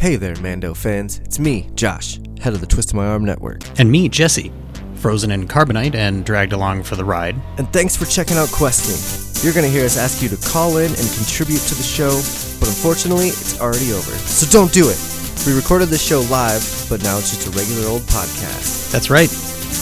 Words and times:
Hey 0.00 0.16
there, 0.16 0.34
Mando 0.36 0.72
fans. 0.72 1.18
It's 1.26 1.38
me, 1.38 1.68
Josh, 1.74 2.18
head 2.40 2.54
of 2.54 2.62
the 2.62 2.66
Twist 2.66 2.88
of 2.88 2.94
My 2.94 3.06
Arm 3.06 3.22
Network. 3.22 3.60
And 3.78 3.92
me, 3.92 4.08
Jesse, 4.08 4.50
frozen 4.94 5.30
in 5.30 5.46
carbonite 5.46 5.94
and 5.94 6.24
dragged 6.24 6.54
along 6.54 6.84
for 6.84 6.96
the 6.96 7.04
ride. 7.04 7.36
And 7.58 7.70
thanks 7.70 7.96
for 7.96 8.06
checking 8.06 8.38
out 8.38 8.48
Questing. 8.48 8.96
You're 9.44 9.52
going 9.52 9.66
to 9.66 9.70
hear 9.70 9.84
us 9.84 9.98
ask 9.98 10.22
you 10.22 10.30
to 10.30 10.40
call 10.48 10.78
in 10.78 10.88
and 10.88 11.06
contribute 11.20 11.60
to 11.68 11.74
the 11.74 11.84
show, 11.84 12.16
but 12.60 12.72
unfortunately, 12.72 13.28
it's 13.28 13.60
already 13.60 13.92
over. 13.92 14.16
So 14.24 14.48
don't 14.48 14.72
do 14.72 14.88
it. 14.88 14.96
We 15.44 15.52
recorded 15.52 15.92
this 15.92 16.00
show 16.00 16.24
live, 16.32 16.64
but 16.88 17.04
now 17.04 17.18
it's 17.18 17.36
just 17.36 17.48
a 17.48 17.50
regular 17.52 17.86
old 17.86 18.00
podcast. 18.08 18.90
That's 18.90 19.10
right. 19.10 19.28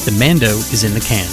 The 0.02 0.18
Mando 0.18 0.50
is 0.74 0.82
in 0.82 0.94
the 0.94 1.06
can. 1.06 1.30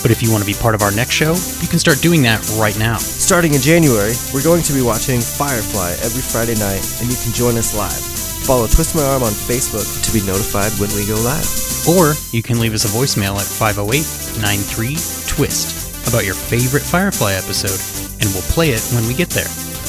But 0.00 0.10
if 0.10 0.22
you 0.24 0.32
want 0.32 0.40
to 0.40 0.48
be 0.48 0.56
part 0.56 0.74
of 0.74 0.80
our 0.80 0.90
next 0.90 1.12
show, 1.12 1.36
you 1.60 1.68
can 1.68 1.78
start 1.78 2.00
doing 2.00 2.22
that 2.22 2.40
right 2.56 2.78
now. 2.78 2.96
Starting 2.96 3.52
in 3.52 3.60
January, 3.60 4.16
we're 4.32 4.42
going 4.42 4.64
to 4.64 4.72
be 4.72 4.80
watching 4.80 5.20
Firefly 5.20 6.00
every 6.00 6.24
Friday 6.24 6.56
night, 6.56 6.80
and 7.04 7.12
you 7.12 7.16
can 7.20 7.36
join 7.36 7.60
us 7.60 7.76
live. 7.76 8.21
Follow 8.42 8.66
Twist 8.66 8.94
My 8.94 9.02
Arm 9.02 9.22
on 9.22 9.30
Facebook 9.30 9.86
to 10.02 10.10
be 10.10 10.24
notified 10.26 10.72
when 10.82 10.90
we 10.98 11.06
go 11.06 11.14
live. 11.22 11.46
Or 11.86 12.14
you 12.34 12.42
can 12.42 12.58
leave 12.58 12.74
us 12.74 12.84
a 12.84 12.90
voicemail 12.90 13.38
at 13.38 13.46
508 13.46 14.02
93 14.42 14.98
Twist 15.30 16.08
about 16.08 16.24
your 16.26 16.34
favorite 16.34 16.82
Firefly 16.82 17.32
episode, 17.34 17.78
and 18.18 18.26
we'll 18.34 18.46
play 18.50 18.70
it 18.70 18.82
when 18.92 19.06
we 19.06 19.14
get 19.14 19.30
there. 19.30 19.48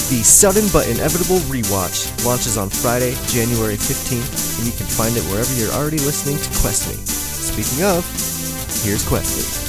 The 0.09 0.21
sudden 0.21 0.69
but 0.71 0.87
inevitable 0.87 1.41
rewatch 1.49 2.09
launches 2.25 2.57
on 2.57 2.69
Friday, 2.69 3.17
January 3.27 3.75
15th, 3.75 4.59
and 4.59 4.67
you 4.67 4.73
can 4.77 4.85
find 4.85 5.15
it 5.17 5.23
wherever 5.33 5.53
you're 5.57 5.73
already 5.73 5.99
listening 5.99 6.37
to 6.37 6.49
Quest 6.61 6.89
Me. 6.89 6.97
Speaking 7.05 7.83
of, 7.85 8.05
here's 8.85 9.07
Quest 9.07 9.61
Me. 9.61 9.62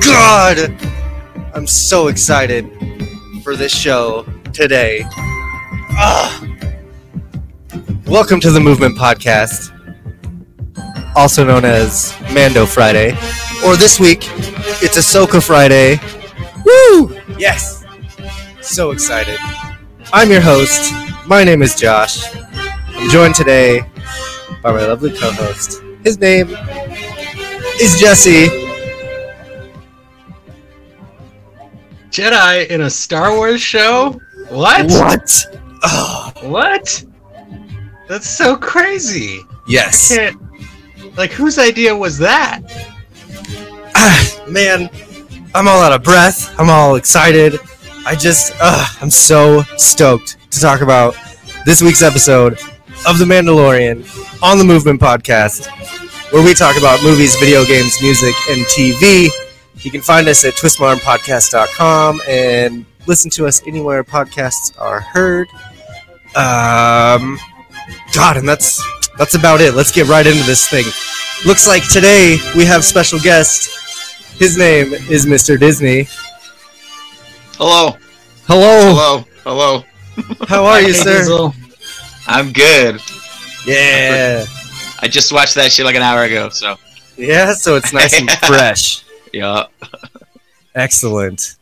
God! 0.00 0.76
I'm 1.54 1.66
so 1.66 2.08
excited 2.08 2.70
for 3.42 3.56
this 3.56 3.74
show 3.74 4.24
today. 4.52 5.02
Ah. 5.92 6.46
Welcome 8.06 8.40
to 8.40 8.50
the 8.50 8.60
Movement 8.60 8.96
Podcast, 8.96 9.70
also 11.14 11.44
known 11.44 11.64
as 11.64 12.14
Mando 12.32 12.66
Friday, 12.66 13.10
or 13.64 13.76
this 13.76 14.00
week, 14.00 14.24
it's 14.82 14.96
Ahsoka 14.96 15.44
Friday. 15.44 16.00
Woo! 16.64 17.16
Yes! 17.38 17.84
So 18.60 18.90
excited. 18.90 19.38
I'm 20.12 20.30
your 20.30 20.40
host. 20.40 20.92
My 21.26 21.44
name 21.44 21.62
is 21.62 21.74
Josh. 21.74 22.34
I'm 22.34 23.10
joined 23.10 23.34
today 23.34 23.82
by 24.62 24.72
my 24.72 24.86
lovely 24.86 25.10
co-host. 25.16 25.82
His 26.04 26.18
name 26.18 26.48
is 27.80 27.98
Jesse. 28.00 28.59
Jedi 32.10 32.66
in 32.68 32.82
a 32.82 32.90
Star 32.90 33.34
Wars 33.36 33.60
show? 33.60 34.20
What? 34.48 34.86
What? 34.90 35.58
Oh, 35.84 36.32
What? 36.42 37.04
That's 38.08 38.28
so 38.28 38.56
crazy. 38.56 39.40
yes. 39.68 40.16
Like, 41.16 41.30
whose 41.32 41.58
idea 41.58 41.94
was 41.96 42.18
that? 42.18 42.60
Ah, 43.94 44.44
man, 44.48 44.88
I'm 45.54 45.68
all 45.68 45.80
out 45.80 45.92
of 45.92 46.02
breath. 46.02 46.52
I'm 46.58 46.70
all 46.70 46.96
excited. 46.96 47.58
I 48.06 48.14
just, 48.16 48.52
uh, 48.60 48.86
I'm 49.00 49.10
so 49.10 49.62
stoked 49.76 50.38
to 50.52 50.60
talk 50.60 50.80
about 50.80 51.14
this 51.66 51.82
week's 51.82 52.02
episode 52.02 52.54
of 53.06 53.18
The 53.18 53.24
Mandalorian 53.24 54.42
on 54.42 54.58
the 54.58 54.64
Movement 54.64 55.00
Podcast, 55.00 55.66
where 56.32 56.44
we 56.44 56.54
talk 56.54 56.76
about 56.78 57.02
movies, 57.02 57.36
video 57.36 57.64
games, 57.64 57.96
music, 58.02 58.34
and 58.50 58.60
TV. 58.66 59.28
You 59.82 59.90
can 59.90 60.02
find 60.02 60.28
us 60.28 60.44
at 60.44 60.54
twistmyarmpodcast.com 60.54 62.20
and 62.28 62.84
listen 63.06 63.30
to 63.32 63.46
us 63.46 63.62
anywhere 63.66 64.04
podcasts 64.04 64.78
are 64.78 65.00
heard. 65.00 65.48
Um, 66.36 67.38
God, 68.14 68.36
and 68.36 68.48
that's 68.48 68.82
that's 69.16 69.34
about 69.34 69.60
it. 69.60 69.74
Let's 69.74 69.90
get 69.92 70.06
right 70.08 70.26
into 70.26 70.42
this 70.44 70.68
thing. 70.68 70.84
Looks 71.46 71.66
like 71.66 71.88
today 71.88 72.38
we 72.56 72.64
have 72.66 72.84
special 72.84 73.18
guest. 73.18 73.70
His 74.38 74.56
name 74.56 74.92
is 74.92 75.26
Mr. 75.26 75.58
Disney. 75.58 76.06
Hello. 77.56 77.96
Hello. 78.46 79.24
Hello. 79.44 79.84
Hello. 80.24 80.46
How 80.46 80.64
are 80.64 80.80
you, 80.80 80.92
sir? 80.92 81.18
Diesel. 81.18 81.54
I'm 82.26 82.52
good. 82.52 83.00
Yeah. 83.66 84.44
I 85.02 85.08
just 85.08 85.32
watched 85.32 85.54
that 85.54 85.72
shit 85.72 85.84
like 85.86 85.96
an 85.96 86.02
hour 86.02 86.24
ago, 86.24 86.48
so 86.50 86.76
Yeah, 87.16 87.54
so 87.54 87.76
it's 87.76 87.92
nice 87.92 88.18
and 88.18 88.30
fresh. 88.46 89.04
Yeah. 89.32 89.64
Excellent. 90.74 91.56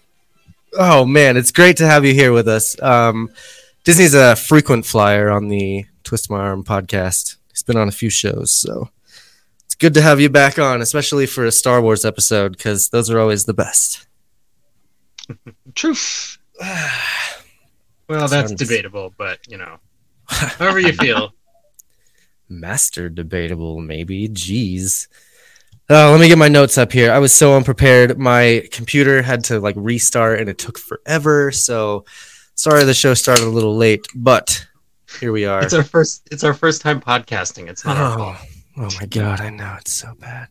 Oh 0.79 1.05
man, 1.05 1.37
it's 1.37 1.51
great 1.51 1.77
to 1.79 1.87
have 1.87 2.05
you 2.05 2.15
here 2.15 2.33
with 2.33 2.49
us. 2.49 2.81
Um, 2.83 3.31
Disney's 3.85 4.15
a 4.15 4.37
frequent 4.37 4.85
flyer 4.85 5.31
on 5.31 5.49
the 5.49 5.87
Twist 6.05 6.31
My 6.31 6.39
Arm 6.41 6.63
podcast. 6.65 7.37
He's 7.51 7.63
been 7.63 7.77
on 7.77 7.89
a 7.89 7.93
few 7.93 8.11
shows, 8.11 8.53
so 8.53 8.91
it's 9.65 9.75
good 9.75 9.95
to 9.95 10.03
have 10.03 10.21
you 10.21 10.29
back 10.29 10.59
on, 10.59 10.83
especially 10.83 11.27
for 11.27 11.45
a 11.47 11.53
Star 11.53 11.81
Wars 11.81 12.05
episode 12.05 12.53
because 12.53 12.91
those 12.91 13.11
are 13.11 13.19
always 13.19 13.45
the 13.45 13.55
best. 13.55 14.07
Truth. 15.75 16.39
Well, 18.09 18.21
that's 18.27 18.49
Sounds- 18.49 18.55
debatable, 18.55 19.13
but, 19.19 19.39
you 19.49 19.59
know, 19.59 19.77
however 20.27 20.81
you 20.81 20.95
feel. 20.95 21.35
Master 22.49 23.11
debatable, 23.11 23.81
maybe. 23.83 24.31
Jeez. 24.31 25.09
Oh, 25.91 26.11
let 26.11 26.21
me 26.21 26.29
get 26.29 26.37
my 26.37 26.49
notes 26.49 26.77
up 26.77 26.93
here. 26.93 27.11
I 27.11 27.19
was 27.19 27.33
so 27.33 27.57
unprepared. 27.57 28.19
My 28.19 28.69
computer 28.71 29.23
had 29.23 29.45
to 29.45 29.59
like 29.59 29.75
restart 29.79 30.39
and 30.39 30.51
it 30.51 30.59
took 30.59 30.79
forever. 30.79 31.51
So 31.51 32.05
sorry 32.55 32.85
the 32.85 32.93
show 32.93 33.15
started 33.15 33.45
a 33.45 33.49
little 33.49 33.75
late, 33.75 34.07
but 34.15 34.67
here 35.19 35.33
we 35.33 35.47
are. 35.47 35.63
It's 35.63 35.73
our 35.73 35.83
first 35.83 36.29
it's 36.31 36.45
our 36.45 36.53
first 36.53 36.83
time 36.83 37.01
podcasting. 37.01 37.69
It's 37.69 37.87
not 37.87 37.97
our 37.97 38.19
fault. 38.19 38.37
Oh, 38.77 38.85
oh 38.85 38.89
my 39.01 39.07
god, 39.07 39.41
I 39.41 39.49
know 39.49 39.77
it's 39.81 39.95
so 39.95 40.15
bad. 40.21 40.49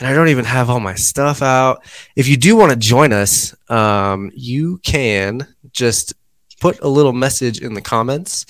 And 0.00 0.08
I 0.08 0.12
don't 0.12 0.28
even 0.28 0.44
have 0.44 0.68
all 0.68 0.80
my 0.80 0.96
stuff 0.96 1.40
out. 1.40 1.84
If 2.16 2.26
you 2.26 2.36
do 2.36 2.56
want 2.56 2.72
to 2.72 2.76
join 2.76 3.12
us, 3.12 3.54
um, 3.70 4.32
you 4.34 4.78
can 4.78 5.46
just 5.70 6.14
put 6.60 6.80
a 6.80 6.88
little 6.88 7.12
message 7.12 7.60
in 7.60 7.74
the 7.74 7.80
comments 7.80 8.44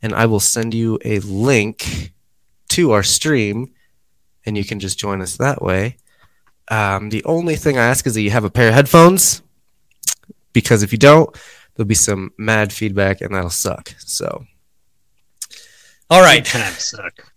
and 0.00 0.14
I 0.14 0.24
will 0.24 0.40
send 0.40 0.72
you 0.72 0.98
a 1.04 1.18
link 1.20 2.14
to 2.70 2.92
our 2.92 3.02
stream 3.02 3.74
and 4.48 4.56
you 4.56 4.64
can 4.64 4.80
just 4.80 4.98
join 4.98 5.20
us 5.22 5.36
that 5.36 5.62
way. 5.62 5.96
Um, 6.68 7.10
the 7.10 7.24
only 7.24 7.56
thing 7.56 7.78
I 7.78 7.84
ask 7.84 8.06
is 8.06 8.14
that 8.14 8.22
you 8.22 8.30
have 8.30 8.44
a 8.44 8.50
pair 8.50 8.68
of 8.68 8.74
headphones 8.74 9.42
because 10.52 10.82
if 10.82 10.92
you 10.92 10.98
don't, 10.98 11.34
there'll 11.74 11.86
be 11.86 11.94
some 11.94 12.32
mad 12.36 12.72
feedback 12.72 13.20
and 13.20 13.34
that'll 13.34 13.50
suck. 13.50 13.94
So, 13.98 14.44
all 16.10 16.20
right 16.22 16.54
of 16.54 16.80
suck. 16.80 17.32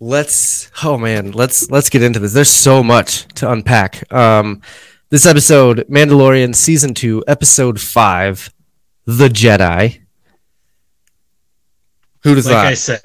let's 0.00 0.70
oh 0.82 0.98
man 0.98 1.30
let's 1.30 1.70
let's 1.70 1.88
get 1.88 2.02
into 2.02 2.18
this 2.18 2.32
there's 2.32 2.50
so 2.50 2.82
much 2.82 3.24
to 3.34 3.48
unpack 3.48 4.12
um 4.12 4.60
this 5.10 5.24
episode 5.24 5.86
mandalorian 5.88 6.52
season 6.52 6.92
2 6.92 7.22
episode 7.28 7.80
5 7.80 8.52
the 9.06 9.28
jedi 9.28 10.02
who 12.22 12.34
does 12.34 12.44
that? 12.46 12.54
Like 12.54 12.66
I 12.66 12.74
said. 12.74 13.00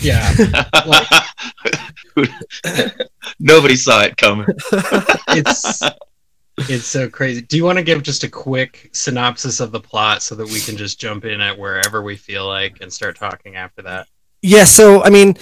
Yeah. 0.00 0.32
Nobody 3.38 3.76
saw 3.76 4.02
it 4.02 4.16
coming. 4.16 4.46
It's 5.32 5.80
it's 6.68 6.84
so 6.84 7.08
crazy. 7.08 7.40
Do 7.42 7.56
you 7.56 7.64
want 7.64 7.78
to 7.78 7.84
give 7.84 8.02
just 8.02 8.24
a 8.24 8.28
quick 8.28 8.90
synopsis 8.92 9.60
of 9.60 9.70
the 9.72 9.78
plot 9.80 10.22
so 10.22 10.34
that 10.34 10.46
we 10.46 10.60
can 10.60 10.76
just 10.76 11.00
jump 11.00 11.24
in 11.24 11.40
at 11.40 11.56
wherever 11.56 12.02
we 12.02 12.16
feel 12.16 12.46
like 12.46 12.80
and 12.80 12.92
start 12.92 13.16
talking 13.16 13.56
after 13.56 13.82
that? 13.82 14.06
yeah 14.42 14.64
so 14.64 15.02
i 15.04 15.10
mean 15.10 15.34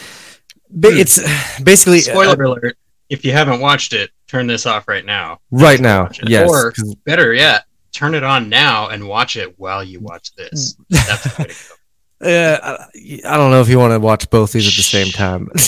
Hmm. 0.70 0.80
it's 0.98 1.18
basically 1.62 1.98
uh, 2.00 2.02
Spoiler 2.02 2.42
alert. 2.42 2.76
If 3.08 3.24
you 3.24 3.32
haven't 3.32 3.60
watched 3.60 3.92
it, 3.94 4.10
turn 4.26 4.46
this 4.48 4.66
off 4.66 4.86
right 4.88 5.04
now. 5.06 5.38
right 5.50 5.80
now 5.80 6.02
Watch 6.02 6.20
yes 6.26 6.50
Or 6.50 6.72
'cause- 6.72 6.94
better 7.06 7.32
yet, 7.32 7.64
turn 7.92 8.14
it 8.14 8.22
on 8.24 8.48
now 8.50 8.88
and 8.88 9.08
watch 9.08 9.36
it 9.36 9.58
while 9.58 9.82
you 9.82 10.00
watch 10.00 10.34
this. 10.36 10.76
That's 10.90 11.22
the 11.24 11.34
way 11.42 11.48
to 11.48 11.54
go. 11.54 11.74
Uh, 12.20 12.58
I 12.62 13.20
I 13.24 13.36
don't 13.36 13.50
know 13.52 13.60
if 13.60 13.68
you 13.68 13.78
want 13.78 13.92
to 13.92 14.00
watch 14.00 14.28
both 14.28 14.52
these 14.52 14.66
at 14.66 14.74
the 14.74 14.82
same 14.82 15.12
time 15.12 15.48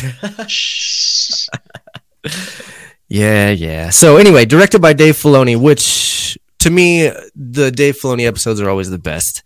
Yeah, 3.08 3.50
yeah. 3.50 3.90
So 3.90 4.16
anyway, 4.18 4.44
directed 4.44 4.80
by 4.80 4.92
Dave 4.92 5.16
Filoni, 5.16 5.60
which 5.60 6.38
to 6.60 6.70
me, 6.70 7.10
the 7.34 7.70
Dave 7.72 7.96
Filoni 7.98 8.26
episodes 8.26 8.60
are 8.60 8.68
always 8.70 8.88
the 8.90 8.98
best. 8.98 9.42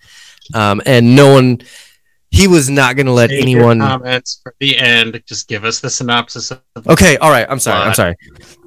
Um, 0.53 0.83
and 0.85 1.17
no 1.17 1.33
one, 1.33 1.61
he 2.31 2.47
was 2.47 2.69
not 2.69 2.97
going 2.97 3.07
to 3.07 3.13
let 3.13 3.31
Save 3.31 3.43
anyone. 3.43 3.79
comments 3.81 4.41
for 4.43 4.55
the 4.61 4.77
end. 4.77 5.23
Just 5.27 5.49
give 5.49 5.65
us 5.65 5.81
the 5.81 5.89
synopsis. 5.89 6.51
Of 6.51 6.61
Okay, 6.87 7.17
all 7.19 7.31
right. 7.31 7.47
I'm 7.49 7.59
sorry. 7.59 7.81
I'm 7.89 7.95
sorry. 7.95 8.17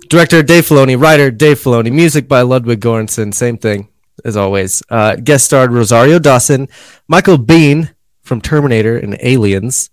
Director 0.09 0.41
Dave 0.41 0.65
Filoni, 0.65 0.99
writer 0.99 1.29
Dave 1.29 1.59
Filoni, 1.59 1.91
music 1.91 2.27
by 2.27 2.41
Ludwig 2.41 2.79
Göransson. 2.79 3.33
Same 3.33 3.57
thing. 3.57 3.89
as 4.25 4.35
always. 4.35 4.81
Uh, 4.89 5.15
guest 5.17 5.45
starred 5.45 5.71
Rosario 5.71 6.17
Dawson, 6.17 6.67
Michael 7.07 7.37
Biehn 7.37 7.93
from 8.27 8.41
Terminator 8.41 8.97
and 8.97 9.17
Aliens, 9.21 9.89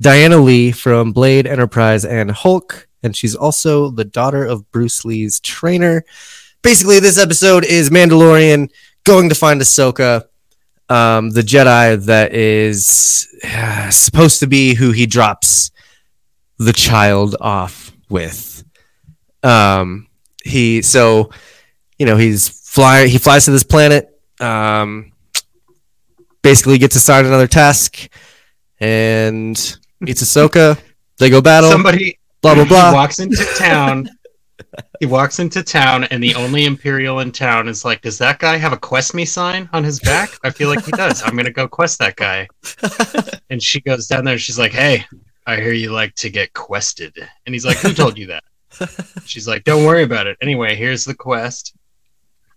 Diana 0.00 0.38
Lee 0.38 0.72
from 0.72 1.12
Blade, 1.12 1.46
Enterprise, 1.46 2.04
and 2.04 2.30
Hulk, 2.30 2.88
and 3.02 3.14
she's 3.16 3.36
also 3.36 3.90
the 3.90 4.04
daughter 4.04 4.44
of 4.44 4.70
Bruce 4.72 5.04
Lee's 5.04 5.38
trainer. 5.40 6.04
Basically, 6.62 6.98
this 6.98 7.18
episode 7.18 7.64
is 7.64 7.90
Mandalorian 7.90 8.70
going 9.04 9.28
to 9.28 9.34
find 9.34 9.60
Ahsoka, 9.60 10.24
um, 10.88 11.30
the 11.30 11.42
Jedi 11.42 12.04
that 12.06 12.34
is 12.34 13.28
uh, 13.44 13.90
supposed 13.90 14.40
to 14.40 14.46
be 14.46 14.74
who 14.74 14.90
he 14.90 15.06
drops 15.06 15.70
the 16.58 16.72
child 16.72 17.36
off 17.40 17.92
with. 18.08 18.64
Um, 19.42 20.08
he 20.44 20.82
so 20.82 21.30
you 21.98 22.06
know 22.06 22.16
he's 22.16 22.48
fly 22.48 23.06
he 23.06 23.18
flies 23.18 23.44
to 23.46 23.50
this 23.50 23.64
planet. 23.64 24.08
Um, 24.40 25.12
basically 26.46 26.78
gets 26.78 26.94
assigned 26.94 27.26
another 27.26 27.48
task 27.48 28.08
and 28.78 29.76
meets 30.00 30.22
Ahsoka. 30.22 30.78
They 31.18 31.28
go 31.28 31.40
battle. 31.42 31.70
Somebody 31.70 32.20
blah 32.40 32.54
blah 32.54 32.64
blah. 32.64 32.92
walks 33.00 33.18
into 33.18 33.44
town. 33.58 34.08
he 35.00 35.06
walks 35.06 35.40
into 35.40 35.64
town, 35.64 36.04
and 36.04 36.22
the 36.22 36.36
only 36.36 36.66
Imperial 36.66 37.18
in 37.20 37.32
town 37.32 37.66
is 37.66 37.84
like, 37.84 38.00
"Does 38.02 38.18
that 38.18 38.38
guy 38.38 38.56
have 38.58 38.72
a 38.72 38.76
quest 38.76 39.12
me 39.12 39.24
sign 39.24 39.68
on 39.72 39.82
his 39.82 39.98
back?" 39.98 40.30
I 40.44 40.50
feel 40.50 40.68
like 40.68 40.84
he 40.84 40.92
does. 40.92 41.20
I'm 41.24 41.36
gonna 41.36 41.50
go 41.50 41.66
quest 41.66 41.98
that 41.98 42.14
guy. 42.14 42.46
and 43.50 43.60
she 43.60 43.80
goes 43.80 44.06
down 44.06 44.24
there, 44.24 44.34
and 44.34 44.40
she's 44.40 44.58
like, 44.58 44.72
"Hey, 44.72 45.04
I 45.46 45.56
hear 45.56 45.72
you 45.72 45.90
like 45.90 46.14
to 46.16 46.30
get 46.30 46.52
quested." 46.52 47.12
And 47.44 47.54
he's 47.54 47.66
like, 47.66 47.78
"Who 47.78 47.92
told 47.92 48.16
you 48.16 48.28
that?" 48.28 48.44
She's 49.26 49.48
like, 49.48 49.64
"Don't 49.64 49.84
worry 49.84 50.04
about 50.04 50.26
it. 50.28 50.36
Anyway, 50.40 50.76
here's 50.76 51.04
the 51.04 51.14
quest, 51.14 51.74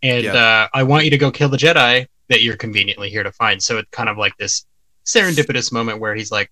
and 0.04 0.26
Yeah. 0.26 0.34
uh, 0.36 0.68
I 0.74 0.84
want 0.84 1.06
you 1.06 1.12
to 1.12 1.18
go 1.18 1.32
kill 1.32 1.50
the 1.50 1.58
Jedi 1.58 2.06
that 2.30 2.42
you're 2.42 2.58
conveniently 2.58 3.10
here 3.10 3.24
to 3.24 3.32
find." 3.32 3.62
So 3.62 3.78
it's 3.78 3.90
kind 3.92 4.10
of 4.10 4.18
like 4.18 4.36
this 4.38 4.66
serendipitous 5.06 5.72
moment 5.72 6.00
where 6.00 6.16
he's 6.16 6.32
like, 6.32 6.52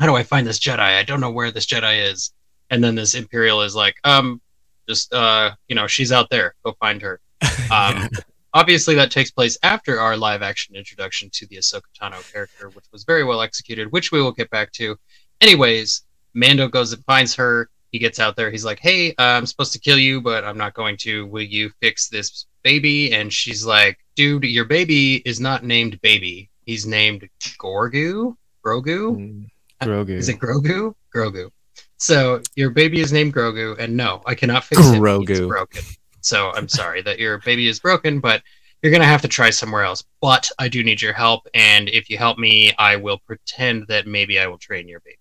"How 0.00 0.06
do 0.06 0.16
I 0.16 0.22
find 0.22 0.46
this 0.46 0.58
Jedi? 0.58 0.80
I 0.80 1.02
don't 1.02 1.20
know 1.20 1.30
where 1.30 1.50
this 1.50 1.66
Jedi 1.66 2.10
is." 2.10 2.32
And 2.70 2.82
then 2.82 2.94
this 2.94 3.14
Imperial 3.14 3.62
is 3.62 3.74
like, 3.74 3.96
"Um, 4.04 4.40
just 4.88 5.12
uh, 5.12 5.52
you 5.68 5.76
know, 5.76 5.86
she's 5.86 6.12
out 6.12 6.30
there. 6.30 6.54
Go 6.64 6.74
find 6.80 7.00
her." 7.02 7.20
Um, 7.70 8.10
obviously, 8.52 8.94
that 8.96 9.10
takes 9.10 9.30
place 9.30 9.56
after 9.62 9.98
our 9.98 10.14
live-action 10.14 10.76
introduction 10.76 11.30
to 11.32 11.46
the 11.46 11.56
Ahsoka 11.56 11.84
Tano 11.98 12.20
character, 12.30 12.68
which 12.68 12.84
was 12.92 13.04
very 13.04 13.24
well 13.24 13.40
executed, 13.40 13.90
which 13.92 14.12
we 14.12 14.20
will 14.20 14.32
get 14.32 14.50
back 14.50 14.70
to. 14.72 14.94
Anyways, 15.40 16.02
Mando 16.34 16.68
goes 16.68 16.92
and 16.92 17.02
finds 17.06 17.34
her. 17.34 17.70
He 17.92 17.98
gets 17.98 18.20
out 18.20 18.36
there. 18.36 18.50
He's 18.50 18.64
like, 18.64 18.78
"Hey, 18.78 19.14
I'm 19.16 19.46
supposed 19.46 19.72
to 19.72 19.78
kill 19.78 19.98
you, 19.98 20.20
but 20.20 20.44
I'm 20.44 20.58
not 20.58 20.74
going 20.74 20.98
to. 20.98 21.26
Will 21.26 21.42
you 21.42 21.70
fix 21.80 22.08
this 22.08 22.46
baby?" 22.62 23.14
And 23.14 23.32
she's 23.32 23.64
like, 23.64 23.98
"Dude, 24.14 24.44
your 24.44 24.64
baby 24.64 25.16
is 25.16 25.40
not 25.40 25.64
named 25.64 26.00
Baby. 26.00 26.50
He's 26.66 26.86
named 26.86 27.28
Gorgu. 27.58 28.36
Grogu. 28.64 29.16
Mm, 29.16 29.48
Grogu. 29.82 30.10
Is 30.10 30.28
it 30.28 30.38
Grogu? 30.38 30.94
Grogu. 31.14 31.50
So 31.96 32.40
your 32.56 32.70
baby 32.70 33.00
is 33.00 33.12
named 33.12 33.34
Grogu, 33.34 33.76
and 33.78 33.96
no, 33.96 34.22
I 34.26 34.34
cannot 34.34 34.64
fix 34.64 34.80
it. 34.86 35.00
Grogu. 35.00 35.48
broken. 35.48 35.82
So 36.20 36.52
I'm 36.52 36.68
sorry 36.68 37.02
that 37.02 37.18
your 37.18 37.38
baby 37.38 37.66
is 37.68 37.80
broken, 37.80 38.20
but 38.20 38.42
you're 38.82 38.92
gonna 38.92 39.04
have 39.04 39.22
to 39.22 39.28
try 39.28 39.50
somewhere 39.50 39.82
else. 39.84 40.04
But 40.20 40.50
I 40.58 40.68
do 40.68 40.82
need 40.84 41.00
your 41.00 41.12
help, 41.12 41.46
and 41.54 41.88
if 41.88 42.10
you 42.10 42.18
help 42.18 42.38
me, 42.38 42.72
I 42.78 42.96
will 42.96 43.18
pretend 43.26 43.86
that 43.88 44.06
maybe 44.06 44.38
I 44.38 44.46
will 44.46 44.58
train 44.58 44.88
your 44.88 45.00
baby. 45.00 45.18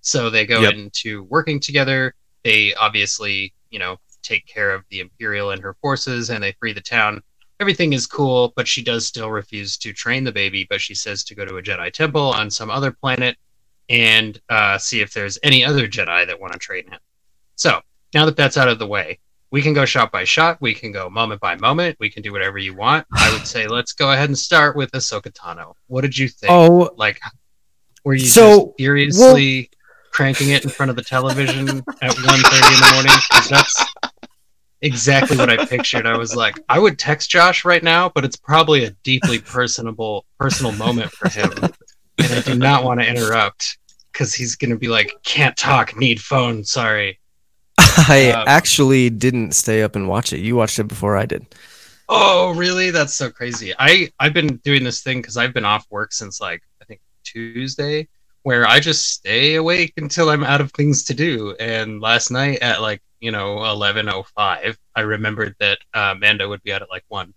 So 0.00 0.30
they 0.30 0.46
go 0.46 0.62
Yep. 0.62 0.74
into 0.74 1.22
working 1.24 1.60
together. 1.60 2.14
They 2.44 2.74
obviously, 2.74 3.52
you 3.70 3.78
know, 3.78 3.98
take 4.22 4.46
care 4.46 4.72
of 4.74 4.84
the 4.90 5.00
Imperial 5.00 5.50
and 5.50 5.62
her 5.62 5.74
forces, 5.80 6.30
and 6.30 6.42
they 6.42 6.52
free 6.60 6.72
the 6.72 6.80
town. 6.80 7.22
Everything 7.60 7.92
is 7.92 8.06
cool, 8.06 8.52
but 8.56 8.68
she 8.68 8.82
does 8.82 9.06
still 9.06 9.30
refuse 9.30 9.76
to 9.78 9.92
train 9.92 10.24
the 10.24 10.32
baby. 10.32 10.66
But 10.68 10.80
she 10.80 10.94
says 10.94 11.24
to 11.24 11.34
go 11.34 11.44
to 11.44 11.56
a 11.56 11.62
Jedi 11.62 11.92
temple 11.92 12.30
on 12.32 12.50
some 12.50 12.70
other 12.70 12.92
planet 12.92 13.36
and 13.88 14.40
uh, 14.48 14.78
see 14.78 15.00
if 15.00 15.12
there's 15.12 15.38
any 15.42 15.64
other 15.64 15.88
Jedi 15.88 16.26
that 16.26 16.38
want 16.40 16.52
to 16.52 16.58
train 16.58 16.86
him. 16.86 16.98
So 17.56 17.80
now 18.14 18.26
that 18.26 18.36
that's 18.36 18.56
out 18.56 18.68
of 18.68 18.78
the 18.78 18.86
way, 18.86 19.18
we 19.50 19.62
can 19.62 19.72
go 19.72 19.84
shot 19.84 20.12
by 20.12 20.24
shot. 20.24 20.58
We 20.60 20.74
can 20.74 20.92
go 20.92 21.08
moment 21.08 21.40
by 21.40 21.56
moment. 21.56 21.96
We 21.98 22.10
can 22.10 22.22
do 22.22 22.32
whatever 22.32 22.58
you 22.58 22.74
want. 22.74 23.06
I 23.12 23.32
would 23.32 23.46
say 23.46 23.66
let's 23.66 23.92
go 23.92 24.12
ahead 24.12 24.28
and 24.28 24.38
start 24.38 24.76
with 24.76 24.92
Ahsoka 24.92 25.32
Tano. 25.32 25.72
What 25.86 26.02
did 26.02 26.16
you 26.16 26.28
think? 26.28 26.52
Oh, 26.52 26.90
like, 26.96 27.18
were 28.04 28.14
you 28.14 28.26
So, 28.26 28.74
furiously 28.78 29.70
cranking 30.12 30.50
it 30.50 30.64
in 30.64 30.70
front 30.70 30.90
of 30.90 30.96
the 30.96 31.02
television 31.02 31.68
at 31.68 32.12
1.30 32.14 32.14
in 32.14 32.80
the 32.80 32.90
morning? 32.94 33.12
'Cause 33.30 33.48
that's 33.48 33.84
exactly 34.82 35.36
what 35.36 35.50
I 35.50 35.58
pictured. 35.66 36.06
I 36.06 36.16
was 36.16 36.34
like, 36.34 36.58
I 36.68 36.78
would 36.78 36.98
text 36.98 37.30
Josh 37.30 37.64
right 37.64 37.82
now, 37.82 38.10
but 38.14 38.24
it's 38.24 38.36
probably 38.36 38.84
a 38.84 38.90
deeply 39.04 39.38
personable, 39.40 40.26
personal 40.38 40.72
moment 40.72 41.12
for 41.12 41.28
him, 41.28 41.72
and 42.20 42.32
I 42.32 42.40
do 42.40 42.54
not 42.54 42.84
want 42.84 43.00
to 43.00 43.06
interrupt 43.08 43.78
because 44.12 44.34
he's 44.34 44.56
gonna 44.56 44.76
be 44.76 44.88
like, 44.88 45.12
"Can't 45.24 45.56
talk, 45.56 45.96
need 45.96 46.20
phone." 46.20 46.64
Sorry. 46.64 47.20
I 47.78 48.34
Um, 48.34 48.46
actually 48.46 49.10
didn't 49.10 49.52
stay 49.52 49.82
up 49.82 49.96
and 49.96 50.08
watch 50.08 50.32
it. 50.32 50.40
You 50.40 50.56
watched 50.56 50.78
it 50.78 50.84
before 50.88 51.16
I 51.16 51.26
did. 51.26 51.46
Oh, 52.08 52.54
really? 52.54 52.90
That's 52.90 53.14
so 53.14 53.30
crazy. 53.30 53.74
I 53.78 54.10
I've 54.18 54.32
been 54.32 54.56
doing 54.58 54.82
this 54.84 55.02
thing 55.02 55.20
because 55.20 55.36
I've 55.36 55.52
been 55.52 55.64
off 55.64 55.86
work 55.90 56.12
since 56.12 56.40
like 56.40 56.62
I 56.80 56.84
think 56.86 57.00
Tuesday, 57.24 58.08
where 58.42 58.66
I 58.66 58.80
just 58.80 59.08
stay 59.12 59.56
awake 59.56 59.92
until 59.98 60.30
I'm 60.30 60.44
out 60.44 60.60
of 60.62 60.72
things 60.72 61.04
to 61.04 61.14
do. 61.14 61.54
And 61.60 62.00
last 62.00 62.30
night 62.30 62.60
at 62.60 62.80
like 62.80 63.02
you 63.20 63.30
know 63.30 63.64
eleven 63.64 64.08
oh 64.08 64.24
five, 64.34 64.78
I 64.94 65.00
remembered 65.02 65.54
that 65.60 65.78
uh, 65.94 66.14
Mando 66.18 66.48
would 66.48 66.62
be 66.62 66.72
out 66.72 66.82
at 66.82 66.90
like 66.90 67.04
one. 67.08 67.34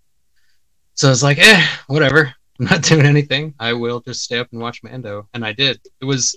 So 0.96 1.08
I 1.08 1.12
was 1.12 1.24
like, 1.24 1.40
eh, 1.40 1.66
whatever. 1.88 2.34
I'm 2.60 2.66
not 2.66 2.82
doing 2.92 3.06
anything. 3.06 3.54
I 3.60 3.74
will 3.74 4.02
just 4.02 4.24
stay 4.24 4.38
up 4.38 4.48
and 4.52 4.62
watch 4.62 4.84
Mando, 4.84 5.28
and 5.34 5.46
I 5.46 5.54
did. 5.54 5.80
It 6.02 6.06
was, 6.06 6.36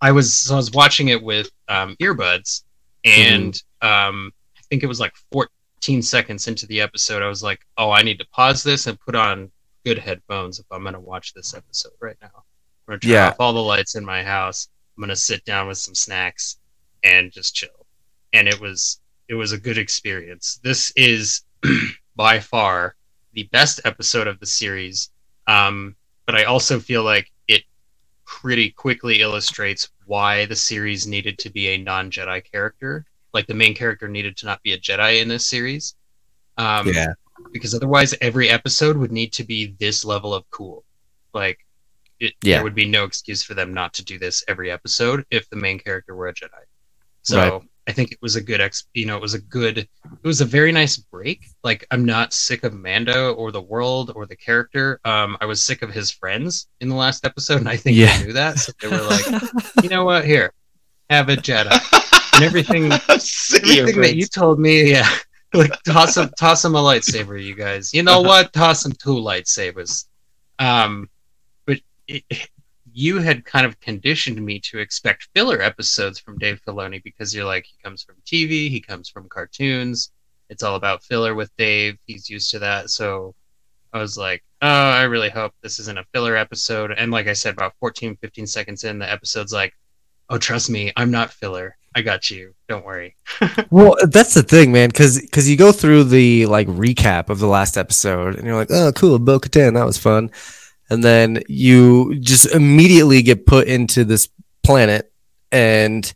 I 0.00 0.12
was, 0.12 0.32
so 0.38 0.54
I 0.54 0.56
was 0.56 0.70
watching 0.70 1.08
it 1.08 1.22
with 1.22 1.50
um, 1.68 1.96
earbuds, 2.00 2.62
and 3.04 3.54
um, 3.82 4.32
I 4.56 4.60
think 4.70 4.82
it 4.82 4.86
was 4.86 5.00
like 5.00 5.12
14 5.32 6.02
seconds 6.02 6.48
into 6.48 6.66
the 6.66 6.80
episode, 6.80 7.22
I 7.22 7.28
was 7.28 7.42
like, 7.42 7.60
oh, 7.76 7.90
I 7.90 8.02
need 8.02 8.18
to 8.20 8.26
pause 8.28 8.62
this 8.62 8.86
and 8.86 8.98
put 9.00 9.14
on 9.14 9.50
good 9.84 9.98
headphones 9.98 10.58
if 10.58 10.66
I'm 10.70 10.82
going 10.82 10.94
to 10.94 11.00
watch 11.00 11.34
this 11.34 11.54
episode 11.54 11.92
right 12.00 12.16
now. 12.22 12.30
I'm 12.34 12.92
going 12.92 13.00
to 13.00 13.06
turn 13.06 13.12
Yeah. 13.14 13.28
off 13.28 13.36
all 13.38 13.52
the 13.52 13.62
lights 13.62 13.94
in 13.96 14.04
my 14.04 14.22
house. 14.22 14.68
I'm 14.96 15.02
going 15.02 15.10
to 15.10 15.16
sit 15.16 15.44
down 15.44 15.68
with 15.68 15.78
some 15.78 15.94
snacks 15.94 16.56
and 17.04 17.30
just 17.30 17.54
chill. 17.54 17.85
And 18.32 18.48
it 18.48 18.60
was 18.60 19.00
it 19.28 19.34
was 19.34 19.52
a 19.52 19.58
good 19.58 19.78
experience. 19.78 20.60
This 20.62 20.92
is 20.96 21.42
by 22.16 22.38
far 22.40 22.94
the 23.32 23.44
best 23.52 23.80
episode 23.84 24.26
of 24.26 24.38
the 24.40 24.46
series. 24.46 25.10
Um, 25.46 25.94
but 26.26 26.34
I 26.34 26.44
also 26.44 26.78
feel 26.80 27.02
like 27.04 27.30
it 27.48 27.62
pretty 28.24 28.70
quickly 28.70 29.20
illustrates 29.20 29.88
why 30.06 30.46
the 30.46 30.56
series 30.56 31.06
needed 31.06 31.38
to 31.38 31.50
be 31.50 31.68
a 31.68 31.78
non 31.78 32.10
Jedi 32.10 32.42
character. 32.50 33.04
Like 33.34 33.46
the 33.46 33.54
main 33.54 33.74
character 33.74 34.08
needed 34.08 34.36
to 34.38 34.46
not 34.46 34.62
be 34.62 34.72
a 34.72 34.78
Jedi 34.78 35.20
in 35.20 35.28
this 35.28 35.48
series. 35.48 35.94
Um, 36.58 36.88
yeah. 36.88 37.12
because 37.52 37.74
otherwise 37.74 38.14
every 38.22 38.48
episode 38.48 38.96
would 38.96 39.12
need 39.12 39.32
to 39.34 39.44
be 39.44 39.74
this 39.78 40.04
level 40.06 40.32
of 40.32 40.48
cool. 40.50 40.84
Like 41.34 41.58
it, 42.18 42.32
Yeah. 42.42 42.56
there 42.56 42.64
would 42.64 42.74
be 42.74 42.86
no 42.86 43.04
excuse 43.04 43.42
for 43.42 43.52
them 43.54 43.74
not 43.74 43.92
to 43.94 44.04
do 44.04 44.18
this 44.18 44.42
every 44.48 44.70
episode 44.70 45.26
if 45.30 45.50
the 45.50 45.56
main 45.56 45.78
character 45.78 46.14
were 46.16 46.28
a 46.28 46.34
Jedi. 46.34 46.64
So 47.22 47.36
Right. 47.58 47.62
I 47.88 47.92
think 47.92 48.10
it 48.12 48.18
was 48.20 48.34
a 48.36 48.40
good 48.40 48.60
ex 48.60 48.84
you 48.94 49.06
know, 49.06 49.16
it 49.16 49.22
was 49.22 49.34
a 49.34 49.40
good 49.40 49.78
it 49.78 49.88
was 50.24 50.40
a 50.40 50.44
very 50.44 50.72
nice 50.72 50.96
break. 50.96 51.46
Like 51.62 51.86
I'm 51.90 52.04
not 52.04 52.32
sick 52.32 52.64
of 52.64 52.74
Mando 52.74 53.32
or 53.34 53.52
the 53.52 53.62
world 53.62 54.12
or 54.16 54.26
the 54.26 54.36
character. 54.36 55.00
Um 55.04 55.36
I 55.40 55.46
was 55.46 55.62
sick 55.62 55.82
of 55.82 55.92
his 55.92 56.10
friends 56.10 56.66
in 56.80 56.88
the 56.88 56.96
last 56.96 57.24
episode 57.24 57.58
and 57.58 57.68
I 57.68 57.76
think 57.76 57.96
Yeah. 57.96 58.16
they 58.18 58.26
knew 58.26 58.32
that. 58.32 58.58
So 58.58 58.72
they 58.80 58.88
were 58.88 59.02
like, 59.02 59.24
you 59.82 59.88
know 59.88 60.04
what, 60.04 60.24
here, 60.24 60.52
have 61.10 61.28
a 61.28 61.36
Jedi. 61.36 61.70
And 62.34 62.44
everything 62.44 62.92
everything 63.78 64.00
that 64.02 64.14
you 64.16 64.26
told 64.26 64.58
me, 64.58 64.90
yeah. 64.90 65.08
Like 65.54 65.80
toss 65.84 66.16
him, 66.16 66.28
toss 66.36 66.64
him 66.64 66.74
a 66.74 66.80
lightsaber, 66.80 67.42
you 67.42 67.54
guys. 67.54 67.94
You 67.94 68.02
know 68.02 68.20
what? 68.30 68.52
Toss 68.52 68.84
him 68.84 68.92
two 68.92 69.14
lightsabers. 69.14 70.04
Um, 70.58 71.08
but 71.66 71.78
it, 72.08 72.24
you 72.96 73.18
had 73.18 73.44
kind 73.44 73.66
of 73.66 73.78
conditioned 73.78 74.42
me 74.42 74.58
to 74.58 74.78
expect 74.78 75.28
filler 75.34 75.60
episodes 75.60 76.18
from 76.18 76.38
Dave 76.38 76.62
Filoni 76.66 77.02
because 77.04 77.34
you're 77.34 77.44
like, 77.44 77.66
he 77.66 77.76
comes 77.84 78.02
from 78.02 78.14
TV, 78.24 78.70
he 78.70 78.80
comes 78.80 79.10
from 79.10 79.28
cartoons. 79.28 80.12
It's 80.48 80.62
all 80.62 80.76
about 80.76 81.04
filler 81.04 81.34
with 81.34 81.54
Dave. 81.58 81.98
He's 82.06 82.30
used 82.30 82.50
to 82.52 82.58
that. 82.60 82.88
So 82.88 83.34
I 83.92 83.98
was 83.98 84.16
like, 84.16 84.42
oh, 84.62 84.66
I 84.66 85.02
really 85.02 85.28
hope 85.28 85.52
this 85.60 85.78
isn't 85.78 85.98
a 85.98 86.06
filler 86.14 86.36
episode. 86.36 86.90
And 86.90 87.12
like 87.12 87.26
I 87.26 87.34
said, 87.34 87.52
about 87.52 87.74
14, 87.80 88.16
15 88.16 88.46
seconds 88.46 88.84
in, 88.84 88.98
the 88.98 89.12
episode's 89.12 89.52
like, 89.52 89.74
oh, 90.30 90.38
trust 90.38 90.70
me, 90.70 90.90
I'm 90.96 91.10
not 91.10 91.34
filler. 91.34 91.76
I 91.94 92.00
got 92.00 92.30
you. 92.30 92.54
Don't 92.66 92.84
worry. 92.84 93.14
Well, 93.70 93.96
that's 94.04 94.32
the 94.32 94.42
thing, 94.42 94.72
man, 94.72 94.88
because 94.88 95.50
you 95.50 95.56
go 95.58 95.70
through 95.70 96.04
the 96.04 96.46
like 96.46 96.66
recap 96.68 97.28
of 97.28 97.40
the 97.40 97.46
last 97.46 97.76
episode, 97.76 98.36
and 98.36 98.46
you're 98.46 98.56
like, 98.56 98.70
oh, 98.70 98.92
cool, 98.92 99.18
Bo 99.18 99.38
Katan, 99.38 99.74
that 99.74 99.84
was 99.84 99.98
fun, 99.98 100.30
and 100.90 101.02
then 101.04 101.42
you 101.48 102.18
just 102.20 102.46
immediately 102.54 103.22
get 103.22 103.46
put 103.46 103.66
into 103.68 104.04
this 104.04 104.28
planet, 104.62 105.12
and 105.52 106.12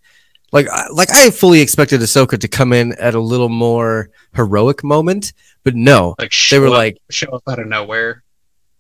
Like, 0.53 0.67
I- 0.69 0.89
like 0.93 1.11
I 1.13 1.31
fully 1.31 1.61
expected 1.61 2.01
Ahsoka 2.01 2.37
to 2.41 2.49
come 2.49 2.73
in 2.73 2.93
at 2.95 3.15
a 3.15 3.21
little 3.21 3.49
more 3.49 4.11
heroic 4.35 4.83
moment, 4.83 5.33
but 5.63 5.77
no, 5.77 6.17
Like 6.19 6.33
they 6.51 6.59
were 6.59 6.67
up- 6.67 6.73
like, 6.73 6.99
show 7.09 7.29
up 7.31 7.43
out 7.49 7.61
of 7.61 7.69
nowhere. 7.69 8.25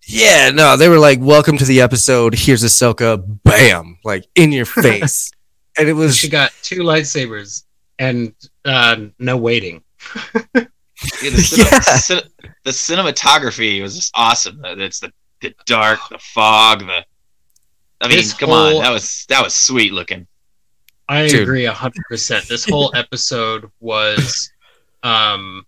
yeah, 0.05 0.51
no, 0.51 0.77
they 0.77 0.89
were 0.89 0.99
like, 0.99 1.21
welcome 1.21 1.57
to 1.59 1.65
the 1.65 1.81
episode. 1.81 2.35
Here's 2.35 2.65
Ahsoka, 2.65 3.23
bam, 3.45 3.99
like 4.05 4.25
in 4.35 4.51
your 4.51 4.65
face, 4.67 5.31
and 5.79 5.89
it 5.89 5.93
was 5.93 6.17
She 6.17 6.29
got 6.29 6.51
two 6.63 6.81
lightsabers 6.81 7.63
and 8.01 8.35
uh, 8.65 8.97
no 9.21 9.37
waiting. 9.37 9.83
Yeah, 11.23 11.31
the, 11.31 11.41
cin- 11.41 11.67
Yeah. 11.73 11.81
cin- 11.81 12.29
the 12.65 12.71
cinematography 12.73 13.81
was 13.81 13.95
just 13.97 14.11
awesome. 14.15 14.61
It's 14.65 15.01
the, 15.01 15.11
the 15.41 15.55
dark, 15.67 16.01
the 16.11 16.19
fog, 16.19 16.81
the. 16.81 17.05
I 18.03 18.09
mean, 18.09 18.17
This 18.17 18.33
come 18.33 18.49
whole- 18.51 18.79
on, 18.79 18.83
that 18.83 18.91
was 18.91 19.27
that 19.29 19.43
was 19.45 19.55
sweet 19.55 19.93
looking. 19.93 20.27
I 21.09 21.29
Dude. 21.29 21.43
agree 21.43 21.65
a 21.67 21.73
hundred 21.73 22.05
percent. 22.09 22.47
This 22.49 22.65
whole 22.65 22.91
episode 22.97 23.71
was, 23.81 24.51
um, 25.03 25.67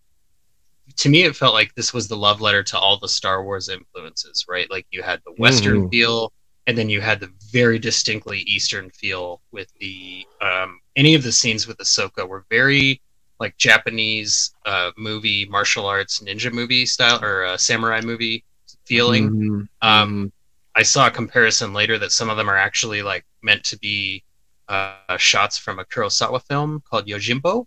to 0.97 1.09
me, 1.09 1.25
it 1.25 1.37
felt 1.37 1.53
like 1.55 1.75
this 1.75 1.93
was 1.93 2.09
the 2.09 2.17
love 2.17 2.41
letter 2.41 2.63
to 2.63 2.79
all 2.79 2.99
the 2.99 3.09
Star 3.09 3.45
Wars 3.45 3.69
influences, 3.69 4.47
right? 4.49 4.71
Like 4.71 4.87
you 4.91 5.03
had 5.03 5.21
the 5.27 5.33
Western 5.33 5.89
Mhm. 5.89 5.91
feel, 5.91 6.33
and 6.67 6.79
then 6.79 6.89
you 6.89 7.01
had 7.01 7.21
the 7.21 7.31
very 7.51 7.79
distinctly 7.79 8.39
Eastern 8.41 8.89
feel 8.91 9.43
with 9.51 9.71
the 9.81 10.27
um, 10.41 10.81
any 10.97 11.15
of 11.15 11.23
the 11.23 11.33
scenes 11.33 11.67
with 11.67 11.79
Ahsoka 11.79 12.27
were 12.27 12.45
very 12.51 13.01
like 13.41 13.57
Japanese 13.59 14.55
uh, 14.65 14.93
movie, 14.97 15.45
martial 15.47 15.85
arts, 15.87 16.21
ninja 16.21 16.53
movie 16.53 16.87
style 16.87 17.23
or 17.23 17.45
uh, 17.45 17.57
samurai 17.57 18.01
movie 18.01 18.45
feeling. 18.93 19.31
Mhm, 19.31 19.69
Um, 19.81 20.33
I 20.75 20.83
saw 20.83 21.07
a 21.07 21.11
comparison 21.11 21.73
later 21.75 21.99
that 21.99 22.13
some 22.13 22.31
of 22.31 22.37
them 22.37 22.49
are 22.49 22.57
actually 22.57 23.03
like 23.03 23.25
meant 23.43 23.63
to 23.65 23.79
be 23.79 24.25
uh, 24.69 25.17
shots 25.19 25.59
from 25.59 25.79
a 25.79 25.85
Kurosawa 25.85 26.41
film 26.49 26.83
called 26.89 27.07
Yojimbo. 27.07 27.67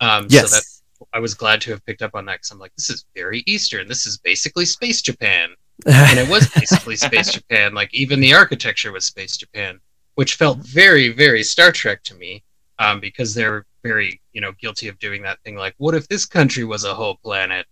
Um, 0.00 0.26
yes, 0.28 0.50
So 0.50 0.56
that 0.56 0.64
I 1.12 1.18
was 1.20 1.34
glad 1.34 1.60
to 1.62 1.70
have 1.72 1.84
picked 1.86 2.02
up 2.02 2.14
on 2.14 2.24
that 2.26 2.34
because 2.36 2.50
I'm 2.52 2.58
like, 2.58 2.74
this 2.76 2.90
is 2.90 3.04
very 3.14 3.42
Eastern. 3.46 3.88
This 3.88 4.06
is 4.06 4.18
basically 4.18 4.64
Space 4.66 5.02
Japan, 5.02 5.48
and 5.86 6.18
it 6.18 6.28
was 6.28 6.48
basically 6.60 6.96
Space 6.96 7.32
Japan. 7.32 7.74
Like 7.74 7.92
even 7.92 8.20
the 8.20 8.34
architecture 8.34 8.92
was 8.92 9.04
Space 9.04 9.36
Japan, 9.36 9.80
which 10.14 10.34
felt 10.36 10.58
very, 10.58 11.08
very 11.10 11.42
Star 11.42 11.72
Trek 11.72 12.02
to 12.04 12.14
me, 12.14 12.42
um, 12.78 13.00
because 13.00 13.34
they're 13.34 13.66
very, 13.82 14.20
you 14.32 14.40
know, 14.40 14.52
guilty 14.60 14.88
of 14.88 14.98
doing 14.98 15.22
that 15.22 15.38
thing. 15.44 15.56
Like, 15.56 15.74
what 15.78 15.94
if 15.94 16.06
this 16.08 16.24
country 16.26 16.64
was 16.64 16.84
a 16.84 16.94
whole 16.94 17.16
planet? 17.16 17.66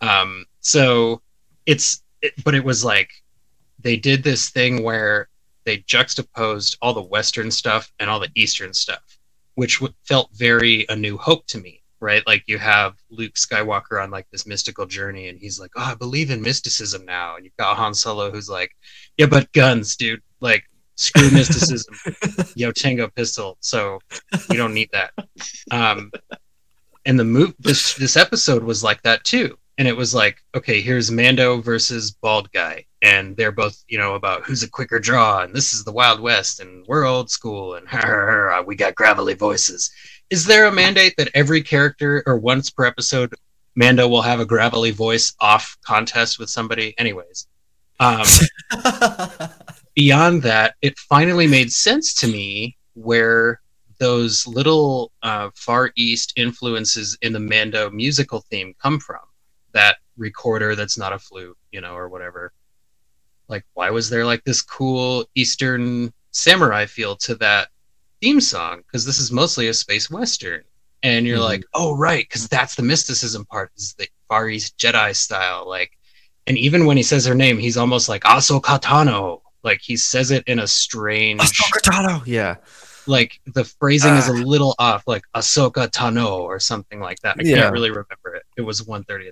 Um, 0.00 0.44
so 0.60 1.22
it's, 1.66 2.02
it, 2.22 2.32
but 2.44 2.54
it 2.54 2.64
was 2.64 2.84
like 2.84 3.10
they 3.78 3.96
did 3.96 4.22
this 4.22 4.50
thing 4.50 4.82
where 4.82 5.28
they 5.64 5.78
juxtaposed 5.78 6.76
all 6.80 6.94
the 6.94 7.02
Western 7.02 7.50
stuff 7.50 7.92
and 7.98 8.08
all 8.08 8.20
the 8.20 8.30
Eastern 8.34 8.72
stuff, 8.72 9.18
which 9.54 9.78
w- 9.80 9.94
felt 10.04 10.30
very 10.32 10.86
A 10.88 10.96
New 10.96 11.16
Hope 11.16 11.46
to 11.48 11.58
me, 11.58 11.82
right? 12.00 12.26
Like 12.26 12.44
you 12.46 12.58
have 12.58 12.94
Luke 13.10 13.34
Skywalker 13.34 14.02
on 14.02 14.10
like 14.10 14.26
this 14.30 14.46
mystical 14.46 14.86
journey, 14.86 15.28
and 15.28 15.38
he's 15.38 15.60
like, 15.60 15.70
"Oh, 15.76 15.82
I 15.82 15.94
believe 15.94 16.30
in 16.30 16.42
mysticism 16.42 17.04
now," 17.04 17.36
and 17.36 17.44
you've 17.44 17.56
got 17.56 17.76
Han 17.76 17.94
Solo 17.94 18.30
who's 18.30 18.48
like, 18.48 18.72
"Yeah, 19.16 19.26
but 19.26 19.52
guns, 19.52 19.96
dude. 19.96 20.22
Like, 20.40 20.64
screw 20.96 21.30
mysticism. 21.32 21.94
Yo, 22.54 22.72
Tango 22.72 23.08
pistol. 23.08 23.56
So 23.60 24.00
you 24.50 24.56
don't 24.56 24.74
need 24.74 24.90
that." 24.92 25.12
Um, 25.70 26.10
and 27.06 27.18
the 27.18 27.24
move 27.24 27.54
this 27.58 27.94
this 27.94 28.16
episode 28.16 28.62
was 28.62 28.82
like 28.84 29.02
that 29.02 29.24
too 29.24 29.56
and 29.80 29.88
it 29.88 29.96
was 29.96 30.14
like 30.14 30.44
okay 30.54 30.82
here's 30.82 31.10
mando 31.10 31.60
versus 31.60 32.12
bald 32.12 32.52
guy. 32.52 32.84
And 33.02 33.34
they're 33.34 33.50
both 33.50 33.82
you 33.88 33.96
know 33.96 34.14
about 34.14 34.44
who's 34.44 34.62
a 34.62 34.70
quicker 34.70 35.00
draw 35.00 35.42
and 35.42 35.54
this 35.54 35.72
is 35.72 35.84
the 35.84 35.92
wild 35.92 36.20
west 36.20 36.60
and 36.60 36.84
we're 36.86 37.06
old 37.06 37.30
school 37.30 37.74
and 37.74 37.86
we 38.66 38.76
got 38.76 38.94
gravelly 38.94 39.34
voices. 39.34 39.90
Is 40.28 40.44
there 40.44 40.66
a 40.66 40.72
mandate 40.72 41.14
that 41.16 41.30
every 41.34 41.62
character 41.62 42.22
or 42.26 42.36
once 42.36 42.70
per 42.70 42.84
episode 42.84 43.34
mando 43.74 44.06
will 44.06 44.22
have 44.22 44.38
a 44.38 44.44
gravelly 44.44 44.90
voice 44.90 45.32
off 45.40 45.78
contest 45.82 46.38
with 46.38 46.50
somebody? 46.50 46.94
Anyways 46.98 47.48
um, 48.00 48.26
beyond 49.94 50.42
that, 50.42 50.74
it 50.82 50.98
finally 50.98 51.46
made 51.46 51.72
sense 51.72 52.14
to 52.14 52.26
me 52.26 52.76
where 52.94 53.60
those 53.98 54.46
little 54.46 55.12
uh, 55.22 55.50
Far 55.54 55.92
East 55.96 56.32
influences 56.36 57.16
in 57.22 57.32
the 57.32 57.40
Mando 57.40 57.90
musical 57.90 58.40
theme 58.50 58.74
come 58.82 58.98
from. 58.98 59.20
That 59.72 59.96
recorder 60.16 60.74
that's 60.74 60.98
not 60.98 61.12
a 61.12 61.18
flute, 61.18 61.56
you 61.72 61.80
know, 61.80 61.94
or 61.94 62.08
whatever. 62.08 62.52
Like, 63.48 63.64
why 63.74 63.90
was 63.90 64.10
there 64.10 64.24
like 64.24 64.44
this 64.44 64.62
cool 64.62 65.26
Eastern 65.34 66.12
samurai 66.30 66.86
feel 66.86 67.16
to 67.16 67.34
that 67.36 67.68
theme 68.20 68.40
song? 68.40 68.78
Because 68.86 69.04
this 69.04 69.18
is 69.18 69.32
mostly 69.32 69.68
a 69.68 69.74
space 69.74 70.10
western. 70.10 70.62
And 71.02 71.26
you're 71.26 71.38
Mhm. 71.38 71.44
like, 71.44 71.64
oh, 71.74 71.96
right, 71.96 72.24
because 72.28 72.46
that's 72.46 72.74
the 72.74 72.82
mysticism 72.82 73.46
part, 73.46 73.72
is 73.76 73.94
the 73.98 74.06
Far 74.28 74.48
East 74.50 74.76
Jedi 74.76 75.16
style. 75.16 75.66
Like, 75.66 75.92
and 76.46 76.58
even 76.58 76.84
when 76.84 76.96
he 76.98 77.02
says 77.02 77.24
her 77.24 77.34
name, 77.34 77.58
he's 77.58 77.76
almost 77.78 78.08
like 78.08 78.22
Ahsoka 78.24 78.80
Tano. 78.80 79.40
Like 79.62 79.80
he 79.82 79.96
says 79.96 80.30
it 80.30 80.44
in 80.46 80.58
a 80.58 80.66
strange, 80.66 81.40
Ahsoka 81.40 81.80
Tano, 81.82 82.22
yeah, 82.26 82.56
like 83.06 83.40
the 83.46 83.64
phrasing 83.64 84.14
is 84.16 84.28
a 84.28 84.32
Ah. 84.32 84.34
little 84.34 84.74
off, 84.78 85.04
like 85.06 85.24
Ahsoka 85.34 85.88
Tano 85.90 86.38
or 86.40 86.58
something 86.58 87.00
like 87.00 87.18
that. 87.20 87.36
I 87.38 87.42
Yeah. 87.44 87.56
can't 87.56 87.72
really 87.72 87.90
remember 87.90 88.34
it. 88.34 88.44
It 88.56 88.62
was 88.62 88.82
1.30 88.82 89.28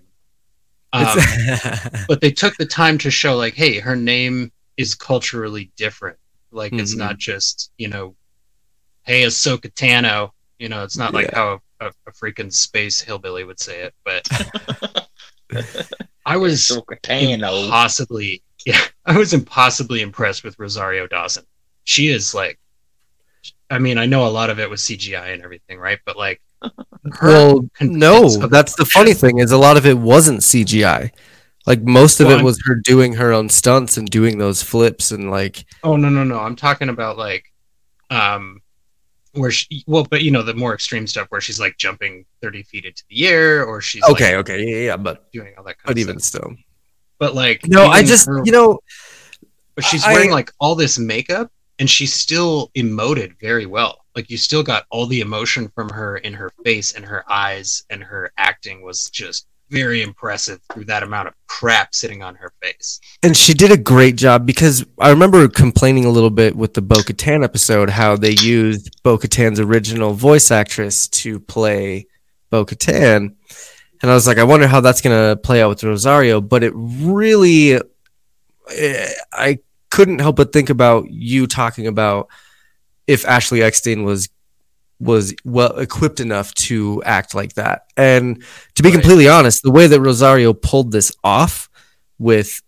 Um, 1.07 2.03
but 2.09 2.21
they 2.21 2.31
took 2.31 2.57
the 2.57 2.67
time 2.67 2.99
to 2.99 3.11
show, 3.11 3.37
like, 3.37 3.55
hey, 3.55 3.79
her 3.79 3.97
name 3.97 4.53
is 4.77 4.95
culturally 4.95 5.71
different. 5.77 6.19
Like 6.51 6.73
it's 6.73 6.95
Mhm. 6.95 6.99
not 6.99 7.19
just 7.19 7.73
you 7.79 7.89
know, 7.89 8.17
hey 9.05 9.23
Ahsoka 9.25 9.73
Tano. 9.73 10.31
You 10.59 10.69
know, 10.69 10.83
it's 10.83 10.97
not 10.97 11.15
like 11.15 11.33
how 11.33 11.61
a, 11.81 11.87
a, 11.87 11.93
a 12.09 12.13
freaking 12.13 12.53
space 12.53 13.01
hillbilly 13.01 13.45
would 13.45 13.61
say 13.61 13.83
it. 13.83 13.95
But 14.05 14.29
I 16.27 16.37
was 16.37 16.71
impossibly 17.71 18.43
yeah 18.67 18.81
i 19.07 19.17
was 19.17 19.33
impossibly 19.33 20.01
impressed 20.03 20.43
with 20.45 20.59
rosario 20.59 21.07
dawson 21.07 21.45
she 21.85 22.09
is 22.09 22.35
like 22.35 22.59
i 23.71 23.79
mean 23.79 23.99
i 23.99 24.07
know 24.07 24.27
a 24.27 24.29
lot 24.29 24.51
of 24.51 24.59
it 24.59 24.69
was 24.69 24.83
cgi 24.83 25.33
and 25.33 25.43
everything 25.43 25.79
right 25.79 26.01
but 26.05 26.17
like 26.17 26.41
her 26.63 26.71
well, 27.23 27.69
no, 27.81 28.29
that's 28.49 28.75
the 28.77 28.85
funny 28.85 29.15
thing 29.15 29.39
is 29.39 29.53
a 29.53 29.59
lot 29.59 29.77
of 29.77 29.87
it 29.87 29.97
wasn't 29.99 30.41
CGI. 30.41 31.11
Like 31.67 31.83
most 31.83 32.21
of 32.21 32.27
Well, 32.27 32.35
it 32.35 32.39
I'm- 32.39 32.45
was 32.45 32.61
her 32.67 32.75
doing 32.77 33.13
her 33.15 33.33
own 33.33 33.49
stunts 33.49 33.97
and 33.99 34.09
doing 34.09 34.39
those 34.39 34.63
flips 34.63 35.11
and 35.11 35.31
like 35.31 35.65
oh 35.85 35.97
no 35.97 36.09
no 36.09 36.25
no. 36.25 36.39
I'm 36.41 36.57
talking 36.57 36.89
about 36.89 37.19
like 37.19 37.45
um 38.11 38.63
where 39.33 39.51
she 39.51 39.85
well 39.87 40.05
but 40.09 40.23
you 40.23 40.31
know 40.31 40.43
the 40.43 40.55
more 40.55 40.73
extreme 40.73 41.07
stuff 41.07 41.27
where 41.29 41.41
she's 41.43 41.61
like 41.61 41.77
jumping 41.77 42.25
30 42.41 42.63
feet 42.63 42.85
into 42.87 43.05
the 43.11 43.27
air 43.29 43.65
or 43.67 43.83
she's 43.83 44.01
like, 44.03 44.13
okay, 44.13 44.37
okay, 44.37 44.65
yeah, 44.65 44.87
yeah, 44.87 44.97
but 44.97 45.31
doing 45.33 45.53
all 45.59 45.65
that 45.65 45.77
kind 45.79 45.85
but 45.87 45.93
of 45.93 45.99
even 45.99 46.19
stuff. 46.19 46.41
still, 46.43 46.57
but 47.19 47.35
like 47.35 47.67
no, 47.67 47.87
I 47.89 48.03
just 48.03 48.27
her- 48.27 48.43
you 48.47 48.53
know 48.53 48.81
but 49.75 49.85
she's 49.85 50.05
I- 50.05 50.15
wearing 50.15 50.31
like 50.31 50.51
all 50.59 50.75
this 50.75 50.99
makeup 50.99 51.53
and 51.79 51.89
she 51.89 52.07
still 52.07 52.71
emoted 52.77 53.39
very 53.41 53.67
well 53.67 54.07
like 54.19 54.29
you 54.29 54.37
still 54.37 54.63
got 54.63 54.85
all 54.91 55.07
the 55.07 55.21
emotion 55.21 55.71
from 55.75 55.89
her 55.89 56.19
in 56.19 56.35
her 56.35 56.51
face 56.65 56.93
and 56.93 57.05
her 57.05 57.25
eyes 57.31 57.85
and 57.91 58.03
her 58.03 58.33
acting 58.37 58.83
was 58.83 59.09
just 59.11 59.47
very 59.71 60.03
impressive 60.03 60.61
through 60.73 60.85
that 60.85 61.03
amount 61.03 61.29
of 61.29 61.35
crap 61.47 61.95
sitting 61.95 62.23
on 62.23 62.35
her 62.35 62.51
face 62.61 63.01
and 63.23 63.37
she 63.37 63.55
did 63.55 63.71
a 63.71 63.77
great 63.77 64.17
job 64.17 64.45
because 64.45 64.85
I 64.99 65.11
remember 65.11 65.47
complaining 65.47 66.05
a 66.05 66.11
little 66.11 66.31
bit 66.31 66.57
with 66.57 66.75
the 66.75 66.83
Bo 66.83 66.97
Katan 66.97 67.45
episode 67.45 67.91
how 67.91 68.17
they 68.17 68.35
used 68.41 69.03
Bo 69.03 69.19
Katan's 69.19 69.61
original 69.61 70.15
voice 70.15 70.51
actress 70.51 71.07
to 71.09 71.39
play 71.39 72.07
Bo 72.51 72.65
Katan. 72.65 73.35
And 74.01 74.11
I 74.11 74.15
was 74.15 74.27
like, 74.27 74.39
I 74.39 74.45
wonder 74.45 74.67
how 74.67 74.81
that's 74.81 75.01
going 75.01 75.17
to 75.17 75.37
play 75.37 75.63
out 75.63 75.71
with 75.71 75.83
Rosario. 75.83 76.41
But 76.41 76.63
it 76.63 76.73
really, 76.75 77.75
eh, 77.75 79.13
I 79.33 79.59
couldn't 79.91 80.21
help 80.21 80.37
but 80.37 80.53
think 80.53 80.71
about 80.71 81.11
you 81.11 81.47
talking 81.47 81.87
about 81.87 82.29
if 83.09 83.27
Ashley 83.27 83.61
Eckstein 83.63 84.05
was 84.05 84.29
was 85.01 85.33
well 85.45 85.79
equipped 85.79 86.19
enough 86.21 86.53
to 86.55 87.01
act 87.05 87.33
like 87.33 87.55
that. 87.55 87.83
And 87.97 88.43
to 88.75 88.83
be 88.83 88.89
Right. 88.89 88.95
completely 88.95 89.29
honest, 89.29 89.63
the 89.63 89.71
way 89.71 89.87
that 89.87 90.01
Rosario 90.01 90.53
pulled 90.53 90.91
this 90.91 91.13
off 91.23 91.69
with 92.19 92.61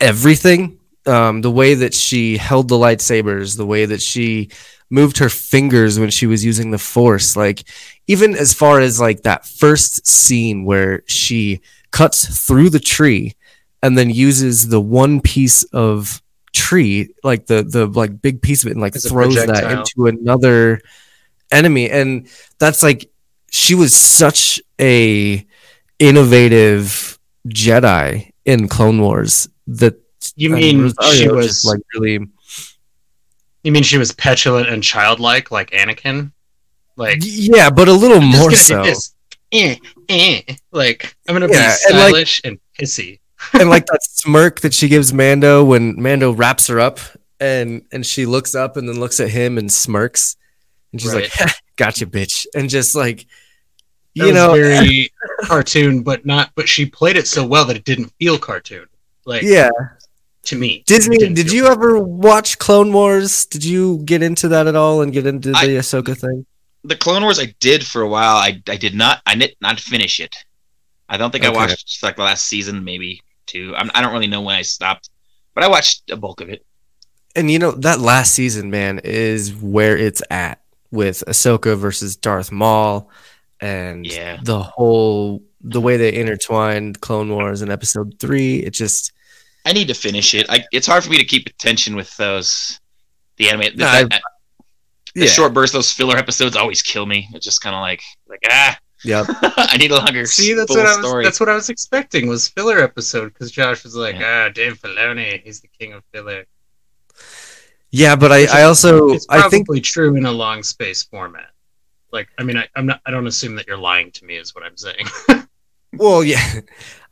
everything, 0.00 0.78
um, 1.06 1.42
the 1.42 1.50
way 1.50 1.74
that 1.74 1.92
she 1.94 2.38
held 2.38 2.68
the 2.68 2.76
lightsabers, 2.76 3.56
the 3.56 3.66
way 3.66 3.84
that 3.84 4.00
she 4.00 4.48
moved 4.90 5.18
her 5.18 5.28
fingers 5.28 5.98
when 5.98 6.10
she 6.10 6.26
was 6.26 6.44
using 6.44 6.70
the 6.70 6.78
force, 6.78 7.36
like 7.36 7.64
even 8.06 8.34
as 8.34 8.54
far 8.54 8.80
as 8.80 8.98
like 8.98 9.22
that 9.22 9.46
first 9.46 10.06
scene 10.06 10.64
where 10.64 11.02
she 11.06 11.60
cuts 11.90 12.46
through 12.46 12.70
the 12.70 12.80
tree 12.80 13.34
and 13.82 13.98
then 13.98 14.08
uses 14.08 14.68
the 14.68 14.80
one 14.80 15.20
piece 15.20 15.62
of 15.74 16.22
tree, 16.58 17.14
like 17.22 17.46
the 17.46 17.62
the 17.62 17.86
like 17.86 18.20
big 18.20 18.42
piece 18.42 18.62
of 18.64 18.68
it, 18.68 18.72
and 18.72 18.80
like 18.80 18.94
throws 19.00 19.34
that 19.36 19.64
into 19.70 20.06
another 20.06 20.80
enemy, 21.50 21.88
and 21.90 22.28
that's 22.58 22.82
like 22.82 23.10
she 23.50 23.74
was 23.74 23.94
such 23.94 24.60
a 24.80 25.46
innovative 25.98 27.18
Jedi 27.48 28.32
in 28.44 28.68
Clone 28.68 29.00
Wars 29.00 29.48
that 29.68 29.94
you 30.36 30.50
mean 30.50 30.92
she 31.12 31.28
was 31.28 31.46
just 31.46 31.66
like 31.66 31.80
really 31.94 32.26
you 33.62 33.72
mean 33.72 33.82
she 33.82 33.98
was 33.98 34.12
petulant 34.12 34.68
and 34.68 34.82
childlike 34.82 35.50
like 35.50 35.70
anakin 35.70 36.32
Like 36.96 37.18
yeah, 37.22 37.70
but 37.70 37.88
a 37.88 37.92
little 37.92 38.20
more 38.20 38.50
so. 38.52 38.82
Eh, 39.52 39.76
eh. 40.08 40.40
Like 40.72 41.14
I'm 41.28 41.34
gonna 41.34 41.46
Yeah, 41.50 41.74
be 41.74 41.94
and, 41.94 41.98
like- 41.98 42.08
stylish 42.10 42.40
and, 42.44 42.58
pissy. 42.78 43.20
and 43.52 43.68
like 43.70 43.86
that 43.86 44.02
smirk 44.02 44.60
that 44.60 44.74
she 44.74 44.88
gives 44.88 45.12
Mando 45.12 45.64
when 45.64 46.00
Mando 46.00 46.32
wraps 46.32 46.66
her 46.66 46.80
up 46.80 46.98
and 47.40 47.84
and 47.92 48.04
she 48.04 48.26
looks 48.26 48.54
up 48.54 48.76
and 48.76 48.88
then 48.88 48.98
looks 48.98 49.20
at 49.20 49.30
him 49.30 49.58
and 49.58 49.72
smirks 49.72 50.36
and 50.92 51.00
she's 51.00 51.14
like 51.14 51.30
gotcha 51.76 52.06
bitch 52.06 52.46
and 52.54 52.68
just 52.68 52.94
like 52.94 53.18
That 53.18 53.26
you 54.14 54.24
was 54.26 54.34
know 54.34 54.54
very 54.54 55.12
cartoon, 55.42 56.02
but 56.02 56.26
not. 56.26 56.50
But 56.54 56.68
she 56.68 56.86
played 56.86 57.16
it 57.16 57.28
so 57.28 57.46
well 57.46 57.64
that 57.66 57.76
it 57.76 57.84
didn't 57.84 58.12
feel 58.18 58.38
cartoon. 58.38 58.86
Like 59.24 59.42
yeah 59.42 59.70
to 60.44 60.56
me, 60.56 60.82
Disney 60.86 61.18
didn't 61.18 61.34
did 61.34 61.52
you 61.52 61.66
ever 61.66 61.98
watch 61.98 62.58
Clone 62.58 62.92
Wars 62.92 63.46
did 63.46 63.64
you 63.64 63.98
get 64.04 64.22
into 64.22 64.48
that 64.48 64.66
at 64.66 64.74
all 64.74 65.02
and 65.02 65.12
get 65.12 65.26
into 65.26 65.50
the 65.50 65.58
I- 65.58 65.66
Ahsoka 65.66 66.16
thing 66.16 66.46
the 66.84 66.96
Clone 66.96 67.22
Wars 67.22 67.38
I 67.38 67.54
did 67.60 67.86
for 67.86 68.02
a 68.02 68.08
while. 68.08 68.36
I 68.36 68.62
I 68.68 68.76
did 68.76 68.94
not 68.94 69.20
I 69.26 69.34
did 69.34 69.56
not 69.60 69.78
finish 69.78 70.20
it. 70.20 70.34
I 71.08 71.16
don't 71.16 71.30
think 71.30 71.44
I 71.44 71.50
watched 71.50 72.02
like 72.02 72.16
the 72.16 72.22
last 72.22 72.46
season, 72.46 72.84
maybe 72.84 73.22
two. 73.48 73.74
I'm, 73.76 73.90
I 73.94 74.00
don't 74.02 74.12
really 74.12 74.26
know 74.28 74.42
when 74.42 74.54
I 74.56 74.62
stopped, 74.62 75.10
but 75.54 75.64
I 75.64 75.68
watched 75.68 76.10
a 76.10 76.16
bulk 76.16 76.40
of 76.40 76.48
it. 76.50 76.64
and 77.34 77.50
you 77.50 77.58
know 77.58 77.72
that 77.72 77.98
last 78.00 78.32
season 78.34 78.70
man 78.70 79.00
is 79.04 79.52
where 79.54 79.96
it's 79.96 80.22
at 80.30 80.60
with 80.90 81.22
Ahsoka 81.26 81.76
versus 81.76 82.16
Darth 82.16 82.50
Maul 82.52 83.10
and 83.60 84.06
Yeah. 84.06 84.38
the 84.42 84.60
whole 84.62 85.42
the 85.60 85.80
way 85.80 85.96
they 85.96 86.14
intertwined 86.14 87.00
Clone 87.00 87.28
Wars 87.30 87.62
in 87.62 87.70
episode 87.70 88.14
3 88.20 88.58
it 88.60 88.70
just 88.70 89.12
I 89.66 89.72
need 89.72 89.88
to 89.88 89.94
finish 89.94 90.32
it. 90.34 90.46
I, 90.48 90.64
it's 90.72 90.86
hard 90.86 91.04
for 91.04 91.10
me 91.10 91.18
to 91.18 91.24
keep 91.24 91.46
attention 91.48 91.94
with 91.96 92.16
those 92.16 92.78
the 93.36 93.48
anime. 93.50 93.76
The, 93.76 93.84
No, 93.84 93.86
I- 93.86 94.04
the- 94.04 94.20
the 95.14 95.26
short 95.26 95.52
bursts, 95.52 95.72
those 95.74 95.90
filler 95.92 96.16
episodes 96.16 96.54
always 96.54 96.80
kill 96.80 97.04
me. 97.04 97.28
It's 97.34 97.44
just 97.44 97.60
kind 97.60 97.74
of 97.74 97.80
like 97.80 98.00
like 98.28 98.38
ah, 98.50 98.78
Yep. 99.04 99.26
I 99.42 99.76
need 99.78 99.90
a 99.90 99.96
longer 99.96 100.26
See, 100.26 100.54
that's 100.54 100.70
what 100.70 100.80
I 100.86 100.96
was. 100.96 101.06
story. 101.06 101.24
That's 101.24 101.40
what 101.40 101.48
I 101.48 101.54
was 101.54 101.68
expecting 101.70 102.26
was 102.26 102.48
filler 102.48 102.80
episode 102.80 103.32
because 103.32 103.50
Josh 103.50 103.84
was 103.84 103.94
like, 103.94 104.16
Yeah. 104.16 104.46
"Ah, 104.46 104.52
Dave 104.52 104.78
Filoni, 104.80 105.42
he's 105.42 105.60
the 105.60 105.68
king 105.68 105.92
of 105.92 106.02
filler." 106.12 106.44
Yeah, 107.90 108.16
but 108.16 108.32
I, 108.32 108.46
I 108.46 108.62
also 108.64 109.10
It's 109.10 109.26
I 109.28 109.40
probably 109.40 109.64
think 109.76 109.84
true 109.84 110.16
in 110.16 110.26
a 110.26 110.32
long 110.32 110.62
space 110.62 111.02
format. 111.04 111.50
Like, 112.12 112.28
I 112.38 112.42
mean, 112.42 112.56
I, 112.56 112.66
I'm 112.74 112.86
not. 112.86 113.00
I 113.06 113.10
don't 113.10 113.26
assume 113.26 113.54
that 113.56 113.66
you're 113.66 113.76
lying 113.78 114.10
to 114.12 114.24
me, 114.24 114.36
is 114.36 114.54
what 114.54 114.64
I'm 114.64 114.76
saying. 114.76 115.06
well 115.94 116.22
yeah 116.22 116.60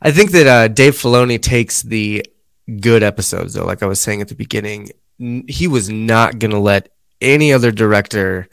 I 0.03 0.11
think 0.11 0.29
that 0.31 0.45
uh, 0.45 0.67
Dave 0.67 0.93
Filoni 0.93 1.41
takes 1.41 1.81
the 1.81 2.23
good 2.79 3.01
episodes 3.01 3.55
though 3.55 3.65
like 3.65 3.81
I 3.81 3.87
was 3.87 3.99
saying 3.99 4.21
at 4.21 4.27
the 4.27 4.35
beginning 4.35 4.91
n- 5.19 5.45
he 5.47 5.67
was 5.67 5.89
not 5.89 6.37
gonna 6.37 6.59
let 6.59 6.89
any 7.19 7.51
other 7.51 7.71
director 7.71 8.47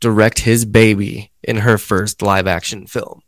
direct 0.00 0.40
his 0.40 0.64
baby 0.64 1.29
in 1.42 1.56
her 1.58 1.78
first 1.78 2.22
live 2.22 2.46
action 2.46 2.86
film. 2.86 3.22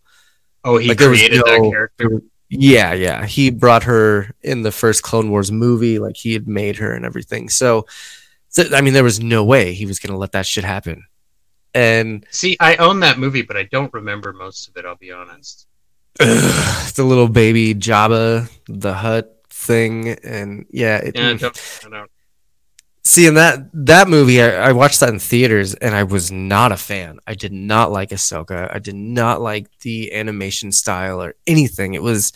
oh, 0.64 0.76
he 0.78 0.88
Like, 0.88 0.98
created 0.98 1.40
that 1.44 1.58
no- 1.60 1.70
character. 1.70 2.22
Yeah, 2.54 2.92
yeah. 2.92 3.24
He 3.24 3.48
brought 3.50 3.84
her 3.84 4.30
in 4.42 4.60
the 4.62 4.70
first 4.72 5.02
Clone 5.02 5.30
Wars 5.30 5.50
movie, 5.50 5.98
like 5.98 6.16
he 6.18 6.34
had 6.34 6.46
made 6.46 6.76
her 6.76 6.92
and 6.92 7.04
everything. 7.06 7.48
So, 7.48 7.86
so 8.50 8.64
I 8.74 8.82
mean, 8.82 8.92
there 8.92 9.02
was 9.02 9.20
no 9.20 9.42
way 9.42 9.72
he 9.72 9.86
was 9.86 9.98
going 9.98 10.12
to 10.12 10.18
let 10.18 10.32
that 10.32 10.44
shit 10.44 10.62
happen. 10.64 11.04
And 11.74 12.26
See, 12.30 12.58
I 12.60 12.76
own 12.76 13.00
that 13.00 13.18
movie, 13.18 13.40
but 13.40 13.56
I 13.56 13.62
don't 13.62 13.90
remember 13.94 14.34
most 14.34 14.68
of 14.68 14.76
it. 14.76 14.84
I'll 14.84 14.96
be 14.96 15.10
honest. 15.10 15.66
ugh, 16.20 16.92
the 16.94 17.04
little 17.04 17.28
baby 17.28 17.74
Jabba, 17.74 18.50
the 18.68 18.92
hut 18.92 19.34
thing, 19.48 20.08
and 20.10 20.66
yeah, 20.70 20.98
it, 20.98 21.16
Yeah, 21.16 21.30
I 21.30 21.34
don't, 21.36 21.80
I 21.86 21.88
don't. 21.88 22.10
See 23.04 23.26
in 23.26 23.34
that 23.34 23.68
that 23.72 24.08
movie, 24.08 24.40
I, 24.42 24.68
I 24.68 24.72
watched 24.72 25.00
that 25.00 25.08
in 25.08 25.18
theaters, 25.18 25.74
and 25.74 25.94
I 25.94 26.04
was 26.04 26.30
not 26.30 26.72
a 26.72 26.76
fan. 26.76 27.18
I 27.26 27.34
did 27.34 27.52
not 27.52 27.90
like 27.92 28.10
Ahsoka. 28.10 28.72
I 28.74 28.78
did 28.78 28.94
not 28.94 29.40
like 29.40 29.66
the 29.80 30.12
animation 30.14 30.72
style 30.72 31.22
or 31.22 31.34
anything. 31.46 31.94
It 31.94 32.02
was 32.02 32.32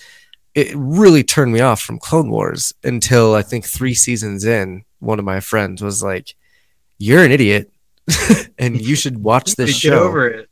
it 0.55 0.73
really 0.75 1.23
turned 1.23 1.53
me 1.53 1.61
off 1.61 1.81
from 1.83 1.99
Clone 1.99 2.31
Wars 2.31 2.73
until 2.83 3.35
I 3.35 3.43
think 3.43 3.65
three 3.65 3.95
seasons 3.95 4.45
in. 4.45 4.85
One 5.01 5.19
of 5.19 5.25
my 5.25 5.41
friends 5.41 5.83
was 5.83 6.03
like, 6.03 6.35
"You're 6.99 7.25
an 7.25 7.33
idiot, 7.33 7.71
and 8.59 8.81
you 8.81 8.97
should 8.97 9.19
watch 9.23 9.55
this 9.55 9.73
Get 9.73 9.91
show." 9.91 10.03
over 10.05 10.29
it. 10.29 10.49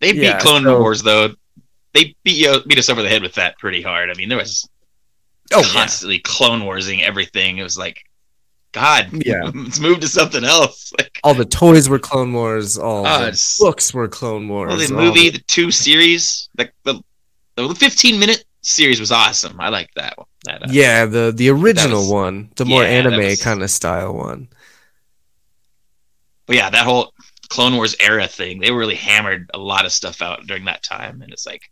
they 0.00 0.12
beat 0.12 0.22
yeah, 0.22 0.38
Clone 0.40 0.64
so- 0.64 0.80
Wars 0.80 1.02
though. 1.02 1.30
They 1.94 2.14
beat 2.22 2.36
you, 2.36 2.60
beat 2.66 2.78
us 2.78 2.90
over 2.90 3.02
the 3.02 3.08
head 3.08 3.22
with 3.22 3.34
that 3.36 3.58
pretty 3.58 3.80
hard. 3.80 4.10
I 4.10 4.14
mean, 4.14 4.28
there 4.28 4.36
was 4.38 4.68
Oh 5.54 5.60
yeah, 5.60 5.68
constantly 5.72 6.18
Clone 6.18 6.64
Warsing 6.64 7.02
everything. 7.02 7.56
It 7.56 7.62
was 7.62 7.78
like, 7.78 8.04
God, 8.72 9.08
Yeah. 9.24 9.50
let's 9.54 9.80
move 9.80 10.00
to 10.00 10.08
something 10.08 10.44
else. 10.44 10.92
Like, 10.98 11.18
all 11.24 11.34
the 11.34 11.44
toys 11.44 11.88
were 11.88 11.98
Clone 11.98 12.32
Wars. 12.32 12.76
All 12.78 13.06
Ah, 13.06 13.30
the 13.30 13.56
books 13.60 13.92
were 13.94 14.08
Clone 14.08 14.48
Wars. 14.48 14.68
well, 14.68 14.78
the 14.78 14.94
all 14.94 15.00
movie, 15.02 15.30
the 15.30 15.38
two 15.46 15.70
series, 15.70 16.48
like 16.56 16.72
the 16.84 17.00
the 17.56 17.74
15 17.74 18.18
minute 18.18 18.44
series 18.62 19.00
was 19.00 19.10
awesome. 19.12 19.60
I 19.60 19.68
liked 19.68 19.94
that 19.96 20.16
one. 20.16 20.26
That, 20.44 20.62
uh, 20.62 20.66
yeah, 20.70 21.04
the 21.06 21.32
the 21.34 21.48
original 21.50 22.00
was- 22.02 22.10
one, 22.12 22.50
the 22.56 22.64
more 22.64 22.82
yeah, 22.82 22.88
anime 22.90 23.16
was- 23.18 23.42
kind 23.42 23.62
of 23.62 23.70
style 23.70 24.14
one. 24.14 24.48
But 26.46 26.56
yeah, 26.56 26.70
that 26.70 26.84
whole 26.84 27.12
Clone 27.50 27.76
Wars 27.76 27.94
era 28.00 28.26
thing, 28.26 28.60
they 28.60 28.70
really 28.70 28.94
hammered 28.94 29.50
a 29.54 29.58
lot 29.58 29.84
of 29.84 29.92
stuff 29.92 30.22
out 30.22 30.46
during 30.46 30.64
that 30.66 30.82
time, 30.82 31.22
and 31.22 31.32
it's 31.32 31.46
like 31.46 31.62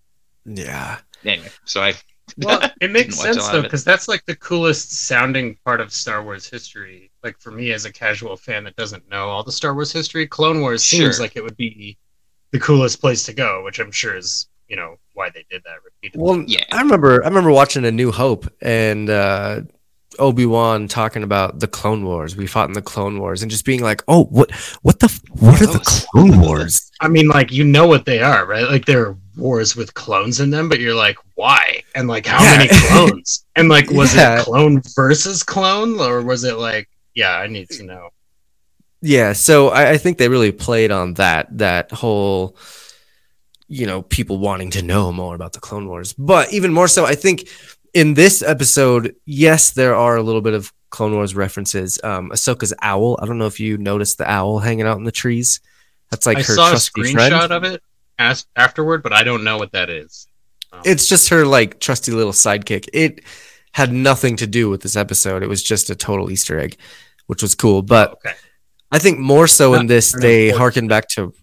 Yeah. 0.45 0.99
anyway. 1.25 1.49
So 1.65 1.83
I 1.83 1.95
Well, 2.39 2.71
it 2.81 2.91
makes 2.91 3.17
Didn't 3.17 3.29
watch 3.29 3.37
a 3.37 3.41
sense 3.41 3.49
though, 3.49 3.63
because 3.63 3.85
that's 3.85 4.09
like 4.09 4.25
the 4.27 4.37
coolest 4.37 4.93
sounding 4.93 5.57
part 5.65 5.81
of 5.81 5.93
Star 5.93 6.23
Wars 6.23 6.49
history. 6.49 7.11
Like 7.23 7.39
for 7.39 7.51
me, 7.51 7.73
as 7.73 7.85
a 7.85 7.93
casual 7.93 8.37
fan 8.37 8.65
that 8.65 8.77
doesn't 8.77 9.09
know 9.11 9.29
all 9.29 9.43
the 9.43 9.53
Star 9.53 9.75
Wars 9.75 9.93
history, 9.93 10.27
Clone 10.27 10.61
Wars 10.61 10.85
seems 10.85 11.21
like 11.21 11.37
it 11.37 11.43
would 11.43 11.57
be 11.57 11.97
the 12.53 12.59
coolest 12.59 13.01
place 13.01 13.23
to 13.25 13.33
go, 13.33 13.63
which 13.65 13.79
I'm 13.79 13.93
sure 13.93 14.17
is 14.17 14.49
you 14.69 14.77
know 14.77 14.97
why 15.15 15.31
they 15.31 15.45
did 15.51 15.63
that 15.65 15.77
repeatedly. 15.85 16.25
Well, 16.25 16.45
Yeah. 16.47 16.65
I 16.73 16.81
remember 16.81 17.23
I 17.25 17.29
remember 17.29 17.51
watching 17.51 17.85
A 17.85 17.93
New 17.93 18.13
Hope 18.13 18.51
and 18.61 19.09
uh 19.11 19.63
Obi-Wan 20.19 20.89
talking 20.89 21.23
about 21.23 21.61
the 21.61 21.67
Clone 21.67 22.05
Wars. 22.05 22.37
We 22.37 22.47
fought 22.47 22.69
in 22.69 22.73
the 22.73 22.83
Clone 22.83 23.19
Wars 23.19 23.43
and 23.43 23.51
just 23.51 23.65
being 23.65 23.83
like, 23.83 24.03
"Oh, 24.09 24.25
what 24.25 24.51
what 24.83 25.01
the 25.01 25.09
what 25.31 25.61
are 25.61 25.67
the 25.67 26.07
Clone 26.13 26.41
Wars?" 26.41 26.91
I 27.01 27.09
mean, 27.09 27.29
like 27.29 27.53
you 27.53 27.65
know 27.65 27.87
what 27.87 28.07
they 28.07 28.21
are, 28.21 28.47
right? 28.47 28.69
Like 28.69 28.87
there 28.87 29.07
are 29.07 29.19
wars 29.37 29.77
with 29.77 29.95
clones 29.95 30.41
in 30.41 30.51
them, 30.51 30.69
but 30.69 30.81
you're 30.81 30.95
like, 30.95 31.17
why? 31.35 31.83
And 31.95 32.09
like, 32.09 32.27
how 32.27 32.43
Yeah. 32.43 32.57
many 32.59 32.69
clones? 32.89 33.45
And 33.57 33.69
like, 33.69 33.91
was 33.91 34.15
Yeah. 34.15 34.41
it 34.41 34.45
clone 34.45 34.83
versus 34.95 35.43
clone, 35.43 35.99
or 36.01 36.23
was 36.23 36.45
it 36.45 36.57
like, 36.57 36.89
yeah, 37.15 37.37
I 37.37 37.47
need 37.47 37.69
to 37.71 37.83
know. 37.85 38.09
Yeah, 39.03 39.33
so 39.35 39.69
I, 39.69 39.91
I 39.93 39.99
think 39.99 40.19
they 40.19 40.29
really 40.29 40.53
played 40.53 40.91
on 40.91 41.15
that 41.15 41.47
that 41.59 41.93
whole 41.93 42.57
you 43.69 43.85
know, 43.85 44.01
people 44.03 44.39
wanting 44.39 44.71
to 44.71 44.81
know 44.83 45.11
more 45.11 45.35
about 45.35 45.53
the 45.53 45.59
Clone 45.59 45.89
Wars. 45.89 46.13
But 46.13 46.53
even 46.53 46.73
more 46.73 46.87
so, 46.87 47.05
I 47.05 47.17
think 47.17 47.49
in 47.95 48.15
this 48.15 48.41
episode, 48.41 49.17
yes, 49.25 49.73
there 49.73 49.97
are 49.97 50.15
a 50.17 50.23
little 50.23 50.41
bit 50.41 50.55
of 50.55 50.73
Clone 50.91 51.15
Wars 51.15 51.35
references. 51.35 51.99
Um 52.05 52.31
Ahsoka's 52.31 52.73
owl. 52.81 53.19
I 53.21 53.27
don't 53.27 53.39
know 53.39 53.47
if 53.47 53.59
you 53.61 53.77
noticed 53.77 54.19
the 54.19 54.31
owl 54.31 54.61
hanging 54.61 54.87
out 54.87 54.99
in 54.99 55.05
the 55.05 55.13
trees. 55.13 55.61
That's 56.11 56.27
like 56.27 56.39
I 56.39 56.43
her 56.43 56.55
saw 56.55 56.67
a 56.69 56.71
trusty 56.71 57.03
screenshot 57.03 57.13
friend. 57.49 57.53
of 57.53 57.65
it 57.65 57.83
as- 58.19 58.47
afterward, 58.57 59.03
but 59.03 59.13
I 59.13 59.23
don't 59.23 59.45
know 59.45 59.59
what 59.59 59.73
that 59.73 59.91
is. 59.91 60.27
Um, 60.73 60.83
It's 60.85 61.09
just 61.09 61.29
her 61.29 61.45
like 61.47 61.81
trusty 61.81 62.13
little 62.13 62.33
sidekick. 62.33 62.89
It 62.93 63.23
had 63.73 63.93
nothing 63.93 64.37
to 64.37 64.47
do 64.47 64.71
with 64.71 64.81
this 64.83 64.97
episode. 64.97 65.43
It 65.43 65.49
was 65.49 65.63
just 65.63 65.91
a 65.91 65.95
total 65.95 66.31
Easter 66.31 66.59
egg, 66.59 66.77
which 67.27 67.43
was 67.43 67.55
cool. 67.55 67.83
But 67.83 68.13
okay. 68.13 68.33
I 68.91 68.99
think 68.99 69.19
more 69.19 69.47
so 69.47 69.75
in 69.75 69.87
this, 69.87 70.13
they 70.13 70.51
harken 70.51 70.89
back 70.89 71.09
to 71.11 71.35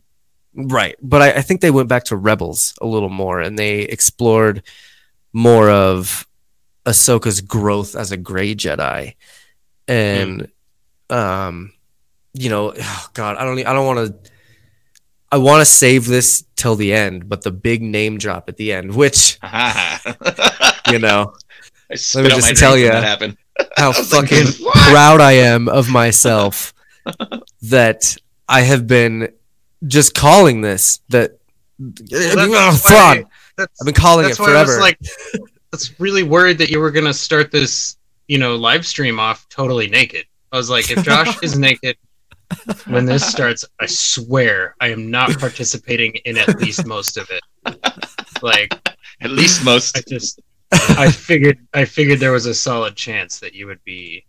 right. 0.56 0.96
But 1.02 1.22
I, 1.22 1.32
I 1.34 1.42
think 1.42 1.62
they 1.62 1.72
went 1.72 1.90
back 1.90 2.06
to 2.06 2.16
Rebels 2.16 2.74
a 2.82 2.86
little 2.86 3.10
more, 3.10 3.40
and 3.40 3.60
they 3.60 3.82
explored 3.82 4.64
more 5.34 5.70
of 5.70 6.28
Ahsoka's 6.86 7.42
growth 7.42 7.96
as 7.96 8.12
a 8.12 8.18
Gray 8.18 8.56
Jedi, 8.56 9.16
and 9.88 10.48
um, 11.10 11.74
you 12.34 12.50
know, 12.50 12.74
oh 12.78 13.08
God, 13.14 13.38
I 13.38 13.44
don't, 13.44 13.60
I 13.60 13.74
don't 13.74 13.86
want 13.86 14.24
to. 14.24 14.32
I 15.34 15.38
want 15.38 15.62
to 15.62 15.66
save 15.66 16.06
this 16.06 16.44
till 16.56 16.76
the 16.76 16.94
end, 16.94 17.28
but 17.28 17.42
the 17.42 17.50
big 17.50 17.82
name 17.82 18.20
drop 18.20 18.50
at 18.50 18.58
the 18.58 18.72
end, 18.72 18.94
which 18.94 19.40
you 20.92 21.00
know, 21.00 21.34
I 21.90 21.96
spit 21.96 22.26
me 22.26 22.30
just 22.30 22.56
tell 22.56 22.74
drink 22.74 22.86
when 22.86 22.94
ya. 22.94 23.02
that 23.02 23.04
happened. 23.04 23.38
how 23.76 23.86
I 23.86 23.88
was 23.88 24.14
like, 24.14 24.30
fucking 24.30 24.54
proud 24.92 25.22
I 25.22 25.32
am 25.32 25.68
of 25.70 25.90
myself 25.90 26.72
that 27.64 28.16
I 28.48 28.62
have 28.62 28.86
been 28.86 29.34
just 29.88 30.14
calling 30.14 30.62
this 30.62 31.00
that 31.10 31.40
that's 31.80 32.84
Thrawn. 32.84 33.24
why- 33.24 33.24
That's, 33.58 33.82
I've 33.82 33.86
been 33.86 33.96
calling 33.96 34.28
that's 34.28 34.40
it 34.40 34.44
why 34.44 34.50
I 34.50 34.52
forever. 34.52 34.72
was 34.72 34.80
like, 34.82 35.00
that's 35.72 36.00
really 36.00 36.22
worried 36.22 36.60
that 36.60 36.70
you 36.70 36.80
were 36.80 36.92
gonna 36.92 37.12
start 37.12 37.50
this, 37.50 37.98
you 38.28 38.38
know, 38.38 38.56
live 38.56 38.86
stream 38.86 39.20
off 39.20 39.50
totally 39.50 39.88
naked. 39.90 40.28
I 40.52 40.58
was 40.58 40.70
like, 40.70 40.92
if 40.92 41.04
Josh 41.04 41.42
is 41.42 41.58
naked 41.58 41.98
when 42.88 43.06
this 43.06 43.26
starts, 43.32 43.66
I 43.80 43.86
swear 43.86 44.76
I 44.80 44.90
am 44.90 45.10
not 45.10 45.38
participating 45.40 46.16
in 46.26 46.38
at 46.38 46.60
least 46.60 46.86
most 46.86 47.18
of 47.18 47.30
it. 47.30 47.44
Like, 48.42 48.74
At 49.22 49.32
least 49.32 49.64
most. 49.64 49.98
I 49.98 50.02
just, 50.08 50.42
I 50.72 51.10
figured, 51.10 51.60
I 51.74 51.86
figured 51.86 52.20
there 52.20 52.32
was 52.32 52.46
a 52.46 52.54
solid 52.54 52.96
chance 52.96 53.40
that 53.40 53.54
you 53.54 53.68
would 53.68 53.84
be 53.86 54.26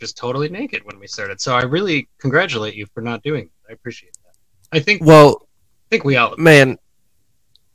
just 0.00 0.16
totally 0.16 0.48
naked 0.48 0.82
when 0.84 0.98
we 0.98 1.06
started. 1.06 1.40
So 1.40 1.54
I 1.54 1.62
really 1.62 2.08
congratulate 2.18 2.74
you 2.74 2.86
for 2.94 3.02
not 3.02 3.22
doing. 3.22 3.50
That. 3.62 3.72
I 3.72 3.74
appreciate 3.74 4.14
that. 4.24 4.76
I 4.76 4.80
think 4.80 5.04
well, 5.04 5.42
I 5.42 5.88
think 5.90 6.04
we 6.04 6.16
all. 6.16 6.34
man, 6.38 6.78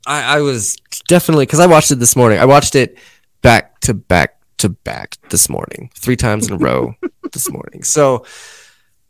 I, 0.07 0.37
I 0.37 0.41
was 0.41 0.75
definitely 1.07 1.45
because 1.45 1.59
I 1.59 1.67
watched 1.67 1.91
it 1.91 1.99
this 1.99 2.15
morning. 2.15 2.39
I 2.39 2.45
watched 2.45 2.75
it 2.75 2.97
back 3.41 3.79
to 3.81 3.93
back 3.93 4.41
to 4.57 4.69
back 4.69 5.17
this 5.29 5.49
morning, 5.49 5.91
three 5.93 6.15
times 6.15 6.47
in 6.47 6.53
a 6.53 6.57
row 6.57 6.95
this 7.33 7.51
morning. 7.51 7.83
So, 7.83 8.25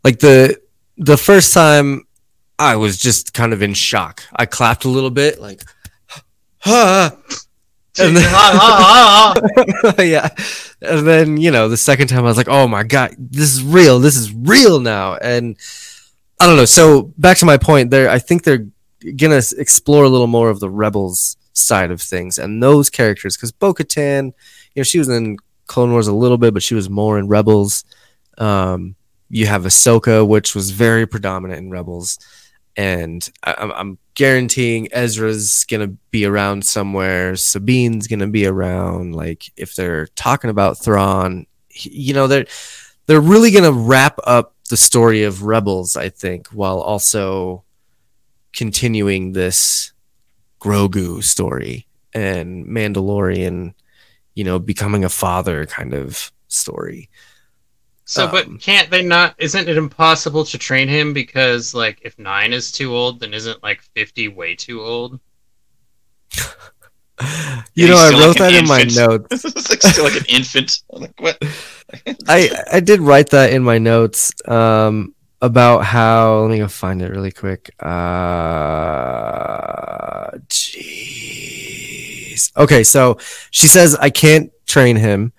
like 0.04 0.18
the 0.18 0.60
the 0.96 1.16
first 1.16 1.52
time, 1.52 2.06
I 2.58 2.76
was 2.76 2.98
just 2.98 3.34
kind 3.34 3.52
of 3.52 3.62
in 3.62 3.74
shock. 3.74 4.22
I 4.34 4.46
clapped 4.46 4.84
a 4.84 4.88
little 4.88 5.10
bit, 5.10 5.40
like, 5.40 5.62
ah. 6.66 7.16
And 7.98 8.14
then, 8.14 8.24
yeah, 9.98 10.28
and 10.82 11.06
then 11.06 11.38
you 11.38 11.50
know 11.50 11.70
the 11.70 11.78
second 11.78 12.08
time 12.08 12.20
I 12.20 12.28
was 12.28 12.36
like, 12.36 12.48
"Oh 12.48 12.68
my 12.68 12.82
god, 12.82 13.14
this 13.18 13.54
is 13.54 13.62
real! 13.62 14.00
This 14.00 14.16
is 14.16 14.34
real 14.34 14.80
now!" 14.80 15.14
And 15.14 15.56
I 16.38 16.46
don't 16.46 16.56
know. 16.56 16.66
So 16.66 17.14
back 17.16 17.38
to 17.38 17.46
my 17.46 17.56
point, 17.56 17.90
there, 17.90 18.10
I 18.10 18.18
think 18.18 18.42
they're 18.42 18.66
gonna 19.16 19.40
explore 19.56 20.04
a 20.04 20.10
little 20.10 20.26
more 20.26 20.50
of 20.50 20.60
the 20.60 20.68
rebels 20.68 21.38
side 21.54 21.90
of 21.90 22.02
things 22.02 22.36
and 22.36 22.62
those 22.62 22.90
characters 22.90 23.34
because 23.36 23.50
Bo-Katan, 23.50 24.26
you 24.74 24.80
know, 24.80 24.82
she 24.82 24.98
was 24.98 25.08
in 25.08 25.38
Clone 25.66 25.92
Wars 25.92 26.06
a 26.08 26.14
little 26.14 26.38
bit, 26.38 26.52
but 26.52 26.62
she 26.62 26.74
was 26.74 26.90
more 26.90 27.18
in 27.18 27.28
Rebels. 27.28 27.84
Um, 28.38 28.95
you 29.28 29.46
have 29.46 29.64
Ahsoka, 29.64 30.26
which 30.26 30.54
was 30.54 30.70
very 30.70 31.06
predominant 31.06 31.58
in 31.58 31.70
Rebels, 31.70 32.18
and 32.76 33.28
I, 33.42 33.54
I'm, 33.58 33.72
I'm 33.72 33.98
guaranteeing 34.14 34.88
Ezra's 34.92 35.64
gonna 35.64 35.88
be 36.10 36.24
around 36.24 36.64
somewhere. 36.64 37.36
Sabine's 37.36 38.06
gonna 38.06 38.26
be 38.26 38.46
around. 38.46 39.14
Like 39.14 39.52
if 39.56 39.74
they're 39.74 40.06
talking 40.08 40.50
about 40.50 40.82
Thrawn, 40.82 41.46
you 41.70 42.14
know, 42.14 42.26
they're 42.26 42.46
they're 43.06 43.20
really 43.20 43.50
gonna 43.50 43.72
wrap 43.72 44.18
up 44.24 44.54
the 44.68 44.76
story 44.76 45.22
of 45.22 45.44
Rebels, 45.44 45.96
I 45.96 46.08
think, 46.08 46.48
while 46.48 46.80
also 46.80 47.64
continuing 48.52 49.32
this 49.32 49.92
Grogu 50.60 51.22
story 51.22 51.86
and 52.12 52.66
Mandalorian, 52.66 53.74
you 54.34 54.44
know, 54.44 54.58
becoming 54.58 55.04
a 55.04 55.08
father 55.08 55.66
kind 55.66 55.94
of 55.94 56.32
story. 56.48 57.08
So, 58.06 58.24
Um, 58.26 58.30
but 58.30 58.60
can't 58.60 58.90
they 58.90 59.02
not? 59.02 59.34
Isn't 59.38 59.68
it 59.68 59.76
impossible 59.76 60.44
to 60.46 60.58
train 60.58 60.88
him 60.88 61.12
because, 61.12 61.74
like, 61.74 61.98
if 62.02 62.18
nine 62.18 62.52
is 62.52 62.70
too 62.72 62.94
old, 62.94 63.20
then 63.20 63.34
isn't 63.34 63.62
like 63.62 63.82
fifty 63.94 64.28
way 64.28 64.54
too 64.54 64.80
old? 64.82 65.20
You 67.74 67.88
know, 67.88 67.96
I 67.96 68.10
wrote 68.10 68.28
like 68.28 68.36
that 68.38 68.54
in 68.54 68.66
my 68.66 68.80
infant. 68.82 69.30
notes. 69.30 69.44
it's 69.46 69.70
like 69.70 69.82
still 69.82 70.04
like 70.04 70.16
an 70.16 70.24
infant. 70.28 70.82
I'm 70.92 71.00
like, 71.02 71.18
what? 71.20 71.38
I 72.28 72.50
I 72.72 72.80
did 72.80 73.00
write 73.00 73.30
that 73.30 73.52
in 73.52 73.62
my 73.62 73.78
notes 73.78 74.32
um, 74.48 75.14
about 75.40 75.84
how. 75.84 76.40
Let 76.42 76.50
me 76.50 76.58
go 76.58 76.68
find 76.68 77.00
it 77.02 77.10
really 77.10 77.32
quick. 77.32 77.70
Uh, 77.80 77.86
jeez. 80.48 82.52
Okay, 82.56 82.82
so 82.84 83.18
she 83.50 83.66
says 83.66 83.96
I 83.96 84.10
can't 84.10 84.50
train 84.66 84.96
him, 84.96 85.32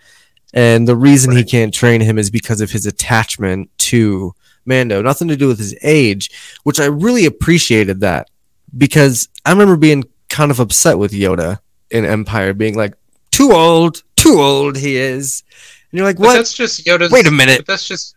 and 0.54 0.88
the 0.88 0.96
reason 0.96 1.36
he 1.36 1.44
can't 1.44 1.74
train 1.74 2.02
him 2.02 2.18
is 2.18 2.30
because 2.30 2.62
of 2.62 2.72
his 2.72 2.86
attachment 2.86 3.70
to 3.80 4.34
Mando. 4.66 5.02
Nothing 5.02 5.28
to 5.30 5.38
do 5.38 5.48
with 5.48 5.58
his 5.60 5.76
age, 5.82 6.32
which 6.64 6.80
I 6.80 6.86
really 6.86 7.26
appreciated 7.26 8.02
that 8.02 8.30
because 8.78 9.30
I 9.46 9.52
remember 9.52 9.78
being 9.78 10.04
kind 10.30 10.52
of 10.52 10.60
upset 10.60 10.98
with 10.98 11.12
Yoda 11.12 11.60
in 11.90 12.06
Empire, 12.06 12.54
being 12.54 12.76
like, 12.76 12.94
"Too 13.32 13.52
old, 13.54 14.04
too 14.16 14.40
old 14.40 14.78
he 14.78 14.98
is." 14.98 15.44
And 15.92 15.98
you're 15.98 16.06
like, 16.06 16.18
But 16.18 16.26
"What?" 16.26 16.34
that's 16.36 16.54
just 16.54 16.86
Yoda's. 16.86 17.12
Wait 17.12 17.28
a 17.28 17.32
minute. 17.32 17.66
That's 17.66 17.88
just 17.88 18.16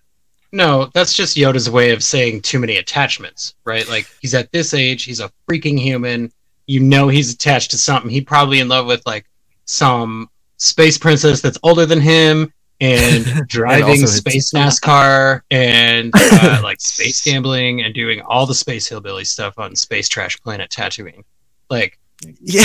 no. 0.53 0.91
That's 0.95 1.15
just 1.15 1.37
Yoda's 1.37 1.71
way 1.71 1.93
of 1.93 2.03
saying 2.03 2.43
too 2.43 2.59
many 2.59 2.77
attachments, 2.77 3.55
right? 3.65 3.89
Like 3.89 4.07
he's 4.21 4.35
at 4.35 4.51
this 4.53 4.75
age, 4.75 5.05
he's 5.05 5.21
a 5.21 5.31
freaking 5.49 5.79
human. 5.79 6.33
You 6.67 6.81
know 6.81 7.09
he's 7.09 7.33
attached 7.33 7.73
to 7.73 7.79
something. 7.79 8.11
He 8.11 8.21
probably 8.21 8.61
in 8.61 8.69
love 8.69 8.87
with 8.87 9.05
like 9.07 9.27
some 9.65 10.29
space 10.61 10.99
princess 10.99 11.41
that's 11.41 11.59
older 11.63 11.87
than 11.87 12.01
him 12.01 12.53
and 12.81 13.25
driving 13.49 14.01
his- 14.01 14.17
space 14.17 14.53
NASCAR 14.55 15.41
and 15.51 16.13
uh, 16.17 16.61
like 16.63 16.81
space 16.81 17.23
gambling 17.23 17.83
and 17.83 17.95
doing 17.95 18.21
all 18.23 18.47
the 18.47 18.55
space 18.55 18.87
hillbilly 18.89 19.25
stuff 19.25 19.59
on 19.59 19.75
Space 19.75 20.09
Trash 20.09 20.41
Planet 20.43 20.71
Tatooine. 20.71 21.25
Like 21.69 21.99
Yeah. 22.41 22.65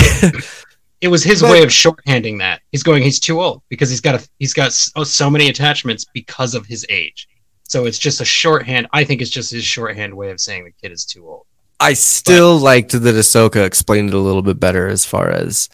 it 1.00 1.08
was 1.08 1.22
his 1.24 1.40
But- 1.42 1.50
way 1.52 1.62
of 1.62 1.70
shorthanding 1.70 2.38
that. 2.38 2.60
He's 2.72 2.82
going. 2.82 3.02
He's 3.02 3.18
too 3.20 3.40
old 3.40 3.62
because 3.68 3.90
he's 3.90 4.00
got 4.00 4.14
a 4.22 4.28
he's 4.38 4.54
got 4.54 4.72
so, 4.72 5.04
so 5.04 5.28
many 5.30 5.48
attachments 5.48 6.04
because 6.12 6.54
of 6.54 6.66
his 6.66 6.84
age. 6.88 7.28
So 7.68 7.84
it's 7.86 7.98
just 7.98 8.20
a 8.20 8.24
shorthand. 8.24 8.86
I 8.92 9.04
think 9.04 9.20
it's 9.20 9.30
just 9.30 9.50
his 9.50 9.64
shorthand 9.64 10.14
way 10.14 10.30
of 10.30 10.40
saying 10.40 10.64
the 10.64 10.72
kid 10.80 10.92
is 10.92 11.04
too 11.04 11.26
old. 11.28 11.46
I 11.80 11.92
still 11.94 12.56
liked 12.58 12.92
that 12.92 13.02
Ahsoka 13.02 13.64
explained 13.64 14.08
it 14.10 14.14
a 14.14 14.18
little 14.18 14.40
bit 14.42 14.58
better 14.60 14.86
as 14.88 15.04
far 15.04 15.28
as, 15.30 15.68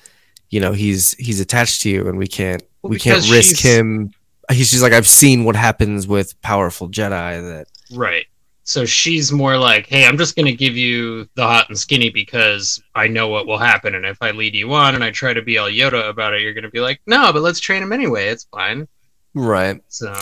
you 0.53 0.61
know, 0.61 0.71
he's 0.73 1.15
he's 1.15 1.41
attached 1.41 1.81
to 1.83 1.91
you 1.91 2.07
and 2.09 2.17
we 2.17 2.29
can't 2.29 2.63
Well, 2.83 2.91
we 2.91 2.99
can't 3.01 3.29
risk 3.29 3.57
she's- 3.57 3.63
him. 3.77 4.13
He's 4.51 4.71
just 4.71 4.83
like 4.83 4.93
I've 4.93 5.09
seen 5.09 5.45
what 5.45 5.57
happens 5.57 6.07
with 6.07 6.41
powerful 6.43 6.89
Jedi 6.89 7.43
that 7.43 7.67
Right. 7.97 8.27
So 8.65 8.85
she's 8.85 9.33
more 9.33 9.57
like, 9.59 9.87
hey, 9.89 10.05
I'm 10.07 10.17
just 10.17 10.37
going 10.37 10.47
to 10.47 10.53
give 10.55 10.77
you 10.77 11.29
the 11.35 11.43
hot 11.43 11.69
and 11.69 11.77
skinny 11.77 12.11
because 12.11 12.81
I 12.95 13.09
know 13.09 13.27
what 13.29 13.47
will 13.49 13.59
happen. 13.59 13.95
And 13.97 14.05
if 14.07 14.19
I 14.21 14.31
lead 14.31 14.55
you 14.55 14.73
on 14.73 14.95
and 14.95 15.03
I 15.03 15.11
try 15.11 15.33
to 15.35 15.43
be 15.43 15.59
all 15.59 15.69
Yoda 15.69 16.09
about 16.09 16.33
it, 16.35 16.43
you're 16.43 16.53
going 16.55 16.63
to 16.65 16.71
be 16.71 16.81
like, 16.81 17.01
no, 17.07 17.33
but 17.33 17.43
let's 17.43 17.59
train 17.59 17.83
him 17.83 17.93
anyway. 17.93 18.29
It's 18.29 18.45
fine. 18.45 18.87
right. 19.35 19.81
So, 19.89 20.15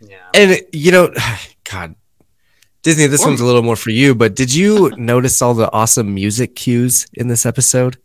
yeah. 0.00 0.16
And 0.34 0.60
you 0.72 0.92
know, 0.92 1.12
God, 1.70 1.96
Disney, 2.82 3.06
this 3.08 3.24
Or- 3.24 3.28
one's 3.28 3.40
a 3.40 3.44
little 3.44 3.62
more 3.62 3.76
for 3.76 3.90
you. 3.90 4.14
But 4.14 4.36
did 4.36 4.54
you 4.54 4.90
notice 4.96 5.40
all 5.42 5.54
the 5.54 5.72
awesome 5.72 6.14
music 6.14 6.54
cues 6.54 7.06
in 7.14 7.26
this 7.28 7.44
episode? 7.46 7.96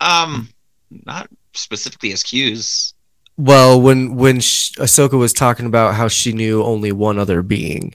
Um, 0.00 0.48
not 0.90 1.28
specifically 1.54 2.12
as 2.12 2.22
cues. 2.22 2.94
Well, 3.36 3.80
when 3.80 4.16
when 4.16 4.40
sh- 4.40 4.72
Ahsoka 4.78 5.18
was 5.18 5.32
talking 5.32 5.66
about 5.66 5.94
how 5.94 6.08
she 6.08 6.32
knew 6.32 6.62
only 6.62 6.90
one 6.92 7.18
other 7.18 7.42
being, 7.42 7.94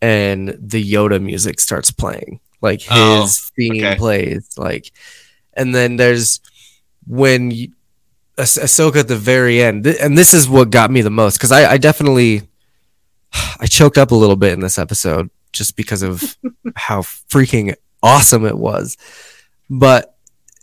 and 0.00 0.56
the 0.60 0.82
Yoda 0.92 1.20
music 1.22 1.58
starts 1.60 1.90
playing, 1.90 2.40
like 2.60 2.80
his 2.82 2.90
Oh, 2.92 3.28
theme 3.56 3.84
okay. 3.84 3.96
plays, 3.96 4.48
like, 4.56 4.92
and 5.54 5.74
then 5.74 5.96
there's 5.96 6.40
when 7.06 7.50
you, 7.50 7.72
Ah- 8.38 8.42
Ahsoka 8.62 8.96
at 9.00 9.08
the 9.08 9.16
very 9.16 9.60
end, 9.60 9.82
th- 9.84 9.96
and 10.00 10.16
this 10.16 10.32
is 10.32 10.48
what 10.48 10.70
got 10.70 10.92
me 10.92 11.00
the 11.02 11.10
most 11.10 11.38
because 11.38 11.50
I, 11.50 11.72
I 11.72 11.78
definitely 11.78 12.42
I 13.60 13.66
choked 13.66 13.98
up 13.98 14.12
a 14.12 14.14
little 14.14 14.36
bit 14.36 14.52
in 14.52 14.60
this 14.60 14.78
episode 14.78 15.28
just 15.52 15.76
because 15.76 16.02
of 16.02 16.36
how 16.76 17.00
freaking 17.02 17.74
awesome 18.00 18.44
it 18.46 18.56
was, 18.56 18.96
but 19.68 20.14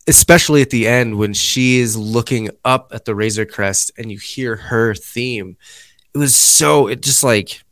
especially 0.07 0.61
at 0.61 0.69
the 0.69 0.87
end 0.87 1.17
when 1.17 1.33
she 1.33 1.79
is 1.79 1.97
looking 1.97 2.49
up 2.63 2.91
at 2.93 3.05
the 3.05 3.15
Razor 3.15 3.45
Crest 3.45 3.91
and 3.97 4.11
you 4.11 4.17
hear 4.17 4.55
her 4.55 4.93
theme. 4.93 5.57
It 6.13 6.17
was 6.17 6.35
so 6.35 6.87
it 6.87 7.01
just 7.01 7.23
like 7.23 7.63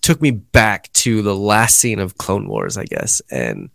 took 0.00 0.20
me 0.20 0.30
back 0.30 0.92
to 0.92 1.22
the 1.22 1.34
last 1.34 1.78
scene 1.78 1.98
of 1.98 2.18
Clone 2.18 2.48
Wars, 2.48 2.76
I 2.76 2.84
guess, 2.84 3.20
and 3.30 3.70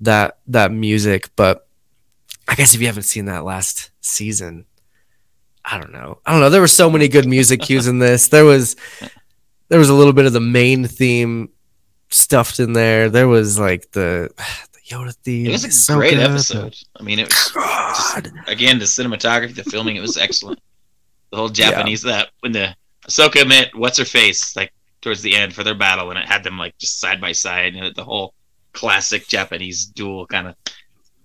that 0.00 0.38
that 0.48 0.72
music. 0.72 1.30
But 1.36 1.66
I 2.46 2.54
guess 2.54 2.74
if 2.74 2.80
you 2.80 2.86
haven't 2.86 3.04
seen 3.04 3.26
that 3.26 3.44
last 3.44 3.90
season, 4.00 4.66
I 5.64 5.78
don't 5.78 5.92
know. 5.92 6.18
I 6.24 6.32
don't 6.32 6.40
know. 6.40 6.50
There 6.50 6.60
were 6.60 6.68
so 6.68 6.90
many 6.90 7.08
good 7.08 7.26
music 7.26 7.62
cues 7.62 7.86
in 7.86 7.98
this. 7.98 8.28
There 8.28 8.44
was 8.44 8.76
there 9.68 9.78
was 9.78 9.88
a 9.88 9.94
little 9.94 10.12
bit 10.12 10.26
of 10.26 10.32
the 10.32 10.40
main 10.40 10.86
theme 10.86 11.50
stuffed 12.10 12.60
in 12.60 12.72
there. 12.72 13.08
There 13.08 13.28
was 13.28 13.58
like 13.58 13.90
the 13.92 14.30
the 14.69 14.69
Yoda 14.90 15.14
theme. 15.24 15.46
It 15.46 15.52
was 15.52 15.64
a 15.64 15.68
Ahsoka, 15.68 15.96
great 15.96 16.16
the- 16.16 16.22
episode. 16.24 16.76
I 16.98 17.02
mean, 17.02 17.18
it 17.18 17.28
was 17.28 17.52
God. 17.54 18.30
again 18.46 18.78
the 18.78 18.84
cinematography, 18.84 19.54
the 19.54 19.64
filming, 19.64 19.96
it 19.96 20.00
was 20.00 20.16
excellent. 20.16 20.60
The 21.30 21.36
whole 21.36 21.48
Japanese 21.48 22.02
that 22.02 22.30
when 22.40 22.52
the 22.52 22.74
Ahsoka 23.06 23.46
met 23.48 23.74
what's 23.74 23.98
her 23.98 24.04
face 24.04 24.56
like 24.56 24.72
towards 25.00 25.22
the 25.22 25.34
end 25.34 25.54
for 25.54 25.62
their 25.64 25.74
battle, 25.76 26.10
and 26.10 26.18
it 26.18 26.26
had 26.26 26.42
them 26.44 26.58
like 26.58 26.76
just 26.78 27.00
side 27.00 27.20
by 27.20 27.32
side, 27.32 27.74
and 27.74 27.94
the 27.94 28.04
whole 28.04 28.34
classic 28.72 29.26
Japanese 29.28 29.86
duel 29.86 30.26
kind 30.26 30.48
of 30.48 30.54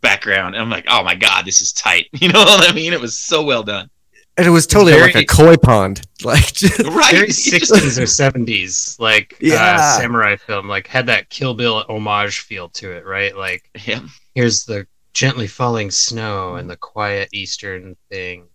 background. 0.01 0.55
And 0.55 0.61
I'm 0.63 0.69
like, 0.69 0.85
oh 0.87 1.03
my 1.03 1.15
god, 1.15 1.45
this 1.45 1.61
is 1.61 1.73
tight. 1.73 2.07
You 2.13 2.29
know 2.31 2.39
what 2.39 2.69
I 2.69 2.73
mean? 2.73 2.93
It 2.93 3.01
was 3.01 3.19
so 3.19 3.43
well 3.43 3.63
done. 3.63 3.89
And 4.37 4.45
it 4.45 4.49
was 4.49 4.67
totally 4.67 4.91
very- 4.93 5.03
like 5.13 5.15
a 5.15 5.25
koi 5.25 5.55
pond. 5.57 6.01
Like 6.23 6.53
just, 6.53 6.79
Right? 6.79 7.11
very 7.13 7.27
60s 7.29 7.99
or 7.99 8.03
70s 8.07 8.99
like 8.99 9.37
Yeah. 9.39 9.75
uh, 9.77 9.97
samurai 9.99 10.37
film 10.37 10.67
like 10.67 10.87
had 10.87 11.05
that 11.07 11.29
kill 11.29 11.53
bill 11.53 11.83
homage 11.87 12.39
feel 12.39 12.69
to 12.69 12.91
it 12.93 13.05
right 13.05 13.35
like 13.37 13.69
Yeah. 13.85 13.99
here's 14.33 14.63
the 14.65 14.87
gently 15.13 15.45
falling 15.47 15.91
snow 15.91 16.55
and 16.55 16.67
the 16.69 16.77
quiet 16.77 17.29
eastern 17.31 17.95
thing 18.09 18.47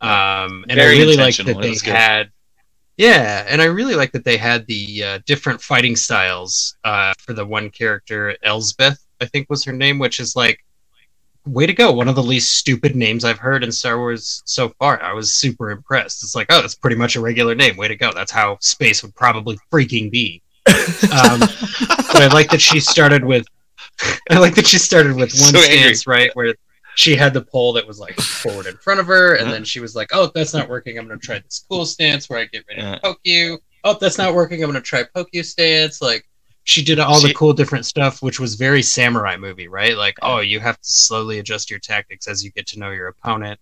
um 0.00 0.64
and 0.68 0.74
Very 0.78 0.96
i 0.96 0.98
really 1.00 1.16
like 1.16 1.36
that 1.38 1.60
they 1.60 1.74
had 1.90 2.30
yeah 2.96 3.44
and 3.48 3.60
i 3.60 3.64
really 3.64 3.94
like 3.96 4.12
that 4.12 4.24
they 4.24 4.36
had 4.36 4.66
the 4.66 5.02
uh, 5.02 5.18
different 5.26 5.60
fighting 5.60 5.96
styles 5.96 6.76
uh 6.84 7.12
for 7.18 7.32
the 7.32 7.44
one 7.44 7.68
character 7.70 8.36
elsbeth 8.44 9.04
i 9.20 9.24
think 9.24 9.48
was 9.50 9.64
her 9.64 9.72
name 9.72 9.98
which 9.98 10.20
is 10.20 10.36
like 10.36 10.60
way 11.48 11.66
to 11.66 11.72
go 11.72 11.92
one 11.92 12.08
of 12.08 12.14
the 12.14 12.22
least 12.22 12.54
stupid 12.54 12.94
names 12.96 13.24
i've 13.24 13.38
heard 13.38 13.64
in 13.64 13.72
star 13.72 13.98
wars 13.98 14.42
so 14.44 14.68
far 14.78 15.02
i 15.02 15.12
was 15.12 15.32
super 15.34 15.70
impressed 15.70 16.22
it's 16.22 16.34
like 16.34 16.46
oh 16.50 16.60
that's 16.60 16.74
pretty 16.74 16.96
much 16.96 17.16
a 17.16 17.20
regular 17.20 17.54
name 17.54 17.76
way 17.76 17.88
to 17.88 17.96
go 17.96 18.12
that's 18.12 18.32
how 18.32 18.56
space 18.60 19.02
would 19.02 19.14
probably 19.14 19.58
freaking 19.72 20.10
be 20.10 20.42
um, 21.12 21.40
but 22.12 22.22
I 22.22 22.28
like 22.30 22.50
that 22.50 22.60
she 22.60 22.78
started 22.80 23.24
with 23.24 23.46
I 24.30 24.38
like 24.38 24.54
that 24.56 24.66
she 24.66 24.78
started 24.78 25.14
with 25.16 25.30
one 25.32 25.54
So 25.54 25.58
angry. 25.60 25.78
stance, 25.80 26.06
right, 26.06 26.30
where 26.34 26.54
she 26.96 27.16
had 27.16 27.32
the 27.32 27.40
pole 27.42 27.72
that 27.74 27.86
was 27.86 27.98
like 27.98 28.18
forward 28.42 28.66
in 28.66 28.76
front 28.76 29.00
of 29.00 29.06
her, 29.06 29.36
and 29.36 29.46
Yeah. 29.46 29.52
then 29.54 29.64
she 29.64 29.80
was 29.80 29.94
like, 29.96 30.08
"Oh, 30.12 30.30
that's 30.34 30.52
not 30.52 30.68
working. 30.68 30.98
I'm 30.98 31.06
gonna 31.08 31.18
try 31.18 31.38
this 31.38 31.64
cool 31.70 31.86
stance 31.86 32.28
where 32.28 32.40
I 32.40 32.44
get 32.46 32.64
ready 32.68 32.82
Yeah. 32.82 32.96
to 32.96 33.00
poke 33.00 33.20
you. 33.24 33.58
Oh, 33.84 33.96
that's 33.98 34.18
not 34.18 34.34
working. 34.34 34.62
I'm 34.62 34.68
gonna 34.68 34.80
try 34.82 35.04
poke 35.14 35.28
you 35.32 35.42
stance." 35.42 36.02
Like 36.02 36.27
she 36.68 36.84
did 36.84 36.98
all 36.98 37.18
the 37.18 37.32
cool 37.32 37.54
different 37.54 37.86
stuff, 37.86 38.20
which 38.20 38.38
was 38.38 38.54
very 38.54 38.82
samurai 38.82 39.38
movie, 39.38 39.68
right? 39.68 39.96
Like, 39.96 40.18
oh, 40.20 40.40
you 40.40 40.60
have 40.60 40.76
to 40.78 40.86
slowly 40.86 41.38
adjust 41.38 41.70
your 41.70 41.78
tactics 41.78 42.28
as 42.28 42.44
you 42.44 42.50
get 42.50 42.66
to 42.66 42.78
know 42.78 42.90
your 42.90 43.08
opponent. 43.08 43.58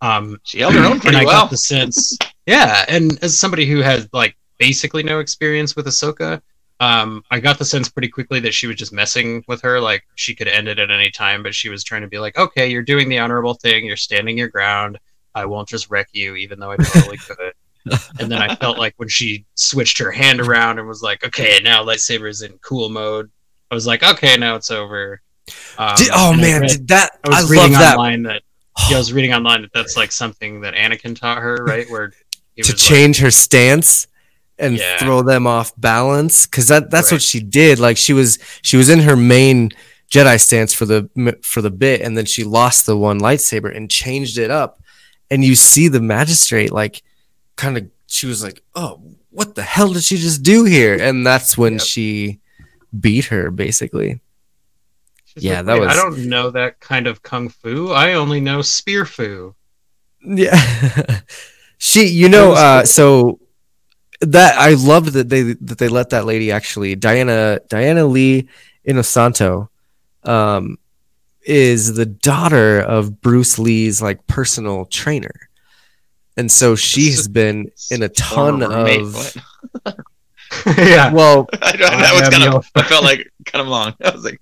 Um, 0.00 0.40
She 0.42 0.58
held 0.58 0.74
her 0.74 0.84
own 0.84 0.92
and 0.94 1.00
pretty 1.02 1.18
I 1.18 1.24
well. 1.24 1.42
got 1.42 1.50
the 1.50 1.56
sense, 1.56 2.18
yeah. 2.46 2.84
And 2.88 3.16
as 3.22 3.38
somebody 3.38 3.64
who 3.64 3.78
has 3.78 4.08
like 4.12 4.34
basically 4.58 5.04
no 5.04 5.20
experience 5.20 5.76
with 5.76 5.86
Ahsoka, 5.86 6.42
um, 6.80 7.22
I 7.30 7.38
got 7.38 7.60
the 7.60 7.64
sense 7.64 7.88
pretty 7.88 8.08
quickly 8.08 8.40
that 8.40 8.54
she 8.54 8.66
was 8.66 8.74
just 8.74 8.92
messing 8.92 9.44
with 9.46 9.60
her. 9.62 9.78
Like 9.80 10.02
she 10.16 10.34
could 10.34 10.48
end 10.48 10.66
it 10.66 10.80
at 10.80 10.90
any 10.90 11.12
time, 11.12 11.44
but 11.44 11.54
she 11.54 11.68
was 11.68 11.84
trying 11.84 12.02
to 12.02 12.08
be 12.08 12.18
like, 12.18 12.36
okay, 12.36 12.66
you're 12.66 12.82
doing 12.82 13.08
the 13.08 13.20
honorable 13.20 13.54
thing. 13.54 13.86
You're 13.86 13.96
standing 13.96 14.36
your 14.36 14.48
ground. 14.48 14.98
I 15.32 15.44
won't 15.44 15.68
just 15.68 15.90
wreck 15.90 16.08
you, 16.10 16.34
even 16.34 16.58
though 16.58 16.72
I 16.72 16.76
totally 16.76 17.18
could. 17.28 17.51
And 18.20 18.30
then 18.30 18.40
I 18.40 18.54
felt 18.56 18.78
like 18.78 18.94
when 18.96 19.08
she 19.08 19.44
switched 19.54 19.98
her 19.98 20.10
hand 20.12 20.40
around 20.40 20.78
and 20.78 20.86
was 20.86 21.02
like, 21.02 21.24
okay, 21.24 21.58
now 21.62 21.84
lightsaber's 21.84 22.42
in 22.42 22.52
cool 22.58 22.88
mode. 22.88 23.30
I 23.70 23.74
was 23.74 23.86
like, 23.86 24.02
okay, 24.02 24.36
now 24.36 24.54
it's 24.56 24.70
over. 24.70 25.20
Um, 25.78 25.94
Did- 25.96 26.08
oh 26.14 26.32
man, 26.34 26.60
read- 26.62 26.70
did 26.70 26.88
that 26.88 27.18
I 27.24 27.28
was 27.28 27.36
I, 27.36 27.40
love 27.40 27.50
reading 27.50 27.72
that 27.72 27.96
online 27.96 28.22
that 28.24 28.42
yeah, 28.90 28.96
I 28.96 28.98
was 28.98 29.12
reading 29.12 29.32
online 29.34 29.62
that 29.62 29.70
that's 29.74 29.96
like 29.96 30.12
something 30.12 30.60
that 30.60 30.74
Anakin 30.74 31.18
taught 31.18 31.38
her, 31.38 31.64
right? 31.64 31.88
Where 31.90 32.12
to 32.62 32.72
change 32.74 33.18
her 33.18 33.30
stance 33.30 34.06
and 34.58 34.76
Yeah. 34.76 34.98
throw 34.98 35.22
them 35.22 35.46
off 35.46 35.72
balance 35.80 36.46
because 36.46 36.68
that 36.68 36.90
that's 36.90 37.10
Right. 37.10 37.16
what 37.16 37.22
she 37.22 37.40
did 37.40 37.78
like 37.78 37.96
she 37.96 38.12
was 38.12 38.38
she 38.60 38.76
was 38.76 38.90
in 38.90 39.00
her 39.00 39.16
main 39.16 39.70
jedi 40.10 40.38
stance 40.38 40.74
for 40.74 40.84
the 40.84 41.08
for 41.42 41.62
the 41.62 41.70
bit 41.70 42.02
and 42.02 42.16
then 42.16 42.26
she 42.26 42.44
lost 42.44 42.84
the 42.84 42.94
one 42.96 43.18
lightsaber 43.18 43.74
and 43.74 43.90
changed 43.90 44.36
it 44.36 44.50
up 44.50 44.82
and 45.30 45.42
you 45.42 45.54
see 45.56 45.88
the 45.88 46.00
magistrate 46.02 46.70
like 46.70 47.02
kind 47.56 47.76
of 47.78 47.88
she 48.06 48.26
was 48.26 48.42
like 48.42 48.62
oh 48.74 49.00
what 49.30 49.54
the 49.54 49.62
hell 49.62 49.92
did 49.92 50.02
she 50.04 50.16
just 50.16 50.42
do 50.42 50.64
here 50.64 50.96
and 51.00 51.26
that's 51.26 51.56
when 51.56 51.74
Yep. 51.74 51.82
she 51.82 52.40
beat 52.98 53.26
her 53.26 53.50
basically 53.50 54.20
She's 55.24 55.44
Yeah, 55.44 55.58
like, 55.58 55.66
that 55.66 55.80
"Wait, 55.80 55.88
I 55.90 55.94
don't 55.94 56.26
know 56.28 56.50
that 56.50 56.78
kind 56.80 57.06
of 57.06 57.22
kung 57.22 57.48
fu. 57.48 57.90
I 57.92 58.12
only 58.14 58.38
know 58.40 58.60
spear 58.60 59.06
fu. 59.06 59.54
Yeah. 60.22 60.54
she 61.78 62.06
you 62.08 62.28
know 62.28 62.52
uh 62.52 62.84
so 62.84 63.40
that 64.20 64.56
I 64.58 64.74
loved 64.74 65.14
that 65.14 65.28
they 65.30 65.54
that 65.54 65.78
they 65.78 65.88
let 65.88 66.10
that 66.10 66.26
lady 66.26 66.52
actually 66.52 66.94
Diana 66.96 67.60
Diana 67.68 68.04
Lee 68.04 68.46
Inosanto 68.86 69.68
um 70.24 70.76
is 71.44 71.94
the 71.94 72.06
daughter 72.06 72.78
of 72.80 73.20
Bruce 73.20 73.58
Lee's 73.58 74.00
like 74.02 74.26
personal 74.28 74.84
trainer. 74.84 75.48
And 76.36 76.50
so 76.50 76.74
she 76.76 77.10
has 77.10 77.28
been 77.28 77.70
in 77.90 78.02
a 78.02 78.08
ton 78.08 78.62
of 78.62 79.36
yeah. 80.76 81.12
well 81.12 81.48
I 81.62 81.72
don't, 81.72 81.92
I 81.92 82.12
was 82.12 82.28
kind 82.28 82.54
of. 82.54 82.70
I 82.74 82.82
felt 82.82 83.04
like 83.04 83.30
kind 83.46 83.62
of 83.62 83.68
long. 83.68 83.94
I 84.02 84.10
was 84.10 84.24
like, 84.24 84.38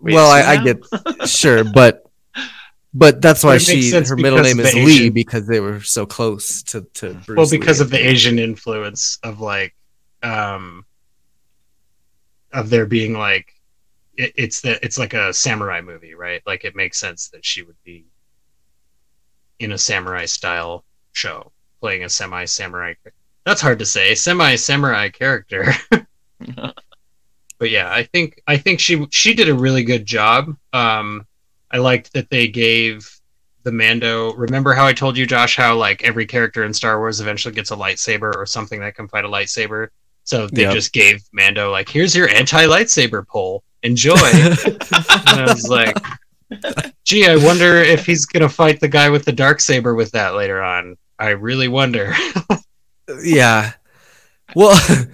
well 0.00 0.30
I, 0.30 0.54
I 0.54 0.64
get 0.64 0.78
sure 1.26 1.64
but 1.64 2.04
but 2.96 3.20
that's 3.20 3.42
why 3.42 3.56
But 3.56 3.62
she 3.62 3.90
sense 3.90 4.08
her 4.08 4.16
middle 4.16 4.38
name 4.40 4.60
is 4.60 4.72
the 4.72 4.84
Lee 4.84 5.10
because 5.10 5.48
they 5.48 5.58
were 5.58 5.80
so 5.80 6.06
close 6.06 6.62
to 6.64 6.82
to 6.94 7.14
Bruce 7.14 7.36
well, 7.36 7.50
because 7.50 7.80
Lee. 7.80 7.84
of 7.84 7.90
the 7.90 7.98
Asian 7.98 8.38
influence 8.38 9.18
of 9.24 9.40
like, 9.40 9.74
um, 10.22 10.86
of 12.52 12.70
there 12.70 12.86
being 12.86 13.14
like, 13.14 13.52
it, 14.16 14.32
it's 14.36 14.60
the 14.60 14.82
it's 14.84 14.96
like 14.96 15.12
a 15.12 15.34
samurai 15.34 15.80
movie, 15.80 16.14
right? 16.14 16.40
Like 16.46 16.64
it 16.64 16.76
makes 16.76 16.98
sense 16.98 17.30
that 17.30 17.44
she 17.44 17.62
would 17.62 17.76
be 17.84 18.06
in 19.58 19.72
a 19.72 19.78
samurai 19.78 20.26
style 20.26 20.84
show 21.14 21.50
playing 21.80 22.04
a 22.04 22.08
semi 22.08 22.44
samurai. 22.44 22.94
That's 23.44 23.60
hard 23.60 23.78
to 23.78 23.86
say. 23.86 24.14
Semi 24.14 24.56
samurai 24.56 25.08
character. 25.08 25.72
but 27.58 27.70
yeah, 27.70 27.90
I 27.90 28.04
think 28.04 28.40
I 28.46 28.56
think 28.56 28.80
she 28.80 29.06
she 29.10 29.34
did 29.34 29.48
a 29.48 29.54
really 29.54 29.84
good 29.84 30.06
job. 30.06 30.56
Um, 30.72 31.26
I 31.70 31.78
liked 31.78 32.12
that 32.12 32.30
they 32.30 32.48
gave 32.48 33.10
the 33.64 33.72
Mando. 33.72 34.34
Remember 34.34 34.74
how 34.74 34.86
I 34.86 34.92
told 34.92 35.16
you, 35.16 35.26
Josh, 35.26 35.56
how 35.56 35.76
like 35.76 36.02
every 36.04 36.26
character 36.26 36.64
in 36.64 36.72
Star 36.74 36.98
Wars 36.98 37.20
eventually 37.20 37.54
gets 37.54 37.70
a 37.70 37.76
lightsaber 37.76 38.34
or 38.34 38.46
something 38.46 38.80
that 38.80 38.94
can 38.94 39.08
fight 39.08 39.24
a 39.24 39.28
lightsaber. 39.28 39.88
So 40.24 40.46
they 40.46 40.62
Yep. 40.62 40.72
just 40.72 40.92
gave 40.92 41.22
Mando 41.32 41.70
like, 41.70 41.88
"Here's 41.88 42.16
your 42.16 42.28
anti-lightsaber 42.28 43.26
pole. 43.28 43.62
Enjoy." 43.82 44.14
and 44.16 45.40
I 45.40 45.44
was 45.46 45.68
like, 45.68 45.96
"Gee, 47.04 47.26
I 47.26 47.36
wonder 47.36 47.76
if 47.76 48.06
he's 48.06 48.24
gonna 48.24 48.48
fight 48.48 48.80
the 48.80 48.88
guy 48.88 49.10
with 49.10 49.26
the 49.26 49.32
dark 49.32 49.60
saber 49.60 49.94
with 49.94 50.12
that 50.12 50.34
later 50.34 50.62
on." 50.62 50.96
I 51.18 51.30
really 51.30 51.68
wonder. 51.68 52.14
Yeah. 53.22 53.72
Well, 54.54 54.78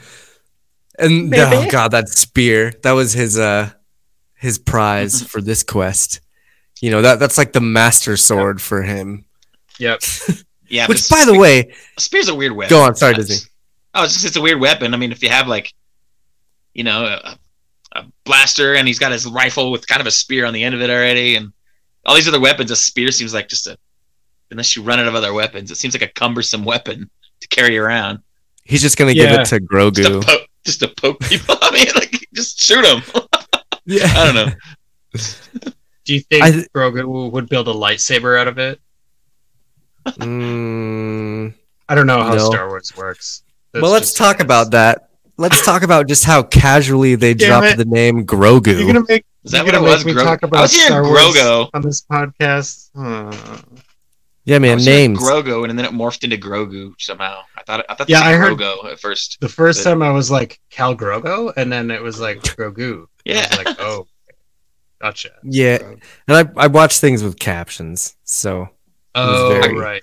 and 0.99 1.31
Maybe. 1.31 1.57
oh 1.57 1.71
god, 1.71 1.93
that 1.93 2.09
spear 2.09 2.73
that 2.83 2.93
was 2.93 3.13
his 3.13 3.39
uh 3.39 3.71
his 4.35 4.59
prize 4.59 5.23
for 5.29 5.41
this 5.41 5.63
quest. 5.63 6.21
You 6.81 6.91
know 6.91 7.03
that 7.03 7.19
that's 7.19 7.37
like 7.39 7.53
the 7.53 7.61
master 7.61 8.17
sword 8.17 8.61
for 8.61 8.83
him. 8.83 9.25
yep. 9.79 10.01
yeah. 10.69 10.87
Which, 10.87 11.09
by 11.11 11.19
the 11.25 11.33
spear- 11.33 11.41
way, 11.41 11.73
spear's 11.99 12.29
a 12.29 12.35
weird 12.35 12.53
weapon. 12.53 12.71
Go 12.71 12.83
on, 12.83 12.95
sorry, 12.95 13.15
Disney. 13.15 13.37
Oh, 13.95 14.05
it's 14.05 14.15
just 14.15 14.25
it's 14.25 14.37
a 14.37 14.41
weird 14.41 14.61
weapon. 14.61 14.95
I 14.95 14.97
mean, 14.97 15.13
if 15.13 15.23
you 15.23 15.29
have 15.29 15.47
like, 15.49 15.75
you 16.75 16.85
know, 16.85 17.05
a, 17.05 17.37
a 17.97 18.05
blaster 18.25 18.75
and 18.77 18.87
he's 18.87 18.99
got 19.01 19.13
his 19.13 19.27
rifle 19.27 19.71
with 19.73 19.87
kind 19.87 20.01
of 20.01 20.07
a 20.07 20.11
spear 20.13 20.47
on 20.47 20.55
the 20.55 20.63
end 20.63 20.75
of 20.75 20.81
it 20.81 20.89
already, 20.91 21.35
and 21.35 21.53
all 22.07 22.15
these 22.15 22.29
other 22.29 22.41
weapons, 22.41 22.71
a 22.71 22.77
spear 22.77 23.11
seems 23.11 23.35
like 23.35 23.49
just 23.49 23.67
a 23.67 23.77
unless 24.51 24.75
you 24.77 24.83
run 24.83 24.99
out 25.01 25.07
of 25.07 25.15
other 25.15 25.33
weapons, 25.33 25.71
it 25.71 25.77
seems 25.77 25.95
like 25.95 26.03
a 26.03 26.13
cumbersome 26.13 26.65
weapon 26.65 27.09
to 27.41 27.49
carry 27.49 27.79
around. 27.79 28.19
he's 28.65 28.83
just 28.83 28.97
gonna 28.97 29.15
give 29.15 29.31
it 29.31 29.33
to 29.33 29.39
Just 29.39 29.51
to 29.53 29.61
Grogu. 29.61 30.25
poke, 30.25 30.49
just 30.65 30.81
to 30.81 30.89
poke 30.89 31.21
people. 31.21 31.57
I 31.63 31.71
mean, 31.73 31.87
like 31.95 32.27
just 32.35 32.61
shoot 32.61 32.85
him. 32.85 33.03
Yeah. 33.87 34.07
I 34.15 34.25
don't 34.27 34.35
know. 34.37 34.53
Do 36.05 36.15
you 36.15 36.21
think 36.21 36.45
I 36.45 36.51
th- 36.53 36.69
Grogu 36.77 37.33
would 37.33 37.49
build 37.49 37.67
a 37.67 37.73
lightsaber 37.73 38.39
out 38.39 38.47
of 38.47 38.59
it? 38.59 38.79
Mm, 40.07 41.55
I 41.89 41.95
don't 41.95 42.07
know 42.07 42.23
how 42.23 42.35
No. 42.35 42.51
Star 42.51 42.69
Wars 42.69 42.93
works. 42.97 43.43
That's 43.73 43.83
well, 43.83 43.91
let's 43.91 44.09
just- 44.09 44.17
talk 44.19 44.41
about 44.41 44.71
that. 44.73 45.09
Let's 45.39 45.65
talk 45.65 45.83
about 45.83 46.07
just 46.07 46.25
how 46.25 46.43
casually 46.43 47.15
they 47.15 47.33
Damn 47.35 47.49
dropped 47.49 47.67
it. 47.75 47.79
the 47.79 47.85
name 47.87 48.27
Grogu. 48.27 48.67
You're 48.67 48.77
Grogu. 48.77 48.87
gonna 48.93 49.05
make 49.09 49.25
Is 49.43 49.53
that 49.53 49.59
You're 49.59 49.65
what 49.67 49.75
it 49.75 49.79
gonna 49.79 49.91
was? 49.91 50.05
make 50.05 50.07
me 50.07 50.13
Gro- 50.13 50.25
talk 50.25 50.43
about 50.43 50.59
I 50.59 50.63
was 50.63 50.73
hearing 50.75 50.87
Star 50.89 51.03
Wars. 51.03 51.19
Grogo. 51.37 51.71
on 51.73 51.83
this 51.83 52.03
podcast. 52.03 52.91
Hmm. 52.95 53.31
Yeah, 54.45 54.57
I 54.57 54.59
man, 54.59 54.77
was 54.77 54.87
names. 54.87 55.19
Grogo, 55.19 55.69
and 55.69 55.79
then 55.79 55.85
it 55.87 55.93
morphed 55.93 56.25
into 56.25 56.37
Grogu 56.37 56.95
somehow. 56.99 57.41
I 57.57 57.63
thought 57.63 57.85
I 57.89 57.95
thought 57.95 58.09
Yeah, 58.09 58.21
yeah, 58.21 58.29
I 58.29 58.33
heard- 58.35 58.59
Grogo 58.59 58.91
at 58.91 58.99
first. 59.01 59.39
The 59.41 59.49
first 59.49 59.85
But- 59.85 59.91
time 59.91 60.03
I 60.03 60.11
was 60.11 60.31
like 60.31 60.61
Cal 60.71 60.95
Grogo, 60.97 61.53
and 61.57 61.73
then 61.73 61.91
it 61.91 62.03
was 62.03 62.19
like 62.21 62.43
Grogu. 62.43 63.07
Yeah. 63.25 63.47
I 63.51 63.57
was 63.57 63.65
like, 63.67 63.81
oh, 63.81 64.07
gotcha. 65.01 65.31
Yeah, 65.45 65.79
and 66.29 66.37
I 66.37 66.49
I 66.57 66.67
watched 66.69 67.01
things 67.01 67.23
with 67.23 67.39
captions, 67.39 68.17
so 68.25 68.69
Oh, 69.15 69.59
very- 69.61 69.75
right. 69.77 70.03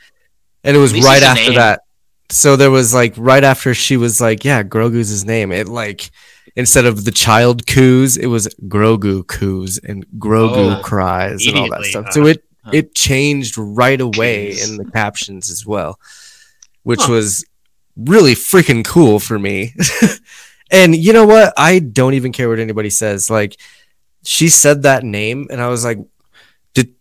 and 0.63 0.75
it 0.75 0.79
was 0.79 0.93
right 0.93 1.23
after 1.23 1.53
that. 1.53 1.81
So 2.29 2.55
there 2.57 2.71
was 2.71 2.93
like 2.93 3.13
right 3.17 3.43
after 3.43 3.73
she 3.73 3.95
was 3.95 4.19
like, 4.19 4.43
"Yeah, 4.43 4.61
Grogu's 4.61 5.07
his 5.09 5.23
name." 5.23 5.51
It 5.53 5.67
like 5.69 6.09
instead 6.57 6.85
of 6.85 7.05
the 7.05 7.11
child 7.11 7.65
coos, 7.65 8.17
it 8.17 8.25
was 8.27 8.47
Grogu 8.67 9.25
coos 9.27 9.79
and 9.79 10.05
Grogu 10.17 10.77
Oh, 10.79 10.81
cries 10.83 11.45
and 11.47 11.57
all 11.57 11.69
that 11.69 11.83
stuff. 11.85 12.05
huh? 12.07 12.11
So 12.11 12.25
it 12.27 12.43
Huh. 12.67 12.71
it 12.73 12.93
changed 12.95 13.57
right 13.57 13.99
away 13.99 14.51
Coos. 14.51 14.69
in 14.69 14.77
the 14.77 14.85
captions 14.91 15.49
as 15.49 15.65
well, 15.65 15.99
which 16.83 17.01
Huh. 17.03 17.11
was 17.13 17.45
really 17.95 18.35
freaking 18.35 18.85
cool 18.85 19.19
for 19.19 19.39
me. 19.39 19.73
and 20.71 20.95
you 20.95 21.13
know 21.13 21.25
what? 21.25 21.53
I 21.57 21.79
don't 21.79 22.13
even 22.13 22.31
care 22.31 22.49
what 22.49 22.59
anybody 22.59 22.89
says. 22.89 23.29
Like 23.29 23.57
she 24.23 24.49
said 24.49 24.83
that 24.83 25.03
name, 25.03 25.47
and 25.49 25.61
I 25.61 25.67
was 25.69 25.85
like, 25.85 25.97
"Did 26.73 26.93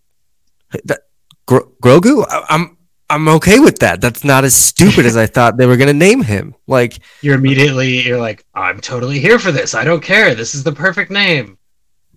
that 0.84 1.00
Gro- 1.46 1.72
Grogu?" 1.82 2.24
I, 2.28 2.44
I'm 2.48 2.76
I'm 3.10 3.28
okay 3.28 3.58
with 3.60 3.78
that. 3.80 4.00
That's 4.00 4.24
not 4.24 4.44
as 4.44 4.54
stupid 4.54 5.06
as 5.06 5.16
I 5.16 5.26
thought 5.34 5.56
they 5.56 5.66
were 5.66 5.76
gonna 5.76 5.92
name 5.92 6.22
him. 6.22 6.54
Like, 6.66 6.98
You're 7.22 7.36
immediately 7.36 8.00
you're 8.02 8.18
like, 8.20 8.44
I'm 8.54 8.80
totally 8.80 9.18
here 9.20 9.38
for 9.38 9.52
this. 9.52 9.74
I 9.74 9.84
don't 9.84 10.02
care. 10.02 10.34
This 10.34 10.54
is 10.54 10.62
the 10.64 10.72
perfect 10.72 11.10
name. 11.10 11.58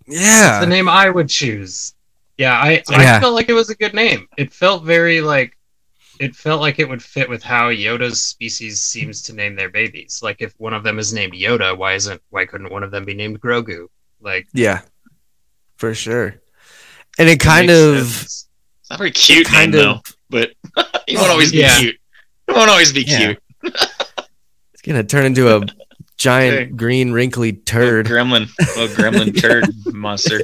Yeah. 0.08 0.58
It's 0.58 0.66
the 0.66 0.70
name 0.70 0.90
I 0.90 1.10
would 1.12 1.30
choose. 1.30 1.94
Yeah, 2.40 2.58
I, 2.58 2.82
Yeah. 2.90 3.18
I 3.18 3.20
felt 3.20 3.36
like 3.36 3.50
it 3.50 3.54
was 3.54 3.70
a 3.70 3.76
good 3.76 3.94
name. 3.94 4.26
It 4.38 4.54
felt 4.54 4.86
very 4.86 5.20
like 5.20 5.58
it 6.22 6.34
felt 6.36 6.62
like 6.62 6.80
it 6.80 6.88
would 6.88 7.04
fit 7.04 7.28
with 7.30 7.44
how 7.44 7.70
Yoda's 7.70 8.22
species 8.24 8.80
seems 8.82 9.22
to 9.24 9.34
name 9.34 9.56
their 9.58 9.70
babies. 9.70 10.22
Like 10.24 10.42
if 10.42 10.54
one 10.58 10.74
of 10.74 10.84
them 10.84 11.00
is 11.00 11.12
named 11.14 11.34
Yoda, 11.34 11.78
why 11.78 11.94
isn't 11.96 12.22
why 12.30 12.46
couldn't 12.46 12.72
one 12.72 12.82
of 12.84 12.92
them 12.92 13.04
be 13.04 13.14
named 13.14 13.42
Grogu? 13.42 13.88
Like 14.22 14.48
yeah, 14.54 14.82
for 15.76 15.94
sure. 15.94 16.36
And 17.18 17.28
it 17.28 17.34
it 17.34 17.40
kind 17.42 17.70
of 17.70 18.08
sense. 18.08 18.48
It's 18.82 18.90
not 18.90 19.00
very 19.00 19.12
cute 19.12 19.46
kind 19.48 19.74
name 19.74 19.82
of- 19.90 20.02
though, 20.30 20.52
but 20.76 21.04
he 21.08 21.18
won't 21.18 21.30
always 21.32 21.52
be 21.52 21.58
Yeah. 21.60 21.78
cute. 21.78 21.98
He 22.48 22.54
won't 22.54 22.70
always 22.70 22.94
be 22.94 23.02
Yeah. 23.04 23.18
cute. 23.18 23.44
it's 24.74 24.82
gonna 24.82 25.04
turn 25.04 25.26
into 25.26 25.54
a 25.54 25.62
giant 26.20 26.54
Okay. 26.56 26.66
green 26.72 27.12
wrinkly 27.12 27.52
Little 27.52 27.64
turd. 27.66 28.06
gremlin, 28.06 28.48
little 28.76 28.88
gremlin 28.96 29.36
turd 29.42 29.66
monster. 29.94 30.42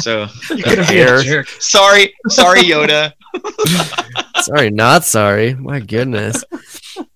So 0.00 0.28
You're 0.50 0.58
gonna 0.76 0.82
a 0.82 1.22
jerk. 1.24 1.48
sorry, 1.58 2.14
sorry, 2.28 2.60
Yoda. 2.62 3.12
sorry, 4.42 4.70
not 4.70 5.04
sorry. 5.04 5.54
My 5.54 5.80
goodness. 5.80 6.44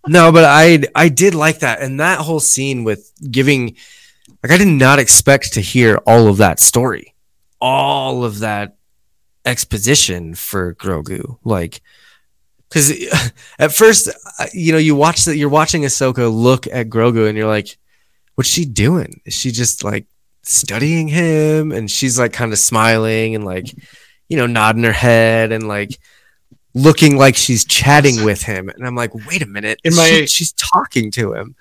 No, 0.09 0.33
but 0.33 0.45
I 0.45 0.83
I 0.95 1.09
did 1.11 1.35
like 1.35 1.61
that, 1.61 1.81
and 1.83 2.01
that 2.01 2.19
whole 2.21 2.41
scene 2.41 2.85
with 2.85 3.13
giving, 3.31 3.77
like, 4.43 4.51
I 4.53 4.57
did 4.59 4.69
not 4.69 4.99
expect 4.99 5.53
to 5.55 5.61
hear 5.61 5.97
all 6.07 6.27
of 6.29 6.39
that 6.39 6.59
story, 6.59 7.15
all 7.61 8.25
of 8.25 8.41
that 8.41 8.77
exposition 9.45 10.35
for 10.35 10.75
Grogu, 10.75 11.39
like. 11.45 11.81
Because 12.69 12.93
at 13.59 13.73
first, 13.73 14.09
uh, 14.39 14.47
you 14.55 14.71
know, 14.73 14.79
you 14.79 14.95
watch 14.95 15.25
that 15.25 15.37
you're 15.37 15.49
watching 15.49 15.83
Ahsoka 15.83 16.33
look 16.33 16.67
at 16.69 16.89
Grogu, 16.89 17.29
and 17.29 17.37
you're 17.37 17.49
like, 17.49 17.77
"What's 18.41 18.49
she 18.49 18.65
doing? 18.65 19.21
Is 19.27 19.35
she 19.35 19.51
just 19.51 19.85
like 19.85 20.07
studying 20.45 21.09
him?" 21.09 21.73
And 21.73 21.91
she's 21.91 22.19
like 22.19 22.33
kind 22.33 22.55
of 22.55 22.59
smiling 22.59 23.35
and 23.35 23.45
like, 23.45 23.67
you 24.31 24.39
know, 24.39 24.47
nodding 24.47 24.85
her 24.85 24.93
head 24.93 25.53
and 25.53 25.69
like 25.69 25.99
looking 26.73 27.19
like 27.19 27.37
she's 27.37 27.67
chatting 27.67 28.25
with 28.25 28.43
him. 28.43 28.71
And 28.71 28.87
I'm 28.87 28.95
like, 28.95 29.15
wait 29.27 29.43
a 29.43 29.47
minute. 29.47 29.79
In 29.85 29.93
she- 29.93 29.99
my- 29.99 30.25
she's 30.25 30.53
talking 30.53 31.11
to 31.11 31.35
him. 31.35 31.55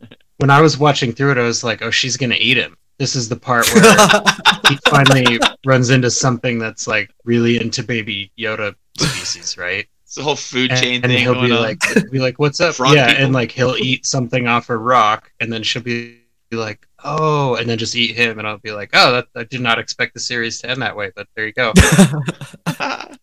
When 0.36 0.50
I 0.50 0.60
was 0.60 0.78
watching 0.78 1.12
through 1.12 1.32
it, 1.32 1.38
I 1.38 1.42
was 1.42 1.64
like, 1.64 1.82
"Oh, 1.82 1.90
she's 1.90 2.16
gonna 2.16 2.36
eat 2.38 2.56
him." 2.56 2.76
This 2.98 3.16
is 3.16 3.28
the 3.28 3.36
part 3.36 3.68
where 3.74 3.82
he 4.68 4.76
finally 4.88 5.40
runs 5.66 5.90
into 5.90 6.10
something 6.10 6.60
that's 6.60 6.86
like 6.86 7.10
really 7.24 7.60
into 7.60 7.82
Baby 7.82 8.30
Yoda 8.38 8.76
species, 8.96 9.58
right? 9.58 9.88
It's 10.12 10.18
the 10.18 10.24
whole 10.24 10.36
food 10.36 10.70
And, 10.70 10.78
chain 10.78 10.94
and 10.96 11.04
thing 11.04 11.20
he'll 11.20 11.32
going 11.32 11.46
be 11.48 11.52
on. 11.56 11.62
like, 11.62 11.78
be 12.10 12.18
like, 12.18 12.38
"What's 12.38 12.60
up?" 12.60 12.74
Frog 12.74 12.94
yeah, 12.94 13.06
people. 13.08 13.24
and 13.24 13.32
like 13.32 13.50
he'll 13.50 13.76
eat 13.78 14.04
something 14.04 14.46
off 14.46 14.68
a 14.68 14.76
rock, 14.76 15.32
and 15.40 15.50
then 15.50 15.62
she'll 15.62 15.80
be 15.80 16.18
like, 16.50 16.86
"Oh," 17.02 17.54
and 17.54 17.66
then 17.66 17.78
just 17.78 17.96
eat 17.96 18.14
him, 18.14 18.38
and 18.38 18.46
I'll 18.46 18.58
be 18.58 18.72
like, 18.72 18.90
"Oh, 18.92 19.10
that, 19.12 19.28
I 19.34 19.44
did 19.44 19.62
not 19.62 19.78
expect 19.78 20.12
the 20.12 20.20
series 20.20 20.60
to 20.60 20.68
end 20.68 20.82
that 20.82 20.94
way, 20.94 21.12
but 21.16 21.28
there 21.34 21.46
you 21.46 21.54
go." 21.54 21.72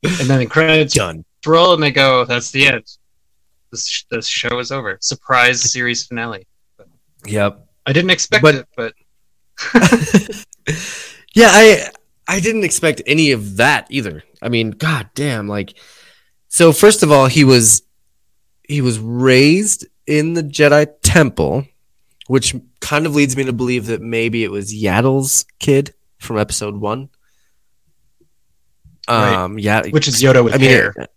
And 0.02 0.28
then 0.30 0.40
the 0.40 0.48
credits 0.48 0.96
Done. 0.96 1.24
roll, 1.46 1.76
and 1.76 1.84
they 1.84 1.92
go, 1.92 2.26
"That's 2.26 2.50
the 2.50 2.66
end. 2.66 2.84
This 3.72 3.86
sh- 3.88 4.04
this 4.10 4.26
show 4.28 4.58
is 4.58 4.72
over. 4.72 4.98
Surprise 5.00 5.72
series 5.72 6.08
finale." 6.08 6.48
Yep. 7.28 7.68
I 7.86 7.94
didn't 7.94 8.10
expect 8.10 8.42
But- 8.42 8.56
it, 8.56 8.68
but 8.76 8.94
Yeah, 11.36 11.50
I 11.52 11.90
I 12.28 12.40
didn't 12.40 12.64
expect 12.64 13.04
any 13.06 13.32
of 13.32 13.58
that 13.58 13.86
either. 13.92 14.24
I 14.42 14.50
mean, 14.50 14.72
god 14.72 15.10
damn, 15.14 15.48
like 15.48 15.76
so 16.50 16.72
first 16.74 17.02
of 17.04 17.12
all, 17.12 17.28
he 17.28 17.44
was 17.44 17.84
he 18.68 18.82
was 18.82 19.00
raised 19.00 19.88
in 20.06 20.34
the 20.34 20.44
Jedi 20.44 20.88
temple, 21.02 21.66
which 22.28 22.56
kind 22.82 23.06
of 23.06 23.16
leads 23.16 23.36
me 23.38 23.44
to 23.46 23.54
believe 23.54 23.86
that 23.88 24.02
maybe 24.02 24.44
it 24.44 24.52
was 24.52 24.74
Yaddle's 24.74 25.46
kid 25.60 25.94
from 26.20 26.38
episode 26.38 26.76
1. 26.76 27.10
Right. 29.08 29.34
Um 29.34 29.58
yeah, 29.58 29.82
which 29.90 30.08
is 30.08 30.22
Yoda 30.22 30.44
with 30.44 30.54
I 30.56 30.58
hair. 30.60 30.94
it- 30.98 31.12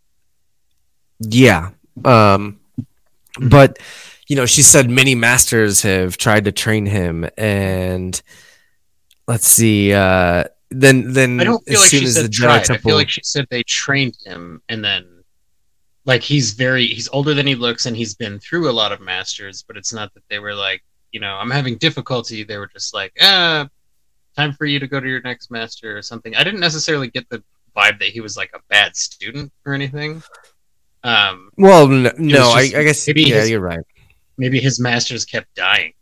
yeah. 1.20 1.70
Um, 2.04 2.58
but 3.40 3.78
you 4.28 4.34
know, 4.36 4.46
she 4.46 4.62
said 4.62 4.88
many 4.90 5.14
masters 5.14 5.82
have 5.82 6.16
tried 6.16 6.44
to 6.46 6.52
train 6.52 6.86
him, 6.86 7.28
and 7.36 8.20
let's 9.28 9.46
see. 9.46 9.92
Uh, 9.92 10.44
then, 10.70 11.12
then 11.12 11.38
I 11.38 11.44
don't 11.44 11.62
feel 11.64 11.74
as 11.74 11.80
like 11.80 11.90
soon 11.90 12.00
she 12.00 12.06
as 12.06 12.14
the 12.14 12.20
said 12.22 12.30
Jedi 12.30 12.38
tried. 12.38 12.56
I 12.56 12.62
Temple, 12.64 12.88
feel 12.90 12.96
like 12.96 13.10
she 13.10 13.22
said 13.22 13.46
they 13.50 13.62
trained 13.62 14.16
him, 14.24 14.62
and 14.68 14.82
then 14.84 15.06
like 16.04 16.22
he's 16.22 16.52
very 16.52 16.86
he's 16.86 17.08
older 17.08 17.34
than 17.34 17.46
he 17.46 17.54
looks, 17.54 17.86
and 17.86 17.96
he's 17.96 18.14
been 18.14 18.38
through 18.40 18.68
a 18.68 18.72
lot 18.72 18.92
of 18.92 19.00
masters. 19.00 19.64
But 19.66 19.76
it's 19.76 19.92
not 19.92 20.12
that 20.14 20.22
they 20.28 20.38
were 20.38 20.54
like, 20.54 20.82
you 21.12 21.20
know, 21.20 21.34
I'm 21.36 21.50
having 21.50 21.76
difficulty. 21.78 22.42
They 22.44 22.58
were 22.58 22.66
just 22.68 22.92
like, 22.94 23.12
ah, 23.20 23.68
time 24.36 24.52
for 24.54 24.66
you 24.66 24.78
to 24.80 24.86
go 24.86 24.98
to 25.00 25.08
your 25.08 25.22
next 25.22 25.50
master 25.50 25.96
or 25.96 26.02
something. 26.02 26.34
I 26.36 26.42
didn't 26.44 26.60
necessarily 26.60 27.08
get 27.08 27.28
the 27.28 27.42
vibe 27.76 27.98
that 28.00 28.08
he 28.08 28.20
was 28.20 28.36
like 28.36 28.50
a 28.54 28.60
bad 28.68 28.96
student 28.96 29.52
or 29.64 29.74
anything. 29.74 30.22
Um, 31.04 31.50
well, 31.58 31.88
no, 31.88 32.10
no 32.18 32.50
I, 32.50 32.62
just- 32.64 32.74
I 32.76 32.82
guess 32.84 33.06
maybe 33.06 33.22
yeah, 33.22 33.36
his- 33.40 33.50
you're 33.50 33.60
right. 33.60 33.80
maybe 34.38 34.60
his 34.60 34.78
masters 34.80 35.24
kept 35.24 35.54
dying. 35.54 35.92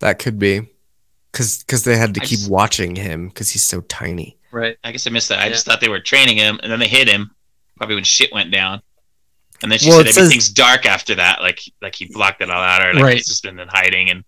That 0.00 0.18
could 0.18 0.38
be 0.38 0.68
because 1.30 1.58
because 1.58 1.84
they 1.84 1.96
had 1.96 2.14
to 2.14 2.20
I 2.22 2.24
keep 2.24 2.38
just- 2.38 2.50
watching 2.50 2.96
him 2.96 3.28
because 3.28 3.50
he's 3.50 3.64
so 3.64 3.80
tiny. 3.82 4.38
Right. 4.52 4.76
I 4.82 4.90
guess 4.92 5.06
I 5.06 5.10
missed 5.10 5.28
that. 5.28 5.38
I 5.40 5.44
Yeah. 5.44 5.50
just 5.52 5.64
thought 5.66 5.80
they 5.80 5.88
were 5.88 6.00
training 6.00 6.36
him, 6.38 6.58
and 6.62 6.72
then 6.72 6.78
they 6.80 6.88
hit 6.88 7.08
him. 7.08 7.30
Probably 7.80 7.96
when 7.96 8.04
shit 8.04 8.30
went 8.32 8.52
down. 8.52 8.82
And 9.62 9.72
then 9.72 9.78
she 9.78 9.88
Well, 9.88 9.98
said 9.98 10.06
it 10.06 10.12
says- 10.14 10.18
everything's 10.24 10.50
dark 10.50 10.84
after 10.86 11.14
that. 11.16 11.40
Like 11.40 11.60
like 11.82 11.94
he 11.94 12.04
blocked 12.06 12.42
it 12.42 12.50
all 12.50 12.62
out, 12.62 12.86
or 12.86 12.92
like 12.94 13.02
Right. 13.02 13.16
he's 13.16 13.26
just 13.26 13.42
been 13.42 13.58
in 13.58 13.68
hiding 13.68 14.10
and 14.10 14.22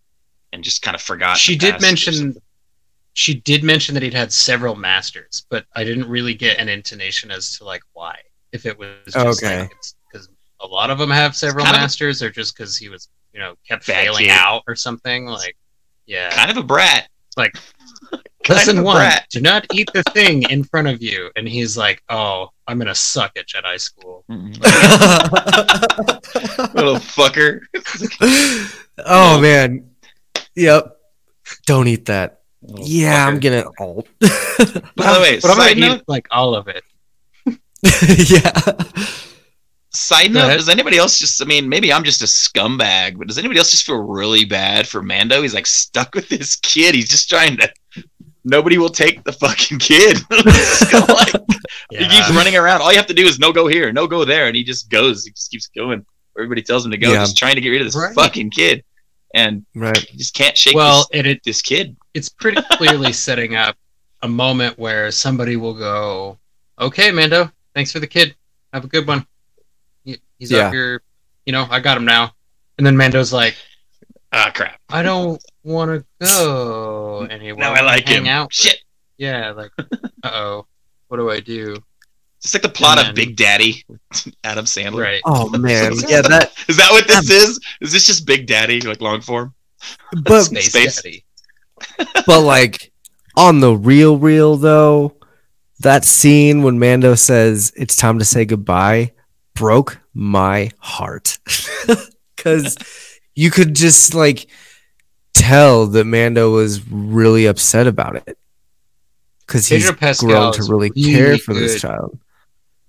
and 0.55 0.65
just 0.65 0.81
kind 0.83 0.95
of 0.95 1.01
forgot. 1.03 1.37
she 1.39 1.55
did 1.57 1.81
mention 1.81 2.35
she 3.15 3.35
did 3.35 3.63
mention 3.63 3.93
that 3.95 4.03
he'd 4.03 4.15
had 4.15 4.33
several 4.33 4.75
masters 4.75 5.45
but 5.51 5.67
i 5.77 5.85
didn't 5.85 6.09
really 6.09 6.33
get 6.35 6.59
an 6.59 6.67
intonation 6.69 7.31
as 7.31 7.57
to 7.59 7.65
like 7.65 7.83
why 7.93 8.17
if 8.53 8.65
it 8.67 8.79
was 8.79 8.89
just 9.07 9.43
Okay. 9.45 9.61
like 9.61 9.71
because 10.11 10.29
a 10.61 10.67
lot 10.67 10.89
of 10.91 10.97
them 10.99 11.11
have 11.11 11.37
several 11.37 11.65
kind 11.65 11.77
of- 11.77 11.83
masters 11.83 12.23
or 12.23 12.31
just 12.31 12.57
because 12.57 12.77
he 12.77 12.89
was 12.89 13.09
you 13.35 13.41
know 13.41 13.55
kept 13.69 13.85
failing 13.85 14.25
kid. 14.27 14.31
out 14.31 14.63
or 14.67 14.75
something 14.75 15.27
like 15.27 15.57
yeah 16.07 16.31
kind 16.35 16.51
of 16.51 16.57
a 16.57 16.63
brat. 16.63 17.09
like 17.37 17.53
kind 17.55 17.65
lesson 18.49 18.83
one 18.83 18.97
brat. 18.97 19.27
do 19.31 19.41
not 19.41 19.67
eat 19.73 19.89
the 19.95 20.03
thing 20.13 20.43
in 20.51 20.65
front 20.65 20.89
of 20.89 21.03
you 21.03 21.31
and 21.37 21.49
he's 21.49 21.77
like 21.77 22.03
oh 22.09 22.49
i'm 22.67 22.79
gonna 22.79 22.95
suck 22.95 23.33
at 23.37 23.47
jedi 23.47 23.81
school 23.81 24.25
Little 26.75 26.97
fucker. 26.97 27.61
oh 29.07 29.41
man, 29.41 29.91
yep. 30.55 30.97
Don't 31.67 31.87
eat 31.89 32.07
that. 32.07 32.41
Yeah, 32.63 33.27
I'm 33.27 33.41
gonna. 33.41 33.65
Oh. 33.79 34.05
By 34.21 35.13
the 35.13 35.19
way, 35.21 35.41
but 35.41 35.51
i'm 35.51 35.57
gonna 35.57 35.69
side 35.69 35.79
note, 35.79 35.97
eat 35.99 36.05
like 36.09 36.27
all 36.31 36.55
of 36.55 36.69
it 36.69 36.85
yeah. 38.31 38.53
side 39.93 40.33
note, 40.33 40.57
does 40.57 40.69
anybody 40.69 40.99
else 40.99 41.19
just 41.19 41.43
I 41.43 41.45
mean, 41.45 41.69
maybe 41.69 41.93
I'm 41.93 42.05
just 42.05 42.23
a 42.23 42.27
scumbag, 42.27 43.19
but 43.19 43.27
does 43.29 43.39
anybody 43.39 43.59
else 43.59 43.71
just 43.71 43.85
feel 43.85 43.99
really 43.99 44.45
bad 44.45 44.87
for 44.89 45.03
Mando? 45.03 45.43
He's 45.43 45.55
like 45.55 45.67
stuck 45.67 46.15
with 46.15 46.29
this 46.29 46.57
kid. 46.57 46.95
He's 46.95 47.09
just 47.09 47.29
trying 47.29 47.57
to 47.59 47.73
nobody 48.45 48.79
will 48.79 48.89
take 48.89 49.23
the 49.25 49.33
fucking 49.33 49.79
kid. 49.79 50.19
It's 50.31 51.09
like, 51.09 51.33
He 51.91 52.09
keeps 52.09 52.31
running 52.31 52.57
around. 52.57 52.81
All 52.81 52.91
you 52.91 52.97
have 52.97 53.07
to 53.09 53.15
do 53.15 53.27
is 53.27 53.39
no 53.39 53.53
go 53.53 53.67
here, 53.67 53.93
no 53.93 54.07
go 54.07 54.25
there, 54.25 54.47
and 54.47 54.57
he 54.57 54.65
just 54.65 54.89
goes. 54.91 55.25
He 55.25 55.31
just 55.33 55.51
keeps 55.51 55.67
going. 55.69 56.05
Everybody 56.39 56.63
tells 56.63 56.85
him 56.85 56.91
to 56.93 56.97
go, 56.99 57.13
Yeah. 57.13 57.19
just 57.21 57.37
trying 57.37 57.55
to 57.57 57.61
get 57.61 57.69
rid 57.71 57.83
of 57.83 57.87
this 57.87 57.97
Right. 57.97 58.15
fucking 58.15 58.51
kid, 58.51 58.83
and 59.35 59.65
Right. 59.75 59.97
he 59.99 60.17
just 60.17 60.35
can't 60.35 60.57
shake 60.57 60.75
well 60.75 61.07
this, 61.13 61.21
it, 61.21 61.27
it 61.27 61.41
this 61.45 61.61
kid. 61.61 61.97
it's 62.15 62.29
pretty 62.31 62.63
clearly 62.73 63.13
setting 63.27 63.55
up 63.57 63.77
a 64.23 64.29
moment 64.29 64.79
where 64.79 65.11
somebody 65.11 65.57
will 65.57 65.75
go, 65.75 66.39
"Okay, 66.81 67.11
Mando, 67.11 67.51
thanks 67.75 67.93
for 67.93 68.01
the 68.01 68.07
kid. 68.07 68.35
Have 68.73 68.85
a 68.85 68.89
good 68.89 69.07
one. 69.07 69.27
He's 70.05 70.51
Yeah. 70.51 70.67
up 70.69 70.73
here. 70.73 71.03
You 71.47 71.53
know, 71.53 71.67
I 71.71 71.81
got 71.81 71.97
him 71.99 72.05
now." 72.07 72.35
And 72.79 72.87
then 72.87 72.97
Mando's 72.97 73.33
like, 73.33 73.55
Ah, 74.33 74.51
crap. 74.55 74.81
"I 74.89 75.03
don't 75.03 75.43
want 75.63 75.91
to 75.91 76.27
go 76.27 77.23
anywhere. 77.31 77.61
Now 77.61 77.75
I 77.75 77.83
like 77.83 78.07
hang 78.09 78.25
him. 78.25 78.27
Out 78.27 78.47
with-" 78.47 78.55
Shit. 78.55 78.79
Yeah, 79.19 79.51
like, 79.51 79.71
uh 79.79 79.87
oh, 80.25 80.67
what 81.09 81.19
do 81.19 81.31
I 81.31 81.41
do? 81.41 81.77
It's 82.39 82.55
like 82.55 82.63
the 82.63 82.69
plot 82.69 82.99
And 82.99 83.11
of 83.11 83.15
Big 83.15 83.37
Daddy, 83.37 83.85
Adam 84.43 84.65
Sandler. 84.65 85.03
Right. 85.03 85.23
Oh 85.25 85.49
man, 85.59 85.93
yeah. 86.09 86.23
That. 86.23 86.53
Is 86.69 86.77
that 86.77 86.91
what 86.91 87.07
this 87.07 87.31
is? 87.31 87.61
Is 87.81 87.93
this 87.93 88.07
just 88.07 88.27
Big 88.27 88.47
Daddy, 88.47 88.81
like 88.81 89.01
long 89.01 89.21
form? 89.21 89.55
But 90.25 90.45
Space, 90.45 90.71
Space. 90.71 90.97
Daddy. 91.03 91.25
but 92.27 92.41
like 92.41 92.93
on 93.37 93.61
the 93.61 93.75
real, 93.77 94.17
real 94.19 94.57
though, 94.57 95.15
that 95.81 96.05
scene 96.05 96.63
when 96.63 96.79
Mando 96.79 97.15
says 97.15 97.73
it's 97.77 97.97
time 97.97 98.19
to 98.19 98.25
say 98.25 98.45
goodbye 98.45 99.13
broke 99.55 100.01
my 100.15 100.71
heart 100.79 101.39
because 102.37 102.77
you 103.35 103.51
could 103.51 103.75
just 103.75 104.15
like 104.15 104.47
tell 105.33 105.87
that 105.87 106.05
Mando 106.05 106.51
was 106.51 106.87
really 106.91 107.47
upset 107.47 107.87
about 107.87 108.17
it 108.17 108.39
because 109.47 109.67
he's 109.67 109.91
Pedro 109.93 110.29
grown 110.29 110.53
to 110.55 110.63
really, 110.63 110.91
really 110.95 111.13
care 111.13 111.39
for 111.39 111.55
this 111.55 111.81
child. 111.81 112.19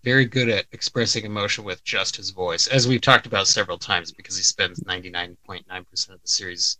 very 0.04 0.26
good 0.26 0.50
at 0.50 0.66
expressing 0.72 1.26
emotion 1.26 1.64
with 1.64 1.84
just 1.84 2.16
his 2.16 2.30
voice, 2.30 2.68
as 2.68 2.88
we've 2.88 3.02
talked 3.02 3.26
about 3.26 3.48
several 3.48 3.78
times, 3.78 4.12
because 4.12 4.38
he 4.38 4.44
spends 4.44 4.80
99.9% 4.82 6.10
of 6.10 6.22
the 6.22 6.28
series 6.28 6.78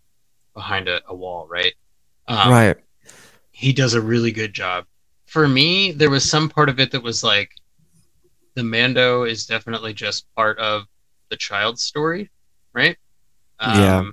behind 0.54 0.88
a, 0.88 1.00
a 1.08 1.14
wall, 1.14 1.46
right? 1.48 1.74
Um, 2.28 2.50
right. 2.50 2.76
He 3.50 3.72
does 3.72 3.94
a 3.94 4.00
really 4.00 4.32
good 4.32 4.52
job. 4.52 4.86
For 5.26 5.48
me, 5.48 5.92
there 5.92 6.10
was 6.10 6.28
some 6.28 6.48
part 6.48 6.68
of 6.68 6.80
it 6.80 6.90
that 6.92 7.02
was 7.02 7.24
like, 7.24 7.50
the 8.54 8.62
Mando 8.62 9.24
is 9.24 9.46
definitely 9.46 9.92
just 9.92 10.32
part 10.34 10.58
of 10.58 10.84
the 11.28 11.36
child's 11.36 11.82
story, 11.82 12.30
right? 12.72 12.96
Um, 13.60 13.80
Yeah. 13.80 14.10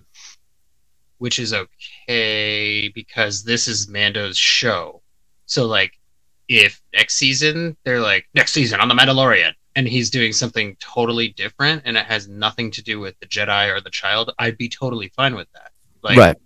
Which 1.17 1.37
is 1.37 1.53
okay 1.53 2.91
because 2.95 3.43
this 3.43 3.67
is 3.67 3.87
Mando's 3.87 4.37
show. 4.37 5.01
So, 5.45 5.67
like, 5.67 5.99
if 6.47 6.81
next 6.93 7.15
season 7.15 7.77
they're 7.85 8.01
like 8.01 8.27
next 8.33 8.51
season 8.51 8.81
on 8.81 8.89
the 8.89 8.93
Mandalorian 8.93 9.53
and 9.75 9.87
he's 9.87 10.09
doing 10.09 10.33
something 10.33 10.75
totally 10.79 11.29
different 11.29 11.81
and 11.85 11.95
it 11.95 12.05
has 12.05 12.27
nothing 12.27 12.69
to 12.71 12.83
do 12.83 12.99
with 12.99 13.17
the 13.19 13.25
Jedi 13.25 13.73
or 13.73 13.79
the 13.79 13.89
child, 13.89 14.33
I'd 14.37 14.57
be 14.57 14.67
totally 14.67 15.09
fine 15.15 15.35
with 15.35 15.47
that. 15.53 15.71
Like, 16.01 16.17
right. 16.17 16.37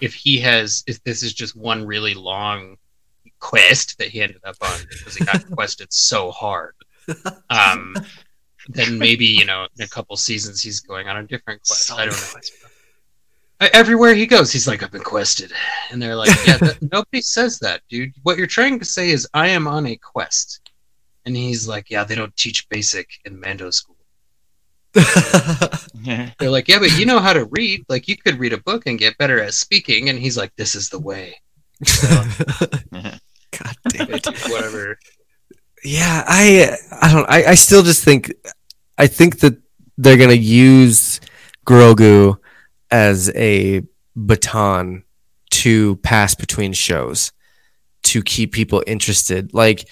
if 0.00 0.14
he 0.14 0.38
has, 0.40 0.82
if 0.86 1.02
this 1.04 1.22
is 1.22 1.32
just 1.32 1.54
one 1.54 1.86
really 1.86 2.14
long 2.14 2.76
quest 3.38 3.98
that 3.98 4.08
he 4.08 4.20
ended 4.20 4.40
up 4.44 4.56
on 4.60 4.80
because 4.88 5.14
he 5.14 5.24
got 5.24 5.48
quested 5.52 5.92
so 5.92 6.30
hard, 6.30 6.74
um, 7.50 7.94
then 8.68 8.98
maybe 9.06 9.26
you 9.26 9.44
know 9.44 9.66
in 9.78 9.84
a 9.84 9.88
couple 9.88 10.16
seasons 10.16 10.62
he's 10.62 10.80
going 10.80 11.08
on 11.08 11.16
a 11.16 11.22
different 11.22 11.62
quest. 11.62 11.92
I 11.92 12.06
don't 12.06 12.34
know. 12.34 13.68
Everywhere 13.72 14.14
he 14.14 14.26
goes, 14.26 14.52
he's 14.52 14.68
like, 14.68 14.82
"I've 14.82 14.90
been 14.90 15.02
quested," 15.02 15.50
and 15.90 16.00
they're 16.00 16.16
like, 16.16 16.30
"Yeah, 16.46 16.58
that, 16.58 16.78
nobody 16.92 17.22
says 17.22 17.58
that, 17.60 17.80
dude. 17.88 18.12
What 18.22 18.36
you're 18.36 18.46
trying 18.46 18.78
to 18.78 18.84
say 18.84 19.10
is 19.10 19.26
I 19.32 19.48
am 19.48 19.66
on 19.66 19.86
a 19.86 19.96
quest," 19.96 20.70
and 21.24 21.34
he's 21.34 21.66
like, 21.66 21.90
"Yeah, 21.90 22.04
they 22.04 22.14
don't 22.14 22.36
teach 22.36 22.68
basic 22.68 23.08
in 23.24 23.40
Mando 23.40 23.70
school." 23.70 23.96
They're 24.92 26.50
like, 26.50 26.68
"Yeah, 26.68 26.80
but 26.80 26.98
you 26.98 27.06
know 27.06 27.18
how 27.18 27.32
to 27.32 27.46
read. 27.46 27.84
Like, 27.88 28.08
you 28.08 28.16
could 28.16 28.38
read 28.38 28.52
a 28.52 28.58
book 28.58 28.82
and 28.86 28.98
get 28.98 29.16
better 29.16 29.40
at 29.40 29.54
speaking." 29.54 30.10
And 30.10 30.18
he's 30.18 30.36
like, 30.36 30.54
"This 30.56 30.74
is 30.74 30.90
the 30.90 31.00
way." 31.00 31.40
God 33.58 33.76
damn 33.88 34.12
it. 34.12 34.26
Whatever. 34.50 34.98
Yeah, 35.84 36.24
I 36.26 36.76
I 37.00 37.12
don't 37.12 37.28
I, 37.28 37.44
I 37.50 37.54
still 37.54 37.82
just 37.82 38.02
think 38.04 38.32
I 38.98 39.06
think 39.06 39.40
that 39.40 39.56
they're 39.98 40.16
gonna 40.16 40.32
use 40.34 41.20
Grogu 41.66 42.36
as 42.90 43.30
a 43.34 43.82
baton 44.14 45.04
to 45.50 45.96
pass 45.96 46.34
between 46.34 46.72
shows 46.72 47.32
to 48.04 48.22
keep 48.22 48.52
people 48.52 48.82
interested. 48.86 49.52
Like 49.52 49.88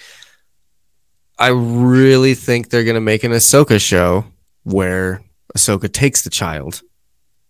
I 1.38 1.48
really 1.48 2.34
think 2.34 2.68
they're 2.68 2.84
gonna 2.84 3.00
make 3.00 3.24
an 3.24 3.32
Ahsoka 3.32 3.80
show 3.80 4.24
where 4.62 5.22
Ahsoka 5.56 5.92
takes 5.92 6.22
the 6.22 6.30
child 6.30 6.82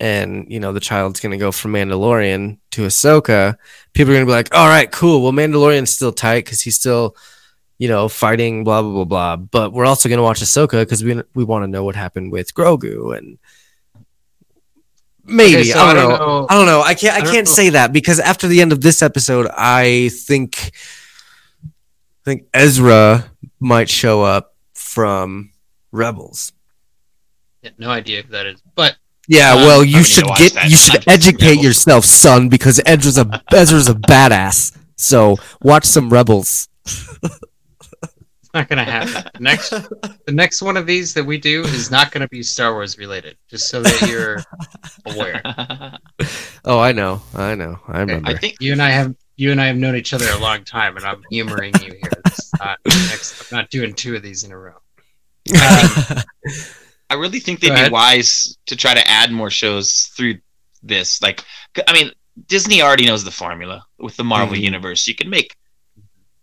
and 0.00 0.46
you 0.48 0.58
know 0.58 0.72
the 0.72 0.80
child's 0.80 1.20
gonna 1.20 1.36
go 1.36 1.52
from 1.52 1.72
Mandalorian 1.72 2.58
to 2.72 2.82
Ahsoka. 2.82 3.56
People 3.92 4.12
are 4.12 4.16
gonna 4.16 4.26
be 4.26 4.32
like, 4.32 4.54
all 4.54 4.68
right, 4.68 4.90
cool. 4.90 5.22
Well 5.22 5.32
Mandalorian's 5.32 5.94
still 5.94 6.12
tight 6.12 6.44
because 6.44 6.62
he's 6.62 6.76
still 6.76 7.16
you 7.78 7.88
know, 7.88 8.08
fighting, 8.08 8.64
blah 8.64 8.82
blah 8.82 8.92
blah 8.92 9.04
blah. 9.04 9.36
But 9.36 9.72
we're 9.72 9.86
also 9.86 10.08
gonna 10.08 10.22
watch 10.22 10.40
Ahsoka 10.40 10.80
because 10.82 11.02
we 11.04 11.20
we 11.34 11.44
want 11.44 11.64
to 11.64 11.68
know 11.68 11.84
what 11.84 11.96
happened 11.96 12.32
with 12.32 12.54
Grogu 12.54 13.16
and 13.16 13.38
maybe 15.24 15.56
Okay, 15.60 15.70
so 15.70 15.78
I, 15.78 15.90
I 15.90 15.94
don't 15.94 16.08
don't 16.10 16.18
know. 16.18 16.26
know- 16.40 16.46
I 16.50 16.54
don't 16.54 16.66
know. 16.66 16.80
I 16.82 16.94
can't. 16.94 17.14
I, 17.14 17.18
I 17.28 17.32
can't 17.32 17.46
know. 17.46 17.52
say 17.52 17.70
that 17.70 17.92
because 17.92 18.20
after 18.20 18.46
the 18.48 18.60
end 18.60 18.72
of 18.72 18.80
this 18.80 19.02
episode, 19.02 19.48
I 19.56 20.10
think 20.12 20.72
I 21.64 22.24
think 22.24 22.44
Ezra 22.54 23.30
might 23.60 23.88
show 23.88 24.22
up 24.22 24.54
from 24.74 25.50
Rebels. 25.92 26.52
Yeah, 27.62 27.70
no 27.78 27.90
idea 27.90 28.22
who 28.22 28.30
that 28.32 28.46
is, 28.46 28.62
but 28.74 28.96
Yeah, 29.26 29.54
Um, 29.54 29.60
well, 29.62 29.82
you 29.84 30.02
should 30.04 30.26
get 30.36 30.52
that 30.54 30.70
you 30.70 30.76
should 30.76 31.02
educate 31.08 31.60
yourself, 31.62 32.04
son, 32.04 32.48
because 32.50 32.80
Ezra's 32.84 33.16
a 33.18 33.42
Ezra's 33.52 33.88
a 33.88 33.94
badass. 33.94 34.76
So 34.96 35.36
watch 35.62 35.84
some 35.86 36.10
Rebels. 36.10 36.68
it's 38.54 38.60
not 38.60 38.68
gonna 38.68 38.84
happen. 38.84 39.30
The 39.34 39.40
next, 39.40 39.70
the 39.70 40.32
next 40.32 40.62
one 40.62 40.76
of 40.76 40.86
these 40.86 41.12
that 41.14 41.24
we 41.24 41.38
do 41.38 41.62
is 41.64 41.90
not 41.90 42.12
gonna 42.12 42.28
be 42.28 42.42
Star 42.42 42.72
Wars 42.72 42.96
related. 42.98 43.36
Just 43.50 43.68
so 43.68 43.82
that 43.82 44.08
you're 44.08 44.42
aware. 45.06 45.42
Oh, 46.64 46.78
I 46.78 46.92
know, 46.92 47.20
I 47.34 47.54
know, 47.56 47.78
I 47.88 48.00
remember. 48.00 48.28
I 48.30 48.36
think 48.36 48.56
You 48.60 48.72
and 48.72 48.80
I 48.82 48.90
have 48.90 49.14
you 49.36 49.50
and 49.50 49.60
I 49.60 49.66
have 49.66 49.76
known 49.76 49.96
each 49.96 50.12
other 50.14 50.28
a 50.30 50.38
long 50.38 50.62
time, 50.64 50.96
and 50.96 51.04
I'm 51.04 51.20
humoring 51.30 51.72
you 51.82 51.92
here. 52.00 52.22
Not, 52.60 52.78
next, 52.86 53.52
I'm 53.52 53.58
not 53.58 53.70
doing 53.70 53.92
two 53.92 54.14
of 54.14 54.22
these 54.22 54.44
in 54.44 54.52
a 54.52 54.56
row. 54.58 54.76
Um, 54.76 54.78
I 57.10 57.14
really 57.16 57.40
think 57.40 57.58
they'd 57.58 57.86
be 57.86 57.90
wise 57.90 58.56
to 58.66 58.76
try 58.76 58.94
to 58.94 59.06
add 59.08 59.32
more 59.32 59.50
shows 59.50 60.12
through 60.16 60.36
this. 60.84 61.20
Like, 61.20 61.42
I 61.88 61.92
mean, 61.92 62.12
Disney 62.46 62.80
already 62.80 63.06
knows 63.06 63.24
the 63.24 63.30
formula 63.32 63.84
with 63.98 64.16
the 64.16 64.24
Marvel 64.24 64.56
Mhm. 64.56 64.60
universe. 64.62 65.06
You 65.08 65.16
can 65.16 65.28
make 65.30 65.56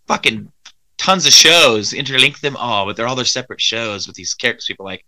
fucking 0.06 0.51
tons 1.02 1.26
of 1.26 1.32
shows, 1.32 1.92
interlink 1.92 2.40
them 2.40 2.56
all, 2.56 2.86
but 2.86 2.96
they're 2.96 3.06
all 3.08 3.16
their 3.16 3.24
separate 3.24 3.60
shows 3.60 4.06
with 4.06 4.16
these 4.16 4.34
characters 4.34 4.66
people 4.66 4.84
like, 4.84 5.04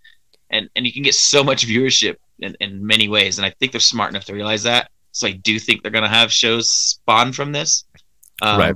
and 0.51 0.69
and 0.77 0.87
you 0.87 0.93
can 0.93 1.03
get 1.03 1.15
so 1.15 1.43
much 1.45 1.67
viewership 1.67 2.17
in, 2.41 2.57
in 2.61 2.85
many 2.87 3.09
ways. 3.09 3.39
And 3.39 3.47
I 3.47 3.51
think 3.51 3.73
they're 3.73 3.81
smart 3.81 4.11
enough 4.11 4.25
to 4.27 4.35
realize 4.35 4.63
that. 4.65 4.91
So 5.13 5.27
I 5.29 5.33
do 5.33 5.59
think 5.59 5.83
they're 5.83 5.93
gonna 5.93 6.09
have 6.09 6.33
shows 6.33 6.71
spawn 6.73 7.33
from 7.33 7.53
this. 7.53 7.85
Um, 8.43 8.59
Right. 8.59 8.75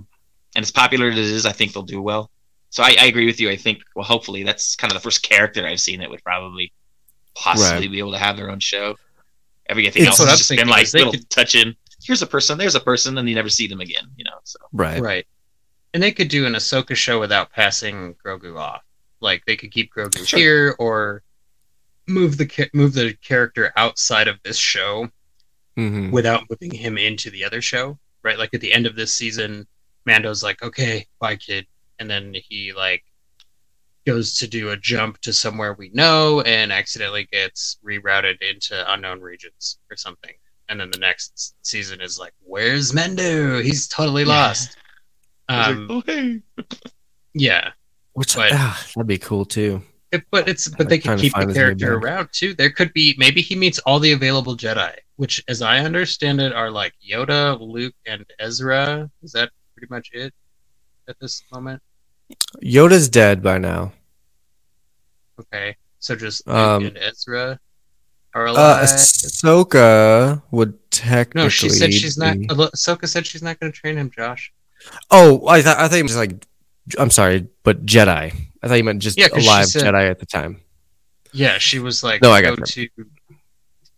And 0.54 0.62
as 0.62 0.70
popular 0.70 1.08
as 1.08 1.18
it 1.18 1.24
is, 1.24 1.44
I 1.46 1.52
think 1.52 1.72
they'll 1.72 1.82
do 1.82 2.00
well. 2.00 2.30
So 2.70 2.82
I, 2.82 2.96
I 3.00 3.06
agree 3.06 3.26
with 3.26 3.38
you. 3.40 3.50
I 3.50 3.56
think, 3.56 3.78
well, 3.94 4.04
hopefully, 4.04 4.42
that's 4.42 4.76
kind 4.76 4.90
of 4.92 4.96
the 4.96 5.02
first 5.02 5.22
character 5.22 5.66
I've 5.66 5.80
seen 5.80 6.00
that 6.00 6.10
would 6.10 6.22
probably 6.24 6.72
possibly 7.34 7.86
Right. 7.86 7.90
be 7.92 7.98
able 7.98 8.12
to 8.12 8.18
have 8.18 8.36
their 8.36 8.50
own 8.50 8.60
show. 8.60 8.96
Everything 9.68 10.02
It's 10.02 10.10
else 10.10 10.18
what 10.20 10.28
has 10.30 10.38
just 10.38 10.50
been 10.50 10.66
like 10.68 10.90
they 10.90 10.98
little 10.98 11.12
could- 11.12 11.28
touching. 11.30 11.74
Here's 12.02 12.22
a 12.22 12.26
person, 12.26 12.56
there's 12.58 12.74
a 12.76 12.80
person, 12.80 13.18
and 13.18 13.28
you 13.28 13.34
never 13.34 13.48
see 13.50 13.66
them 13.66 13.80
again. 13.80 14.06
You 14.16 14.24
know, 14.24 14.38
so 14.44 14.58
right. 14.72 15.00
right. 15.00 15.26
And 15.94 16.02
they 16.02 16.12
could 16.12 16.28
do 16.28 16.46
an 16.46 16.52
Ahsoka 16.54 16.94
show 16.94 17.18
without 17.18 17.50
passing 17.50 18.14
Grogu 18.24 18.58
off. 18.58 18.82
Like 19.20 19.44
they 19.46 19.56
could 19.56 19.72
keep 19.72 19.92
Grogu 19.92 20.26
Sure. 20.26 20.38
here, 20.38 20.76
or 20.78 21.22
move 22.06 22.36
the 22.38 22.70
move 22.72 22.94
the 22.94 23.14
character 23.14 23.72
outside 23.76 24.28
of 24.28 24.38
this 24.42 24.56
show 24.56 25.10
hmm 25.76 26.10
without 26.10 26.44
moving 26.50 26.72
him 26.72 26.98
into 26.98 27.30
the 27.30 27.44
other 27.44 27.60
show. 27.62 27.98
Right. 28.22 28.38
Like 28.38 28.54
at 28.54 28.60
the 28.60 28.72
end 28.72 28.86
of 28.86 28.96
this 28.96 29.14
season, 29.14 29.66
Mando's 30.06 30.42
like, 30.42 30.62
"Okay, 30.62 31.06
bye, 31.20 31.36
kid," 31.36 31.66
and 31.98 32.08
then 32.10 32.34
he 32.34 32.72
like 32.72 33.04
goes 34.06 34.36
to 34.36 34.46
do 34.48 34.70
a 34.70 34.76
jump 34.76 35.20
to 35.20 35.32
somewhere 35.32 35.74
we 35.74 35.90
know 35.90 36.40
and 36.42 36.72
accidentally 36.72 37.24
gets 37.30 37.78
rerouted 37.84 38.40
into 38.40 38.92
unknown 38.92 39.20
regions 39.20 39.78
or 39.90 39.96
something. 39.96 40.32
And 40.68 40.80
then 40.80 40.90
the 40.90 40.98
next 40.98 41.54
season 41.62 42.00
is 42.00 42.18
like, 42.18 42.32
"Where's 42.40 42.92
Mando? 42.94 43.60
He's 43.60 43.88
totally 43.88 44.22
Yeah. 44.22 44.28
lost." 44.28 44.76
I 45.48 45.58
was 45.70 45.76
Um, 45.78 45.88
like, 45.88 46.04
oh 46.08 46.12
hey, 46.12 46.42
yeah, 47.34 47.70
Which 48.14 48.34
But- 48.36 48.52
ah, 48.52 48.86
that'd 48.94 49.06
be 49.06 49.18
cool 49.18 49.44
too. 49.44 49.82
It- 50.10 50.24
but 50.30 50.48
it's 50.48 50.68
but 50.68 50.88
they 50.88 50.98
Trying 50.98 51.18
can 51.18 51.30
to 51.30 51.30
keep 51.38 51.48
the 51.48 51.54
character 51.54 51.94
around 51.96 52.28
too. 52.32 52.54
There 52.54 52.70
could 52.70 52.92
be 52.94 53.14
maybe 53.18 53.40
he 53.42 53.54
meets 53.54 53.78
all 53.80 54.00
the 54.00 54.12
available 54.12 54.56
Jedi, 54.56 54.94
which, 55.16 55.42
as 55.48 55.60
I 55.62 55.80
understand 55.80 56.40
it, 56.40 56.52
are 56.52 56.70
like 56.70 56.94
Yoda, 57.06 57.60
Luke, 57.60 57.94
and 58.06 58.24
Ezra. 58.38 59.10
Is 59.22 59.32
that 59.32 59.50
pretty 59.76 59.90
much 59.90 60.10
it 60.12 60.32
at 61.08 61.18
this 61.20 61.42
moment? 61.52 61.82
Yoda's 62.62 63.08
dead 63.08 63.42
by 63.42 63.58
now. 63.58 63.92
Okay, 65.38 65.76
so 65.98 66.16
just 66.16 66.46
Luke 66.46 66.56
Um, 66.56 66.84
and 66.86 66.96
Ezra 66.98 67.60
are 68.34 68.48
Uh. 68.48 68.80
Ahsoka 68.82 70.42
would 70.50 70.90
technically. 70.90 71.42
no, 71.44 71.48
she 71.48 71.68
said 71.68 71.92
she's 71.94 72.18
not. 72.18 72.38
be- 72.38 72.46
Ahsoka 72.48 73.08
said 73.08 73.26
she's 73.26 73.42
not 73.42 73.60
going 73.60 73.70
to 73.72 73.78
train 73.78 73.96
him, 73.96 74.10
Josh. 74.10 74.52
Oh, 75.10 75.46
I 75.46 75.62
thought 75.62 75.78
I 75.78 75.88
thought 75.88 75.96
you 75.96 76.02
meant 76.04 76.08
just 76.08 76.18
like. 76.18 76.46
I'm 76.98 77.10
sorry, 77.10 77.46
but 77.64 77.84
Jedi. 77.84 78.32
I 78.62 78.68
thought 78.68 78.74
you 78.74 78.84
meant 78.84 79.02
just 79.02 79.18
Yeah, 79.18 79.28
'cause 79.28 79.42
she 79.42 79.48
alive 79.48 79.66
said- 79.66 79.82
Jedi 79.84 80.10
at 80.10 80.18
the 80.18 80.26
time. 80.26 80.60
Yeah, 81.32 81.58
she 81.58 81.78
was 81.78 82.02
like, 82.02 82.22
No, 82.22 82.30
I 82.30 82.40
go 82.40 82.56
got 82.56 82.66
to 82.66 82.88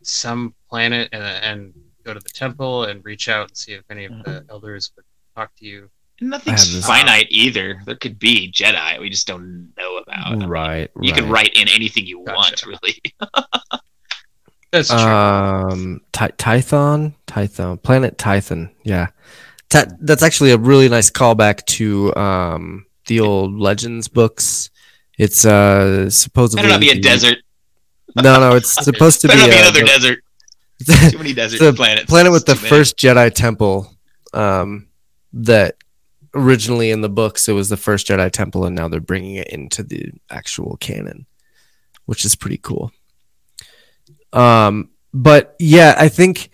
some 0.02 0.54
planet 0.68 1.08
and, 1.12 1.22
and 1.22 1.74
go 2.04 2.12
to 2.14 2.20
the 2.20 2.28
temple 2.30 2.84
and 2.84 3.04
reach 3.04 3.28
out 3.28 3.48
and 3.48 3.56
see 3.56 3.72
if 3.72 3.84
any 3.90 4.06
of 4.06 4.12
the 4.24 4.44
elders 4.50 4.90
would 4.96 5.04
talk 5.36 5.54
to 5.56 5.64
you. 5.64 5.88
nothing's 6.20 6.84
finite 6.84 7.28
either. 7.30 7.80
There 7.86 7.94
could 7.94 8.18
be 8.18 8.50
Jedi 8.52 8.98
we 9.00 9.08
just 9.08 9.26
don't 9.26 9.72
know 9.78 9.98
about. 9.98 10.26
I 10.26 10.34
mean, 10.36 10.48
Right. 10.48 10.90
You 11.00 11.12
can 11.12 11.28
write 11.30 11.52
in 11.54 11.68
anything 11.68 12.06
you 12.06 12.24
Gotcha. 12.26 12.36
want, 12.36 12.66
really. 12.66 13.00
That's 14.72 14.88
true. 14.88 14.98
Um, 14.98 16.00
Ty- 16.12 16.32
Tython, 16.38 17.14
Tython, 17.26 17.82
planet 17.82 18.18
Tython. 18.18 18.70
Yeah, 18.84 19.08
Ta- 19.70 19.86
that's 20.00 20.22
actually 20.22 20.50
a 20.50 20.58
really 20.58 20.88
nice 20.88 21.10
callback 21.10 21.64
to 21.66 22.14
um 22.16 22.86
the 23.06 23.20
old 23.20 23.58
Legends 23.58 24.08
books. 24.08 24.70
It's 25.18 25.44
uh 25.44 26.10
supposedly 26.10 26.62
Better 26.62 26.74
not 26.74 26.80
be 26.80 26.90
a 26.90 27.00
desert. 27.00 27.38
No, 28.16 28.40
no, 28.40 28.56
it's 28.56 28.72
supposed 28.84 29.20
to 29.22 29.28
be, 29.28 29.34
be 29.34 29.40
another 29.44 29.80
the- 29.80 29.86
desert. 29.86 30.18
Too 31.10 31.18
many 31.18 31.32
desert 31.34 31.58
the 31.60 31.72
planets. 31.72 32.06
planet 32.06 32.32
with 32.32 32.46
the 32.46 32.54
many. 32.54 32.68
first 32.68 32.96
Jedi 32.96 33.32
temple. 33.32 33.94
Um, 34.32 34.88
that 35.32 35.76
originally 36.34 36.90
in 36.90 37.00
the 37.00 37.08
books 37.08 37.48
it 37.48 37.52
was 37.52 37.68
the 37.68 37.76
first 37.76 38.06
Jedi 38.08 38.30
temple, 38.30 38.64
and 38.64 38.74
now 38.74 38.88
they're 38.88 39.00
bringing 39.00 39.34
it 39.36 39.48
into 39.48 39.82
the 39.82 40.10
actual 40.30 40.76
canon, 40.78 41.26
which 42.06 42.24
is 42.24 42.34
pretty 42.34 42.56
cool. 42.58 42.92
Um, 44.32 44.90
but 45.12 45.54
yeah, 45.58 45.94
I 45.98 46.08
think 46.08 46.50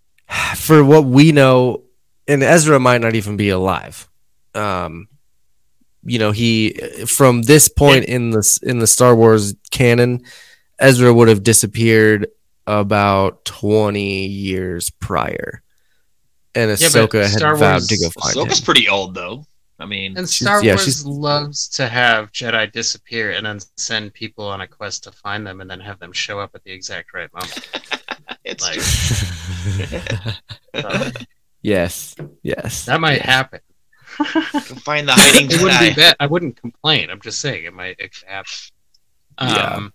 for 0.56 0.84
what 0.84 1.04
we 1.04 1.32
know, 1.32 1.84
and 2.30 2.42
Ezra 2.42 2.78
might 2.80 3.00
not 3.00 3.14
even 3.14 3.36
be 3.36 3.48
alive. 3.50 4.08
Um, 4.54 5.08
you 6.04 6.18
know, 6.18 6.32
he 6.32 6.72
from 7.06 7.42
this 7.42 7.68
point 7.68 8.04
in 8.06 8.30
the 8.30 8.58
in 8.62 8.78
the 8.78 8.86
Star 8.86 9.14
Wars 9.14 9.54
canon, 9.70 10.22
Ezra 10.78 11.12
would 11.12 11.28
have 11.28 11.42
disappeared 11.42 12.28
about 12.66 13.44
twenty 13.44 14.26
years 14.26 14.90
prior, 14.90 15.62
and 16.54 16.70
Yeah, 16.70 16.76
Ahsoka 16.88 17.22
had 17.28 17.38
Star 17.38 17.56
vowed 17.56 17.72
Wars- 17.72 17.86
to 17.88 17.98
go 17.98 18.10
find 18.20 18.36
him. 18.36 18.46
Ahsoka's 18.46 18.60
pretty 18.60 18.88
old 18.88 19.14
though. 19.14 19.44
I 19.78 19.86
mean, 19.86 20.14
And 20.18 20.28
she's- 20.28 20.46
Star 20.46 20.62
yeah, 20.62 20.72
Wars 20.74 20.84
she's- 20.84 21.04
loves 21.06 21.66
to 21.70 21.88
have 21.88 22.30
Jedi 22.32 22.70
disappear 22.70 23.30
and 23.32 23.46
then 23.46 23.60
send 23.78 24.12
people 24.12 24.44
on 24.46 24.60
a 24.60 24.66
quest 24.66 25.04
to 25.04 25.12
find 25.12 25.46
them 25.46 25.62
and 25.62 25.70
then 25.70 25.80
have 25.80 25.98
them 25.98 26.12
show 26.12 26.38
up 26.38 26.50
at 26.54 26.62
the 26.64 26.70
exact 26.70 27.14
right 27.14 27.30
moment. 27.32 27.68
it's 28.44 28.62
Like, 28.62 28.80
true. 30.82 31.12
yes, 31.62 32.14
yes. 32.42 32.84
that 32.86 33.00
might 33.00 33.16
yes. 33.18 33.26
happen. 33.26 33.60
Go 34.18 34.24
find 34.24 35.08
the 35.08 35.12
hiding 35.16 35.50
It 35.50 35.62
wouldn't 35.62 35.80
be 35.80 35.90
Jedi. 35.90 35.96
bad. 35.96 36.16
I 36.20 36.26
wouldn't 36.26 36.56
complain. 36.60 37.10
I'm 37.10 37.20
just 37.20 37.40
saying 37.40 37.64
it 37.64 37.72
might 37.72 37.96
it 37.98 38.14
could 38.14 38.28
happen. 38.28 38.50
Yeah. 39.40 39.74
Um, 39.74 39.92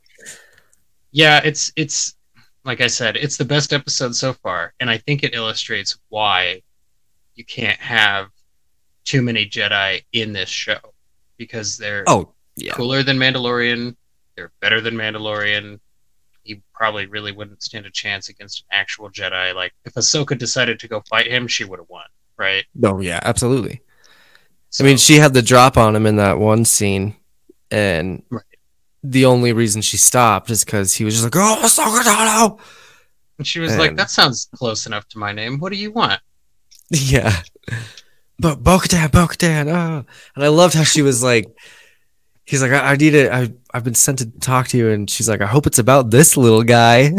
yeah, 1.12 1.42
it's 1.44 1.72
it's 1.76 2.16
like 2.64 2.82
I 2.82 2.88
said, 2.88 3.16
it's 3.16 3.38
the 3.38 3.46
best 3.46 3.74
episode 3.74 4.16
so 4.16 4.34
far, 4.34 4.74
and 4.80 4.90
I 4.90 4.98
think 4.98 5.24
it 5.24 5.36
illustrates 5.36 5.98
why 6.10 6.62
you 7.36 7.46
can't 7.46 7.80
have 7.80 8.30
too 9.04 9.22
many 9.22 9.46
Jedi 9.48 10.04
in 10.14 10.34
this 10.34 10.50
show 10.50 10.80
because 11.38 11.78
they're 11.78 12.04
Oh, 12.08 12.34
yeah. 12.56 12.74
cooler 12.74 13.04
than 13.04 13.18
Mandalorian. 13.18 13.96
They're 14.36 14.52
better 14.62 14.82
than 14.82 14.96
Mandalorian. 14.96 15.80
He 16.46 16.62
probably 16.74 17.08
really 17.08 17.32
wouldn't 17.32 17.62
stand 17.64 17.86
a 17.86 17.92
chance 17.92 18.30
against 18.30 18.62
an 18.62 18.68
actual 18.72 19.10
Jedi. 19.10 19.54
Like 19.54 19.74
if 19.84 19.96
Ahsoka 19.96 20.38
decided 20.38 20.80
to 20.80 20.88
go 20.88 21.02
fight 21.10 21.28
him, 21.28 21.48
she 21.48 21.66
would 21.66 21.80
have 21.80 21.90
won, 21.90 22.06
right? 22.38 22.64
No, 22.74 23.02
yeah, 23.02 23.20
absolutely. 23.24 23.82
So, 24.70 24.84
I 24.84 24.88
mean, 24.88 24.98
she 24.98 25.16
had 25.16 25.34
the 25.34 25.42
drop 25.42 25.76
on 25.76 25.96
him 25.96 26.06
in 26.06 26.18
that 26.18 26.38
one 26.38 26.64
scene, 26.66 27.16
and 27.72 28.24
Right. 28.30 28.44
the 29.04 29.26
only 29.26 29.54
reason 29.54 29.82
she 29.82 29.98
stopped 29.98 30.50
is 30.50 30.64
because 30.64 30.94
he 30.94 31.04
was 31.04 31.16
just 31.16 31.24
like, 31.24 31.36
"Oh, 31.36 31.62
Ahsoka 31.64 32.02
Tano!" 32.02 32.60
and 33.38 33.48
she 33.48 33.60
was 33.60 33.76
like, 33.78 33.96
"That 33.96 34.10
sounds 34.12 34.48
close 34.56 34.86
enough 34.86 35.08
to 35.10 35.18
my 35.18 35.32
name. 35.32 35.60
What 35.60 35.72
do 35.72 35.78
you 35.78 35.92
want?" 35.92 36.22
Yeah, 36.92 37.42
but 38.38 38.62
Bo-Katan, 38.62 39.12
Bo-Katan, 39.12 39.68
oh. 39.68 40.06
and 40.36 40.44
I 40.44 40.50
loved 40.50 40.76
how 40.76 40.84
she 40.84 41.02
was 41.02 41.24
like, 41.24 41.48
he's 42.46 42.62
like, 42.62 42.72
"I, 42.72 42.92
I 42.92 42.96
need 42.96 43.14
it. 43.14 43.32
I 43.32 43.52
I've 43.74 43.84
been 43.84 43.96
sent 43.96 44.20
to 44.20 44.28
talk 44.40 44.68
to 44.70 44.78
you," 44.78 44.90
and 44.90 45.10
she's 45.10 45.28
like, 45.28 45.42
"I 45.42 45.48
hope 45.48 45.68
it's 45.68 45.80
about 45.80 46.12
this 46.12 46.38
little 46.38 46.64
guy." 46.64 47.10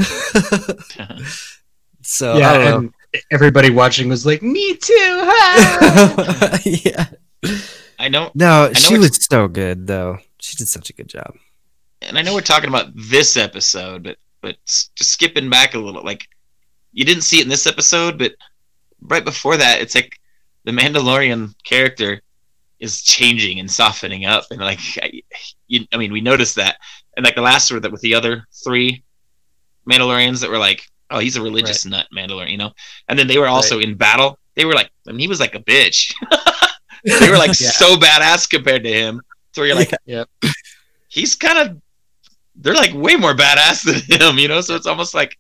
so 2.03 2.35
I 2.35 2.41
don't 2.59 2.65
know. 2.65 2.77
and 2.79 2.93
everybody 3.31 3.71
watching 3.71 4.09
was 4.09 4.27
like, 4.27 4.43
"Me 4.43 4.75
too." 4.77 5.21
ha!" 5.25 6.59
yeah. 6.65 7.07
I 7.99 8.09
know, 8.09 8.31
No, 8.35 8.67
know 8.69 8.73
she 8.75 8.99
was 8.99 9.25
so 9.25 9.49
good 9.49 9.87
though. 9.87 10.19
She 10.39 10.57
did 10.57 10.69
such 10.69 10.91
a 10.91 10.93
good 10.93 11.09
job. 11.09 11.35
and 12.03 12.19
I 12.19 12.23
know 12.23 12.35
we're 12.35 12.41
talking 12.43 12.69
about 12.69 12.91
this 12.95 13.37
episode, 13.37 14.05
but 14.05 14.17
but 14.43 14.57
just 14.67 15.11
skipping 15.13 15.49
back 15.51 15.75
a 15.75 15.79
little, 15.79 16.05
like 16.05 16.29
you 16.93 17.05
didn't 17.05 17.23
see 17.23 17.39
it 17.39 17.43
in 17.45 17.49
this 17.49 17.67
episode, 17.67 18.19
but 18.19 18.33
right 19.01 19.25
before 19.25 19.57
that, 19.57 19.81
it's 19.81 19.95
like 19.95 20.21
the 20.65 20.73
Mandalorian 20.73 21.55
character 21.65 22.21
is 22.81 23.03
changing 23.03 23.59
and 23.61 23.71
softening 23.71 24.27
up, 24.27 24.45
and 24.51 24.61
like 24.61 24.81
I, 25.03 25.21
you, 25.69 25.87
I 25.93 25.97
mean, 25.97 26.13
we 26.13 26.21
noticed 26.21 26.57
that, 26.57 26.77
and 27.17 27.25
like 27.25 27.35
the 27.35 27.43
last 27.43 27.71
word 27.71 27.83
that 27.83 27.93
with 27.93 28.01
the 28.03 28.15
other 28.15 28.45
three 28.65 29.03
Mandalorians 29.91 30.41
that 30.41 30.51
were 30.51 30.59
like, 30.59 30.83
oh, 31.11 31.19
he's 31.19 31.37
a 31.37 31.43
religious 31.43 31.85
nut 31.87 32.07
Mandalorian, 32.15 32.51
you 32.51 32.59
know, 32.59 32.73
and 33.09 33.19
then 33.19 33.27
they 33.29 33.39
were 33.39 33.47
also 33.49 33.79
in 33.79 33.95
battle. 33.95 34.39
They 34.55 34.65
were 34.65 34.75
like, 34.75 34.91
I 35.07 35.13
mean, 35.13 35.21
he 35.21 35.29
was 35.29 35.41
like 35.41 35.55
a 35.55 35.61
bitch. 35.61 36.13
they 37.05 37.31
were 37.31 37.37
like 37.39 37.59
Yeah. 37.61 37.71
so 37.71 37.97
badass 37.97 38.49
compared 38.51 38.83
to 38.85 38.93
him. 38.93 39.21
So 39.53 39.63
you're 39.63 39.77
like, 39.77 39.91
Yep. 40.07 40.29
he's 41.09 41.35
kind 41.37 41.59
of 41.71 41.81
they're 42.57 42.75
like 42.75 42.93
way 42.95 43.17
more 43.17 43.35
badass 43.35 43.85
than 43.85 44.21
him, 44.21 44.39
you 44.39 44.49
know. 44.49 44.61
So 44.61 44.75
it's 44.75 44.87
almost 44.87 45.15
like 45.15 45.39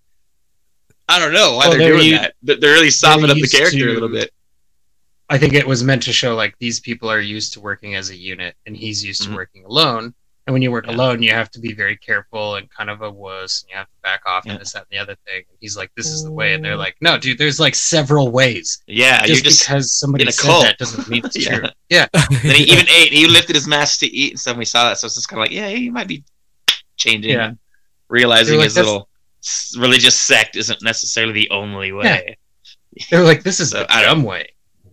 I 1.08 1.18
don't 1.18 1.32
know 1.32 1.56
why 1.56 1.68
Well, 1.68 1.70
they're, 1.70 1.78
they're 1.78 1.92
doing 1.96 2.06
u- 2.10 2.18
that. 2.18 2.34
They're 2.42 2.56
they're 2.60 2.72
really 2.74 2.90
softening 2.90 3.30
up 3.30 3.36
the 3.36 3.48
character 3.48 3.78
to- 3.78 3.90
a 3.90 3.94
little 3.94 4.08
bit. 4.08 4.30
I 5.28 5.38
think 5.38 5.54
it 5.54 5.66
was 5.66 5.82
meant 5.82 6.02
to 6.04 6.12
show 6.12 6.34
like 6.36 6.56
these 6.58 6.78
people 6.80 7.10
are 7.10 7.20
used 7.20 7.52
to 7.54 7.60
working 7.60 7.94
as 7.96 8.10
a 8.10 8.16
unit, 8.16 8.54
and 8.66 8.76
he's 8.76 9.04
used 9.04 9.22
Mhm. 9.22 9.26
to 9.30 9.34
working 9.34 9.64
alone. 9.64 10.14
And 10.46 10.52
when 10.54 10.62
you 10.62 10.70
work 10.70 10.86
Yeah. 10.86 10.94
alone, 10.94 11.20
you 11.24 11.32
have 11.32 11.50
to 11.50 11.58
be 11.58 11.72
very 11.72 11.96
careful 11.96 12.54
and 12.54 12.70
kind 12.70 12.88
of 12.88 13.02
a 13.02 13.10
wuss, 13.10 13.62
and 13.62 13.70
you 13.70 13.76
have 13.76 13.86
to 13.88 13.92
back 14.04 14.20
off 14.26 14.44
Yeah. 14.46 14.52
and 14.52 14.60
this, 14.60 14.70
that, 14.74 14.86
and 14.88 14.96
the 14.96 14.98
other 14.98 15.16
thing. 15.26 15.42
And 15.48 15.58
he's 15.60 15.76
like, 15.76 15.90
"This 15.96 16.06
is 16.06 16.22
the 16.22 16.30
way," 16.30 16.54
and 16.54 16.64
they're 16.64 16.76
like, 16.76 16.94
"No, 17.00 17.18
dude, 17.18 17.36
there's 17.38 17.58
like 17.58 17.74
several 17.74 18.30
ways. 18.30 18.80
Yeah, 18.86 19.26
just, 19.26 19.28
you're 19.28 19.50
just. 19.50 19.62
because 19.66 19.92
somebody 19.92 20.22
in 20.22 20.28
a 20.28 20.32
said 20.32 20.42
cult." 20.46 20.62
that 20.62 20.78
doesn't 20.78 21.08
mean 21.08 21.26
it's 21.26 21.36
Yeah. 21.44 21.58
true." 21.58 21.68
Yeah, 21.90 22.06
Then 22.12 22.54
he 22.54 22.62
even 22.72 22.86
ate. 22.88 23.12
He 23.12 23.26
lifted 23.26 23.56
his 23.56 23.66
mask 23.66 23.98
to 24.00 24.06
eat 24.06 24.30
and 24.34 24.38
stuff. 24.40 24.52
And 24.52 24.60
we 24.60 24.64
saw 24.64 24.88
that, 24.88 24.98
so 24.98 25.06
it's 25.06 25.16
just 25.16 25.28
kind 25.28 25.40
of 25.40 25.46
like, 25.46 25.50
yeah, 25.50 25.68
he 25.70 25.90
might 25.90 26.06
be 26.06 26.22
changing, 26.96 27.32
Yeah. 27.32 27.48
and 27.48 27.58
realizing 28.08 28.58
like, 28.58 28.66
his 28.66 28.76
little 28.76 29.08
religious 29.76 30.14
sect 30.14 30.54
isn't 30.54 30.80
necessarily 30.82 31.32
the 31.32 31.50
only 31.50 31.90
way. 31.90 32.38
they're 33.10 33.24
like, 33.24 33.42
"This 33.42 33.58
is 33.60 33.70
So, 33.70 33.80
the 33.80 33.92
I 33.92 34.00
don't- 34.02 34.18
dumb 34.18 34.22
way. 34.22 34.48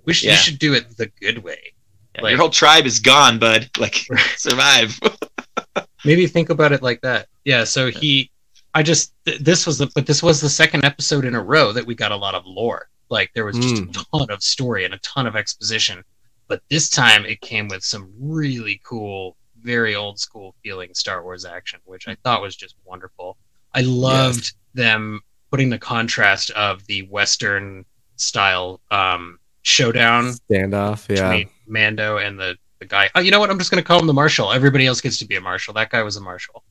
We 0.05 0.13
should, 0.13 0.27
Yeah. 0.27 0.33
you 0.33 0.37
should 0.39 0.59
do 0.59 0.73
it 0.73 0.97
the 0.97 1.07
good 1.21 1.39
way." 1.39 1.73
Yeah, 2.15 2.21
Like- 2.21 2.29
your 2.31 2.39
whole 2.39 2.49
tribe 2.49 2.85
is 2.85 2.99
gone, 2.99 3.39
bud. 3.39 3.69
Like, 3.77 4.05
survive. 4.37 4.99
maybe 6.05 6.27
think 6.27 6.49
about 6.49 6.71
it 6.73 6.81
like 6.81 6.99
that 7.01 7.27
yeah 7.45 7.63
so 7.63 7.89
he 7.89 8.29
i 8.73 8.83
just 8.83 9.13
th- 9.25 9.39
this 9.39 9.65
was 9.65 9.77
the 9.77 9.87
but 9.95 10.05
this 10.05 10.21
was 10.21 10.41
the 10.41 10.49
second 10.49 10.83
episode 10.83 11.23
in 11.25 11.33
a 11.35 11.41
row 11.41 11.71
that 11.71 11.85
we 11.85 11.95
got 11.95 12.11
a 12.11 12.15
lot 12.15 12.35
of 12.35 12.45
lore 12.45 12.89
like 13.09 13.31
there 13.33 13.45
was 13.45 13.57
just 13.57 13.81
a 13.83 14.05
ton 14.11 14.29
of 14.29 14.43
story 14.43 14.83
and 14.85 14.93
a 14.93 14.97
ton 14.99 15.25
of 15.27 15.35
exposition 15.37 16.03
but 16.49 16.61
this 16.69 16.89
time 16.89 17.25
it 17.25 17.39
came 17.41 17.67
with 17.69 17.83
some 17.83 18.11
really 18.19 18.81
cool 18.83 19.37
very 19.61 19.95
old 19.95 20.19
school 20.19 20.55
feeling 20.61 20.93
star 20.93 21.23
wars 21.23 21.45
action 21.45 21.79
which 21.85 22.07
i 22.09 22.15
thought 22.23 22.41
was 22.41 22.55
just 22.55 22.75
wonderful 22.83 23.37
i 23.73 23.79
loved 23.81 24.53
them 24.73 25.21
putting 25.51 25.69
the 25.69 25.79
contrast 25.79 26.49
of 26.51 26.85
the 26.87 27.03
western 27.03 27.85
style 28.17 28.81
um 28.91 29.39
showdown 29.63 30.33
Standoff, 30.49 31.07
yeah. 31.13 31.43
Mando 31.67 32.17
and 32.17 32.39
the 32.39 32.55
the 32.79 32.85
guy. 32.85 33.09
Oh, 33.15 33.19
you 33.21 33.31
know 33.31 33.39
what? 33.39 33.49
I'm 33.49 33.57
just 33.57 33.71
gonna 33.71 33.81
call 33.83 33.99
him 33.99 34.07
the 34.07 34.13
marshal. 34.13 34.51
Everybody 34.51 34.85
else 34.85 35.01
gets 35.01 35.17
to 35.19 35.25
be 35.25 35.35
a 35.37 35.41
marshal. 35.41 35.73
That 35.73 35.89
guy 35.89 36.03
was 36.03 36.15
a 36.17 36.21
marshal. 36.21 36.63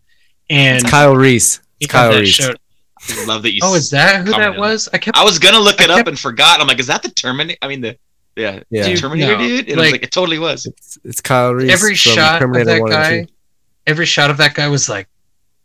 And 0.51 0.79
It's 0.83 0.91
Kyle 0.91 1.17
Reese. 1.17 1.59
he 1.79 1.85
It's 1.87 1.93
Kyle 1.93 2.13
Reese. 2.19 2.29
show- 2.35 2.55
I 3.09 3.25
love 3.25 3.43
that 3.43 3.53
you. 3.53 3.61
Oh, 3.63 3.75
is 3.75 3.91
that 3.91 4.25
who 4.25 4.31
that 4.33 4.57
was? 4.57 4.89
I 4.93 4.99
kept. 4.99 5.17
I 5.17 5.25
was 5.25 5.39
gonna 5.41 5.59
look 5.59 5.81
it 5.81 5.91
I 5.91 6.01
up 6.01 6.07
and 6.07 6.19
forgot. 6.19 6.61
I'm 6.61 6.69
like, 6.69 6.79
is 6.79 6.87
that 6.87 7.03
the 7.03 7.11
Terminator? 7.11 7.59
I 7.63 7.69
mean, 7.69 7.81
the 7.81 7.97
yeah, 8.37 8.61
Yeah. 8.71 8.87
Dude, 8.87 8.99
Terminator 9.01 9.33
no. 9.37 9.39
dude. 9.39 9.69
And 9.69 9.79
I 9.81 9.83
was 9.83 9.87
Like- 9.87 9.93
like, 9.93 10.03
it 10.05 10.13
totally 10.13 10.39
was. 10.39 10.67
It's, 10.67 10.99
it's 11.05 11.21
Kyle 11.21 11.53
Reese. 11.55 11.71
every 11.73 11.95
shot 11.95 12.41
Terminator 12.41 12.85
of 12.85 12.91
that 12.91 13.11
guy. 13.11 13.27
Every 13.87 14.07
shot 14.07 14.31
of 14.31 14.37
that 14.37 14.55
guy 14.55 14.69
was 14.69 14.89
like, 14.89 15.09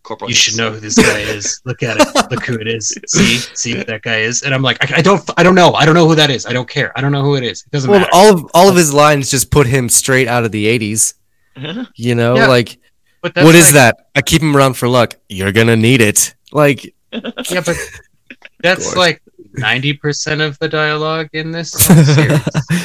Corporal. 0.07 0.29
you 0.29 0.35
should 0.35 0.55
know 0.57 0.71
who 0.71 0.79
this 0.79 0.95
guy 0.95 1.19
is. 1.19 1.61
Look 1.65 1.83
at 1.83 1.97
it. 1.99 2.31
Look 2.31 2.45
who 2.45 2.55
it 2.55 2.67
is. 2.67 2.97
See, 3.07 3.35
see 3.55 3.71
who 3.75 3.83
that 3.83 4.01
guy 4.03 4.19
is. 4.19 4.43
And 4.43 4.53
I'm 4.55 4.61
like, 4.61 4.77
I, 4.91 4.99
I 4.99 5.01
don't, 5.01 5.21
I 5.37 5.43
don't 5.43 5.55
know. 5.55 5.73
I 5.73 5.85
don't 5.85 5.95
know 5.95 6.07
who 6.07 6.15
that 6.15 6.29
is. 6.29 6.45
I 6.45 6.53
don't 6.53 6.69
care. 6.69 6.91
I 6.97 7.01
don't 7.01 7.11
know 7.11 7.23
who 7.23 7.35
it 7.35 7.43
is. 7.43 7.63
It 7.63 7.71
doesn't 7.71 7.89
Well, 7.91 7.99
matter. 7.99 8.11
all 8.13 8.33
of 8.33 8.49
all 8.53 8.69
of 8.69 8.75
his 8.77 8.93
lines 8.93 9.29
just 9.29 9.51
put 9.51 9.67
him 9.67 9.89
straight 9.89 10.27
out 10.29 10.45
of 10.45 10.51
the 10.51 10.65
'80s. 10.65 11.13
You 11.95 12.15
know, 12.15 12.35
Yeah. 12.35 12.47
like 12.47 12.79
but 13.21 13.33
that's 13.33 13.45
what 13.45 13.55
is 13.55 13.65
like- 13.65 13.73
that? 13.73 13.95
I 14.15 14.21
keep 14.21 14.41
him 14.41 14.55
around 14.55 14.75
for 14.75 14.87
luck. 14.87 15.15
You're 15.27 15.51
gonna 15.51 15.75
need 15.75 16.01
it. 16.01 16.33
Like, 16.53 16.95
Yeah, 17.11 17.61
but 17.65 17.77
that's 18.63 18.95
like 18.95 19.21
ninety 19.53 19.91
percent 19.93 20.39
of 20.41 20.57
the 20.59 20.69
dialogue 20.69 21.29
in 21.33 21.51
this 21.51 21.71
series. 21.71 22.41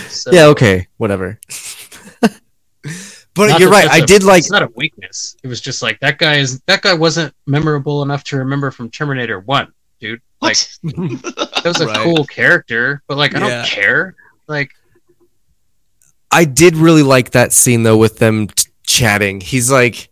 So- 0.09 0.33
yeah, 0.33 0.47
okay, 0.47 0.89
whatever. 0.97 1.39
But 3.35 3.49
Not 3.49 3.61
you're 3.61 3.71
right. 3.71 3.85
that's 3.85 3.95
I 3.95 4.05
a- 4.05 4.07
did 4.07 4.23
like. 4.25 4.41
It's 4.41 4.51
not 4.51 4.63
a 4.63 4.69
weakness. 4.75 5.37
It 5.43 5.49
was 5.49 5.61
just 5.61 5.83
like 5.83 5.99
that 6.01 6.19
guy 6.19 6.37
is 6.37 6.61
that 6.67 6.83
guy 6.83 6.93
wasn't 6.95 7.35
memorable 7.47 8.03
enough 8.03 8.25
to 8.25 8.37
remember 8.37 8.71
from 8.71 8.91
Terminator 8.91 9.41
One, 9.41 9.73
dude. 10.01 10.21
Like 10.41 10.57
What? 10.83 10.97
that 11.23 11.63
was 11.65 11.81
a 11.83 11.87
Right. 11.87 11.97
cool 11.97 12.25
character, 12.27 13.03
but 13.07 13.17
like 13.17 13.35
I 13.35 13.41
Yeah. 13.41 13.49
don't 13.59 13.67
care. 13.69 14.15
Like 14.49 14.71
I 16.31 16.45
did 16.45 16.77
really 16.77 17.03
like 17.03 17.31
that 17.33 17.53
scene 17.53 17.83
though 17.83 17.97
with 17.97 18.19
them 18.19 18.49
t- 18.49 18.71
chatting. 18.87 19.41
He's 19.41 19.71
like, 19.71 20.09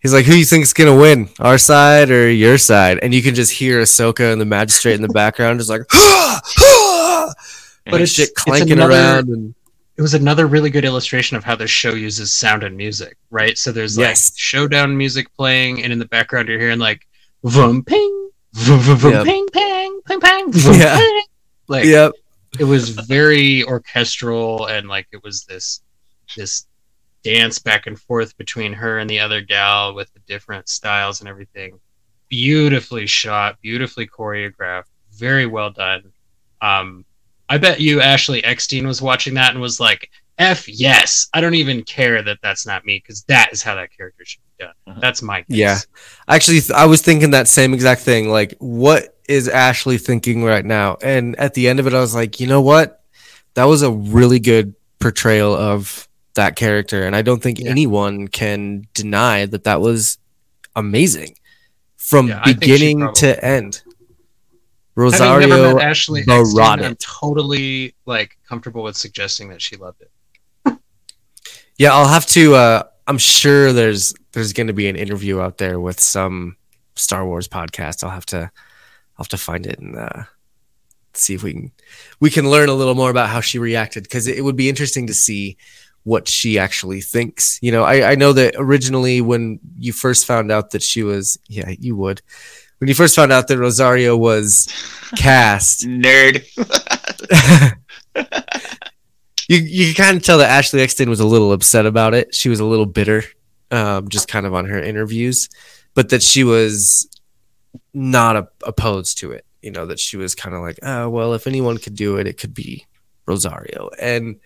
he's 0.00 0.12
like, 0.12 0.24
who 0.26 0.34
you 0.34 0.44
think's 0.44 0.72
gonna 0.72 0.96
win, 0.96 1.28
our 1.38 1.58
side 1.58 2.10
or 2.10 2.30
your 2.30 2.58
side? 2.58 2.98
And 3.02 3.14
you 3.14 3.22
can 3.22 3.34
just 3.34 3.52
hear 3.52 3.80
Ahsoka 3.80 4.32
and 4.32 4.40
the 4.40 4.44
magistrate 4.46 4.94
in 4.94 5.02
the 5.02 5.08
background, 5.08 5.60
just 5.60 5.70
like, 5.70 5.82
But 7.86 7.94
it's- 8.00 8.10
shit 8.10 8.30
it's 8.30 8.42
clanking 8.42 8.72
another- 8.72 8.92
around. 8.94 9.28
And 9.28 9.54
it 9.96 10.02
was 10.02 10.14
another 10.14 10.46
really 10.46 10.70
good 10.70 10.84
illustration 10.84 11.36
of 11.36 11.44
how 11.44 11.54
the 11.54 11.66
show 11.66 11.94
uses 11.94 12.32
sound 12.32 12.62
and 12.64 12.76
music, 12.76 13.16
right? 13.30 13.56
So 13.56 13.70
there's 13.72 13.96
like 13.96 14.16
showdown 14.36 14.96
music 14.96 15.32
playing, 15.36 15.82
and 15.82 15.92
in 15.92 15.98
the 15.98 16.04
background 16.06 16.48
you're 16.48 16.58
hearing 16.58 16.78
like 16.80 17.06
vum 17.44 17.84
ping, 17.84 18.30
vum 18.54 18.80
vum 18.80 18.96
vum 18.98 19.12
Yep. 19.12 19.24
ping 19.24 19.46
ping 19.52 20.00
ping 20.06 20.20
ping, 20.20 20.52
vum, 20.52 20.74
Yeah. 20.80 20.96
ping. 20.96 21.22
Like 21.68 21.84
yep, 21.84 22.12
it 22.58 22.64
was 22.64 22.90
very 22.90 23.64
orchestral 23.64 24.66
and 24.66 24.88
like 24.88 25.06
it 25.12 25.22
was 25.22 25.44
this 25.44 25.80
this 26.36 26.66
dance 27.22 27.58
back 27.58 27.86
and 27.86 27.98
forth 27.98 28.36
between 28.36 28.72
her 28.72 28.98
and 28.98 29.08
the 29.08 29.20
other 29.20 29.40
gal 29.40 29.94
with 29.94 30.12
the 30.12 30.20
different 30.26 30.68
styles 30.68 31.20
and 31.20 31.28
everything 31.28 31.78
beautifully 32.28 33.06
shot 33.06 33.56
beautifully 33.62 34.06
choreographed 34.06 34.88
very 35.12 35.46
well 35.46 35.70
done 35.70 36.02
um 36.60 37.04
i 37.48 37.58
bet 37.58 37.80
you 37.80 38.00
ashley 38.00 38.42
eckstein 38.44 38.86
was 38.86 39.00
watching 39.02 39.34
that 39.34 39.52
and 39.52 39.60
was 39.60 39.78
like 39.80 40.10
f 40.38 40.68
yes 40.68 41.28
i 41.34 41.40
don't 41.40 41.54
even 41.54 41.82
care 41.84 42.22
that 42.22 42.38
that's 42.42 42.66
not 42.66 42.84
me 42.84 42.98
because 43.02 43.22
that 43.24 43.50
is 43.52 43.62
how 43.62 43.74
that 43.74 43.90
character 43.96 44.24
should 44.24 44.40
be 44.58 44.64
done 44.64 44.74
Mhm. 44.88 45.00
that's 45.00 45.22
my 45.22 45.40
guess. 45.42 45.48
Yeah. 45.48 45.78
Actually, 46.28 46.60
th- 46.60 46.70
I 46.72 46.86
was 46.86 47.00
thinking 47.02 47.30
that 47.30 47.48
same 47.48 47.72
exact 47.74 48.02
thing. 48.02 48.28
Like, 48.28 48.54
what 48.60 49.16
is 49.28 49.48
Ashley 49.48 49.98
thinking 49.98 50.44
right 50.44 50.64
now? 50.64 50.96
And 51.02 51.34
at 51.36 51.54
the 51.54 51.68
end 51.68 51.80
of 51.80 51.86
it, 51.86 51.94
I 51.94 52.00
was 52.00 52.14
like, 52.14 52.38
you 52.38 52.46
know 52.46 52.60
what? 52.60 53.02
That 53.54 53.64
was 53.64 53.82
a 53.82 53.90
really 53.90 54.38
good 54.38 54.74
portrayal 55.00 55.54
of 55.54 56.06
that 56.34 56.54
character, 56.56 57.02
and 57.04 57.16
I 57.16 57.22
don't 57.22 57.42
think 57.42 57.58
Yeah. 57.58 57.70
anyone 57.70 58.28
can 58.28 58.86
deny 58.94 59.46
that 59.46 59.64
that 59.64 59.80
was 59.80 60.18
amazing 60.76 61.36
from 61.96 62.28
Yeah, 62.28 62.40
I 62.40 62.44
think 62.52 62.62
she 62.64 62.70
beginning 62.72 63.12
to 63.14 63.44
end. 63.44 63.82
Never 64.96 65.04
Rosario. 65.04 65.74
met 65.74 65.82
Ashley 65.82 66.24
Eckstein, 66.28 66.84
I'm 66.84 66.96
totally 66.96 67.94
like 68.06 68.38
comfortable 68.48 68.82
with 68.82 68.96
suggesting 68.96 69.48
that 69.48 69.60
she 69.60 69.76
loved 69.76 70.02
it. 70.02 70.10
Yeah, 71.76 71.92
I'll 71.92 72.06
have 72.06 72.26
to. 72.26 72.54
Uh, 72.54 72.82
I'm 73.06 73.18
sure 73.18 73.72
there's 73.72 74.14
there's 74.32 74.52
going 74.52 74.68
to 74.68 74.72
be 74.72 74.88
an 74.88 74.96
interview 74.96 75.40
out 75.40 75.58
there 75.58 75.80
with 75.80 76.00
some 76.00 76.56
Star 76.94 77.26
Wars 77.26 77.48
podcast. 77.48 78.04
I'll 78.04 78.10
have 78.10 78.26
to 78.26 78.38
I'll 78.38 79.24
have 79.24 79.28
to 79.28 79.38
find 79.38 79.66
it 79.66 79.78
and 79.78 79.96
uh, 79.96 80.24
see 81.14 81.34
if 81.34 81.42
we 81.42 81.52
can 81.52 81.72
we 82.20 82.30
can 82.30 82.48
learn 82.50 82.68
a 82.68 82.74
little 82.74 82.94
more 82.94 83.10
about 83.10 83.28
how 83.28 83.40
she 83.40 83.58
reacted 83.58 84.04
because 84.04 84.26
it 84.28 84.44
would 84.44 84.56
be 84.56 84.68
interesting 84.68 85.06
to 85.08 85.14
see 85.14 85.56
what 86.04 86.28
she 86.28 86.58
actually 86.58 87.00
thinks. 87.00 87.58
You 87.62 87.72
know, 87.72 87.82
I, 87.82 88.12
I 88.12 88.14
know 88.14 88.32
that 88.34 88.54
originally 88.56 89.20
when 89.20 89.58
you 89.78 89.92
first 89.92 90.26
found 90.26 90.52
out 90.52 90.70
that 90.70 90.82
she 90.82 91.02
was 91.02 91.38
yeah 91.48 91.70
you 91.78 91.96
would 91.96 92.22
when 92.84 92.88
you 92.90 92.94
first 92.94 93.16
found 93.16 93.32
out 93.32 93.48
that 93.48 93.56
Rosario 93.56 94.14
was 94.14 94.68
cast 95.16 95.86
Nerd. 95.88 96.44
you 99.48 99.56
you 99.56 99.94
can 99.94 100.04
kind 100.04 100.16
of 100.18 100.22
tell 100.22 100.36
that 100.36 100.50
Ashley 100.50 100.82
Eckstein 100.82 101.08
was 101.08 101.20
a 101.20 101.26
little 101.26 101.52
upset 101.52 101.86
about 101.86 102.12
it. 102.12 102.34
She 102.34 102.50
was 102.50 102.60
a 102.60 102.64
little 102.66 102.84
bitter, 102.84 103.24
um, 103.70 104.10
just 104.10 104.28
kind 104.28 104.44
of 104.44 104.52
on 104.52 104.66
her 104.66 104.78
interviews, 104.78 105.48
but 105.94 106.10
that 106.10 106.22
she 106.22 106.44
was 106.44 107.08
not 107.94 108.36
a, 108.36 108.48
opposed 108.64 109.16
to 109.20 109.32
it. 109.32 109.46
You 109.62 109.70
know 109.70 109.86
that 109.86 109.98
she 109.98 110.18
was 110.18 110.34
kind 110.34 110.54
of 110.54 110.60
like, 110.60 110.78
oh 110.82 111.08
well, 111.08 111.32
if 111.32 111.46
anyone 111.46 111.78
could 111.78 111.94
do 111.94 112.18
it, 112.18 112.26
it 112.26 112.36
could 112.36 112.52
be 112.52 112.84
Rosario. 113.24 113.88
And 113.98 114.40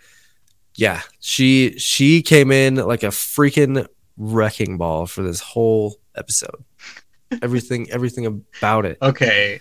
yeah, 0.76 1.00
she 1.18 1.76
she 1.76 2.22
came 2.22 2.52
in 2.52 2.76
like 2.76 3.02
a 3.02 3.08
freaking 3.08 3.88
wrecking 4.16 4.78
ball 4.78 5.06
for 5.06 5.24
this 5.24 5.40
whole 5.40 5.96
episode. 6.14 6.64
Everything 7.42 7.90
everything 7.90 8.26
about 8.26 8.84
it. 8.86 8.98
Okay. 9.02 9.60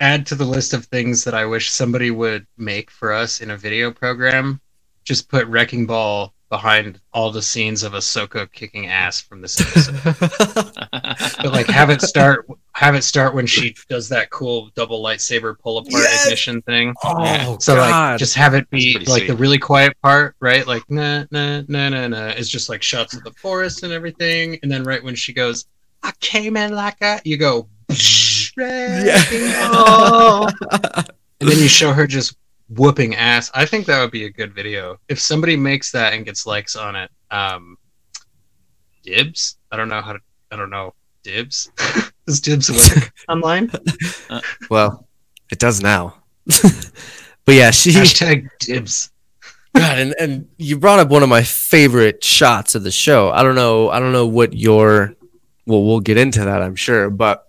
Add 0.00 0.26
to 0.26 0.34
the 0.34 0.44
list 0.44 0.74
of 0.74 0.84
things 0.86 1.24
that 1.24 1.34
I 1.34 1.46
wish 1.46 1.70
somebody 1.70 2.10
would 2.10 2.46
make 2.58 2.90
for 2.90 3.12
us 3.12 3.40
in 3.40 3.50
a 3.50 3.56
video 3.56 3.90
program. 3.90 4.60
Just 5.04 5.28
put 5.30 5.46
Wrecking 5.46 5.86
Ball 5.86 6.34
behind 6.50 7.00
all 7.12 7.30
the 7.32 7.42
scenes 7.42 7.82
of 7.82 7.92
Ahsoka 7.92 8.50
kicking 8.52 8.86
ass 8.88 9.20
from 9.20 9.40
this 9.40 9.58
episode. 9.60 10.18
but 10.92 11.52
like 11.52 11.66
have 11.66 11.90
it 11.90 12.02
start 12.02 12.46
have 12.72 12.94
it 12.94 13.02
start 13.02 13.34
when 13.34 13.46
she 13.46 13.74
does 13.88 14.08
that 14.10 14.30
cool 14.30 14.70
double 14.76 15.02
lightsaber 15.02 15.58
pull 15.58 15.78
apart 15.78 15.92
Yes! 15.92 16.26
ignition 16.26 16.60
thing. 16.62 16.94
oh 17.02 17.56
So 17.58 17.74
God. 17.76 18.10
like 18.12 18.18
just 18.18 18.34
have 18.36 18.54
it 18.54 18.68
be 18.70 18.94
like 18.98 19.06
pretty 19.06 19.26
the 19.28 19.36
really 19.36 19.58
quiet 19.58 19.96
part, 20.02 20.36
right? 20.40 20.66
Like 20.66 20.88
na 20.90 21.24
na 21.30 21.62
na 21.68 21.88
na 21.88 22.06
na 22.08 22.26
is 22.28 22.48
just 22.50 22.68
like 22.68 22.82
shots 22.82 23.14
of 23.14 23.24
the 23.24 23.32
forest 23.32 23.82
and 23.82 23.92
everything, 23.92 24.58
and 24.62 24.70
then 24.70 24.82
right 24.84 25.02
when 25.02 25.14
she 25.14 25.32
goes, 25.32 25.64
I 26.02 26.12
came 26.20 26.56
in 26.56 26.74
like 26.74 27.00
a 27.02 27.20
you 27.24 27.36
go 27.36 27.68
wrecking 28.56 29.50
ball. 29.72 30.48
and 31.40 31.48
then 31.48 31.58
you 31.58 31.68
show 31.68 31.92
her 31.92 32.06
just 32.06 32.36
whooping 32.68 33.14
ass. 33.14 33.50
I 33.54 33.64
think 33.66 33.86
that 33.86 34.00
would 34.00 34.10
be 34.10 34.24
a 34.24 34.30
good 34.30 34.54
video. 34.54 34.98
If 35.08 35.20
somebody 35.20 35.56
makes 35.56 35.90
that 35.92 36.12
and 36.14 36.24
gets 36.24 36.46
likes 36.46 36.76
on 36.76 36.96
it, 36.96 37.10
um 37.30 37.76
dibs? 39.02 39.58
I 39.70 39.76
don't 39.76 39.88
know 39.88 40.00
how 40.00 40.12
to 40.12 40.20
I 40.50 40.56
don't 40.56 40.70
know. 40.70 40.94
Dibs? 41.22 41.70
Does 42.26 42.40
dibs 42.40 42.70
work 42.70 43.12
online? 43.28 43.70
well, 44.70 45.06
it 45.50 45.58
does 45.58 45.80
now. 45.80 46.22
but 46.46 47.54
yeah, 47.54 47.70
she 47.70 47.90
Hashtag 47.92 48.48
dibs. 48.60 49.10
God, 49.76 49.98
and, 49.98 50.14
and 50.18 50.48
you 50.56 50.78
brought 50.78 50.98
up 50.98 51.08
one 51.08 51.22
of 51.22 51.28
my 51.28 51.42
favorite 51.42 52.24
shots 52.24 52.74
of 52.74 52.82
the 52.82 52.90
show. 52.90 53.30
I 53.30 53.42
don't 53.42 53.54
know, 53.54 53.90
I 53.90 54.00
don't 54.00 54.12
know 54.12 54.26
what 54.26 54.54
your 54.54 55.14
well, 55.66 55.84
we'll 55.84 56.00
get 56.00 56.16
into 56.16 56.44
that, 56.44 56.62
I'm 56.62 56.76
sure, 56.76 57.10
but 57.10 57.48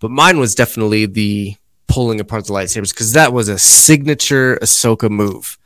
but 0.00 0.10
mine 0.10 0.38
was 0.38 0.54
definitely 0.54 1.06
the 1.06 1.54
pulling 1.86 2.20
apart 2.20 2.46
the 2.46 2.52
lightsabers 2.52 2.92
because 2.92 3.12
that 3.12 3.32
was 3.32 3.48
a 3.48 3.58
signature 3.58 4.58
Ahsoka 4.62 5.10
move, 5.10 5.58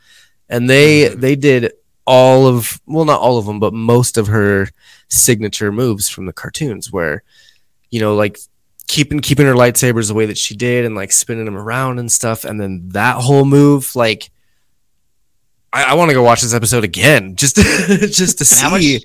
and 0.49 0.69
they 0.69 1.05
mm-hmm. 1.09 1.19
they 1.19 1.35
did 1.35 1.73
all 2.05 2.47
of 2.47 2.81
well, 2.85 3.05
not 3.05 3.21
all 3.21 3.37
of 3.37 3.45
them, 3.45 3.59
but 3.59 3.73
most 3.73 4.17
of 4.17 4.27
her 4.27 4.69
signature 5.07 5.71
moves 5.71 6.09
from 6.09 6.25
the 6.25 6.33
cartoons, 6.33 6.91
where 6.91 7.23
you 7.89 7.99
know, 7.99 8.15
like 8.15 8.37
keeping 8.87 9.19
keeping 9.19 9.45
her 9.45 9.53
lightsabers 9.53 10.07
the 10.07 10.13
way 10.13 10.25
that 10.25 10.37
she 10.37 10.55
did, 10.55 10.85
and 10.85 10.95
like 10.95 11.11
spinning 11.11 11.45
them 11.45 11.57
around 11.57 11.99
and 11.99 12.11
stuff, 12.11 12.43
and 12.43 12.59
then 12.59 12.89
that 12.89 13.17
whole 13.17 13.45
move, 13.45 13.95
like. 13.95 14.29
I, 15.75 15.85
I 15.85 15.93
want 15.95 16.09
to 16.09 16.13
go 16.13 16.21
watch 16.21 16.41
this 16.41 16.53
episode 16.53 16.83
again 16.83 17.35
just 17.35 17.55
just 17.87 18.37
to 18.37 18.43
And 18.43 18.61
how 18.61 18.77
see 18.77 18.93
much- 18.93 19.03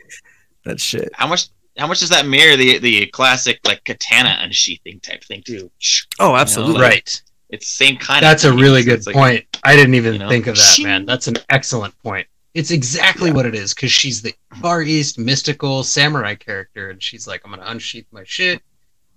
that 0.66 0.78
shit. 0.78 1.11
How 1.14 1.26
much? 1.26 1.49
How 1.79 1.87
much 1.87 2.01
does 2.01 2.09
that 2.11 2.26
mirror 2.26 2.57
the 2.57 2.79
the 2.79 3.07
classic 3.07 3.61
like 3.66 3.85
katana 3.85 4.37
unsheathing 4.41 5.01
type 5.01 5.22
thing 5.24 5.43
too? 5.45 5.70
Oh, 6.18 6.35
absolutely. 6.37 6.74
like- 6.83 6.91
Right. 6.93 7.22
It's 7.51 7.66
the 7.79 7.85
same 7.87 7.97
kind. 7.97 8.22
That's 8.22 8.45
a 8.45 8.49
of 8.49 8.55
thing. 8.57 8.62
really 8.62 8.83
good 8.83 8.99
it's 8.99 9.07
like- 9.07 9.14
point. 9.16 9.45
I 9.64 9.74
didn't 9.74 9.95
even 9.95 10.14
you 10.14 10.18
know, 10.18 10.29
think 10.29 10.47
of 10.49 10.57
that, 10.57 10.61
shing. 10.62 10.85
man. 10.85 11.07
That's 11.07 11.29
an 11.29 11.37
excellent 11.49 11.97
point. 12.03 12.26
It's 12.55 12.70
exactly 12.70 13.31
Yeah. 13.31 13.37
what 13.37 13.47
it 13.47 13.55
is 13.55 13.72
because 13.72 13.91
she's 13.93 14.20
the 14.20 14.35
Far 14.61 14.83
East 14.83 15.18
mystical 15.18 15.83
samurai 15.85 16.35
character, 16.35 16.91
and 16.91 17.03
she's 17.03 17.26
like, 17.26 17.41
"I'm 17.45 17.51
gonna 17.53 17.62
unsheath 17.66 18.07
my 18.11 18.22
shit, 18.26 18.61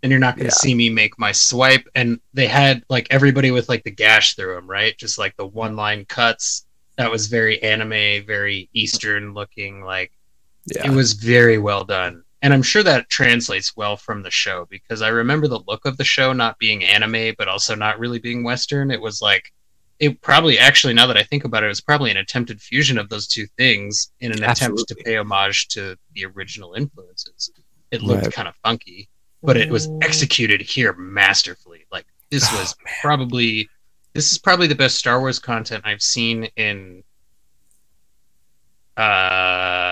and 0.04 0.12
you're 0.12 0.20
not 0.20 0.38
gonna 0.38 0.46
Yeah. 0.50 0.54
see 0.62 0.74
me 0.76 0.90
make 0.90 1.18
my 1.20 1.32
swipe." 1.34 1.86
And 1.96 2.20
they 2.34 2.48
had 2.48 2.84
like 2.90 3.08
everybody 3.10 3.52
with 3.52 3.68
like 3.68 3.84
the 3.84 3.92
gash 3.92 4.36
through 4.36 4.56
them, 4.56 4.68
right? 4.70 4.98
Just 4.98 5.18
like 5.18 5.36
the 5.36 5.46
one 5.48 5.76
line 5.76 6.06
cuts. 6.06 6.66
That 6.98 7.10
was 7.12 7.28
very 7.28 7.62
anime, 7.64 8.26
very 8.26 8.70
Eastern 8.74 9.34
looking. 9.34 9.84
Like 9.84 10.12
Yeah. 10.74 10.86
it 10.88 10.92
was 10.92 11.14
very 11.14 11.58
well 11.58 11.84
done. 11.84 12.24
And 12.42 12.54
I'm 12.54 12.64
sure 12.64 12.82
that 12.84 13.10
translates 13.10 13.76
well 13.78 13.96
from 13.98 14.24
the 14.24 14.32
show 14.32 14.66
because 14.70 15.02
I 15.02 15.10
remember 15.10 15.48
the 15.48 15.60
look 15.68 15.86
of 15.86 15.98
the 15.98 16.04
show 16.04 16.34
not 16.34 16.58
being 16.58 16.84
anime, 16.84 17.36
but 17.38 17.48
also 17.48 17.76
not 17.76 18.00
really 18.00 18.18
being 18.20 18.44
Western. 18.44 18.90
It 18.90 19.00
was 19.00 19.22
like, 19.22 19.54
it 20.00 20.20
probably 20.22 20.58
actually, 20.58 20.94
now 20.94 21.06
that 21.06 21.18
I 21.18 21.24
think 21.24 21.44
about 21.46 21.62
it, 21.62 21.68
it 21.68 21.70
was 21.70 21.82
probably 21.82 22.10
an 22.10 22.18
attempted 22.18 22.60
fusion 22.60 22.98
of 22.98 23.10
those 23.10 23.28
two 23.28 23.46
things 23.58 24.12
in 24.22 24.32
an 24.32 24.44
attempt 24.44 24.88
to 24.88 24.96
pay 24.96 25.18
homage 25.18 25.68
to 25.70 25.96
the 26.16 26.26
original 26.26 26.74
influences. 26.74 27.52
It 27.92 28.02
looked 28.02 28.24
Right. 28.24 28.34
kind 28.34 28.48
of 28.48 28.56
funky, 28.64 29.08
but 29.44 29.58
it 29.58 29.70
was 29.70 29.90
executed 30.02 30.62
here 30.62 30.94
masterfully. 30.94 31.86
Like, 31.92 32.08
this 32.32 32.48
Oh, 32.52 32.58
was 32.60 32.76
probably. 33.02 33.70
This 34.14 34.32
is 34.32 34.38
probably 34.40 34.68
the 34.68 34.76
best 34.76 34.98
Star 34.98 35.20
Wars 35.20 35.40
content 35.40 35.84
I've 35.86 36.02
seen 36.02 36.46
in 36.58 37.04
uh 38.98 39.91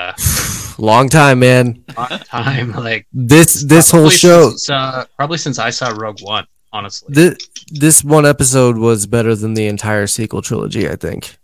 Long 0.80 1.10
time, 1.10 1.40
man. 1.40 1.84
long 1.98 2.08
time. 2.20 2.72
Like 2.72 3.06
This 3.12 3.64
this 3.64 3.92
whole 3.92 4.10
show, 4.10 4.50
since, 4.52 4.70
uh, 4.70 5.06
probably 5.18 5.38
since 5.38 5.60
I 5.60 5.70
saw 5.72 5.90
Rogue 5.90 6.22
One, 6.22 6.48
honestly. 6.72 7.10
this 7.14 7.38
this 7.68 8.04
one 8.04 8.26
episode 8.26 8.78
was 8.78 9.06
better 9.06 9.36
than 9.36 9.54
the 9.56 9.68
entire 9.68 10.08
sequel 10.08 10.42
trilogy. 10.42 10.90
I 10.90 10.96
think. 10.96 11.38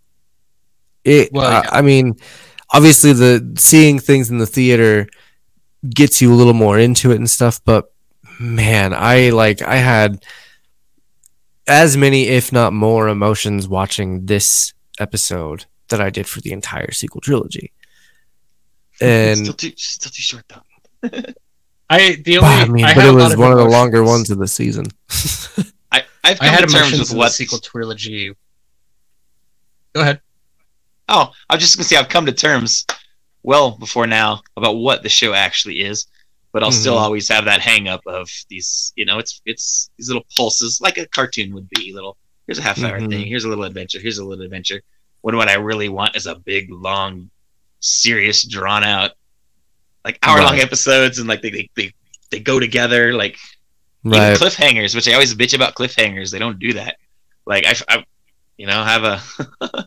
It. 1.04 1.32
Well, 1.34 1.46
I- 1.46 1.62
yeah. 1.64 1.70
I 1.72 1.82
mean, 1.82 2.16
obviously, 2.74 3.14
the 3.14 3.54
seeing 3.58 4.00
things 4.00 4.30
in 4.32 4.38
the 4.38 4.48
theater 4.48 5.08
gets 5.88 6.22
you 6.22 6.34
a 6.34 6.36
little 6.36 6.54
more 6.54 6.80
into 6.80 7.12
it 7.12 7.18
and 7.18 7.30
stuff. 7.30 7.60
But 7.66 7.92
man, 8.40 8.94
I 8.94 9.30
like 9.32 9.62
I 9.62 9.76
had 9.76 10.24
as 11.68 11.98
many, 11.98 12.28
if 12.28 12.52
not 12.54 12.74
more, 12.74 13.08
emotions 13.10 13.68
watching 13.68 14.28
this 14.28 14.74
episode 15.00 15.66
that 15.90 16.00
I 16.00 16.10
did 16.10 16.26
for 16.28 16.40
the 16.42 16.54
entire 16.54 16.92
sequel 16.92 17.22
trilogy. 17.22 17.72
And 19.02 19.40
still 19.40 19.54
too 19.54 19.74
still 19.78 20.12
too 20.12 20.22
short 20.22 20.44
though. 20.48 20.64
I 21.90 22.16
the 22.24 22.38
only 22.38 22.50
Wow, 22.50 22.62
I 22.62 22.68
mean, 22.68 22.86
I 22.86 22.96
but 22.96 23.06
it 23.06 23.12
was 23.14 23.34
of 23.34 23.40
one 23.40 23.52
of 23.52 23.58
the 23.58 23.66
longer 23.66 24.04
ones 24.04 24.30
of 24.32 24.38
the 24.40 24.48
season. 24.48 24.86
I 25.92 26.04
I've 26.24 26.42
I 26.42 26.46
come 26.46 26.48
had 26.48 26.68
to 26.68 26.74
terms 26.74 27.00
with 27.00 27.10
the 27.10 27.16
what 27.16 27.32
sequel 27.32 27.60
trilogy. 27.60 28.34
Go 29.94 30.02
ahead. 30.02 30.22
Oh, 31.08 31.32
I'm 31.50 31.60
just 31.60 31.78
gonna 31.78 31.84
say 31.86 31.96
I've 31.98 32.10
come 32.10 32.26
to 32.26 32.32
terms 32.32 32.86
well 33.44 33.72
before 33.78 34.08
now 34.08 34.42
about 34.58 34.74
what 34.78 35.04
the 35.04 35.10
show 35.10 35.34
actually 35.34 35.82
is, 35.82 36.08
but 36.52 36.64
I'll 36.64 36.72
still 36.72 36.96
Mhm. 36.96 37.02
always 37.02 37.28
have 37.28 37.46
that 37.46 37.62
hang 37.62 37.88
up 37.88 38.02
of 38.08 38.28
these, 38.50 38.92
you 38.96 39.06
know, 39.06 39.20
it's 39.20 39.42
it's 39.46 39.92
these 39.98 40.08
little 40.08 40.26
pulses 40.36 40.82
like 40.82 40.98
a 40.98 41.06
cartoon 41.08 41.54
would 41.54 41.70
be. 41.70 41.94
Little 41.94 42.18
here's 42.48 42.58
a 42.58 42.64
half 42.64 42.84
hour 42.84 43.00
Mhm. 43.00 43.10
thing, 43.10 43.28
here's 43.28 43.44
a 43.44 43.50
little 43.50 43.64
adventure, 43.64 44.00
here's 44.00 44.18
a 44.18 44.26
little 44.26 44.44
adventure. 44.44 44.82
When 45.22 45.36
what 45.38 45.50
I 45.50 45.54
really 45.56 45.90
want 45.90 46.16
is 46.16 46.26
a 46.28 46.36
big, 46.36 46.72
long, 46.72 47.30
serious, 47.80 48.44
drawn 48.48 48.84
out, 48.84 49.12
like 50.04 50.20
hour 50.24 50.40
long 50.42 50.54
Right. 50.54 50.64
episodes, 50.64 51.20
and 51.20 51.28
like 51.28 51.42
they 51.42 51.50
they, 51.50 51.70
they 51.76 51.94
they 52.32 52.40
go 52.40 52.60
together 52.60 53.14
like 53.14 53.38
Right. 54.04 54.36
even 54.36 54.48
cliffhangers, 54.48 54.94
which 54.94 55.08
I 55.08 55.14
always 55.14 55.34
bitch 55.34 55.56
about 55.56 55.74
cliffhangers. 55.76 56.32
They 56.32 56.40
don't 56.40 56.60
do 56.60 56.74
that. 56.74 56.98
Like 57.46 57.66
I, 57.66 57.74
I 57.90 58.06
you 58.58 58.68
know, 58.68 58.84
have 58.84 59.04
a 59.04 59.22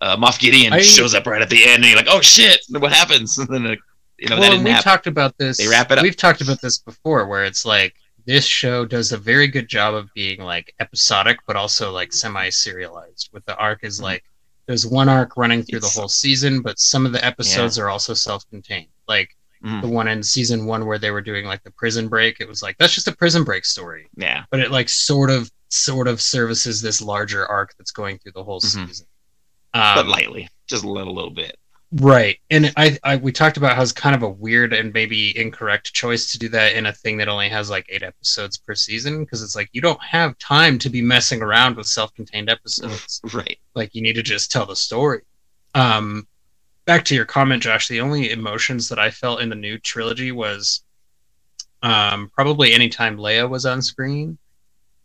uh, 0.00 0.16
Moff 0.16 0.38
Gideon 0.38 0.72
I- 0.72 0.80
shows 0.80 1.14
up 1.14 1.26
right 1.26 1.40
at 1.42 1.50
the 1.50 1.62
end, 1.64 1.76
and 1.82 1.86
you're 1.86 1.96
like, 1.96 2.08
oh 2.08 2.20
shit, 2.20 2.60
what 2.70 2.92
happens? 2.92 3.38
And 3.38 3.48
then, 3.48 3.76
you 4.18 4.28
know, 4.28 4.36
that 4.36 4.40
well, 4.40 4.50
didn't 4.50 4.64
we've 4.64 4.72
happen. 4.74 4.84
talked 4.90 5.06
about 5.06 5.38
this. 5.38 5.56
They 5.58 5.68
wrap 5.68 5.90
it 5.90 5.98
up. 5.98 6.02
We've 6.02 6.16
talked 6.16 6.40
about 6.42 6.60
this 6.60 6.78
before, 6.78 7.26
where 7.26 7.44
it's 7.44 7.64
like 7.64 7.94
this 8.26 8.44
show 8.44 8.84
does 8.84 9.12
a 9.12 9.16
very 9.16 9.48
good 9.48 9.66
job 9.68 9.94
of 9.94 10.12
being 10.14 10.40
like 10.42 10.74
episodic, 10.80 11.38
but 11.46 11.56
also 11.56 11.90
like 11.90 12.12
semi-serialized. 12.12 13.30
With 13.32 13.44
the 13.46 13.56
arc 13.56 13.82
is 13.84 14.00
like 14.00 14.24
there's 14.70 14.86
one 14.86 15.08
arc 15.08 15.36
running 15.36 15.64
through 15.64 15.78
It's- 15.78 15.94
the 15.94 16.00
whole 16.00 16.08
season, 16.08 16.62
but 16.62 16.78
some 16.78 17.04
of 17.04 17.10
the 17.10 17.24
episodes 17.24 17.76
are 17.76 17.88
also 17.88 18.14
self-contained. 18.14 18.86
Like 19.08 19.36
Mm. 19.64 19.82
the 19.82 19.88
one 19.88 20.06
in 20.06 20.22
season 20.22 20.64
one 20.64 20.86
where 20.86 20.96
they 20.98 21.10
were 21.10 21.20
doing 21.20 21.44
like 21.44 21.62
the 21.64 21.72
prison 21.72 22.06
break, 22.08 22.40
it 22.40 22.46
was 22.48 22.62
like 22.62 22.78
that's 22.78 22.94
just 22.94 23.08
a 23.08 23.12
prison 23.16 23.42
break 23.42 23.64
story. 23.64 24.08
yeah, 24.16 24.44
but 24.52 24.60
it 24.60 24.70
like 24.70 24.88
sort 24.88 25.28
of 25.28 25.50
sort 25.70 26.06
of 26.06 26.22
services 26.22 26.80
this 26.80 27.02
larger 27.02 27.46
arc 27.46 27.74
that's 27.76 27.90
going 27.90 28.18
through 28.20 28.32
the 28.32 28.44
whole 28.44 28.60
Mhm. 28.60 28.86
season. 28.86 29.06
but 29.74 29.98
Um, 29.98 30.08
lightly, 30.08 30.48
just 30.68 30.82
a 30.84 30.88
little, 30.90 31.14
little 31.14 31.30
bit. 31.30 31.56
Right. 31.92 32.38
And 32.50 32.72
I, 32.76 32.98
I 33.02 33.16
we 33.16 33.32
talked 33.32 33.56
about 33.56 33.74
how 33.74 33.82
it's 33.82 33.90
kind 33.90 34.14
of 34.14 34.22
a 34.22 34.28
weird 34.28 34.72
and 34.72 34.92
maybe 34.92 35.36
incorrect 35.36 35.92
choice 35.92 36.30
to 36.30 36.38
do 36.38 36.48
that 36.50 36.74
in 36.74 36.86
a 36.86 36.92
thing 36.92 37.16
that 37.16 37.28
only 37.28 37.48
has 37.48 37.68
like 37.68 37.86
eight 37.88 38.04
episodes 38.04 38.58
per 38.58 38.76
season 38.76 39.24
because 39.24 39.42
it's 39.42 39.56
like 39.56 39.68
you 39.72 39.80
don't 39.80 40.00
have 40.02 40.38
time 40.38 40.78
to 40.78 40.88
be 40.88 41.02
messing 41.02 41.42
around 41.42 41.76
with 41.76 41.86
self-contained 41.86 42.48
episodes. 42.48 43.20
Right. 43.34 43.58
like 43.74 43.92
you 43.94 44.02
need 44.02 44.12
to 44.14 44.22
just 44.22 44.52
tell 44.52 44.66
the 44.66 44.76
story. 44.76 45.22
Um 45.74 46.28
back 46.84 47.04
to 47.06 47.14
your 47.16 47.24
comment, 47.24 47.64
Josh, 47.64 47.88
the 47.88 48.00
only 48.00 48.30
emotions 48.30 48.88
that 48.88 49.00
I 49.00 49.10
felt 49.10 49.40
in 49.40 49.48
the 49.48 49.56
new 49.56 49.76
trilogy 49.76 50.30
was 50.30 50.84
um 51.82 52.30
probably 52.32 52.72
anytime 52.72 53.16
Leia 53.16 53.50
was 53.50 53.66
on 53.66 53.82
screen. 53.82 54.38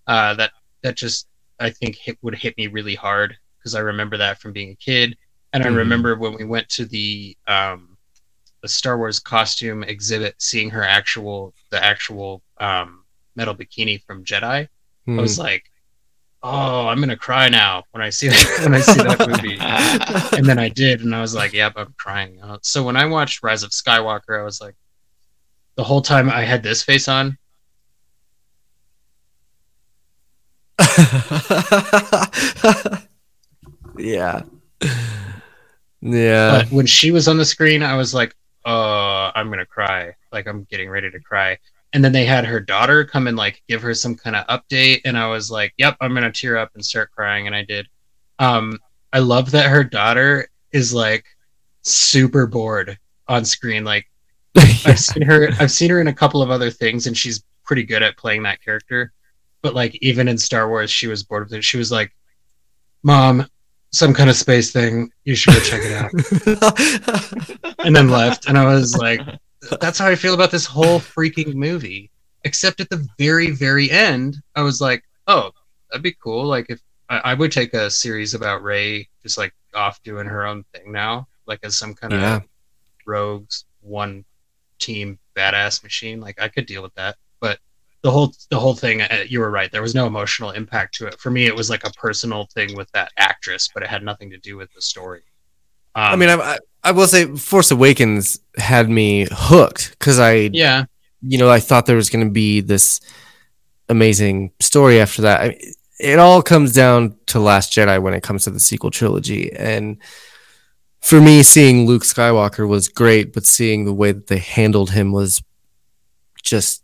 Uh 0.06 0.36
that 0.36 0.52
that 0.84 0.96
just 0.96 1.28
I 1.60 1.72
think 1.72 1.96
hit, 1.96 2.20
would 2.22 2.36
hit 2.36 2.56
me 2.60 2.68
really 2.68 2.94
hard 2.96 3.38
because 3.58 3.74
I 3.74 3.80
remember 3.80 4.18
that 4.18 4.40
from 4.40 4.54
being 4.54 4.70
a 4.70 4.76
kid 4.76 5.18
and 5.56 5.64
I 5.64 5.68
Mhm. 5.70 5.76
remember 5.78 6.16
when 6.18 6.34
we 6.34 6.44
went 6.44 6.68
to 6.70 6.86
the 6.86 7.36
um 7.48 7.98
the 8.62 8.68
Star 8.68 8.98
Wars 8.98 9.20
costume 9.20 9.84
exhibit 9.84 10.36
seeing 10.42 10.70
her 10.72 10.84
actual 10.84 11.54
the 11.70 11.82
actual 11.84 12.42
um 12.60 13.06
metal 13.36 13.56
bikini 13.56 14.04
from 14.06 14.26
Jedi. 14.26 14.68
I 15.08 15.12
was 15.22 15.38
like, 15.40 15.72
"Oh, 16.44 16.88
I'm 16.88 17.00
gonna 17.00 17.16
cry 17.16 17.48
now 17.48 17.84
when 17.92 18.04
I 18.04 18.10
see 18.10 18.28
when 18.64 18.74
I 18.74 18.82
see 18.82 19.02
that 19.04 19.20
movie." 19.28 19.58
and 20.38 20.46
then 20.46 20.60
I 20.60 20.68
did, 20.70 21.02
and 21.02 21.16
I 21.16 21.22
was 21.22 21.34
like, 21.36 21.54
"Yep, 21.54 21.74
I'm 21.78 21.94
crying." 21.98 22.42
Uh, 22.42 22.58
so 22.62 22.84
when 22.84 22.98
I 22.98 23.06
watched 23.06 23.44
Rise 23.44 23.64
of 23.64 23.70
Skywalker, 23.72 24.40
I 24.40 24.44
was 24.44 24.60
like, 24.60 24.76
the 25.76 25.84
whole 25.84 26.02
time 26.02 26.30
I 26.30 26.42
had 26.42 26.64
this 26.64 26.82
face 26.84 27.08
on. 27.08 27.38
yeah. 33.98 34.42
Yeah. 36.06 36.60
But 36.60 36.72
when 36.72 36.86
she 36.86 37.10
was 37.10 37.28
on 37.28 37.38
the 37.38 37.46
screen, 37.46 37.82
I 37.82 37.96
was 37.98 38.14
like, 38.14 38.36
"Oh, 38.64 39.32
I'm 39.34 39.50
gonna 39.50 39.66
cry!" 39.66 40.14
Like 40.32 40.48
I'm 40.48 40.64
getting 40.66 40.88
ready 40.90 41.10
to 41.10 41.20
cry. 41.20 41.58
And 41.94 42.04
then 42.04 42.12
they 42.12 42.26
had 42.26 42.46
her 42.46 42.60
daughter 42.60 43.06
come 43.06 43.28
and 43.28 43.36
like 43.36 43.64
give 43.68 43.82
her 43.82 43.94
some 43.96 44.16
kind 44.16 44.36
of 44.36 44.46
update, 44.48 45.02
and 45.06 45.18
I 45.18 45.28
was 45.28 45.50
like, 45.50 45.74
"Yep, 45.78 45.98
I'm 46.02 46.14
gonna 46.14 46.32
tear 46.32 46.58
up 46.58 46.72
and 46.76 46.86
start 46.86 47.12
crying," 47.12 47.48
and 47.48 47.56
I 47.56 47.64
did. 47.64 47.88
Um, 48.38 48.80
I 49.14 49.20
love 49.20 49.50
that 49.52 49.70
her 49.70 49.84
daughter 49.84 50.48
is 50.72 50.94
like 50.94 51.26
super 51.82 52.46
bored 52.46 53.00
on 53.28 53.44
screen. 53.44 53.84
Like 53.84 54.06
I've 54.86 55.00
seen 55.00 55.24
her. 55.24 55.50
I've 55.60 55.72
seen 55.72 55.90
her 55.90 56.02
in 56.02 56.08
a 56.08 56.14
couple 56.14 56.44
of 56.44 56.52
other 56.52 56.70
things, 56.70 57.08
and 57.08 57.18
she's 57.18 57.44
pretty 57.64 57.84
good 57.84 58.04
at 58.04 58.18
playing 58.18 58.44
that 58.44 58.62
character. 58.64 59.12
But 59.64 59.74
like 59.74 59.96
even 60.04 60.28
in 60.28 60.38
Star 60.38 60.70
Wars, 60.70 60.92
she 60.92 61.08
was 61.08 61.24
bored 61.24 61.46
with 61.46 61.54
it. 61.54 61.64
She 61.64 61.78
was 61.78 61.92
like, 61.92 62.16
"Mom, 63.02 63.48
some 63.96 64.14
kind 64.14 64.30
of 64.30 64.36
space 64.36 64.72
thing. 64.72 65.10
You 65.24 65.36
should 65.36 65.54
go 65.54 65.60
check 65.62 65.82
it 65.84 65.94
out." 65.94 67.76
and 67.86 67.96
then 67.96 68.10
left. 68.10 68.48
And 68.48 68.58
I 68.58 68.66
was 68.66 68.96
like, 68.98 69.22
"That's 69.80 69.98
how 70.00 70.08
I 70.08 70.16
feel 70.16 70.34
about 70.34 70.52
this 70.52 70.66
whole 70.66 71.00
freaking 71.00 71.56
movie." 71.56 72.12
Except 72.44 72.80
at 72.80 72.90
the 72.90 73.08
very, 73.18 73.52
very 73.52 73.90
end, 73.90 74.38
I 74.56 74.62
was 74.62 74.80
like, 74.82 75.04
"Oh, 75.28 75.52
that'd 75.90 76.04
be 76.04 76.16
cool. 76.22 76.46
Like 76.46 76.68
if 76.70 76.80
I, 77.10 77.18
I 77.20 77.34
would 77.34 77.52
take 77.52 77.74
a 77.74 77.90
series 77.90 78.34
about 78.34 78.62
Rey 78.64 79.08
just 79.24 79.38
like 79.38 79.54
off 79.74 80.02
doing 80.04 80.28
her 80.28 80.46
own 80.46 80.64
thing 80.74 80.92
now, 80.92 81.28
like 81.48 81.60
as 81.64 81.78
some 81.78 81.94
kind 81.96 82.14
Yeah. 82.14 82.36
of 82.38 82.44
rogues 83.06 83.66
one 83.82 84.26
team 84.80 85.18
badass 85.36 85.84
machine. 85.84 86.20
Like 86.20 86.40
I 86.42 86.48
could 86.50 86.66
deal 86.66 86.82
with 86.84 86.94
that, 86.96 87.16
the 88.06 88.12
whole 88.12 88.32
the 88.52 88.60
whole 88.60 88.76
thing, 88.76 89.02
uh, 89.02 89.24
you 89.28 89.40
were 89.40 89.50
right. 89.50 89.72
There 89.72 89.82
was 89.82 89.96
no 89.96 90.06
emotional 90.06 90.52
impact 90.52 90.94
to 90.96 91.08
it. 91.08 91.20
For 91.20 91.32
me, 91.32 91.48
it 91.48 91.56
was 91.56 91.72
like 91.72 91.84
a 91.88 91.90
personal 91.94 92.48
thing 92.54 92.76
with 92.76 92.90
that 92.92 93.12
actress, 93.18 93.68
but 93.74 93.82
it 93.82 93.90
had 93.90 94.04
nothing 94.04 94.30
to 94.30 94.38
do 94.38 94.58
with 94.58 94.72
the 94.74 94.82
story. 94.82 95.24
Um, 95.96 96.04
I 96.04 96.16
mean, 96.16 96.30
I, 96.30 96.60
I, 96.84 96.92
will 96.92 97.08
say 97.08 97.26
Force 97.36 97.72
Awakens 97.72 98.40
had 98.58 98.92
me 98.92 99.26
hooked 99.32 99.90
because 99.98 100.20
I, 100.20 100.52
yeah, 100.54 100.86
you 101.24 101.40
know, 101.40 101.50
I 101.50 101.60
thought 101.60 101.88
there 101.88 101.96
was 101.96 102.12
going 102.12 102.24
to 102.24 102.32
be 102.32 102.62
this 102.62 103.02
amazing 103.90 104.52
story 104.60 105.02
after 105.02 105.24
that. 105.24 105.42
I, 105.42 105.60
it 106.00 106.20
all 106.20 106.44
comes 106.44 106.74
down 106.74 107.18
to 107.28 107.40
Last 107.40 107.74
Jedi 107.74 108.00
when 108.00 108.14
it 108.14 108.22
comes 108.22 108.44
to 108.44 108.52
the 108.52 108.60
sequel 108.60 108.92
trilogy. 108.92 109.52
And 109.52 109.98
for 111.02 111.20
me, 111.20 111.42
seeing 111.42 111.88
Luke 111.88 112.04
Skywalker 112.04 112.68
was 112.68 112.88
great, 112.88 113.34
but 113.34 113.48
seeing 113.48 113.86
the 113.86 113.94
way 113.94 114.12
that 114.12 114.28
they 114.28 114.38
handled 114.38 114.92
him 114.92 115.12
was 115.12 115.42
just 116.44 116.84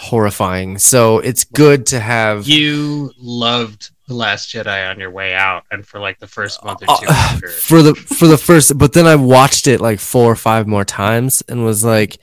horrifying. 0.00 0.78
So 0.78 1.18
it's 1.18 1.44
good 1.44 1.86
to 1.86 2.00
have. 2.00 2.48
you 2.48 3.12
loved 3.18 3.90
the 4.08 4.14
Last 4.14 4.48
Jedi 4.52 4.90
on 4.90 4.98
your 4.98 5.10
way 5.10 5.34
out, 5.34 5.64
and 5.70 5.86
for 5.86 6.00
like 6.00 6.18
the 6.18 6.26
first 6.26 6.64
month 6.64 6.82
or 6.82 6.86
two 6.86 7.06
Uh, 7.08 7.12
after. 7.12 7.48
for 7.48 7.82
the 7.82 7.94
for 7.94 8.26
the 8.26 8.38
first 8.38 8.76
but 8.76 8.92
then 8.92 9.06
I 9.06 9.14
watched 9.14 9.66
it 9.68 9.80
like 9.80 10.00
four 10.00 10.32
or 10.32 10.36
five 10.36 10.66
more 10.66 10.84
times 10.84 11.42
and 11.48 11.64
was 11.64 11.84
like 11.84 12.18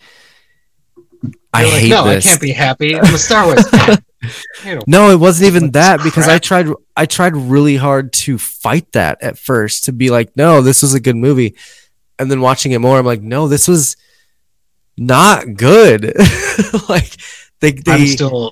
I 1.54 1.62
You're 1.64 1.72
like, 1.72 1.82
hate 1.82 1.90
no, 1.90 2.04
this. 2.04 2.26
I 2.26 2.30
can't 2.30 2.42
be 2.42 2.52
happy. 2.52 2.96
I'm 2.96 3.14
a 3.14 3.18
Star 3.18 3.46
Wars 3.46 3.68
fan. 3.70 3.98
I 4.66 4.74
don't- 4.74 4.88
No, 4.88 5.10
it 5.12 5.16
wasn't 5.20 5.48
even 5.48 5.64
Like, 5.64 5.72
that 5.74 6.04
because 6.04 6.28
I 6.28 6.40
tried 6.40 6.68
I 6.98 7.06
tried 7.06 7.36
really 7.38 7.78
hard 7.78 8.12
to 8.14 8.38
fight 8.38 8.92
that 8.92 9.20
at 9.22 9.38
first 9.38 9.86
to 9.86 9.94
be 9.94 10.10
like, 10.10 10.36
no, 10.36 10.62
this 10.62 10.82
was 10.82 10.94
a 10.94 11.00
good 11.00 11.16
movie. 11.16 11.56
And 12.20 12.30
then 12.30 12.42
watching 12.42 12.72
it 12.74 12.80
more, 12.80 12.98
I'm 12.98 13.06
like, 13.06 13.22
no, 13.22 13.48
this 13.48 13.68
was 13.68 13.96
not 14.98 15.56
good. 15.56 16.14
like 16.90 17.16
they 17.60 17.72
they 17.72 17.92
I'm 17.94 18.08
still 18.08 18.52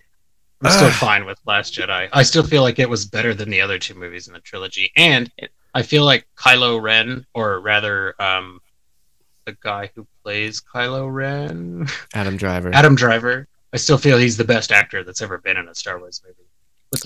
I'm 0.63 0.71
still 0.71 0.89
fine 0.91 1.25
with 1.25 1.37
Last 1.45 1.73
Jedi. 1.75 2.09
I 2.11 2.23
still 2.23 2.43
feel 2.43 2.61
like 2.63 2.79
it 2.79 2.89
was 2.89 3.05
better 3.05 3.33
than 3.33 3.49
the 3.49 3.61
other 3.61 3.77
two 3.77 3.93
movies 3.93 4.27
in 4.27 4.33
the 4.33 4.39
trilogy, 4.39 4.91
and 4.95 5.31
I 5.73 5.81
feel 5.83 6.05
like 6.05 6.25
Kylo 6.37 6.81
Ren, 6.81 7.25
or 7.33 7.59
rather, 7.59 8.15
um, 8.21 8.61
the 9.45 9.55
guy 9.61 9.91
who 9.95 10.07
plays 10.23 10.61
Kylo 10.61 11.13
Ren, 11.13 11.87
Adam 12.13 12.37
Driver. 12.37 12.71
Adam 12.73 12.95
Driver. 12.95 13.47
I 13.73 13.77
still 13.77 13.97
feel 13.97 14.17
he's 14.17 14.37
the 14.37 14.45
best 14.45 14.71
actor 14.71 15.03
that's 15.03 15.21
ever 15.21 15.37
been 15.37 15.57
in 15.57 15.67
a 15.67 15.75
Star 15.75 15.99
Wars 15.99 16.21
movie. 16.25 16.47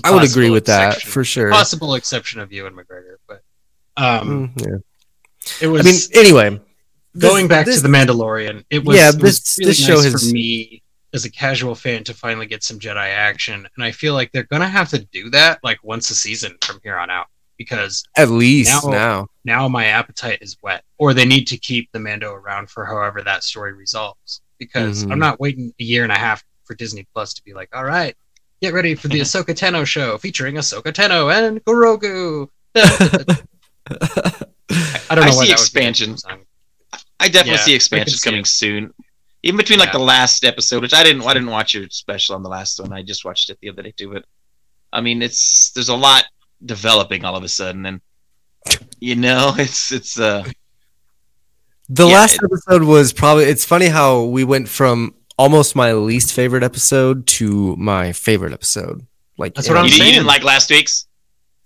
I 0.03 0.11
would 0.13 0.23
agree 0.29 0.51
with 0.51 0.65
that 0.67 1.01
for 1.01 1.23
sure. 1.23 1.49
Possible 1.49 1.95
exception 1.95 2.39
of 2.39 2.51
Ewan 2.53 2.75
McGregor, 2.75 3.15
but 3.27 3.41
um, 3.97 4.53
Mm, 4.55 4.61
yeah. 4.61 4.77
it 5.61 5.67
was. 5.67 5.81
I 5.81 5.89
mean, 5.91 6.25
anyway, 6.25 6.61
going 7.17 7.47
this- 7.47 7.57
back 7.57 7.65
this- 7.65 7.77
to 7.77 7.87
the 7.87 7.89
Mandalorian, 7.89 8.63
it 8.69 8.85
was 8.85 8.97
Yeah, 8.97 9.09
it 9.09 9.15
was 9.19 9.39
this- 9.41 9.57
really 9.59 9.69
this 9.71 9.83
show 9.85 9.95
nice 9.95 10.03
has- 10.11 10.27
for 10.29 10.33
me 10.33 10.83
as 11.13 11.25
a 11.25 11.31
casual 11.31 11.75
fan 11.75 12.03
to 12.05 12.13
finally 12.13 12.45
get 12.45 12.63
some 12.63 12.79
Jedi 12.79 13.07
action, 13.09 13.67
and 13.75 13.83
I 13.83 13.91
feel 13.91 14.13
like 14.13 14.31
they're 14.31 14.43
gonna 14.43 14.67
have 14.67 14.89
to 14.89 14.99
do 15.05 15.29
that 15.31 15.59
like 15.63 15.83
once 15.83 16.09
a 16.11 16.15
season 16.15 16.55
from 16.63 16.79
here 16.83 16.97
on 16.97 17.09
out 17.09 17.27
because 17.57 18.03
at 18.17 18.29
least 18.29 18.85
now- 18.85 18.89
now. 18.91 19.27
now 19.43 19.67
my 19.67 19.85
appetite 19.85 20.39
is 20.41 20.55
whet, 20.61 20.83
or 20.97 21.13
they 21.13 21.25
need 21.25 21.45
to 21.47 21.57
keep 21.57 21.89
the 21.91 21.99
Mando 21.99 22.31
around 22.33 22.69
for 22.69 22.85
however 22.85 23.21
that 23.23 23.43
story 23.43 23.73
resolves. 23.73 24.41
Because 24.59 25.05
Mhm. 25.05 25.11
I'm 25.13 25.19
not 25.19 25.39
waiting 25.39 25.73
a 25.79 25.83
year 25.83 26.03
and 26.03 26.11
a 26.11 26.17
half 26.17 26.43
for 26.65 26.75
Disney 26.75 27.07
Plus 27.13 27.33
to 27.33 27.43
be 27.43 27.53
like, 27.53 27.69
all 27.73 27.85
right, 27.85 28.15
get 28.61 28.73
ready 28.73 28.93
for 28.93 29.07
the 29.07 29.19
Ahsoka 29.21 29.55
Tano 29.55 29.85
show 29.85 30.17
featuring 30.17 30.55
Ahsoka 30.55 30.91
Tano 30.93 31.33
and 31.33 31.63
Grogu. 31.65 32.49
I 32.75 33.45
don't 35.15 35.21
know 35.21 35.21
I 35.23 35.29
see 35.31 35.37
that 35.37 35.39
would 35.39 35.45
be 35.47 35.51
expansion. 35.51 36.13
a 36.13 36.17
song. 36.17 36.39
I 37.19 37.27
definitely 37.27 37.53
Yeah, 37.53 37.57
see 37.65 37.75
expansions 37.75 38.21
see 38.21 38.29
coming 38.29 38.41
it. 38.41 38.47
soon. 38.47 38.93
Even 39.43 39.57
between 39.57 39.79
like 39.79 39.87
Yeah. 39.87 39.93
the 39.93 39.99
last 39.99 40.43
episode, 40.43 40.81
which 40.81 40.93
I 40.93 41.03
didn't, 41.03 41.23
I 41.25 41.33
didn't 41.33 41.49
watch 41.49 41.73
your 41.73 41.87
special 41.89 42.35
on 42.35 42.43
the 42.43 42.49
last 42.49 42.79
one. 42.79 42.91
I 42.91 43.01
just 43.03 43.23
watched 43.23 43.49
it 43.49 43.57
the 43.61 43.69
other 43.69 43.81
day 43.83 43.93
too. 43.95 44.11
But 44.11 44.25
I 44.91 45.01
mean, 45.01 45.21
it's 45.21 45.71
there's 45.71 45.89
a 45.89 45.95
lot 45.95 46.25
developing 46.65 47.23
all 47.23 47.35
of 47.37 47.43
a 47.43 47.47
sudden, 47.47 47.85
and 47.85 48.01
you 48.99 49.15
know, 49.15 49.53
it's 49.57 49.91
it's 49.91 50.19
uh 50.19 50.43
The 51.89 52.05
Yeah, 52.07 52.13
last 52.15 52.35
it- 52.35 52.41
episode 52.43 52.83
was 52.83 53.13
probably 53.13 53.45
it's 53.45 53.65
funny 53.65 53.87
how 53.87 54.23
we 54.23 54.43
went 54.43 54.67
from 54.67 55.15
almost 55.37 55.75
my 55.75 55.93
least 55.93 56.33
favorite 56.33 56.63
episode 56.63 57.25
to 57.25 57.75
my 57.77 58.11
favorite 58.11 58.51
episode. 58.53 59.05
Like 59.37 59.53
That's 59.55 59.69
what 59.69 59.77
I'm 59.77 59.85
you, 59.85 59.91
you 59.91 59.97
saying. 59.97 60.13
didn't 60.15 60.27
like 60.27 60.43
last 60.43 60.69
week's. 60.69 61.07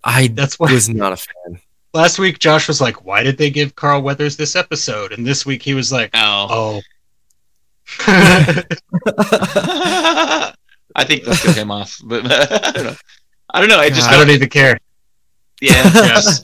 I 0.03 0.27
That's 0.27 0.59
why 0.59 0.71
was 0.71 0.89
not 0.89 1.11
a 1.13 1.17
fan. 1.17 1.59
last 1.93 2.19
week 2.19 2.37
Josh 2.37 2.67
was 2.67 2.79
like, 2.81 3.03
"Why 3.03 3.23
did 3.23 3.37
they 3.39 3.49
give 3.49 3.73
Carl 3.75 4.01
Weathers 4.03 4.37
this 4.37 4.55
episode?" 4.55 5.11
And 5.11 5.25
this 5.25 5.43
week 5.45 5.63
he 5.63 5.73
was 5.73 5.91
like, 5.91 6.11
Oh, 6.13 6.47
"Oh." 6.51 6.81
I 10.95 11.03
think 11.05 11.23
that 11.23 11.39
took 11.41 11.55
him 11.55 11.71
off, 11.71 11.99
but 12.03 12.23
I 12.31 12.71
don't 12.71 12.83
know. 12.85 12.95
I 13.49 13.59
don't 13.59 13.69
know. 13.69 13.79
I 13.79 13.89
just 13.89 14.09
I 14.09 14.17
don't 14.17 14.29
even 14.29 14.49
care. 14.49 14.77
yeah, 15.61 15.71
yes. 15.93 16.41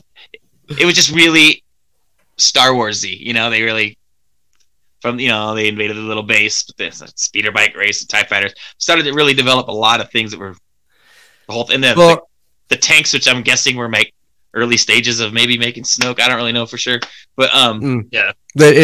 it 0.70 0.86
was 0.86 0.96
just 0.96 1.12
really 1.12 1.64
Star 2.38 2.70
Warsy. 2.70 3.18
You 3.20 3.34
know, 3.34 3.50
they 3.50 3.62
really 3.62 3.98
from 5.02 5.20
you 5.20 5.30
know 5.30 5.56
they 5.56 5.68
invaded 5.68 5.96
the 5.98 6.02
little 6.02 6.24
base, 6.24 6.64
but 6.64 6.78
this 6.78 7.04
speeder 7.16 7.52
bike 7.52 7.76
race, 7.76 8.02
the 8.02 8.08
Tie 8.08 8.24
Fighters 8.24 8.54
started 8.78 9.04
to 9.04 9.14
really 9.14 9.34
develop 9.34 9.68
a 9.68 9.74
lot 9.74 10.02
of 10.02 10.12
things 10.12 10.32
that 10.32 10.40
were 10.40 10.56
the 11.48 11.54
whole 11.54 11.70
and 11.72 11.84
then 11.84 11.98
Well- 11.98 12.28
the, 12.70 12.76
the 12.76 12.82
tanks, 12.82 13.14
which 13.14 13.28
I'm 13.28 13.42
guessing 13.42 13.76
were 13.76 13.90
make 13.90 14.14
early 14.54 14.78
stages 14.78 15.20
of 15.20 15.32
maybe 15.34 15.58
making 15.58 15.84
Snoke. 15.84 16.20
I 16.20 16.28
don't 16.28 16.38
really 16.38 16.52
know 16.52 16.66
for 16.66 16.78
sure, 16.78 17.00
but 17.36 17.54
um, 17.54 18.10
They- 18.12 18.18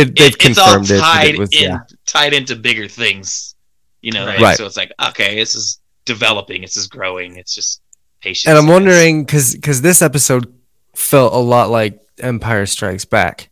it, 0.01 0.15
they've 0.17 0.33
it, 0.33 0.45
it's 0.45 0.57
all 0.57 0.65
confirmed 0.75 0.91
it. 0.91 0.99
tied 0.99 1.35
it 1.35 1.39
was, 1.39 1.49
in, 1.53 1.63
yeah. 1.63 1.79
tied 2.05 2.33
into 2.33 2.55
bigger 2.55 2.87
things. 2.87 3.55
You 4.01 4.11
know, 4.11 4.25
Right. 4.27 4.39
Right. 4.39 4.57
so 4.57 4.65
it's 4.67 4.77
like 4.77 4.91
okay, 5.09 5.35
this 5.35 5.55
is 5.55 5.79
developing, 6.05 6.61
this 6.61 6.77
is 6.77 6.85
growing, 6.87 7.37
it's 7.37 7.55
just 7.55 7.81
patience. 8.21 8.47
and 8.49 8.57
I'm 8.57 8.67
wondering 8.67 9.23
because 9.25 9.55
because 9.55 9.81
this 9.81 10.01
episode 10.03 10.53
felt 10.95 11.33
a 11.33 11.37
lot 11.37 11.69
like 11.71 11.99
Empire 12.19 12.65
Strikes 12.67 13.05
Back. 13.05 13.49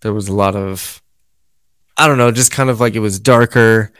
There 0.00 0.12
was 0.12 0.28
a 0.28 0.34
lot 0.34 0.54
of, 0.56 1.00
I 1.96 2.06
don't 2.08 2.18
know, 2.18 2.30
just 2.32 2.50
kind 2.52 2.70
of 2.70 2.80
like 2.80 2.94
it 2.94 3.00
was 3.00 3.18
darker. 3.20 3.92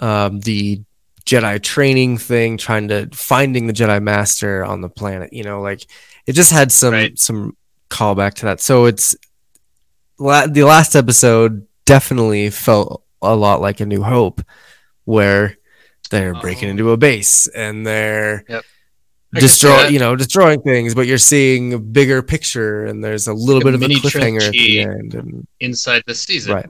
Um, 0.00 0.40
the 0.40 0.82
Jedi 1.26 1.62
training 1.62 2.16
thing, 2.18 2.56
trying 2.56 2.88
to 2.88 3.08
finding 3.12 3.66
the 3.66 3.72
Jedi 3.74 4.02
Master 4.02 4.64
on 4.64 4.80
the 4.80 4.88
planet. 4.88 5.32
You 5.34 5.44
know, 5.44 5.60
like 5.60 5.86
it 6.28 6.34
just 6.34 6.52
had 6.52 6.70
some 6.70 6.92
Right. 6.92 7.18
some 7.18 7.56
callback 7.90 8.34
to 8.34 8.44
that. 8.46 8.60
So 8.60 8.84
it's 8.84 9.16
la- 10.18 10.46
the 10.46 10.62
last 10.64 10.94
episode 10.94 11.66
definitely 11.86 12.50
felt 12.50 13.02
a 13.22 13.34
lot 13.34 13.60
like 13.60 13.80
A 13.80 13.86
New 13.86 14.02
Hope, 14.02 14.42
where 15.04 15.56
they're 16.10 16.34
breaking 16.34 16.68
Oh. 16.68 16.70
into 16.72 16.90
a 16.92 16.96
base 16.96 17.48
and 17.48 17.86
they're 17.86 18.44
Yep. 18.48 18.64
I 19.34 19.40
can 19.40 19.48
see 19.48 19.52
destroy 19.52 19.88
you 19.88 19.98
know 19.98 20.16
destroying 20.16 20.62
things 20.62 20.94
but 20.94 21.06
you're 21.06 21.18
seeing 21.18 21.74
a 21.74 21.78
bigger 21.78 22.22
picture 22.22 22.86
and 22.86 23.04
there's 23.04 23.26
a 23.28 23.34
little 23.34 23.60
a 23.60 23.64
bit 23.64 23.74
of 23.74 23.82
a 23.82 23.86
cliffhanger 23.86 24.40
at 24.46 24.52
the 24.52 24.80
end 24.80 25.14
and 25.14 25.46
inside 25.60 26.02
this 26.06 26.22
season. 26.22 26.54
right 26.54 26.66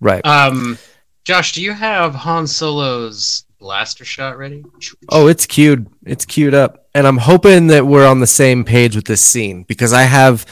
right 0.00 0.26
Um, 0.26 0.76
Josh, 1.24 1.52
do 1.52 1.62
you 1.62 1.72
have 1.72 2.14
Han 2.14 2.46
Solo's 2.46 3.46
blaster 3.58 4.04
shot 4.04 4.36
ready? 4.38 4.64
oh 5.10 5.26
it's 5.28 5.46
queued 5.46 5.86
it's 6.04 6.24
queued 6.24 6.54
up 6.54 6.86
and 6.94 7.06
i'm 7.06 7.16
hoping 7.18 7.68
that 7.68 7.86
we're 7.86 8.06
on 8.06 8.20
the 8.20 8.26
same 8.26 8.64
page 8.64 8.94
with 8.96 9.04
this 9.06 9.22
scene 9.22 9.62
because 9.64 9.92
i 9.92 10.02
have 10.02 10.44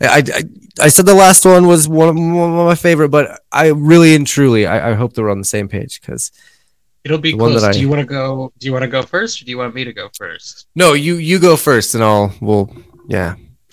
i 0.00 0.22
i, 0.34 0.42
I 0.84 0.88
said 0.88 1.06
the 1.06 1.14
last 1.14 1.44
one 1.44 1.66
was 1.66 1.88
one 1.88 2.08
of, 2.08 2.14
one 2.16 2.50
of 2.58 2.66
my 2.66 2.74
favorite 2.74 3.10
but 3.10 3.40
i 3.52 3.68
really 3.68 4.14
and 4.14 4.26
truly 4.26 4.66
i, 4.66 4.90
I 4.90 4.94
hope 4.94 5.12
that 5.14 5.22
we're 5.22 5.30
on 5.30 5.38
the 5.38 5.44
same 5.44 5.68
page 5.68 6.00
because 6.00 6.32
It'll 7.04 7.18
be 7.18 7.34
close. 7.34 7.60
that 7.62 7.68
I- 7.68 7.72
Do 7.72 7.80
you 7.80 7.88
want 7.88 8.00
to 8.00 8.04
go? 8.04 8.52
Do 8.58 8.66
you 8.66 8.72
want 8.72 8.82
to 8.82 8.88
go 8.88 9.00
first, 9.00 9.40
or 9.40 9.44
do 9.44 9.50
you 9.52 9.58
want 9.58 9.72
me 9.76 9.84
to 9.84 9.92
go 9.92 10.08
first? 10.18 10.66
no 10.74 10.94
you 10.94 11.14
you 11.18 11.38
go 11.38 11.56
first 11.56 11.94
and 11.94 12.02
i'll 12.02 12.34
we'll 12.40 12.68
yeah 13.06 13.36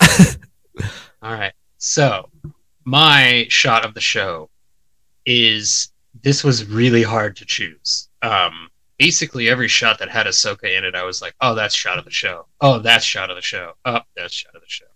All 1.22 1.32
right. 1.32 1.52
So, 1.78 2.28
my 2.84 3.46
shot 3.48 3.84
of 3.84 3.94
the 3.94 4.00
show 4.00 4.50
is 5.26 5.90
this 6.22 6.44
was 6.44 6.66
really 6.66 7.02
hard 7.02 7.34
to 7.36 7.44
choose. 7.44 8.08
Um, 8.22 8.68
basically, 8.98 9.48
every 9.48 9.68
shot 9.68 9.98
that 9.98 10.10
had 10.10 10.26
Ahsoka 10.26 10.76
in 10.76 10.84
it, 10.84 10.94
I 10.94 11.04
was 11.04 11.22
like, 11.22 11.34
"Oh, 11.40 11.54
that's 11.54 11.74
shot 11.74 11.98
of 11.98 12.04
the 12.04 12.10
show. 12.10 12.46
Oh, 12.60 12.78
that's 12.78 13.04
shot 13.04 13.30
of 13.30 13.36
the 13.36 13.42
show. 13.42 13.74
Oh, 13.84 14.00
that's 14.16 14.34
shot 14.34 14.54
of 14.54 14.60
the 14.62 14.68
show." 14.68 14.86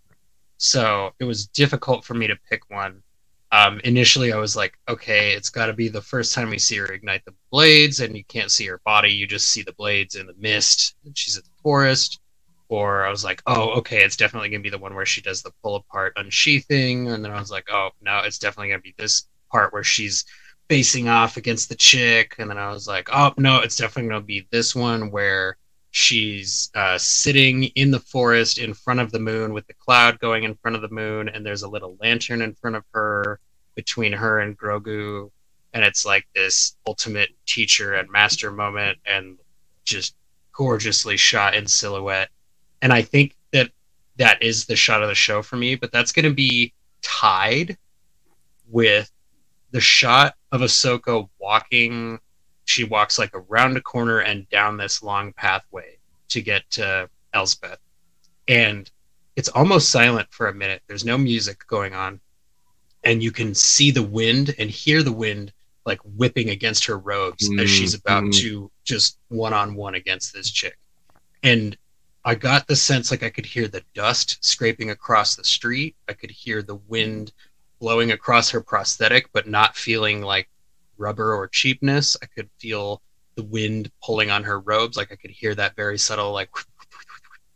So 0.59 1.13
it 1.21 1.25
was 1.25 1.47
difficult 1.47 2.05
for 2.05 2.15
me 2.15 2.27
to 2.27 2.37
pick 2.49 2.69
one. 2.71 3.03
Um, 3.51 3.81
initially, 3.85 4.33
I 4.33 4.39
was 4.39 4.57
like, 4.57 4.79
"Okay, 4.89 5.33
it's 5.33 5.51
got 5.51 5.67
to 5.67 5.73
be 5.73 5.89
the 5.89 6.03
first 6.03 6.35
time 6.35 6.51
we 6.51 6.59
see 6.59 6.77
her 6.77 6.87
ignite 6.87 7.25
the 7.25 7.35
blades, 7.51 8.01
and 8.01 8.17
you 8.17 8.25
can't 8.25 8.51
see 8.51 8.67
her 8.67 8.81
body; 8.85 9.11
you 9.13 9.27
just 9.27 9.49
see 9.49 9.63
the 9.63 9.73
blades 9.73 10.15
in 10.17 10.27
the 10.27 10.35
mist, 10.39 10.97
and 11.05 11.17
she's 11.17 11.37
in 11.37 11.43
the 11.45 11.63
forest." 11.63 12.21
or 12.69 13.05
I 13.05 13.11
was 13.11 13.25
like, 13.25 13.43
oh, 13.47 13.71
okay, 13.79 14.05
it's 14.05 14.17
definitely 14.17 14.51
gonna 14.51 14.63
be 14.63 14.71
the 14.71 14.79
one 14.79 14.95
where 14.95 15.07
she 15.07 15.23
does 15.23 15.43
the 15.43 15.53
pull 15.63 15.77
apart 15.77 16.13
unsheathing, 16.17 17.09
and 17.09 17.25
then 17.25 17.33
I 17.33 17.41
was 17.41 17.51
like, 17.51 17.67
oh 17.71 17.91
no, 18.03 18.19
it's 18.25 18.39
definitely 18.39 18.69
gonna 18.69 18.83
be 18.83 18.95
this 18.99 19.27
part 19.51 19.73
where 19.73 19.85
she's 19.85 20.25
facing 20.69 21.09
off 21.09 21.37
against 21.37 21.69
the 21.69 21.75
chick, 21.75 22.37
and 22.39 22.51
then 22.51 22.59
I 22.59 22.71
was 22.71 22.87
like, 22.87 23.09
oh 23.13 23.33
no, 23.37 23.61
it's 23.61 23.77
definitely 23.77 24.11
gonna 24.11 24.21
be 24.23 24.47
this 24.51 24.75
one 24.75 25.11
where 25.11 25.57
she's 25.91 26.71
uh, 26.75 26.99
sitting 26.99 27.65
in 27.65 27.91
the 27.91 28.01
forest 28.01 28.59
in 28.59 28.75
front 28.75 29.01
of 29.01 29.11
the 29.11 29.19
moon 29.19 29.53
with 29.55 29.67
the 29.67 29.75
cloud 29.75 30.19
going 30.19 30.45
in 30.45 30.55
front 30.57 30.77
of 30.77 30.83
the 30.83 30.89
moon, 30.89 31.29
and 31.29 31.45
there's 31.45 31.63
a 31.63 31.69
little 31.69 31.97
lantern 32.01 32.43
in 32.43 32.55
front 32.55 32.77
of 32.77 32.85
her 32.93 33.41
between 33.75 34.13
her 34.13 34.41
and 34.41 34.59
Grogu, 34.59 35.31
and 35.73 35.85
it's 35.85 36.05
like 36.05 36.27
this 36.35 36.77
ultimate 36.87 37.31
teacher 37.47 37.95
and 37.95 38.11
master 38.11 38.51
moment, 38.51 38.99
and 39.07 39.39
just 39.85 40.15
gorgeously 40.53 41.17
shot 41.17 41.55
in 41.55 41.67
silhouette 41.67 42.31
and 42.83 42.93
I 42.93 43.03
think 43.03 43.37
that 43.53 43.71
that 44.17 44.43
is 44.43 44.67
the 44.67 44.77
shot 44.77 45.03
of 45.03 45.09
the 45.09 45.15
show 45.15 45.43
for 45.43 45.57
me. 45.57 45.75
But 45.75 45.93
that's 45.93 46.13
going 46.13 46.25
to 46.25 46.35
be 46.35 46.73
tied 47.03 47.77
with 48.69 49.11
the 49.71 49.81
shot 49.81 50.35
of 50.53 50.61
Ahsoka 50.63 51.29
walking. 51.39 52.19
She 52.65 52.85
walks 52.85 53.19
like 53.19 53.31
around 53.35 53.77
a 53.77 53.81
corner 53.81 54.19
and 54.21 54.49
down 54.49 54.77
this 54.77 55.03
long 55.03 55.33
pathway 55.33 55.99
to 56.29 56.43
get 56.43 56.69
to 56.73 57.09
Elsbeth. 57.35 57.79
and 58.47 58.91
it's 59.37 59.49
almost 59.51 59.91
silent 59.91 60.27
for 60.33 60.49
a 60.49 60.55
minute. 60.55 60.83
There's 60.89 61.05
no 61.05 61.17
music 61.17 61.65
going 61.69 61.95
on, 61.95 62.19
and 63.05 63.23
you 63.23 63.31
can 63.31 63.55
see 63.55 63.91
the 63.93 64.03
wind 64.03 64.55
and 64.59 64.69
hear 64.69 65.03
the 65.05 65.13
wind 65.13 65.53
like 65.87 66.01
whipping 66.03 66.51
against 66.51 66.85
her 66.87 66.99
robes 66.99 67.49
as 67.59 67.71
she's 67.71 67.95
about 67.95 68.25
Mm. 68.25 68.37
to 68.41 68.71
just 68.85 69.19
one 69.29 69.53
on 69.55 69.75
one 69.77 69.95
against 69.95 70.33
this 70.33 70.51
chick. 70.51 70.77
And 71.45 71.79
I 72.25 72.35
got 72.35 72.67
the 72.67 72.75
sense 72.77 73.11
like 73.13 73.23
I 73.23 73.31
could 73.31 73.47
hear 73.47 73.69
the 73.69 73.85
dust 73.95 74.39
scraping 74.45 74.91
across 74.91 75.37
the 75.37 75.45
street. 75.45 75.95
I 76.09 76.15
could 76.15 76.31
hear 76.33 76.61
the 76.63 76.75
wind 76.75 77.33
blowing 77.79 78.13
across 78.13 78.51
her 78.51 78.61
prosthetic, 78.61 79.31
but 79.33 79.49
not 79.49 79.77
feeling 79.77 80.23
like 80.23 80.49
rubber 80.97 81.35
or 81.35 81.49
cheapness. 81.49 82.17
I 82.23 82.27
could 82.27 82.49
feel 82.59 83.03
the 83.37 83.45
wind 83.45 83.91
pulling 84.03 84.31
on 84.31 84.45
her 84.45 84.61
robes. 84.61 84.97
Like 84.97 85.13
I 85.13 85.17
could 85.17 85.31
hear 85.31 85.55
that 85.55 85.77
very 85.77 85.99
subtle, 85.99 86.33
like, 86.33 86.51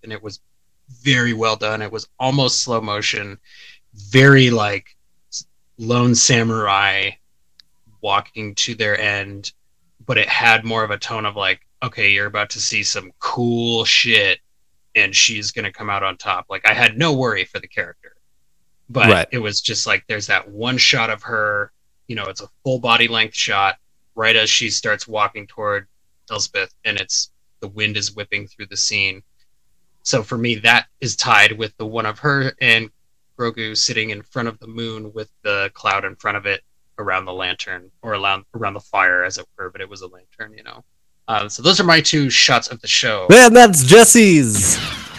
and 0.03 0.13
it 0.13 0.23
was 0.23 0.41
very 1.03 1.33
well 1.33 1.57
done. 1.57 1.83
It 1.83 1.93
was 1.93 2.09
almost 2.19 2.61
slow 2.61 2.81
motion, 2.81 3.39
very 3.95 4.51
like 4.51 4.97
lone 5.79 6.15
samurai 6.15 7.11
walking 8.01 8.55
to 8.57 8.75
their 8.75 8.99
end, 8.99 9.53
but 10.07 10.19
it 10.19 10.29
had 10.29 10.65
more 10.65 10.85
of 10.85 10.91
a 10.91 10.99
tone 10.99 11.25
of 11.25 11.37
like, 11.37 11.61
okay, 11.83 12.11
you're 12.11 12.27
about 12.27 12.51
to 12.51 12.61
see 12.61 12.83
some 12.83 13.13
cool 13.19 13.85
shit 13.85 14.39
and 14.95 15.15
she's 15.15 15.51
going 15.51 15.65
to 15.65 15.73
come 15.73 15.91
out 15.91 16.03
on 16.03 16.17
top. 16.17 16.47
Like 16.51 16.69
I 16.69 16.75
had 16.75 16.99
no 16.99 17.13
worry 17.13 17.45
for 17.45 17.59
the 17.59 17.69
character. 17.69 18.02
But 18.89 19.09
Right. 19.11 19.29
it 19.31 19.39
was 19.39 19.61
just 19.61 19.87
like 19.87 20.05
there's 20.07 20.27
that 20.27 20.49
one 20.49 20.77
shot 20.79 21.11
of 21.11 21.23
her, 21.23 21.73
you 22.09 22.17
know, 22.17 22.25
it's 22.25 22.41
a 22.43 22.49
full 22.65 22.79
body 22.79 23.09
length 23.09 23.35
shot 23.35 23.77
right 24.15 24.37
as 24.37 24.51
she 24.51 24.69
starts 24.71 25.09
walking 25.09 25.47
toward 25.47 25.87
Elsbeth 26.31 26.75
and 26.85 26.99
it's 26.99 27.31
the 27.61 27.69
wind 27.69 27.97
is 27.97 28.13
whipping 28.15 28.47
through 28.47 28.67
the 28.67 28.77
scene. 28.77 29.23
So 30.03 30.23
for 30.23 30.37
me 30.37 30.57
that 30.57 30.87
is 31.01 31.17
tied 31.17 31.53
with 31.53 31.77
the 31.77 31.87
one 31.87 32.07
of 32.07 32.19
her 32.19 32.53
and 32.61 32.91
Grogu 33.39 33.77
sitting 33.77 34.11
in 34.11 34.23
front 34.23 34.49
of 34.49 34.59
the 34.59 34.67
moon 34.67 35.13
with 35.15 35.31
the 35.43 35.71
cloud 35.75 36.05
in 36.05 36.17
front 36.17 36.37
of 36.37 36.45
it 36.47 36.63
around 36.99 37.25
the 37.25 37.33
lantern 37.33 37.91
or 38.03 38.15
around 38.15 38.45
around 38.55 38.75
the 38.75 38.81
fire 38.81 39.25
as 39.25 39.39
it 39.39 39.47
were, 39.57 39.71
but 39.71 39.81
it 39.81 39.89
was 39.89 40.03
a 40.03 40.07
lantern, 40.07 40.55
you 40.57 40.63
know. 40.63 40.85
Um, 41.29 41.49
so 41.49 41.63
those 41.63 41.81
are 41.81 41.85
my 41.85 42.01
two 42.01 42.29
shots 42.29 42.69
of 42.69 42.81
the 42.81 42.89
show. 42.89 43.27
Man, 43.31 43.55
that's 43.55 43.85
Jesse's 43.85 44.77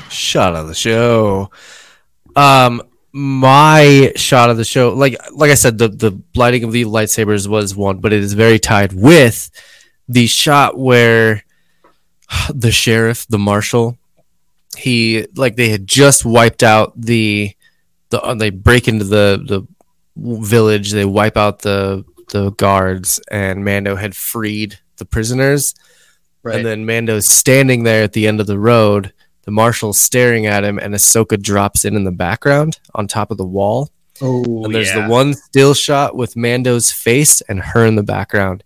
shot 0.09 0.55
of 0.55 0.67
the 0.67 0.75
show. 0.75 1.49
Um, 2.35 2.81
my 3.13 4.11
shot 4.15 4.49
of 4.49 4.57
the 4.57 4.65
show, 4.65 4.93
like 4.93 5.15
like 5.31 5.51
I 5.51 5.55
said, 5.55 5.77
the 5.77 5.87
the 5.87 6.19
lighting 6.35 6.63
of 6.63 6.71
the 6.71 6.85
lightsabers 6.85 7.47
was 7.47 7.75
one, 7.75 7.99
but 7.99 8.11
it 8.11 8.23
is 8.23 8.33
very 8.33 8.59
tied 8.59 8.91
with 8.93 9.51
the 10.07 10.27
shot 10.27 10.77
where 10.77 11.43
the 12.53 12.71
sheriff, 12.71 13.27
the 13.27 13.37
marshal, 13.37 13.97
he 14.75 15.27
like 15.35 15.55
they 15.55 15.69
had 15.69 15.87
just 15.87 16.25
wiped 16.25 16.63
out 16.63 16.99
the 16.99 17.51
the 18.09 18.21
uh, 18.21 18.33
they 18.33 18.49
break 18.49 18.87
into 18.87 19.05
the 19.05 19.43
the 19.45 19.67
village, 20.15 20.91
they 20.91 21.05
wipe 21.05 21.37
out 21.37 21.59
the 21.59 22.03
the 22.29 22.51
guards, 22.51 23.19
and 23.29 23.63
Mando 23.63 23.95
had 23.95 24.15
freed 24.15 24.79
the 24.97 25.05
prisoners. 25.05 25.75
Right. 26.41 26.57
And 26.57 26.65
then 26.65 26.85
Mando's 26.85 27.27
standing 27.27 27.83
there 27.83 28.03
at 28.03 28.13
the 28.13 28.27
end 28.27 28.41
of 28.41 28.47
the 28.47 28.59
road. 28.59 29.13
The 29.43 29.51
marshal's 29.51 29.99
staring 29.99 30.45
at 30.45 30.63
him, 30.63 30.79
and 30.79 30.93
Ahsoka 30.93 31.41
drops 31.41 31.83
in 31.85 31.95
in 31.95 32.03
the 32.05 32.11
background 32.11 32.79
on 32.95 33.07
top 33.07 33.29
of 33.31 33.37
the 33.37 33.45
wall. 33.45 33.89
oh, 34.21 34.63
and 34.65 34.73
there's 34.73 34.89
yeah. 34.93 35.05
the 35.07 35.11
one 35.11 35.33
still 35.33 35.73
shot 35.73 36.15
with 36.15 36.35
Mando's 36.35 36.91
face 36.91 37.41
and 37.41 37.59
her 37.59 37.85
in 37.85 37.95
the 37.95 38.03
background. 38.03 38.63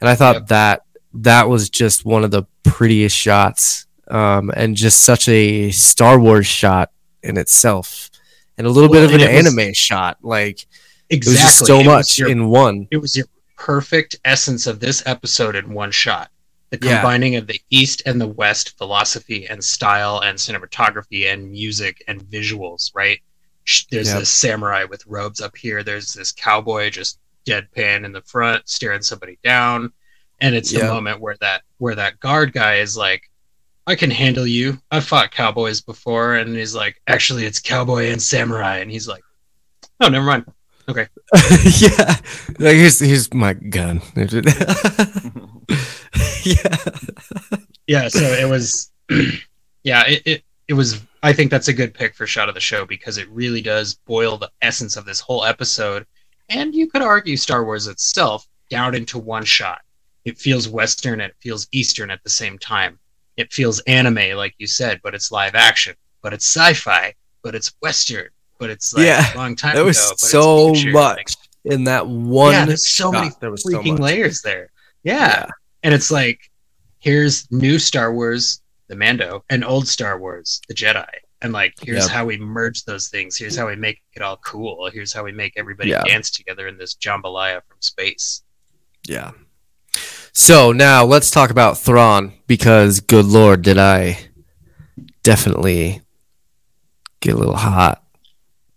And 0.00 0.08
I 0.10 0.14
thought 0.16 0.34
Yep. 0.36 0.46
that 0.48 0.82
that 1.14 1.48
was 1.48 1.70
just 1.70 2.04
one 2.04 2.24
of 2.24 2.30
the 2.30 2.42
prettiest 2.62 3.16
shots, 3.16 3.86
um, 4.08 4.50
and 4.54 4.76
just 4.76 5.02
such 5.02 5.28
a 5.28 5.70
Star 5.70 6.18
Wars 6.20 6.46
shot 6.46 6.90
in 7.22 7.38
itself, 7.38 8.10
and 8.58 8.66
a 8.66 8.70
little 8.70 8.90
Well, 8.90 9.00
bit 9.00 9.08
of 9.08 9.14
an 9.14 9.20
and 9.26 9.30
it 9.30 9.44
was- 9.44 9.56
anime 9.58 9.72
shot. 9.74 10.18
Like 10.22 10.66
exactly. 11.08 11.16
it 11.18 11.26
was 11.26 11.36
just 11.40 11.66
so 11.66 11.74
It 11.76 11.78
was 11.78 11.86
much 11.86 12.18
your- 12.18 12.28
in 12.28 12.48
one. 12.48 12.86
it 12.90 12.98
was 12.98 13.16
your 13.16 13.26
perfect 13.56 14.16
essence 14.24 14.66
of 14.66 14.80
this 14.80 15.02
episode 15.06 15.56
in 15.56 15.72
one 15.72 15.90
shot. 15.90 16.30
The 16.70 16.78
Yeah. 16.82 16.96
combining 17.00 17.36
of 17.36 17.46
the 17.46 17.60
East 17.70 18.02
and 18.04 18.20
the 18.20 18.26
West 18.28 18.76
philosophy 18.76 19.46
and 19.48 19.62
style 19.64 20.20
and 20.20 20.36
cinematography 20.38 21.32
and 21.32 21.50
music 21.50 22.02
and 22.08 22.22
visuals, 22.24 22.90
right? 22.94 23.20
There's 23.90 24.08
Yep. 24.08 24.18
this 24.20 24.30
samurai 24.30 24.84
with 24.84 25.04
robes 25.06 25.40
up 25.40 25.56
here. 25.56 25.82
There's 25.82 26.12
this 26.12 26.32
cowboy 26.32 26.90
just 26.90 27.18
deadpan 27.46 28.04
in 28.04 28.12
the 28.12 28.22
front, 28.22 28.68
staring 28.68 29.02
somebody 29.02 29.38
down. 29.42 29.92
And 30.40 30.54
it's 30.54 30.70
the 30.70 30.78
Yep. 30.78 30.88
moment 30.88 31.20
where 31.20 31.36
that 31.40 31.62
where 31.78 31.94
that 31.94 32.20
guard 32.20 32.52
guy 32.52 32.76
is 32.76 32.96
like, 32.96 33.22
I 33.86 33.94
can 33.94 34.10
handle 34.10 34.46
you. 34.46 34.78
I've 34.90 35.04
fought 35.06 35.30
cowboys 35.30 35.80
before, 35.80 36.34
and 36.36 36.54
he's 36.54 36.74
like, 36.74 37.00
actually, 37.06 37.46
it's 37.46 37.58
cowboy 37.60 38.10
and 38.10 38.20
samurai, 38.22 38.78
and 38.78 38.90
he's 38.90 39.08
like, 39.08 39.22
oh, 40.00 40.08
never 40.08 40.26
mind. 40.26 40.44
Okay. 40.88 41.06
Yeah, 41.80 42.16
like 42.58 42.76
here's 42.76 42.98
here's 43.00 43.32
my 43.32 43.54
gun. 43.54 44.00
yeah. 46.44 46.76
yeah 47.86 48.08
so 48.08 48.20
it 48.20 48.48
was 48.48 48.90
yeah, 49.84 50.04
it, 50.06 50.22
it 50.26 50.42
it 50.68 50.74
was. 50.74 51.02
I 51.22 51.32
think 51.32 51.50
that's 51.50 51.68
a 51.68 51.72
good 51.72 51.94
pick 51.94 52.14
for 52.14 52.26
shot 52.26 52.48
of 52.48 52.54
the 52.54 52.60
show 52.60 52.84
because 52.86 53.18
it 53.18 53.28
really 53.30 53.60
does 53.62 53.94
boil 54.06 54.36
the 54.38 54.50
essence 54.62 54.96
of 54.96 55.04
this 55.04 55.18
whole 55.20 55.44
episode, 55.44 56.06
and 56.48 56.74
you 56.74 56.86
could 56.88 57.02
argue 57.02 57.36
Star 57.36 57.64
Wars 57.64 57.86
itself 57.86 58.46
down 58.70 58.94
into 58.94 59.18
one 59.18 59.44
shot. 59.44 59.80
It 60.24 60.38
feels 60.38 60.68
Western 60.68 61.14
and 61.20 61.30
it 61.30 61.36
feels 61.40 61.66
Eastern 61.72 62.10
at 62.10 62.22
the 62.22 62.28
same 62.30 62.58
time. 62.58 62.98
It 63.36 63.52
feels 63.52 63.80
anime, 63.80 64.36
like 64.36 64.54
you 64.58 64.66
said, 64.66 65.00
but 65.02 65.14
it's 65.14 65.32
live 65.32 65.54
action. 65.54 65.94
But 66.22 66.34
it's 66.34 66.44
sci-fi, 66.44 67.14
but 67.42 67.54
it's 67.54 67.72
Western, 67.80 68.28
but 68.58 68.68
it's 68.68 68.92
like 68.92 69.06
Yeah, 69.06 69.34
a 69.34 69.36
long 69.38 69.56
time 69.56 69.74
There 69.74 69.84
was 69.84 69.96
ago. 69.98 70.08
but 70.08 70.12
it's 70.12 70.30
so 70.30 70.90
much 70.92 71.36
in 71.64 71.84
that 71.84 72.06
one. 72.06 72.52
yeah, 72.52 72.64
there's 72.66 72.88
so 72.88 73.10
many 73.10 73.30
shot. 73.30 73.40
There 73.40 73.50
was 73.50 73.62
so 73.62 73.70
freaking 73.70 73.92
much. 73.92 74.00
layers 74.00 74.42
there. 74.42 74.70
Yeah. 75.02 75.46
And 75.82 75.94
it's 75.94 76.10
like, 76.10 76.40
here's 76.98 77.50
new 77.50 77.78
Star 77.78 78.12
Wars, 78.12 78.60
the 78.88 78.96
Mando, 78.96 79.44
and 79.50 79.64
old 79.64 79.86
Star 79.88 80.18
Wars, 80.18 80.60
the 80.68 80.74
Jedi. 80.74 81.06
And 81.40 81.52
like, 81.52 81.74
here's 81.80 82.04
Yep. 82.06 82.10
how 82.10 82.24
we 82.24 82.36
merge 82.36 82.84
those 82.84 83.08
things. 83.08 83.36
Here's 83.36 83.56
how 83.56 83.68
we 83.68 83.76
make 83.76 84.00
it 84.14 84.22
all 84.22 84.38
cool. 84.38 84.90
Here's 84.92 85.12
how 85.12 85.22
we 85.22 85.30
make 85.32 85.52
everybody 85.56 85.90
Yeah. 85.90 86.02
dance 86.04 86.30
together 86.30 86.66
in 86.66 86.76
this 86.78 86.94
jambalaya 86.96 87.60
from 87.68 87.76
space. 87.80 88.42
Yeah. 89.04 89.30
So 90.32 90.72
now 90.72 91.04
let's 91.04 91.30
talk 91.30 91.50
about 91.50 91.78
Thrawn 91.78 92.32
because, 92.48 92.98
good 93.00 93.24
lord, 93.24 93.62
did 93.62 93.78
I 93.78 94.18
definitely 95.22 96.02
get 97.20 97.34
a 97.34 97.38
little 97.38 97.56
hot. 97.56 98.02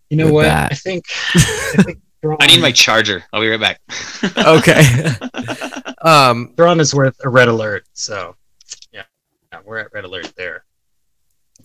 You 0.09 0.17
know 0.17 0.31
what? 0.31 0.43
that. 0.43 0.71
I 0.71 0.75
think. 0.75 1.05
I, 1.33 1.39
think 1.83 1.99
I 2.39 2.47
need 2.47 2.61
my 2.61 2.71
charger. 2.71 3.23
I'll 3.33 3.41
be 3.41 3.49
right 3.49 3.59
back. 3.59 3.79
Okay. 4.37 4.81
um. 6.03 6.53
Thrawn 6.55 6.79
is 6.79 6.93
worth 6.93 7.15
a 7.23 7.29
red 7.29 7.47
alert. 7.47 7.85
So, 7.93 8.35
yeah, 8.91 9.03
yeah 9.51 9.59
we're 9.63 9.79
at 9.79 9.93
red 9.93 10.03
alert 10.05 10.33
there. 10.35 10.65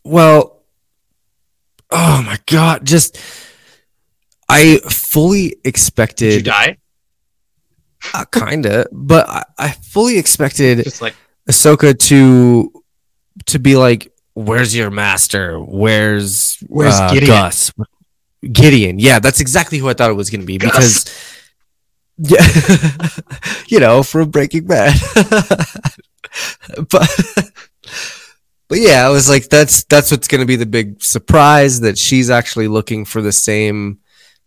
Well. 0.04 0.52
Oh 1.88 2.20
my 2.26 2.36
god! 2.46 2.84
Just 2.84 3.16
I 4.48 4.78
fully 4.88 5.50
Did 5.50 5.58
expected, 5.64 6.34
you 6.34 6.42
die? 6.42 6.78
uh, 8.14 8.24
kinda, 8.24 8.86
but 8.92 9.28
I, 9.28 9.44
I 9.58 9.70
fully 9.70 10.18
expected 10.18 10.82
Just 10.84 11.00
like, 11.00 11.14
Ahsoka 11.48 11.98
to 12.08 12.72
to 13.46 13.58
be 13.58 13.76
like, 13.76 14.12
"Where's 14.34 14.74
your 14.74 14.90
master? 14.90 15.60
Where's 15.60 16.58
Where's 16.68 16.94
uh, 16.94 17.12
Gideon?" 17.12 17.28
Gus? 17.28 17.72
Gideon? 18.52 18.98
Yeah, 18.98 19.18
that's 19.18 19.40
exactly 19.40 19.78
who 19.78 19.88
I 19.88 19.94
thought 19.94 20.10
it 20.10 20.14
was 20.14 20.30
going 20.30 20.40
to 20.40 20.46
be 20.46 20.58
Gus. 20.58 20.72
because, 20.72 21.04
yeah, 22.18 22.46
you 23.68 23.80
know, 23.80 24.02
from 24.02 24.30
Breaking 24.30 24.66
Bad. 24.66 24.98
but 26.90 27.08
but 28.68 28.78
yeah, 28.78 29.06
I 29.06 29.10
was 29.10 29.28
like, 29.28 29.48
that's 29.48 29.84
that's 29.84 30.10
what's 30.10 30.28
going 30.28 30.40
to 30.40 30.46
be 30.46 30.56
the 30.56 30.66
big 30.66 31.02
surprise 31.02 31.80
that 31.80 31.98
she's 31.98 32.30
actually 32.30 32.68
looking 32.68 33.04
for 33.04 33.22
the 33.22 33.32
same 33.32 33.98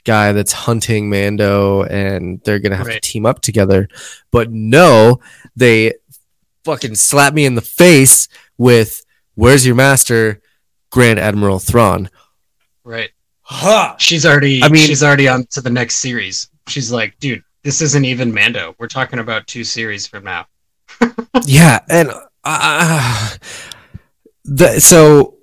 guy 0.05 0.31
that's 0.31 0.51
hunting 0.51 1.09
Mando, 1.09 1.83
and 1.83 2.41
they're 2.43 2.59
going 2.59 2.71
to 2.71 2.77
have 2.77 2.87
Right. 2.87 3.01
to 3.01 3.11
team 3.11 3.25
up 3.25 3.41
together. 3.41 3.87
But 4.31 4.51
no, 4.51 5.19
they 5.55 5.93
fucking 6.65 6.95
slap 6.95 7.33
me 7.33 7.45
in 7.45 7.55
the 7.55 7.61
face 7.61 8.27
with 8.57 9.05
"Where's 9.35 9.65
your 9.65 9.75
master, 9.75 10.41
Grand 10.91 11.19
Admiral 11.19 11.59
Thrawn?" 11.59 12.09
right. 12.83 13.11
She's 13.97 14.25
already. 14.27 14.61
I 14.63 14.69
mean- 14.69 14.85
she's 14.85 15.01
already 15.01 15.27
on 15.27 15.45
to 15.51 15.61
the 15.61 15.69
next 15.71 15.95
series. 15.95 16.49
She's 16.67 16.91
like, 16.91 17.17
dude, 17.19 17.41
this 17.63 17.81
isn't 17.81 18.05
even 18.05 18.33
Mando. 18.33 18.75
We're 18.77 18.87
talking 18.87 19.19
about 19.19 19.47
two 19.47 19.63
series 19.63 20.07
from 20.07 20.23
now. 20.23 20.47
yeah, 21.45 21.79
and 21.89 22.11
uh, 22.43 23.35
the, 24.45 24.79
so 24.79 25.35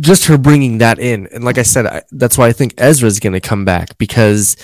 just 0.00 0.26
her 0.26 0.38
bringing 0.38 0.78
that 0.78 0.98
in, 0.98 1.28
and 1.32 1.44
like 1.44 1.58
I 1.58 1.62
said, 1.62 1.86
I, 1.86 2.02
that's 2.10 2.38
why 2.38 2.48
I 2.48 2.52
think 2.52 2.74
Ezra's 2.78 3.20
going 3.20 3.32
to 3.32 3.40
come 3.40 3.64
back 3.64 3.96
because 3.98 4.56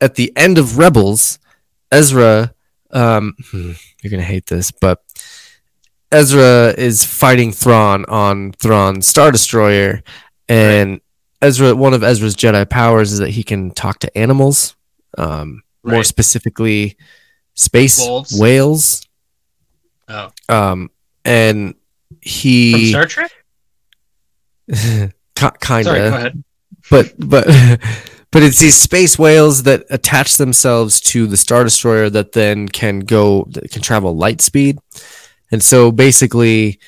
at 0.00 0.14
the 0.14 0.32
end 0.36 0.58
of 0.58 0.78
Rebels, 0.78 1.38
Ezra, 1.92 2.54
um, 2.90 3.34
hmm, 3.50 3.72
you're 4.02 4.10
going 4.10 4.20
to 4.20 4.26
hate 4.26 4.46
this, 4.46 4.70
but 4.70 5.02
Ezra 6.12 6.74
is 6.76 7.04
fighting 7.04 7.52
Thrawn 7.52 8.04
on 8.06 8.52
Thrawn's 8.52 9.06
Star 9.06 9.30
Destroyer, 9.30 10.02
and 10.48 11.00
Ezra, 11.42 11.74
one 11.74 11.94
of 11.94 12.02
Ezra's 12.02 12.34
Jedi 12.36 12.68
powers 12.68 13.12
is 13.12 13.18
that 13.18 13.30
he 13.30 13.42
can 13.42 13.70
talk 13.70 14.00
to 14.00 14.18
animals, 14.18 14.76
um, 15.16 15.62
more 15.84 16.04
specifically, 16.04 16.96
space 17.54 17.98
Wolves. 18.00 18.38
whales 18.38 19.06
Oh, 20.08 20.30
um 20.48 20.90
and 21.24 21.74
from 21.74 22.18
he 22.22 22.90
Star 22.90 23.06
Trek. 23.06 23.30
kind 25.60 25.84
Sorry, 25.84 25.98
go 25.98 26.06
of 26.08 26.12
ahead. 26.14 26.44
but 26.90 27.12
but 27.18 27.46
but 28.32 28.42
it's 28.42 28.58
these 28.58 28.76
space 28.76 29.18
whales 29.18 29.62
that 29.64 29.84
attach 29.90 30.36
themselves 30.36 31.00
to 31.00 31.26
the 31.26 31.36
star 31.36 31.64
destroyer 31.64 32.10
that 32.10 32.32
then 32.32 32.68
can 32.68 33.00
go 33.00 33.46
that 33.50 33.70
can 33.70 33.82
travel 33.82 34.16
light 34.16 34.40
speed 34.40 34.78
and 35.50 35.62
so 35.62 35.90
basically 35.90 36.78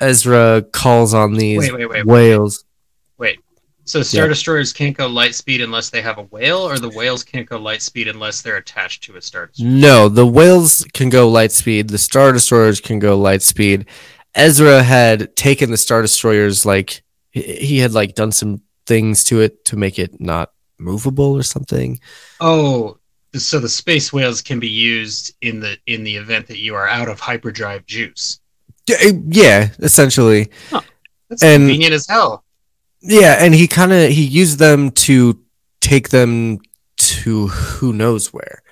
ezra 0.00 0.62
calls 0.72 1.14
on 1.14 1.34
these 1.34 1.70
whales. 1.70 1.74
Wait, 1.78 1.88
wait, 1.88 2.06
wait, 2.06 3.36
wait. 3.36 3.40
So 3.84 4.02
Star 4.02 4.24
Yeah. 4.24 4.28
Destroyers 4.28 4.72
can't 4.72 4.96
go 4.96 5.06
light 5.08 5.34
speed 5.34 5.60
unless 5.60 5.90
they 5.90 6.00
have 6.02 6.18
a 6.18 6.22
whale, 6.24 6.58
or 6.58 6.78
the 6.78 6.88
whales 6.90 7.24
can't 7.24 7.48
go 7.48 7.58
light 7.58 7.82
speed 7.82 8.06
unless 8.08 8.42
they're 8.42 8.56
attached 8.58 9.02
to 9.04 9.16
a 9.16 9.22
Star 9.22 9.46
Destroyer. 9.46 9.68
no 9.70 10.08
the 10.08 10.26
whales 10.26 10.84
can 10.92 11.08
go 11.08 11.28
light 11.28 11.50
speed 11.52 11.88
the 11.88 11.98
star 11.98 12.32
destroyers 12.32 12.80
can 12.80 12.98
go 12.98 13.16
light 13.18 13.42
speed 13.42 13.86
ezra 14.34 14.82
had 14.82 15.34
taken 15.34 15.70
the 15.70 15.76
star 15.76 16.02
destroyers 16.02 16.64
like 16.64 17.02
he- 17.32 17.78
had 17.78 17.92
like 17.92 18.14
done 18.14 18.30
some 18.32 18.60
things 18.86 19.24
to 19.24 19.40
it 19.40 19.64
to 19.64 19.76
make 19.76 19.98
it 19.98 20.20
not 20.20 20.52
movable 20.78 21.32
or 21.36 21.42
something 21.42 21.98
Oh, 22.40 22.96
so 23.34 23.58
the 23.60 23.68
space 23.68 24.12
whales 24.12 24.40
can 24.42 24.58
be 24.60 24.68
used 24.68 25.34
in 25.40 25.58
the 25.60 25.76
in 25.86 26.04
the 26.04 26.16
event 26.16 26.46
that 26.48 26.58
you 26.58 26.74
are 26.74 26.88
out 26.88 27.08
of 27.08 27.18
hyperdrive 27.20 27.86
juice. 27.86 28.40
Yeah, 28.88 29.68
essentially. 29.80 30.50
That's 31.28 31.42
And- 31.42 31.62
convenient 31.62 31.94
as 31.94 32.06
hell. 32.08 32.44
Yeah, 33.02 33.36
and 33.40 33.54
he 33.54 33.66
kind 33.66 33.92
of 33.92 34.10
he 34.10 34.24
used 34.24 34.58
them 34.58 34.90
to 34.92 35.40
take 35.80 36.10
them 36.10 36.58
to 36.96 37.46
who 37.48 37.92
knows 37.92 38.32
where. 38.32 38.62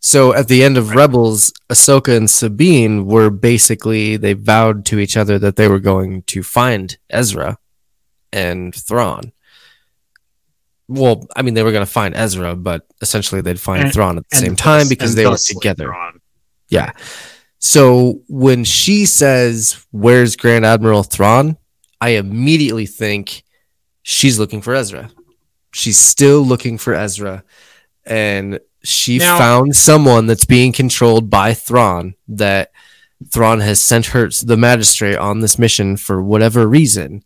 So 0.00 0.34
at 0.34 0.48
the 0.48 0.64
end 0.64 0.76
of. 0.78 0.94
Rebels, 0.94 1.52
Ahsoka 1.68 2.16
and 2.16 2.28
Sabine 2.28 3.06
were 3.06 3.30
basically 3.30 4.16
they 4.16 4.32
vowed 4.32 4.84
to 4.86 4.98
each 4.98 5.16
other 5.16 5.38
that 5.38 5.56
they 5.56 5.68
were 5.68 5.78
going 5.78 6.22
to 6.22 6.42
find 6.42 6.96
Ezra 7.10 7.58
and 8.32 8.74
Thrawn. 8.74 9.32
Well, 10.88 11.26
I 11.36 11.42
mean 11.42 11.54
they 11.54 11.62
were 11.62 11.70
going 11.70 11.84
to 11.86 11.90
find 11.90 12.14
Ezra, 12.16 12.56
but 12.56 12.86
essentially 13.00 13.40
they'd 13.40 13.60
find 13.60 13.84
And- 13.84 13.92
Thrawn 13.92 14.18
at 14.18 14.28
the 14.30 14.36
same 14.36 14.56
time 14.56 14.80
thus- 14.80 14.88
because 14.88 15.14
they 15.14 15.26
were 15.26 15.36
together. 15.36 15.84
Thrawn. 15.86 16.20
Yeah. 16.68 16.92
So 17.58 18.22
when 18.28 18.64
she 18.64 19.04
says, 19.06 19.84
Where's 19.90 20.34
Grand 20.34 20.64
Admiral 20.64 21.02
Thrawn? 21.02 21.56
I 22.00 22.10
immediately 22.10 22.86
think 22.86 23.42
she's 24.02 24.38
looking 24.38 24.60
for 24.62 24.74
Ezra. 24.74 25.10
She's 25.72 25.98
still 25.98 26.42
looking 26.42 26.78
for 26.78 26.94
Ezra. 26.94 27.44
And 28.04 28.60
she 28.82 29.18
Now- 29.18 29.38
found 29.38 29.76
someone 29.76 30.26
that's 30.26 30.44
being 30.44 30.72
controlled 30.72 31.30
by 31.30 31.54
Thrawn 31.54 32.14
that 32.28 32.72
Thrawn 33.30 33.60
has 33.60 33.80
sent 33.82 34.06
her, 34.06 34.30
the 34.42 34.56
magistrate, 34.56 35.16
on 35.16 35.40
this 35.40 35.58
mission 35.58 35.96
for 35.96 36.22
whatever 36.22 36.66
reason. 36.66 37.22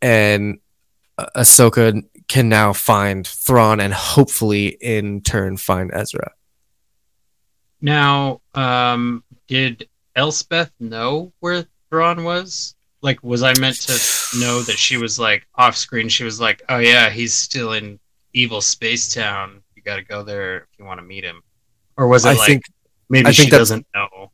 And 0.00 0.58
Ahsoka 1.18 2.02
can 2.28 2.48
now 2.48 2.72
find 2.72 3.26
Thrawn 3.26 3.80
and 3.80 3.92
hopefully 3.92 4.68
in 4.80 5.20
turn 5.22 5.56
find 5.56 5.90
Ezra. 5.92 6.32
Now, 7.80 8.40
um, 8.54 9.24
did 9.46 9.88
Elsbeth 10.16 10.72
know 10.80 11.32
where 11.40 11.66
Thrawn 11.90 12.24
was? 12.24 12.74
Like, 13.04 13.22
was 13.22 13.42
I 13.42 13.52
meant 13.60 13.76
to 13.82 13.92
know 14.40 14.62
that 14.62 14.78
she 14.78 14.96
was 14.96 15.18
like 15.18 15.46
off 15.56 15.76
screen? 15.76 16.08
She 16.08 16.24
was 16.24 16.40
like, 16.40 16.62
"Oh 16.70 16.78
yeah, 16.78 17.10
he's 17.10 17.34
still 17.34 17.74
in 17.74 18.00
evil 18.32 18.62
space 18.62 19.12
town. 19.12 19.62
You 19.76 19.82
got 19.82 19.96
to 19.96 20.02
go 20.02 20.22
there 20.22 20.56
if 20.62 20.78
you 20.78 20.86
want 20.86 21.00
to 21.00 21.04
meet 21.06 21.22
him." 21.22 21.42
Or 21.98 22.08
was 22.08 22.24
it 22.24 22.30
I 22.30 22.32
like 22.32 22.46
think 22.46 22.62
maybe 23.10 23.28
I 23.28 23.32
she 23.32 23.42
think 23.42 23.50
that's- 23.50 23.68
doesn't 23.68 23.86
know? 23.94 24.32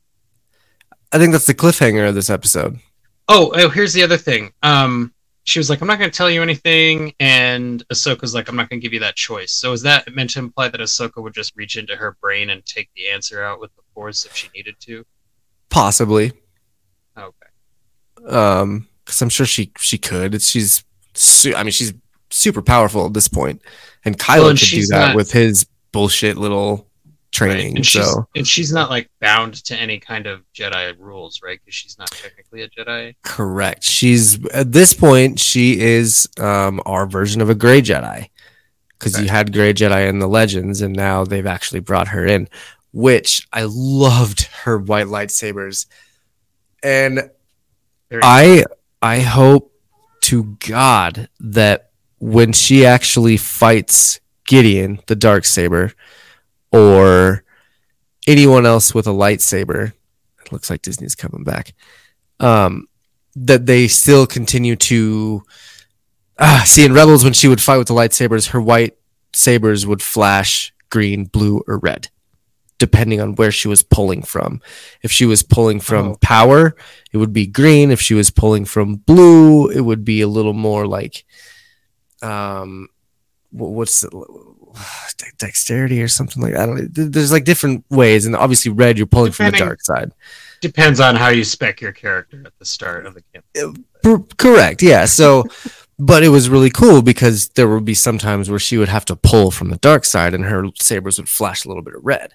I 1.13 1.19
think 1.19 1.33
that's 1.33 1.47
the 1.47 1.55
cliffhanger 1.55 2.09
of 2.09 2.15
this 2.15 2.31
episode. 2.31 2.79
Oh, 3.29 3.51
oh, 3.57 3.69
here's 3.69 3.93
the 3.93 4.05
other 4.05 4.17
thing. 4.17 4.53
Um, 4.63 5.13
she 5.43 5.59
was 5.59 5.69
like, 5.69 5.81
"I'm 5.81 5.89
not 5.89 5.99
going 5.99 6.09
to 6.11 6.17
tell 6.17 6.31
you 6.31 6.41
anything," 6.41 7.13
and 7.19 7.83
Ahsoka's 7.93 8.35
like, 8.35 8.49
"I'm 8.49 8.55
not 8.55 8.71
going 8.71 8.81
to 8.81 8.85
give 8.85 8.93
you 8.93 9.01
that 9.01 9.17
choice." 9.17 9.51
So 9.53 9.73
is 9.73 9.83
that 9.83 10.15
meant 10.15 10.31
to 10.31 10.39
imply 10.39 10.69
that 10.69 10.81
Ahsoka 10.81 11.21
would 11.21 11.35
just 11.35 11.57
reach 11.57 11.77
into 11.77 11.97
her 11.97 12.17
brain 12.21 12.51
and 12.51 12.65
take 12.65 12.89
the 12.95 13.09
answer 13.09 13.43
out 13.43 13.59
with 13.59 13.75
the 13.75 13.83
Force 13.95 14.25
if 14.27 14.37
she 14.37 14.49
needed 14.55 14.77
to? 14.83 15.05
Possibly. 15.71 16.33
Um, 18.27 18.87
because 19.05 19.23
I'm 19.23 19.29
sure 19.29 19.47
she 19.47 19.73
she 19.79 19.99
could. 19.99 20.35
It's, 20.35 20.49
she's, 20.49 20.85
su- 21.15 21.55
I 21.55 21.63
mean, 21.63 21.73
she's 21.73 21.93
super 22.31 22.63
powerful 22.63 23.07
at 23.07 23.15
this 23.15 23.29
point, 23.29 23.61
and 24.05 24.17
Kylo 24.19 24.39
Well, 24.39 24.49
and 24.51 24.59
could 24.59 24.69
do 24.69 24.87
that 24.87 25.07
not- 25.09 25.17
with 25.17 25.33
his 25.33 25.67
bullshit 25.93 26.37
little 26.37 26.87
training. 27.33 27.77
And 27.77 27.87
she's, 27.87 28.17
and 28.37 28.47
she's 28.47 28.73
not 28.73 28.91
like 28.91 29.09
bound 29.21 29.55
to 29.65 29.77
any 29.77 29.99
kind 29.99 30.27
of 30.27 30.43
Jedi 30.55 30.97
rules, 30.99 31.41
right? 31.43 31.59
Because 31.65 31.75
she's 31.75 31.99
not 31.99 32.11
technically 32.11 32.63
a 32.63 32.69
Jedi. 32.69 33.15
correct. 33.23 33.83
She's 33.85 34.45
at 34.49 34.73
this 34.73 34.93
point 34.93 35.39
she 35.41 35.81
is 35.81 36.29
um, 36.39 36.81
our 36.87 37.07
version 37.07 37.41
of 37.41 37.51
a 37.51 37.55
gray 37.55 37.83
Jedi 37.83 38.29
because 38.99 39.21
you 39.21 39.29
had 39.29 39.53
gray 39.53 39.73
Jedi 39.73 40.09
in 40.09 40.19
the 40.19 40.29
legends, 40.29 40.83
and 40.83 40.95
now 40.95 41.25
they've 41.25 41.47
actually 41.47 41.81
brought 41.81 42.09
her 42.09 42.27
in, 42.27 42.49
which 42.93 43.49
I 43.53 43.63
loved 43.67 44.43
her 44.65 44.79
white 44.79 45.07
lightsabers, 45.07 45.87
and 46.83 47.31
I 48.23 48.65
I 49.01 49.21
hope 49.21 49.73
to 50.23 50.57
God 50.67 51.29
that 51.41 51.91
when 52.19 52.53
she 52.53 52.85
actually 52.85 53.37
fights 53.37 54.21
Gideon, 54.47 55.01
the 55.07 55.17
dark 55.17 55.45
saber, 55.45 55.93
or 56.73 57.45
anyone 58.27 58.67
else 58.67 58.95
with 58.95 59.07
a 59.07 59.11
lightsaber, 59.11 59.93
it 60.45 60.53
looks 60.53 60.71
like 60.71 60.83
Disney's 60.83 61.15
coming 61.15 61.45
back. 61.45 61.75
Um, 62.39 62.87
that 63.37 63.67
they 63.67 63.87
still 63.87 64.27
continue 64.27 64.77
to 64.77 65.43
ah, 66.39 66.63
see 66.67 66.85
in 66.85 66.93
Rebels 66.93 67.23
when 67.25 67.33
she 67.33 67.49
would 67.49 67.61
fight 67.61 67.79
with 67.79 67.89
the 67.89 67.95
lightsabers, 67.95 68.49
her 68.49 68.61
white 68.61 68.97
sabers 69.33 69.87
would 69.87 70.03
flash 70.03 70.73
green, 70.91 71.25
blue, 71.25 71.63
or 71.69 71.79
red, 71.79 72.09
depending 72.81 73.21
on 73.21 73.37
where 73.37 73.53
she 73.53 73.69
was 73.69 73.85
pulling 73.85 74.23
from. 74.23 74.61
If 75.03 75.13
she 75.13 75.25
was 75.27 75.45
pulling 75.45 75.79
from 75.79 76.09
Oh. 76.09 76.17
power, 76.21 76.75
it 77.13 77.19
would 77.19 77.33
be 77.33 77.47
green. 77.47 77.93
If 77.93 78.01
she 78.01 78.15
was 78.15 78.31
pulling 78.31 78.65
from 78.65 78.97
blue, 78.97 79.69
it 79.71 79.83
would 79.83 80.05
be 80.05 80.21
a 80.23 80.27
little 80.29 80.55
more 80.55 80.87
like, 80.89 81.25
um, 82.23 82.89
what's 83.53 84.01
the 84.01 84.11
de- 85.19 85.25
dexterity 85.39 86.03
or 86.03 86.09
something 86.09 86.43
like 86.43 86.53
that. 86.55 86.63
I 86.63 86.67
don't, 86.67 86.95
th- 86.95 87.11
there's 87.11 87.33
like 87.33 87.45
different 87.45 87.85
ways, 87.91 88.27
and 88.27 88.35
obviously 88.37 88.73
red, 88.73 88.99
you're 88.99 89.07
pulling 89.07 89.33
from 89.33 89.47
the 89.53 89.59
dark 89.59 89.81
side. 89.83 90.13
depends 90.61 91.01
on 91.01 91.17
how 91.17 91.29
you 91.29 91.45
spec 91.45 91.81
your 91.81 91.93
character 91.93 92.43
at 92.47 92.59
the 92.59 92.65
start 92.65 93.07
of 93.07 93.15
the 93.15 93.23
campaign. 93.33 93.85
Per- 94.03 94.25
correct, 94.39 94.83
yeah. 94.83 95.05
So, 95.07 95.45
but 95.99 96.23
it 96.23 96.29
was 96.29 96.49
really 96.49 96.71
cool 96.71 97.03
because 97.03 97.49
there 97.51 97.69
would 97.69 97.85
be 97.85 97.95
some 97.95 98.17
times 98.19 98.49
where 98.49 98.59
she 98.59 98.79
would 98.79 98.89
have 98.89 99.05
to 99.07 99.17
pull 99.17 99.51
from 99.51 99.71
the 99.71 99.77
dark 99.79 100.05
side, 100.05 100.33
and 100.35 100.45
her 100.45 100.65
sabers 100.79 101.19
would 101.19 101.29
flash 101.29 101.65
a 101.65 101.69
little 101.69 101.83
bit 101.83 101.95
of 101.95 102.05
red. 102.05 102.33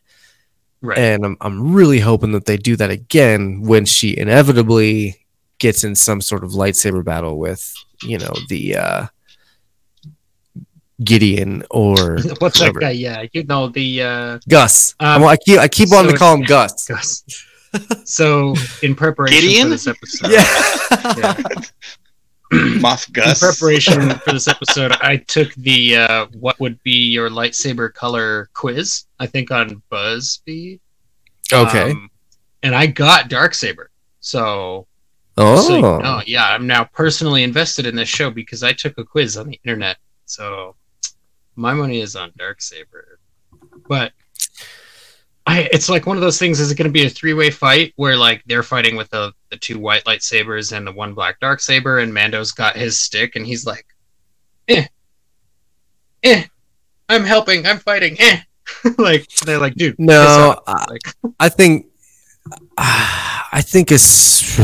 Right. 0.81 0.97
And 0.97 1.25
I'm 1.25 1.37
I'm 1.41 1.73
really 1.73 1.99
hoping 1.99 2.31
that 2.33 2.45
they 2.45 2.57
do 2.57 2.75
that 2.75 2.91
again 2.91 3.61
when 3.61 3.85
she 3.85 4.15
inevitably 4.17 5.25
gets 5.57 5.83
in 5.83 5.95
some 5.95 6.21
sort 6.21 6.43
of 6.43 6.51
lightsaber 6.51 7.03
battle 7.03 7.39
with, 7.39 7.73
you 8.03 8.17
know, 8.19 8.33
the 8.49 8.75
uh 8.77 9.05
Gideon 11.03 11.63
or 11.71 12.17
What's 12.39 12.59
whoever. 12.59 12.79
that 12.79 12.85
guy? 12.85 12.89
Yeah, 12.91 13.25
you 13.33 13.43
know 13.43 13.67
the 13.67 14.01
uh, 14.01 14.39
Gus. 14.47 14.95
Um, 14.99 15.07
I'm- 15.07 15.23
I 15.25 15.35
keep 15.37 15.59
I 15.59 15.67
keep 15.67 15.89
wanting 15.91 16.11
so 16.11 16.13
to 16.15 16.19
call 16.19 16.35
him 16.35 16.43
Gus. 16.43 16.87
Gus. 16.87 17.23
So 18.05 18.55
in 18.83 18.95
preparation 18.95 19.41
Gideon? 19.41 19.63
for 19.65 19.69
this 19.71 19.87
episode, 19.87 20.31
Yeah. 20.31 21.17
yeah. 21.17 21.59
Moff 22.53 23.11
Gus. 23.11 23.41
in 23.41 23.47
preparation 23.47 24.09
for 24.19 24.31
this 24.31 24.47
episode, 24.47 24.91
I 25.01 25.17
took 25.17 25.53
the 25.55 25.97
uh, 25.97 26.25
what 26.39 26.59
would 26.59 26.81
be 26.83 27.11
your 27.11 27.29
lightsaber 27.29 27.93
color 27.93 28.49
quiz. 28.53 29.05
I 29.19 29.25
think 29.25 29.51
on 29.51 29.81
BuzzFeed. 29.91 30.79
okay. 31.51 31.91
Um, 31.91 32.09
and 32.63 32.75
I 32.75 32.87
got 32.87 33.29
dark 33.29 33.53
saber. 33.53 33.89
So, 34.19 34.87
oh. 35.37 35.67
so 35.67 35.75
you 35.75 35.81
know, 35.81 36.21
yeah, 36.25 36.47
I'm 36.47 36.67
now 36.67 36.83
personally 36.83 37.43
invested 37.43 37.85
in 37.85 37.95
this 37.95 38.09
show 38.09 38.29
because 38.29 38.63
I 38.63 38.73
took 38.73 38.97
a 38.97 39.03
quiz 39.03 39.37
on 39.37 39.47
the 39.47 39.59
internet. 39.63 39.97
So 40.25 40.75
my 41.55 41.73
money 41.73 42.01
is 42.01 42.15
on 42.15 42.31
dark 42.37 42.61
saber. 42.61 43.19
But 43.87 44.13
I, 45.47 45.69
it's 45.71 45.89
like 45.89 46.07
one 46.07 46.17
of 46.17 46.21
those 46.21 46.39
things. 46.39 46.59
Is 46.59 46.71
it 46.71 46.77
going 46.77 46.89
to 46.89 46.93
be 46.93 47.05
a 47.05 47.09
three-way 47.09 47.51
fight 47.51 47.93
where 47.97 48.17
like 48.17 48.43
they're 48.45 48.63
fighting 48.63 48.95
with 48.95 49.09
the 49.09 49.31
the 49.51 49.57
two 49.57 49.77
white 49.79 50.03
lightsabers 50.05 50.75
and 50.75 50.87
the 50.87 50.91
one 50.91 51.13
black 51.13 51.39
dark 51.39 51.59
saber, 51.59 51.99
and 51.99 52.13
Mando's 52.13 52.51
got 52.51 52.75
his 52.75 52.99
stick, 52.99 53.35
and 53.35 53.45
he's 53.45 53.65
like, 53.65 53.85
"Eh, 54.67 54.85
eh, 56.23 56.45
I'm 57.09 57.23
helping, 57.23 57.65
I'm 57.67 57.77
fighting, 57.77 58.15
eh." 58.19 58.41
like 58.97 59.27
they're 59.45 59.59
like, 59.59 59.75
"Dude, 59.75 59.99
No, 59.99 60.55
off." 60.57 60.63
I, 60.67 60.85
Like, 60.89 61.35
I 61.39 61.49
think 61.49 61.87
I 62.77 63.61
think 63.63 63.91
it's 63.91 64.59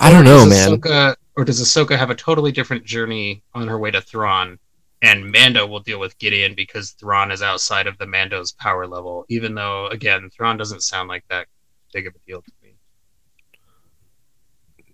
I 0.00 0.10
don't 0.10 0.24
know, 0.24 0.46
man. 0.46 0.78
Ahsoka, 0.78 1.16
or 1.36 1.44
does 1.44 1.60
Ahsoka 1.60 1.96
have 1.98 2.10
a 2.10 2.14
totally 2.14 2.52
different 2.52 2.84
journey 2.84 3.42
on 3.54 3.68
her 3.68 3.78
way 3.78 3.90
to 3.90 4.00
Thrawn? 4.00 4.58
And 5.04 5.30
Mando 5.30 5.66
will 5.66 5.80
deal 5.80 6.00
with 6.00 6.18
Gideon 6.18 6.54
because 6.54 6.92
Thrawn 6.92 7.30
is 7.30 7.42
outside 7.42 7.86
of 7.86 7.98
the 7.98 8.06
Mando's 8.06 8.52
power 8.52 8.86
level. 8.86 9.26
Even 9.28 9.54
though, 9.54 9.88
again, 9.88 10.30
Thrawn 10.30 10.56
doesn't 10.56 10.80
sound 10.80 11.10
like 11.10 11.24
that 11.28 11.46
big 11.92 12.06
of 12.06 12.14
a 12.14 12.18
deal 12.26 12.40
to 12.40 12.50
me. 12.62 12.74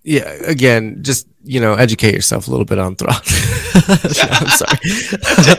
Yeah, 0.03 0.31
again, 0.47 0.99
just 1.03 1.29
you 1.45 1.61
know, 1.61 1.75
educate 1.75 2.15
yourself 2.15 2.49
a 2.49 2.51
little 2.51 2.65
bit 2.65 2.79
on 2.79 2.97
Thrawn. 2.97 3.15
I'm 3.75 4.49
sorry. 4.49 4.79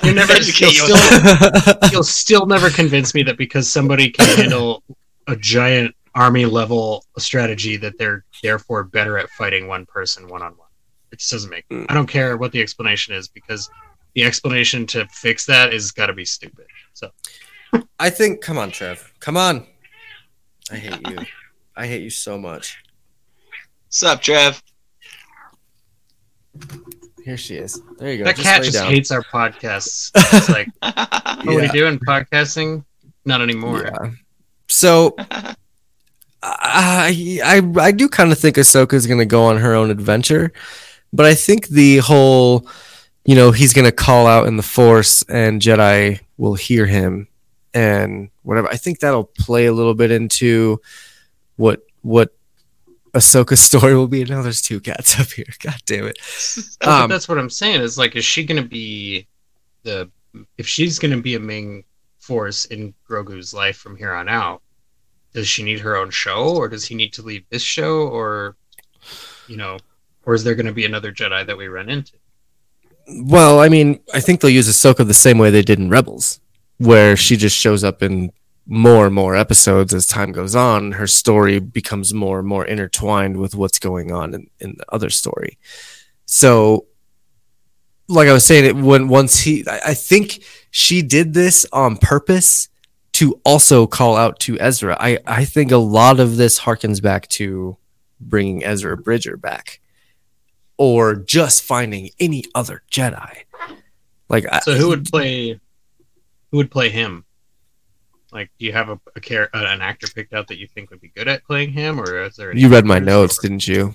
You're 0.03 0.13
never 0.13 0.33
Educate 0.33 0.75
you'll 0.77 0.89
yourself. 0.89 1.57
still, 1.63 1.89
you'll 1.91 2.03
still 2.03 2.45
never 2.45 2.69
convince 2.69 3.13
me 3.13 3.23
that 3.23 3.37
because 3.37 3.71
somebody 3.71 4.09
can 4.09 4.25
handle 4.37 4.83
a 5.27 5.35
giant 5.35 5.95
army 6.13 6.45
level 6.45 7.05
strategy 7.17 7.77
that 7.77 7.97
they're 7.97 8.25
therefore 8.43 8.83
better 8.83 9.17
at 9.17 9.29
fighting 9.29 9.67
one 9.67 9.85
person 9.85 10.27
one 10.27 10.41
on 10.41 10.51
one. 10.57 10.67
It 11.11 11.19
just 11.19 11.31
doesn't 11.31 11.49
make. 11.49 11.65
I 11.71 11.73
mm. 11.73 11.87
don't 11.87 12.07
care 12.07 12.37
what 12.37 12.51
the 12.51 12.61
explanation 12.61 13.13
is 13.15 13.27
because 13.27 13.69
the 14.15 14.23
explanation 14.23 14.85
to 14.87 15.07
fix 15.07 15.45
that 15.45 15.73
is 15.73 15.91
got 15.91 16.07
to 16.07 16.13
be 16.13 16.25
stupid. 16.25 16.65
So 16.93 17.11
I 17.99 18.09
think. 18.09 18.41
Come 18.41 18.57
on, 18.57 18.71
Trev. 18.71 19.13
Come 19.19 19.37
on. 19.37 19.65
I 20.71 20.75
hate 20.77 21.09
you. 21.09 21.17
I 21.75 21.87
hate 21.87 22.01
you 22.01 22.09
so 22.09 22.37
much. 22.37 22.77
What's 23.85 24.03
up, 24.03 24.21
Trev? 24.21 24.61
Here 27.23 27.37
she 27.37 27.55
is. 27.55 27.81
There 27.97 28.11
you 28.11 28.19
go. 28.19 28.23
that 28.25 28.35
Just 28.35 28.47
cat 28.47 28.63
just 28.63 28.77
down. 28.77 28.91
hates 28.91 29.11
our 29.11 29.23
podcasts. 29.23 30.11
It's 30.15 30.49
like, 30.49 30.67
oh, 30.81 30.91
what 31.45 31.47
are 31.47 31.61
we 31.61 31.67
doing 31.69 31.99
podcasting? 31.99 32.83
Not 33.25 33.41
anymore. 33.41 33.83
Yeah. 33.85 34.11
So 34.67 35.15
I 36.43 37.39
I 37.43 37.61
I 37.79 37.91
do 37.91 38.09
kind 38.09 38.31
of 38.31 38.39
think 38.39 38.55
Ahsoka 38.55 38.93
is 38.93 39.05
going 39.07 39.19
to 39.19 39.25
go 39.25 39.43
on 39.43 39.57
her 39.57 39.75
own 39.75 39.91
adventure, 39.91 40.51
but 41.13 41.25
I 41.25 41.35
think 41.35 41.67
the 41.67 41.97
whole, 41.97 42.67
you 43.25 43.35
know, 43.35 43.51
he's 43.51 43.73
going 43.73 43.85
to 43.85 43.91
call 43.91 44.27
out 44.27 44.47
in 44.47 44.57
the 44.57 44.63
Force 44.63 45.23
and 45.23 45.61
Jedi 45.61 46.19
will 46.37 46.55
hear 46.55 46.85
him 46.85 47.27
and 47.73 48.29
whatever. 48.43 48.67
I 48.69 48.77
think 48.77 48.99
that'll 48.99 49.25
play 49.37 49.67
a 49.67 49.73
little 49.73 49.93
bit 49.93 50.11
into 50.11 50.81
what 51.55 51.81
what 52.01 52.33
Ahsoka's 53.13 53.61
story 53.61 53.95
will 53.95 54.07
be. 54.07 54.23
Now 54.23 54.41
there's 54.41 54.61
two 54.61 54.79
cats 54.79 55.19
up 55.19 55.27
here. 55.27 55.45
God 55.59 55.77
damn 55.85 56.07
it. 56.07 56.17
Um, 56.81 57.09
that's 57.09 57.29
what 57.29 57.37
I'm 57.37 57.49
saying. 57.49 57.81
Is 57.81 57.97
like, 57.97 58.15
is 58.15 58.25
she 58.25 58.43
going 58.43 58.61
to 58.61 58.67
be 58.67 59.27
the? 59.83 60.09
If 60.57 60.67
she's 60.67 60.97
going 60.97 61.11
to 61.11 61.21
be 61.21 61.35
a 61.35 61.39
main 61.39 61.83
force 62.17 62.65
in 62.65 62.93
Grogu's 63.07 63.53
life 63.53 63.77
from 63.77 63.95
here 63.95 64.13
on 64.13 64.29
out, 64.29 64.61
does 65.33 65.47
she 65.47 65.61
need 65.61 65.79
her 65.79 65.95
own 65.95 66.09
show, 66.09 66.55
or 66.55 66.67
does 66.67 66.85
he 66.85 66.95
need 66.95 67.13
to 67.13 67.21
leave 67.21 67.43
this 67.49 67.61
show, 67.61 68.07
or 68.07 68.55
you 69.47 69.57
know, 69.57 69.77
or 70.25 70.33
is 70.33 70.43
there 70.43 70.55
going 70.55 70.65
to 70.65 70.73
be 70.73 70.85
another 70.85 71.11
Jedi 71.11 71.45
that 71.45 71.57
we 71.57 71.67
run 71.67 71.89
into? 71.89 72.13
Well, 73.13 73.59
I 73.59 73.69
mean, 73.69 73.99
I 74.13 74.19
think 74.19 74.41
they'll 74.41 74.51
use 74.51 74.69
Ahsoka 74.69 75.05
the 75.05 75.13
same 75.13 75.37
way 75.37 75.49
they 75.49 75.61
did 75.61 75.79
in 75.79 75.89
Rebels, 75.89 76.39
where 76.77 77.15
she 77.15 77.35
just 77.35 77.57
shows 77.57 77.83
up 77.83 78.01
in 78.01 78.31
more 78.65 79.05
and 79.05 79.15
more 79.15 79.35
episodes 79.35 79.93
as 79.93 80.05
time 80.05 80.31
goes 80.31 80.55
on. 80.55 80.93
Her 80.93 81.07
story 81.07 81.59
becomes 81.59 82.13
more 82.13 82.39
and 82.39 82.47
more 82.47 82.65
intertwined 82.65 83.37
with 83.37 83.55
what's 83.55 83.79
going 83.79 84.11
on 84.11 84.33
in, 84.33 84.49
in 84.59 84.75
the 84.77 84.85
other 84.89 85.09
story. 85.09 85.57
So, 86.25 86.85
like 88.07 88.29
I 88.29 88.33
was 88.33 88.45
saying, 88.45 88.65
it 88.65 88.75
when 88.75 89.07
once 89.09 89.41
he, 89.41 89.65
I, 89.67 89.81
I 89.87 89.93
think 89.93 90.43
she 90.69 91.01
did 91.01 91.33
this 91.33 91.65
on 91.73 91.97
purpose 91.97 92.69
to 93.13 93.39
also 93.43 93.87
call 93.87 94.15
out 94.15 94.39
to 94.41 94.57
Ezra. 94.59 94.95
I, 94.99 95.19
I 95.27 95.43
think 95.43 95.71
a 95.71 95.77
lot 95.77 96.19
of 96.19 96.37
this 96.37 96.61
harkens 96.61 97.01
back 97.01 97.27
to 97.29 97.77
bringing 98.21 98.63
Ezra 98.63 98.95
Bridger 98.95 99.35
back 99.35 99.80
or 100.81 101.13
just 101.13 101.61
finding 101.61 102.09
any 102.19 102.43
other 102.55 102.81
Jedi. 102.91 103.31
Like, 104.29 104.47
I- 104.51 104.61
So 104.61 104.73
who 104.73 104.87
would 104.87 105.05
play? 105.05 105.59
Who 106.49 106.57
would 106.57 106.71
play 106.71 106.89
him? 106.89 107.23
Like, 108.31 108.49
do 108.57 108.65
you 108.65 108.73
have 108.73 108.89
a, 108.89 108.99
a 109.15 109.39
uh, 109.43 109.47
an 109.53 109.81
actor 109.81 110.07
picked 110.07 110.33
out 110.33 110.47
that 110.47 110.57
you 110.57 110.65
think 110.65 110.89
would 110.89 110.99
be 110.99 111.09
good 111.15 111.27
at 111.27 111.43
playing 111.43 111.69
him, 111.71 111.99
or 111.99 112.23
is 112.23 112.35
there? 112.35 112.55
you 112.57 112.67
read 112.67 112.85
my 112.85 112.97
notes, 112.97 113.37
didn't 113.37 113.67
you? 113.67 113.93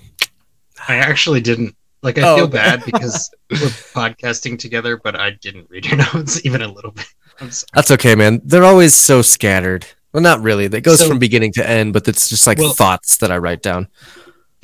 I 0.87 0.95
actually 0.95 1.41
didn't. 1.41 1.75
Like, 2.03 2.17
I 2.19 2.21
Oh, 2.29 2.35
feel 2.37 2.47
bad 2.47 2.85
because 2.85 3.29
we're 3.51 3.57
podcasting 3.57 4.57
together, 4.57 4.95
but 4.95 5.19
I 5.19 5.31
didn't 5.41 5.69
read 5.69 5.85
your 5.87 5.97
notes 6.13 6.45
even 6.45 6.61
a 6.61 6.71
little 6.71 6.91
bit. 6.91 7.05
That's 7.73 7.91
okay, 7.91 8.15
man. 8.15 8.39
They're 8.45 8.63
always 8.63 8.93
so 8.95 9.21
scattered. 9.21 9.85
Well, 10.13 10.23
not 10.23 10.39
really. 10.41 10.69
That 10.69 10.81
goes 10.81 10.99
So- 10.99 11.07
from 11.09 11.19
beginning 11.19 11.51
to 11.53 11.69
end, 11.69 11.91
but 11.91 12.07
it's 12.07 12.29
just 12.29 12.47
like 12.47 12.59
Well- 12.59 12.71
thoughts 12.71 13.17
that 13.17 13.29
I 13.29 13.37
write 13.39 13.61
down. 13.61 13.89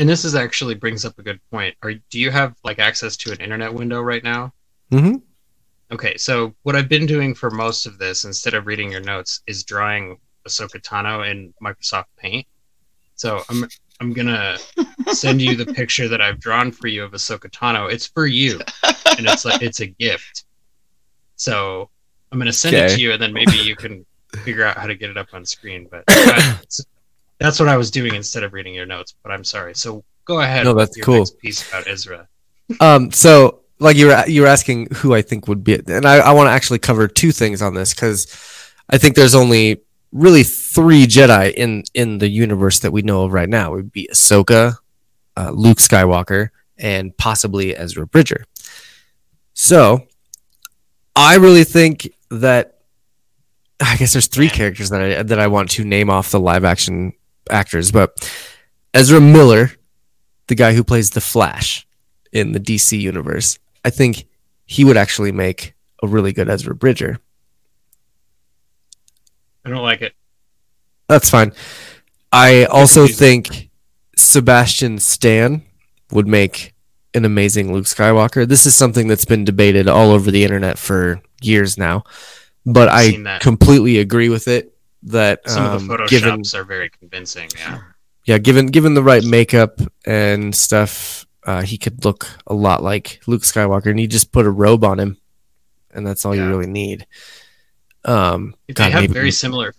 And 0.04 0.10
this 0.10 0.26
is 0.26 0.36
actually 0.36 0.76
brings 0.76 1.06
up 1.06 1.18
a 1.18 1.24
good 1.24 1.40
point. 1.50 1.78
Are 1.82 1.94
do 1.94 2.20
you 2.20 2.30
have 2.30 2.58
like 2.66 2.78
access 2.78 3.16
to 3.16 3.32
an 3.32 3.40
internet 3.40 3.74
window 3.74 4.02
right 4.02 4.22
now? 4.22 4.52
Mhm. 4.92 5.22
Okay, 5.94 6.18
so 6.18 6.54
what 6.64 6.76
I've 6.76 6.90
been 6.90 7.06
doing 7.06 7.34
for 7.34 7.50
most 7.50 7.86
of 7.86 7.98
this, 8.00 8.26
instead 8.26 8.54
of 8.54 8.68
reading 8.68 8.92
your 8.92 9.00
notes, 9.00 9.40
is 9.48 9.64
drawing 9.64 10.18
Ahsoka 10.46 10.82
Tano 10.82 11.26
in 11.26 11.54
Microsoft 11.64 12.08
Paint. 12.18 12.46
So 13.16 13.46
I'm 13.48 13.66
I'm 14.02 14.12
gonna 14.12 14.58
send 15.14 15.42
you 15.42 15.56
the 15.56 15.68
picture 15.68 16.10
that 16.10 16.20
I've 16.20 16.42
drawn 16.42 16.74
for 16.74 16.88
you 16.88 17.06
of 17.06 17.14
Ahsoka 17.14 17.50
Tano. 17.50 17.90
It's 17.90 18.08
for 18.08 18.28
you, 18.28 18.60
and 18.84 19.26
it's 19.26 19.46
like 19.46 19.62
it's 19.62 19.80
a 19.80 19.88
gift. 19.88 20.44
So 21.38 21.90
I'm 22.30 22.40
gonna 22.40 22.52
send 22.52 22.76
it 22.76 22.90
to 22.96 23.02
you, 23.02 23.14
and 23.14 23.22
then 23.22 23.32
maybe 23.32 23.56
you 23.56 23.78
can 23.78 24.06
figure 24.44 24.66
out 24.66 24.78
how 24.78 24.88
to 24.88 24.96
get 24.96 25.10
it 25.10 25.18
up 25.18 25.28
on 25.32 25.46
screen. 25.46 25.88
But 25.90 26.04
that's, 26.08 26.86
that's 27.40 27.60
what 27.60 27.70
I 27.70 27.78
was 27.78 27.92
doing 27.92 28.16
instead 28.16 28.44
of 28.44 28.54
reading 28.54 28.74
your 28.74 28.86
notes. 28.86 29.14
But 29.24 29.32
I'm 29.32 29.44
sorry. 29.44 29.76
So 29.76 30.04
go 30.26 30.42
ahead. 30.42 30.66
No, 30.66 30.74
with 30.74 30.90
that's 30.90 31.06
cool. 31.06 31.20
next 31.20 31.40
Piece 31.40 31.68
about 31.68 31.88
Ezra. 31.88 32.28
Um, 32.80 33.12
so 33.12 33.62
like 33.80 33.98
you 33.98 34.08
were 34.08 34.24
you 34.28 34.42
were 34.42 34.48
asking 34.48 34.88
who 34.96 35.14
I 35.14 35.22
think 35.22 35.48
would 35.48 35.64
be, 35.64 35.80
and 35.88 36.06
I, 36.06 36.18
I 36.18 36.32
want 36.32 36.48
to 36.48 36.52
actually 36.52 36.80
cover 36.80 37.08
two 37.08 37.32
things 37.32 37.62
on 37.62 37.74
this 37.74 37.94
because 37.94 38.28
I 38.90 38.98
think 38.98 39.16
there's 39.16 39.36
only 39.36 39.82
really 40.12 40.44
three 40.44 41.06
Jedi 41.06 41.54
in 41.54 41.84
in 41.94 42.20
the 42.20 42.30
universe 42.30 42.80
that 42.80 42.92
we 42.92 43.02
know 43.02 43.24
of 43.24 43.34
right 43.34 43.50
now. 43.50 43.74
It 43.74 43.78
would 43.78 43.92
be 43.92 44.10
Ahsoka, 44.12 44.76
uh, 45.36 45.52
Luke 45.52 45.80
Skywalker, 45.80 46.50
and 46.78 47.16
possibly 47.18 47.76
Ezra 47.76 48.08
Bridger. 48.08 48.46
So 49.54 50.08
I 51.16 51.36
really 51.36 51.64
think 51.64 52.14
that 52.30 52.80
I 53.82 53.98
guess 53.98 54.14
there's 54.14 54.28
three 54.28 54.50
characters 54.50 54.90
that 54.90 55.02
I 55.02 55.24
that 55.24 55.40
I 55.40 55.48
want 55.48 55.72
to 55.72 55.84
name 55.84 56.10
off 56.10 56.32
the 56.32 56.40
live 56.40 56.64
action 56.64 57.14
actors, 57.50 57.92
but 57.92 58.30
Ezra 58.94 59.20
Miller, 59.20 59.72
the 60.48 60.56
guy 60.56 60.74
who 60.74 60.84
plays 60.84 61.12
the 61.12 61.22
Flash 61.22 61.88
in 62.32 62.52
the 62.52 62.60
DC 62.60 63.00
universe, 63.00 63.60
I 63.86 63.90
think 63.90 64.28
he 64.66 64.84
would 64.84 64.98
actually 64.98 65.32
make 65.32 65.74
a 66.02 66.08
really 66.08 66.34
good 66.34 66.50
Ezra 66.50 66.76
Bridger. 66.76 67.20
I 69.66 69.70
don't 69.70 69.84
like 69.84 70.02
it. 70.02 70.14
That's 71.08 71.30
fine. 71.30 71.54
I 72.32 72.66
also 72.66 73.08
think 73.08 73.70
Sebastian 74.18 75.00
Stan 75.00 75.64
would 76.12 76.28
make 76.28 76.74
an 77.14 77.26
amazing 77.26 77.72
Luke 77.72 77.86
Skywalker. 77.86 78.48
This 78.48 78.66
is 78.66 78.76
something 78.76 79.08
that's 79.08 79.26
been 79.26 79.46
debated 79.46 79.88
all 79.88 80.12
over 80.12 80.32
the 80.32 80.44
internet 80.44 80.78
for 80.78 81.22
years 81.42 81.78
now, 81.78 82.04
but 82.66 82.90
I 82.90 83.40
completely 83.40 84.00
agree 84.00 84.30
with 84.30 84.48
it. 84.48 84.73
That 85.06 85.50
Some 85.50 85.66
um, 85.66 85.74
of 85.76 85.88
the 85.88 85.94
photoshops 85.94 86.10
given 86.10 86.44
are 86.56 86.64
very 86.64 86.90
convincing. 86.90 87.50
Yeah. 87.58 87.82
yeah, 88.26 88.38
given 88.38 88.68
given 88.68 88.94
the 88.94 89.04
right 89.04 89.24
makeup 89.24 89.82
and 90.06 90.56
stuff, 90.56 91.26
uh, 91.44 91.62
he 91.62 91.78
could 91.78 92.06
look 92.06 92.28
a 92.48 92.54
lot 92.54 92.82
like 92.82 93.20
Luke 93.28 93.42
Skywalker, 93.42 93.88
and 93.88 94.00
you 94.00 94.08
just 94.08 94.32
put 94.32 94.46
a 94.46 94.52
robe 94.52 94.84
on 94.86 95.00
him, 95.00 95.18
and 95.92 96.08
that's 96.08 96.26
all 96.26 96.34
you 96.34 96.48
really 96.48 96.68
need. 96.68 97.06
Um, 98.06 98.56
They 98.68 98.74
God, 98.74 98.92
have 98.92 99.02
maybe, 99.02 99.14
very 99.14 99.32
similar 99.32 99.74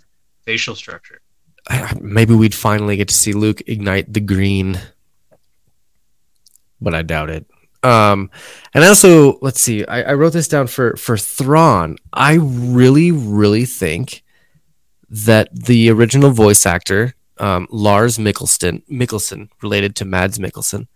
facial 0.45 0.75
structure. 0.75 1.21
I- 1.69 1.95
maybe 2.01 2.35
we'd 2.35 2.55
finally 2.55 2.97
get 2.97 3.09
to 3.09 3.15
see 3.15 3.33
Luke 3.33 3.63
ignite 3.67 4.13
the 4.13 4.21
green, 4.21 4.79
but 6.81 6.95
I 6.95 7.03
doubt 7.03 7.31
it. 7.31 7.47
Um, 7.83 8.31
and 8.73 8.83
also, 8.85 9.39
let's 9.41 9.61
see, 9.61 9.87
I, 9.87 10.03
I 10.03 10.15
wrote 10.15 10.33
this 10.33 10.49
down 10.49 10.67
for 10.67 10.97
for 10.97 11.17
Thrawn. 11.17 11.97
I 12.13 12.35
really, 12.35 13.11
really 13.11 13.65
think 13.67 14.23
that 15.15 15.49
the 15.55 15.91
original 15.91 16.31
voice 16.31 16.67
actor, 16.67 17.15
um, 17.39 17.69
Lars 17.71 18.19
Mikkelsen, 18.19 18.83
Mikkelsen, 18.91 19.49
related 19.63 19.95
to 19.97 20.05
Mads 20.05 20.39
Mikkelsen, 20.39 20.87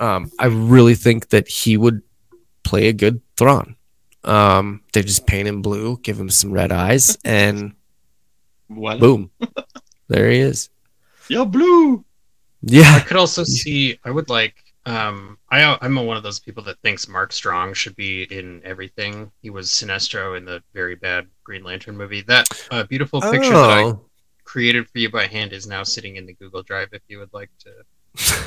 um, 0.00 0.30
I 0.38 0.46
really 0.46 0.94
think 0.94 1.28
that 1.28 1.46
he 1.48 1.76
would 1.76 2.02
play 2.62 2.88
a 2.88 2.92
good 2.92 3.20
Thrawn. 3.36 3.76
Um, 4.24 4.82
they 4.92 5.02
just 5.02 5.26
paint 5.26 5.46
him 5.48 5.60
blue, 5.60 5.98
give 5.98 6.18
him 6.18 6.30
some 6.30 6.52
red 6.52 6.72
eyes, 6.72 7.18
and 7.24 7.74
What? 8.68 8.98
boom, 8.98 9.30
there 10.08 10.30
he 10.30 10.38
is. 10.38 10.70
Yo, 11.28 11.44
blue. 11.44 12.04
Yeah. 12.62 12.94
I 12.96 13.00
could 13.00 13.18
also 13.18 13.44
see. 13.44 13.98
I 14.04 14.10
would 14.10 14.30
like. 14.30 14.54
Um, 14.86 15.38
I 15.50 15.78
I'm 15.80 15.94
one 15.96 16.16
of 16.16 16.22
those 16.22 16.40
people 16.40 16.62
that 16.64 16.78
thinks 16.82 17.08
Mark 17.08 17.32
Strong 17.32 17.72
should 17.74 17.96
be 17.96 18.24
in 18.24 18.60
everything. 18.64 19.30
He 19.40 19.48
was 19.50 19.70
Sinestro 19.70 20.36
in 20.36 20.44
the 20.44 20.62
very 20.74 20.94
bad 20.94 21.26
Green 21.42 21.64
Lantern 21.64 21.96
movie. 21.96 22.20
That 22.22 22.46
uh, 22.70 22.84
beautiful 22.84 23.20
picture 23.20 23.50
that 23.50 23.70
I 23.70 23.82
Oh, 23.84 24.04
created 24.44 24.86
for 24.90 24.98
you 24.98 25.10
by 25.10 25.26
hand 25.26 25.52
is 25.54 25.66
now 25.66 25.82
sitting 25.84 26.16
in 26.16 26.26
the 26.26 26.34
Google 26.34 26.62
Drive. 26.62 26.88
If 26.92 27.00
you 27.08 27.18
would 27.18 27.32
like 27.32 27.50
to 27.60 27.70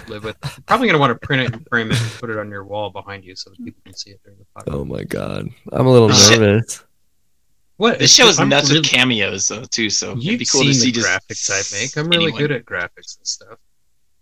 live 0.08 0.24
with, 0.24 0.38
You're 0.44 0.52
probably 0.68 0.88
gonna 0.88 1.00
want 1.00 1.20
to 1.20 1.28
print 1.28 1.42
it 1.42 1.54
and 1.54 1.68
frame 1.68 1.90
it 1.92 2.00
and 2.00 2.12
put 2.20 2.30
it 2.30 2.38
on 2.38 2.50
your 2.52 2.64
wall 2.66 2.92
behind 2.92 3.26
you 3.26 3.36
so 3.36 3.50
that 3.50 3.58
people 3.66 3.82
can 3.84 3.96
see 3.96 4.12
it 4.12 4.22
during 4.24 4.38
the 4.38 4.46
podcast. 4.62 4.74
oh 4.76 4.86
my 4.86 5.04
god, 5.06 5.48
I'm 5.72 5.88
a 5.88 5.92
little 5.92 6.12
Shit. 6.12 6.40
nervous. 6.40 6.84
What 7.78 8.00
This 8.00 8.14
show 8.14 8.28
is 8.28 8.40
I'm 8.40 8.50
nuts 8.50 8.70
really- 8.70 8.82
with 8.82 8.90
cameos 8.90 9.48
though 9.48 9.64
too. 9.64 9.90
So 9.90 10.14
You've 10.16 10.26
it'd 10.28 10.40
be 10.40 10.46
cool 10.46 10.62
seen 10.62 10.70
to 10.70 10.74
see 10.76 10.92
the 10.92 11.02
just 11.02 11.08
graphics 11.08 11.50
I 11.76 11.80
make. 11.82 11.98
I'm 11.98 12.10
really 12.10 12.26
anyone. 12.26 12.42
good 12.42 12.52
at 12.52 12.66
graphics 12.66 13.18
and 13.18 13.28
stuff. 13.28 13.58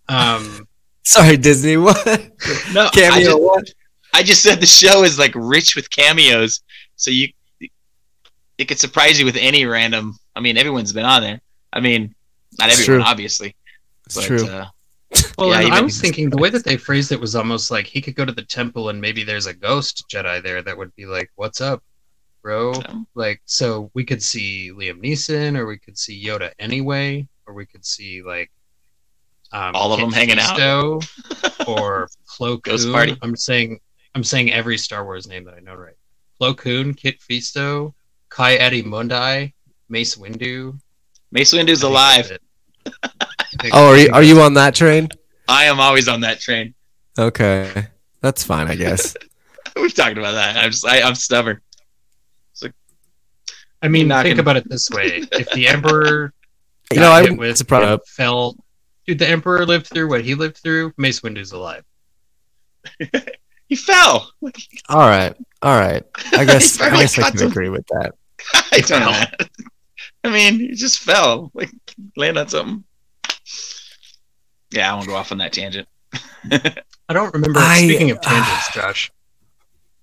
Um, 0.07 0.67
Sorry, 1.05 1.37
Disney. 1.37 1.77
What 1.77 2.05
No, 2.73 2.89
I 2.93 3.23
just, 3.23 3.39
What? 3.39 3.67
I 4.13 4.23
just 4.23 4.41
said 4.41 4.59
the 4.59 4.65
show 4.65 5.03
is 5.03 5.19
like 5.19 5.33
rich 5.35 5.75
with 5.75 5.89
cameos, 5.89 6.61
so 6.95 7.11
you 7.11 7.29
it 8.57 8.65
could 8.69 8.79
surprise 8.79 9.19
you 9.19 9.25
with 9.25 9.35
any 9.35 9.65
random. 9.65 10.17
I 10.35 10.39
mean, 10.39 10.57
everyone's 10.57 10.93
been 10.93 11.05
on 11.05 11.21
there. 11.21 11.41
I 11.73 11.81
mean, 11.81 12.15
not 12.57 12.69
It's 12.69 12.81
everyone, 12.81 13.03
true. 13.03 13.11
obviously. 13.11 13.55
It's 14.05 14.15
but, 14.15 14.23
true. 14.23 14.47
Uh, 14.47 14.67
Well, 15.37 15.49
Yeah, 15.49 15.67
and 15.67 15.73
I 15.73 15.81
was 15.81 15.99
thinking 15.99 16.29
the 16.29 16.37
way 16.37 16.49
that 16.49 16.63
they 16.63 16.77
phrased 16.77 17.11
it 17.11 17.19
was 17.19 17.35
almost 17.35 17.69
like 17.69 17.85
he 17.85 18.01
could 18.01 18.15
go 18.15 18.25
to 18.25 18.31
the 18.31 18.43
temple 18.43 18.89
and 18.89 18.99
maybe 18.99 19.23
there's 19.23 19.45
a 19.45 19.53
ghost 19.53 20.05
Jedi 20.11 20.41
there 20.41 20.61
that 20.61 20.77
would 20.77 20.95
be 20.95 21.05
like, 21.05 21.29
"What's 21.35 21.59
up, 21.61 21.83
bro?" 22.41 22.73
so, 22.73 23.05
Like, 23.13 23.41
so 23.45 23.91
we 23.93 24.05
could 24.05 24.23
see 24.23 24.71
Liam 24.73 25.01
Neeson, 25.03 25.57
or 25.57 25.65
we 25.67 25.77
could 25.77 25.97
see 25.97 26.25
Yoda 26.25 26.51
anyway, 26.57 27.27
or 27.45 27.53
we 27.53 27.65
could 27.65 27.85
see 27.85 28.21
like 28.21 28.51
um, 29.51 29.75
All 29.75 29.93
of 29.93 29.99
Kit 29.99 30.05
them 30.05 30.13
hanging 30.13 30.39
out. 30.39 30.57
Or 31.67 32.09
Plo 32.29 32.61
Ghost 32.61 32.83
Koon. 32.83 32.93
party. 32.93 33.17
I'm 33.23 33.35
saying 33.35 33.79
I'm 34.13 34.23
saying 34.23 34.51
every 34.53 34.77
Star 34.77 35.03
Wars 35.03 35.27
name 35.27 35.45
that 35.45 35.55
I 35.55 35.59
know 35.61 35.73
right. 35.75 35.95
Plo 36.39 36.55
Koon, 36.55 36.93
Kit 36.93 37.19
Fisto, 37.19 37.93
Ki-Adi-Mundi, 38.35 39.53
Mace 39.89 40.15
Windu. 40.15 40.79
Mace 41.31 41.53
Windu's 41.53 41.83
I 41.83 41.87
think 41.87 41.95
that's 41.95 42.29
alive. 42.29 42.31
it. 42.31 42.41
I 43.03 43.45
think- 43.61 43.73
Oh, 43.73 43.87
are 43.89 43.97
you 43.97 44.09
are 44.13 44.21
you 44.23 44.41
on 44.41 44.53
that 44.55 44.75
train? 44.75 45.09
I 45.47 45.65
am 45.65 45.79
always 45.79 46.07
on 46.07 46.21
that 46.21 46.39
train. 46.39 46.73
Okay, 47.17 47.87
that's 48.21 48.43
fine, 48.43 48.67
I 48.67 48.75
guess. 48.75 49.15
We've 49.75 49.93
talked 49.93 50.17
about 50.17 50.33
that. 50.33 50.57
I'm 50.57 50.71
just, 50.71 50.85
I, 50.85 51.01
I'm 51.01 51.15
stubborn. 51.15 51.61
Like, 52.61 52.73
I 53.81 53.87
mean, 53.87 54.07
think 54.23 54.35
gonna- 54.37 54.41
about 54.41 54.57
it 54.57 54.69
this 54.69 54.89
way: 54.91 55.23
if 55.31 55.49
the 55.51 55.67
Emperor 55.67 56.31
You 56.93 56.99
know, 56.99 57.11
I 57.11 57.21
hit 57.21 57.23
wouldn't 57.31 57.39
with 57.39 57.57
surprise 57.57 57.99
fell, 58.07 58.55
dude, 59.05 59.19
the 59.19 59.27
Emperor 59.27 59.65
lived 59.65 59.87
through 59.87 60.09
what 60.09 60.23
he 60.23 60.35
lived 60.35 60.57
through. 60.57 60.93
Mace 60.97 61.21
Windu's 61.23 61.51
alive. 61.51 61.83
He 63.67 63.75
fell. 63.75 64.31
All 64.89 64.99
right, 65.09 65.35
all 65.63 65.75
right. 65.79 66.03
I 66.33 66.45
guess 66.45 66.79
I 66.79 66.89
probably 66.89 67.05
guess 67.05 67.17
I 67.17 67.29
can 67.31 67.37
some- 67.39 67.47
agree 67.51 67.69
with 67.69 67.87
that. 67.87 68.13
I 68.71 68.79
don't 68.81 68.99
know. 68.99 69.23
I 70.23 70.29
mean, 70.29 70.59
he 70.59 70.73
just 70.75 70.99
fell. 70.99 71.49
Like 71.55 71.71
land 72.15 72.37
on 72.37 72.47
something. 72.47 72.83
Yeah, 74.69 74.91
I 74.91 74.95
won't 74.95 75.07
go 75.07 75.15
off 75.15 75.31
on 75.31 75.39
that 75.39 75.51
tangent. 75.51 75.87
I 76.51 77.13
don't 77.13 77.33
remember. 77.33 77.59
I- 77.59 77.79
speaking 77.79 78.11
of 78.11 78.21
tangents, 78.21 78.71
Josh, 78.71 79.11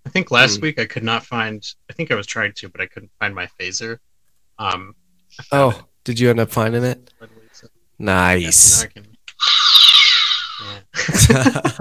I 0.06 0.08
think 0.10 0.32
last 0.32 0.56
Hmm. 0.56 0.62
week 0.62 0.80
I 0.80 0.84
could 0.86 1.04
not 1.04 1.24
find. 1.24 1.64
I 1.88 1.92
think 1.92 2.10
I 2.10 2.16
was 2.16 2.26
trying 2.26 2.54
to, 2.54 2.68
but 2.68 2.80
I 2.80 2.86
couldn't 2.86 3.12
find 3.20 3.32
my 3.32 3.46
phaser. 3.60 3.98
Um, 4.58 4.96
Oh, 5.52 5.80
did 6.02 6.18
you 6.18 6.30
end 6.30 6.40
up 6.40 6.50
finding 6.50 6.82
it? 6.82 7.12
Yeah, 8.02 8.50
so 8.50 8.84
Nice. 8.84 8.84
I 8.84 8.86
can- 8.86 9.06
Yeah. 10.64 11.72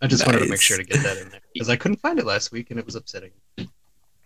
I 0.00 0.06
just 0.06 0.26
wanted 0.26 0.40
to 0.40 0.48
make 0.48 0.60
sure 0.60 0.76
to 0.76 0.84
get 0.84 1.02
that 1.02 1.18
in 1.18 1.28
there 1.30 1.40
because 1.52 1.68
I 1.68 1.76
couldn't 1.76 1.98
find 1.98 2.18
it 2.18 2.26
last 2.26 2.52
week 2.52 2.70
and 2.70 2.78
it 2.78 2.86
was 2.86 2.94
upsetting. 2.94 3.30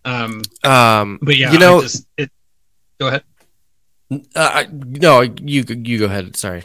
Um, 0.04 0.42
um, 0.64 1.18
but 1.22 1.36
yeah, 1.36 1.52
you 1.52 1.58
know, 1.58 1.78
I 1.78 1.82
just, 1.82 2.06
it. 2.16 2.30
Go 2.98 3.08
ahead. 3.08 3.22
uh, 4.34 4.64
no, 4.72 5.20
you 5.20 5.64
you 5.68 5.98
go 5.98 6.06
ahead. 6.06 6.34
Sorry. 6.36 6.64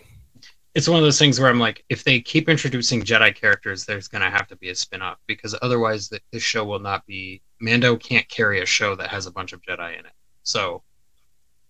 it's 0.76 0.88
one 0.88 0.98
of 0.98 1.04
those 1.04 1.20
things 1.20 1.40
where 1.40 1.50
I'm 1.50 1.60
like, 1.60 1.84
if 1.90 2.04
they 2.04 2.20
keep 2.22 2.48
introducing 2.50 3.02
Jedi 3.02 3.36
characters, 3.36 3.86
there's 3.86 4.08
going 4.08 4.22
to 4.24 4.30
have 4.30 4.48
to 4.48 4.56
be 4.56 4.70
a 4.70 4.76
spin 4.76 5.02
off 5.02 5.18
because 5.28 5.56
otherwise, 5.62 6.10
the, 6.10 6.20
this 6.32 6.44
show 6.44 6.64
will 6.64 6.80
not 6.80 7.06
be. 7.06 7.42
Mando 7.60 7.96
can't 7.96 8.28
carry 8.30 8.62
a 8.62 8.66
show 8.66 8.96
that 8.96 9.10
has 9.10 9.26
a 9.26 9.32
bunch 9.32 9.54
of 9.54 9.62
Jedi 9.62 10.00
in 10.00 10.06
it. 10.06 10.12
So 10.44 10.84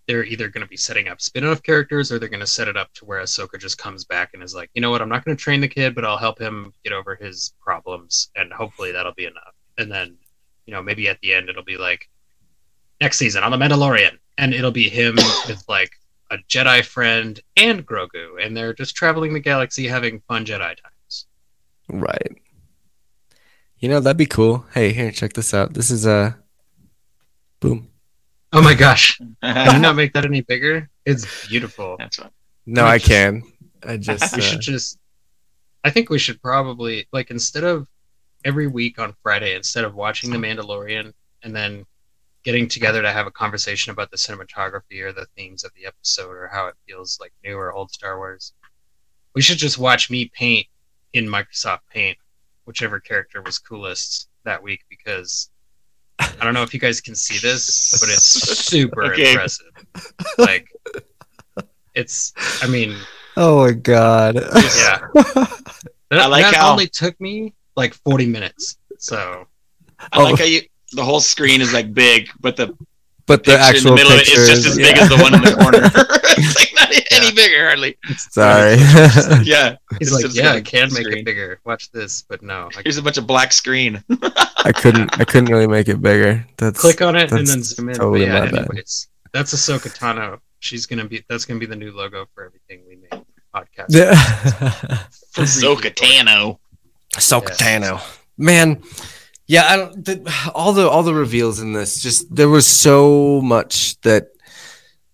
they're 0.08 0.26
either 0.26 0.50
going 0.50 0.66
to 0.66 0.70
be 0.70 0.78
setting 0.78 1.08
up 1.08 1.22
spin 1.22 1.46
off 1.46 1.64
characters 1.64 2.12
or 2.12 2.20
they're 2.20 2.30
going 2.30 2.40
to 2.40 2.48
set 2.48 2.68
it 2.68 2.78
up 2.78 2.94
to 2.94 3.06
where 3.06 3.22
Ahsoka 3.22 3.60
just 3.60 3.78
comes 3.78 4.04
back 4.04 4.32
and 4.34 4.44
is 4.44 4.54
like, 4.54 4.70
you 4.74 4.82
know 4.82 4.92
what, 4.92 5.02
I'm 5.02 5.10
not 5.10 5.24
going 5.24 5.36
to 5.36 5.42
train 5.42 5.62
the 5.62 5.68
kid, 5.68 5.96
but 5.96 6.06
I'll 6.06 6.18
help 6.18 6.40
him 6.40 6.74
get 6.84 6.94
over 6.94 7.16
his 7.16 7.54
problems. 7.62 8.30
And 8.36 8.52
hopefully 8.52 8.92
that'll 8.92 9.14
be 9.14 9.26
enough. 9.26 9.54
And 9.78 9.92
then, 9.92 10.18
you 10.66 10.74
know, 10.74 10.84
maybe 10.84 11.08
at 11.08 11.20
the 11.22 11.34
end, 11.34 11.50
it'll 11.50 11.64
be 11.64 11.78
like, 11.78 12.10
next 13.02 13.18
season 13.18 13.44
on 13.44 13.52
The 13.52 13.58
Mandalorian. 13.58 14.18
And 14.38 14.54
it'll 14.54 14.72
be 14.72 14.90
him 14.90 15.16
with 15.48 15.64
like 15.68 15.92
a 16.32 16.38
Jedi 16.50 16.84
friend 16.84 17.40
and 17.56 17.86
Grogu, 17.86 18.44
and 18.44 18.58
they're 18.58 18.74
just 18.74 18.96
traveling 18.96 19.34
the 19.34 19.40
galaxy 19.40 19.88
having 19.88 20.22
fun 20.28 20.46
Jedi 20.46 20.76
times. 20.76 21.28
Right. 21.88 22.38
You 23.78 23.90
know 23.90 24.00
that'd 24.00 24.18
be 24.18 24.26
cool. 24.26 24.66
Hey, 24.74 24.94
here, 24.94 25.12
check 25.12 25.34
this 25.34 25.54
out. 25.54 25.74
This 25.74 25.92
is 25.92 26.06
a 26.06 26.38
boom. 27.60 27.90
Oh 28.54 28.62
my 28.62 28.74
gosh! 28.74 29.20
Can 29.44 29.76
you 29.76 29.82
not 29.82 29.96
make 29.96 30.14
that 30.14 30.26
any 30.26 30.42
bigger? 30.42 30.90
It's 31.06 31.48
beautiful. 31.48 31.98
That's 31.98 32.18
fine. 32.18 32.30
No, 32.66 32.86
I 32.86 33.00
can. 33.00 33.44
I 33.86 33.98
just. 33.98 34.36
we 34.38 34.42
uh, 34.42 34.46
should 34.46 34.62
just 34.62 34.98
i 35.84 35.90
think 35.90 36.10
we 36.10 36.20
should 36.20 36.42
probably 36.42 37.08
like 37.12 37.30
instead 37.32 37.64
of 37.64 37.88
every 38.46 38.68
week 38.68 39.00
on 39.00 39.16
friday 39.22 39.56
instead 39.56 39.84
of 39.84 39.96
watching 39.96 40.32
the 40.32 40.38
mandalorian 40.38 41.14
and 41.44 41.56
then 41.56 41.86
getting 42.44 42.68
together 42.68 43.02
to 43.02 43.12
have 43.12 43.28
a 43.28 43.32
conversation 43.32 43.92
about 43.92 44.12
the 44.12 44.18
cinematography 44.18 45.02
or 45.02 45.14
the 45.14 45.28
themes 45.38 45.64
of 45.64 45.72
the 45.76 45.86
episode 45.86 46.32
or 46.32 46.50
how 46.52 46.68
it 46.68 46.76
feels 46.88 47.18
like 47.22 47.32
new 47.44 47.58
or 47.58 47.74
old 47.74 47.92
star 47.92 48.18
wars 48.18 48.54
we 49.36 49.42
should 49.42 49.58
just 49.58 49.78
watch 49.78 50.10
me 50.10 50.32
paint 50.34 50.68
in 51.14 51.26
microsoft 51.26 51.82
paint 51.92 52.18
whichever 52.66 53.00
character 53.00 53.42
was 53.42 53.60
coolest 53.60 54.30
that 54.46 54.62
week 54.62 54.82
because 54.90 55.50
i 56.20 56.30
don't 56.42 56.54
know 56.54 56.64
if 56.64 56.74
you 56.74 56.80
guys 56.80 57.02
can 57.02 57.16
see 57.16 57.38
this 57.40 57.92
but 58.00 58.10
it's 58.10 58.24
super 58.68 59.06
Okay. 59.12 59.32
impressive 59.32 59.66
like 60.38 60.68
it's 61.96 62.34
i 62.62 62.68
mean 62.68 62.96
Oh 63.36 63.66
my 63.66 63.72
god. 63.72 64.36
yeah. 64.36 65.00
That, 66.12 66.20
I 66.22 66.28
like 66.28 66.44
that 66.44 66.54
how- 66.54 66.72
only 66.72 66.86
took 66.86 67.20
me 67.20 67.56
like 67.76 67.96
40 67.96 68.28
minutes. 68.28 68.78
So 69.00 69.48
I 70.12 70.22
like 70.22 70.34
Oh. 70.34 70.36
how 70.38 70.44
you 70.44 70.62
the 70.92 71.04
whole 71.04 71.20
screen 71.20 71.60
is 71.60 71.74
like 71.74 71.92
big, 71.96 72.30
but 72.40 72.56
the 72.56 72.78
but 73.26 73.44
the 73.44 73.52
picture 73.52 73.54
in 73.54 73.60
the 73.60 73.78
actual 73.78 73.96
middle 73.96 74.12
of 74.12 74.20
it 74.20 74.26
picture 74.26 74.42
is 74.42 74.50
just 74.50 74.66
as 74.68 74.78
big 74.78 74.96
yeah. 74.96 75.04
as 75.04 75.10
the 75.10 75.18
one 75.18 75.34
in 75.34 75.42
the 75.42 75.54
corner. 75.56 75.80
it's 76.38 76.60
like 76.60 76.72
not 76.76 76.90
any 77.12 77.32
bigger 77.36 77.68
hardly. 77.68 77.98
Sorry. 78.18 78.78
Yeah. 79.46 79.78
he's 80.00 80.12
It's 80.12 80.24
like, 80.24 80.36
yeah, 80.36 80.54
like 80.54 80.68
I 80.68 80.70
can 80.70 80.94
make 80.94 81.04
screen. 81.04 81.18
it 81.20 81.26
bigger. 81.26 81.60
Watch 81.66 81.92
this, 81.92 82.24
but 82.28 82.42
no. 82.42 82.70
I 82.78 82.82
Here's 82.84 82.98
a 82.98 83.02
bunch 83.04 83.18
of 83.18 83.28
black 83.28 83.52
screen. 83.54 84.04
I 84.66 84.72
couldn't. 84.74 85.20
I 85.20 85.26
couldn't 85.26 85.50
really 85.50 85.68
make 85.68 85.88
it 85.90 86.02
bigger. 86.02 86.46
That's 86.58 86.80
click 86.80 87.02
on 87.02 87.16
it 87.16 87.32
and 87.32 87.46
then 87.48 87.64
zoom 87.64 87.90
in. 87.90 87.96
totally 87.96 88.22
but 88.22 88.28
yeah, 88.28 88.40
my 88.40 88.46
bad. 88.52 88.66
anyways, 88.66 89.08
that's 89.32 89.54
Ahsoka 89.54 89.96
Tano. 89.98 90.40
She's 90.60 90.86
gonna 90.86 91.06
be. 91.06 91.24
That's 91.30 91.46
gonna 91.46 91.60
be 91.60 91.66
the 91.66 91.76
new 91.76 91.92
logo 91.92 92.26
for 92.34 92.46
everything 92.46 92.84
we 92.88 92.96
make. 92.98 93.24
Podcast. 93.54 93.86
Yeah. 93.90 94.16
For 95.32 95.42
Ahsoka. 95.44 95.94
Tano. 95.94 96.58
Ahsoka 97.16 97.50
Yeah. 97.60 97.80
Tano. 97.80 98.02
Man, 98.38 98.82
yeah, 99.54 99.68
I 99.68 99.78
don't. 99.78 100.04
The, 100.04 100.52
all 100.56 100.74
the 100.74 100.90
all 100.90 101.04
the 101.04 101.14
reveals 101.14 101.60
in 101.60 101.74
this, 101.74 102.02
just 102.02 102.36
there 102.36 102.50
was 102.50 102.66
so 102.66 103.40
much 103.42 104.02
that, 104.02 104.30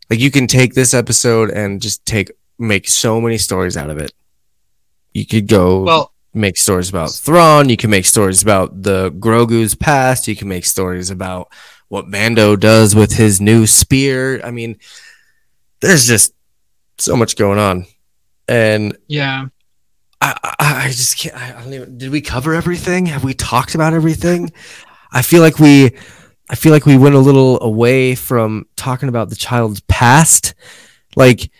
like, 0.09 0.21
you 0.21 0.31
can 0.31 0.47
take 0.47 0.73
this 0.73 0.93
episode 0.93 1.49
and 1.49 1.81
just 1.81 2.05
take 2.05 2.31
make 2.57 2.87
so 2.87 3.19
many 3.19 3.37
stories 3.37 3.75
out 3.75 3.89
of 3.89 3.97
it. 3.97 4.13
You 5.13 5.25
could 5.25 5.49
go 5.49 5.83
Well, 5.83 6.13
make 6.33 6.55
stories 6.55 6.87
about 6.87 7.11
Thrawn. 7.11 7.67
You 7.67 7.75
can 7.75 7.89
make 7.89 8.05
stories 8.05 8.41
about 8.41 8.81
the 8.81 9.11
Grogu's 9.11 9.75
past. 9.75 10.25
You 10.29 10.37
can 10.37 10.47
make 10.47 10.63
stories 10.63 11.09
about 11.09 11.51
what 11.89 12.07
Mando 12.07 12.55
does 12.55 12.95
with 12.95 13.11
his 13.11 13.41
new 13.41 13.67
spear. 13.67 14.39
I 14.41 14.51
mean, 14.51 14.77
there's 15.81 16.07
just 16.07 16.33
so 16.97 17.17
much 17.17 17.35
going 17.35 17.59
on, 17.59 17.87
and 18.47 18.97
yeah. 19.09 19.47
I, 20.89 20.91
just 20.91 21.17
can't. 21.17 21.35
I, 21.35 21.57
I 21.57 21.63
don't 21.63 21.73
even. 21.73 21.97
Did 21.97 22.11
we 22.11 22.21
cover 22.21 22.53
everything? 22.53 23.05
Have 23.05 23.23
we 23.23 23.33
talked 23.33 23.75
about 23.75 23.93
everything? 23.93 24.51
I 25.11 25.21
feel 25.21 25.41
like 25.41 25.59
we, 25.59 25.95
I 26.49 26.55
feel 26.55 26.71
like 26.71 26.85
we 26.85 26.97
went 26.97 27.15
a 27.15 27.19
little 27.19 27.61
away 27.63 28.15
from 28.15 28.67
talking 28.75 29.09
about 29.09 29.29
the 29.29 29.35
child's 29.35 29.81
past. 29.81 30.53
Like, 31.15 31.51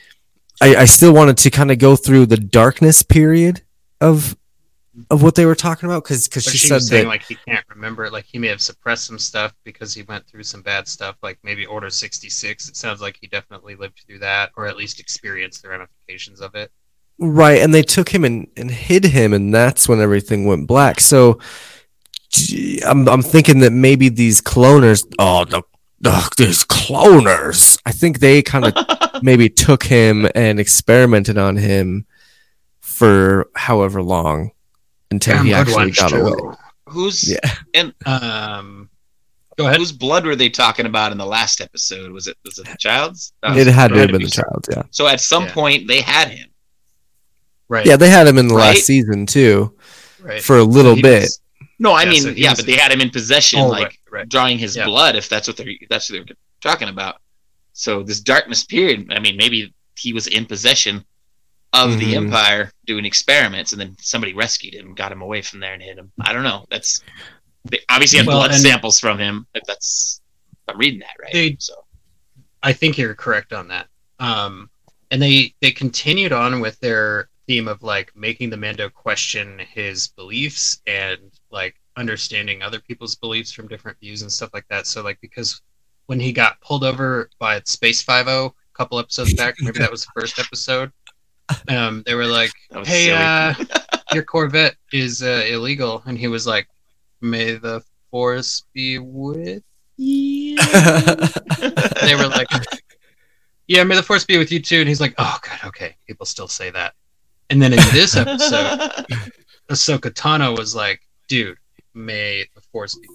I, 0.62 0.76
I 0.76 0.86
still 0.86 1.14
wanted 1.14 1.38
to 1.38 1.50
kind 1.50 1.72
of 1.72 1.80
go 1.80 1.96
through 1.96 2.28
the 2.28 2.38
darkness 2.38 3.02
period 3.02 3.64
of, 4.02 4.38
of 5.10 5.24
what 5.24 5.34
they 5.34 5.46
were 5.46 5.56
talking 5.56 5.90
about 5.90 6.04
because 6.04 6.28
because 6.28 6.44
she, 6.44 6.58
she, 6.58 6.68
said 6.68 6.82
saying 6.82 7.04
that 7.06 7.10
like 7.10 7.24
he 7.24 7.36
can't 7.36 7.66
remember. 7.70 8.06
it 8.06 8.14
Like 8.14 8.26
he 8.26 8.38
may 8.38 8.48
have 8.48 8.62
suppressed 8.62 9.06
some 9.06 9.20
stuff 9.20 9.54
because 9.64 9.94
he 9.94 10.04
went 10.04 10.28
through 10.28 10.44
some 10.44 10.62
bad 10.62 10.88
stuff. 10.88 11.16
Like 11.24 11.40
maybe 11.44 11.66
Order 11.66 11.90
sixty 11.90 12.30
six. 12.30 12.70
It 12.70 12.76
sounds 12.76 13.02
like 13.02 13.18
he 13.20 13.28
definitely 13.28 13.76
lived 13.76 14.04
through 14.06 14.20
that, 14.20 14.52
or 14.58 14.68
at 14.68 14.78
least 14.78 15.00
experienced 15.00 15.64
the 15.64 15.70
ramifications 15.70 16.42
of 16.42 16.56
it. 16.56 16.72
Right, 17.22 17.62
and 17.62 17.74
they 17.74 17.82
took 17.84 18.10
him 18.10 18.24
and, 18.24 18.48
and 18.56 18.72
hid 18.72 19.04
him, 19.04 19.34
and 19.34 19.54
that's 19.54 19.90
when 19.90 20.00
everything 20.00 20.46
went 20.46 20.68
black. 20.68 21.00
So 21.02 21.40
gee, 22.30 22.80
I'm 22.86 23.08
I'm 23.10 23.22
thinking 23.22 23.60
that 23.60 23.72
maybe 23.72 24.08
these 24.10 24.40
cloners, 24.42 25.06
oh 25.20 25.44
the, 25.46 25.62
ugh, 26.06 26.32
these 26.38 26.64
cloners, 26.64 27.78
I 27.86 27.92
think 27.92 28.20
they 28.20 28.42
kind 28.42 28.66
of 28.66 28.74
maybe 29.24 29.50
took 29.50 29.84
him 29.84 30.28
and 30.34 30.60
experimented 30.60 31.38
on 31.38 31.58
him 31.58 32.06
for 32.80 33.50
however 33.56 34.02
long 34.02 34.52
until 35.12 35.40
he 35.44 35.54
actually 35.54 35.92
got 35.92 36.14
away. 36.14 36.56
Who's 36.88 37.30
Yeah. 37.30 37.52
and 37.74 37.94
Um, 38.06 38.90
go 39.58 39.66
ahead. 39.66 39.78
whose 39.78 39.92
blood 39.92 40.26
were 40.26 40.36
they 40.36 40.50
talking 40.50 40.86
about 40.86 41.12
in 41.12 41.18
the 41.18 41.26
last 41.26 41.62
episode? 41.62 42.12
Was 42.12 42.28
it 42.28 42.38
was 42.46 42.60
it 42.60 42.66
the 42.68 42.78
child's? 42.80 43.34
That 43.44 43.58
It 43.58 43.68
had 43.68 43.90
to 43.90 44.00
have 44.00 44.12
been 44.12 44.22
the 44.22 44.30
so. 44.30 44.42
child, 44.44 44.68
yeah. 44.72 44.84
So 44.92 45.08
at 45.08 45.20
some 45.20 45.44
Yeah. 45.46 45.54
point 45.54 45.88
they 45.88 46.02
had 46.02 46.30
him. 46.30 46.48
Right. 47.70 47.86
Yeah, 47.86 47.96
they 47.96 48.10
had 48.10 48.28
him 48.28 48.38
in 48.38 48.48
the 48.48 48.56
Right? 48.56 48.74
last 48.76 48.86
season 48.86 49.26
too 49.26 49.74
Right. 50.20 50.42
for 50.44 50.58
a 50.58 50.64
little 50.64 50.96
He 50.96 51.02
bit. 51.02 51.22
was- 51.22 51.40
No, 51.82 51.92
I 51.94 52.04
Yeah, 52.04 52.10
mean, 52.10 52.22
so 52.24 52.30
yeah, 52.32 52.50
was- 52.50 52.60
but 52.60 52.66
they 52.66 52.76
had 52.76 52.92
him 52.92 53.00
in 53.00 53.10
possession, 53.10 53.60
oh, 53.60 53.68
like 53.70 53.84
right, 53.84 53.98
right. 54.12 54.30
drawing 54.30 54.58
his 54.60 54.76
Yeah. 54.76 54.86
blood. 54.86 55.16
If 55.16 55.30
that's 55.30 55.48
what 55.48 55.56
they're 55.56 55.72
that's 55.90 56.10
what 56.10 56.26
they're 56.28 56.36
talking 56.62 56.90
about. 56.90 57.22
So 57.74 58.04
this 58.04 58.20
darkness 58.20 58.64
period. 58.66 59.08
I 59.16 59.20
mean, 59.20 59.38
maybe 59.38 59.74
he 59.98 60.12
was 60.12 60.28
in 60.28 60.46
possession 60.46 61.06
of 61.72 62.00
the 62.00 62.14
Mhm. 62.14 62.18
empire 62.26 62.74
doing 62.88 63.06
experiments, 63.06 63.72
and 63.72 63.80
then 63.80 63.96
somebody 64.02 64.34
rescued 64.34 64.74
him, 64.74 64.94
got 64.96 65.12
him 65.12 65.22
away 65.22 65.42
from 65.42 65.60
there, 65.60 65.74
and 65.74 65.82
hit 65.84 65.98
him. 65.98 66.12
I 66.20 66.34
don't 66.34 66.44
know. 66.44 66.66
That's 66.70 67.02
they 67.70 67.80
obviously 67.90 68.18
had 68.18 68.28
Well, 68.28 68.40
blood 68.40 68.56
samples 68.56 69.00
from 69.00 69.20
him. 69.20 69.46
If 69.54 69.64
that's 69.66 70.20
I'm 70.68 70.78
reading 70.78 71.00
that 71.00 71.16
right. 71.22 71.32
They- 71.34 71.58
so 71.60 71.86
I 72.64 72.74
think 72.74 72.98
you're 72.98 73.16
correct 73.16 73.54
on 73.54 73.68
that. 73.70 73.88
Um, 74.20 74.70
and 75.12 75.22
they 75.22 75.54
they 75.62 75.72
continued 75.72 76.34
on 76.34 76.60
with 76.60 76.80
their 76.82 77.29
theme 77.50 77.68
of 77.68 77.82
like 77.82 78.16
making 78.16 78.52
the 78.52 78.58
Mando 78.58 78.90
question 78.90 79.58
his 79.74 80.10
beliefs 80.10 80.82
and 80.86 81.32
like 81.50 81.76
understanding 81.98 82.62
other 82.62 82.80
people's 82.80 83.16
beliefs 83.16 83.52
from 83.52 83.68
different 83.68 84.00
views 84.00 84.22
and 84.22 84.32
stuff 84.32 84.52
like 84.54 84.68
that. 84.70 84.86
So 84.86 85.02
like 85.02 85.18
because 85.20 85.60
when 86.06 86.20
he 86.20 86.32
got 86.32 86.62
pulled 86.62 86.84
over 86.84 87.28
by 87.40 87.60
Space 87.66 88.04
Five 88.04 88.28
O 88.28 88.46
a 88.46 88.78
couple 88.78 89.00
episodes 89.00 89.34
back, 89.34 89.56
maybe 89.60 89.80
that 89.80 89.90
was 89.90 90.06
the 90.06 90.12
first 90.22 90.38
episode. 90.38 90.92
Um, 91.68 92.04
they 92.06 92.14
were 92.14 92.28
like, 92.28 92.52
"Hey, 92.86 93.12
uh, 93.12 93.56
your 94.14 94.24
Corvette 94.24 94.76
is 94.94 95.24
uh, 95.24 95.44
illegal," 95.50 96.04
and 96.06 96.20
he 96.20 96.28
was 96.28 96.46
like, 96.46 96.68
"May 97.20 97.56
the 97.56 97.84
Force 98.12 98.64
be 98.76 99.00
with 99.00 99.64
you." 99.98 100.56
they 102.02 102.14
were 102.14 102.28
like, 102.28 102.48
"Yeah, 103.68 103.84
may 103.86 103.96
the 103.96 104.04
force 104.04 104.24
be 104.24 104.38
with 104.38 104.52
you 104.52 104.62
too." 104.62 104.82
And 104.82 104.88
he's 104.88 105.02
like, 105.02 105.16
"Oh 105.18 105.40
god, 105.42 105.60
okay." 105.66 105.96
People 106.06 106.28
still 106.28 106.48
say 106.48 106.70
that. 106.70 106.94
And 107.50 107.62
then 107.62 107.74
in 107.74 107.80
this 107.92 108.16
episode, 108.16 109.06
Ahsoka 109.70 110.12
Tano 110.12 110.56
was 110.58 110.76
like, 110.76 111.02
"Dude, 111.28 111.58
may 111.94 112.46
the 112.56 112.62
force 112.72 112.96
be." 112.96 113.08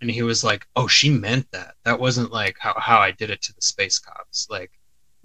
And 0.00 0.10
he 0.10 0.22
was 0.22 0.42
like, 0.44 0.66
"Oh, 0.76 0.86
she 0.88 1.10
meant 1.10 1.50
that. 1.52 1.74
That 1.84 1.98
wasn't 2.00 2.32
like 2.32 2.56
how 2.58 2.74
how 2.78 2.98
I 2.98 3.10
did 3.12 3.30
it 3.30 3.42
to 3.42 3.54
the 3.54 3.62
space 3.62 3.98
cops. 3.98 4.48
Like 4.50 4.70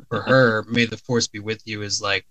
for 0.09 0.21
her, 0.21 0.63
may 0.69 0.85
the 0.85 0.97
force 0.97 1.27
be 1.27 1.39
with 1.39 1.61
you 1.65 1.81
is 1.81 2.01
like." 2.01 2.25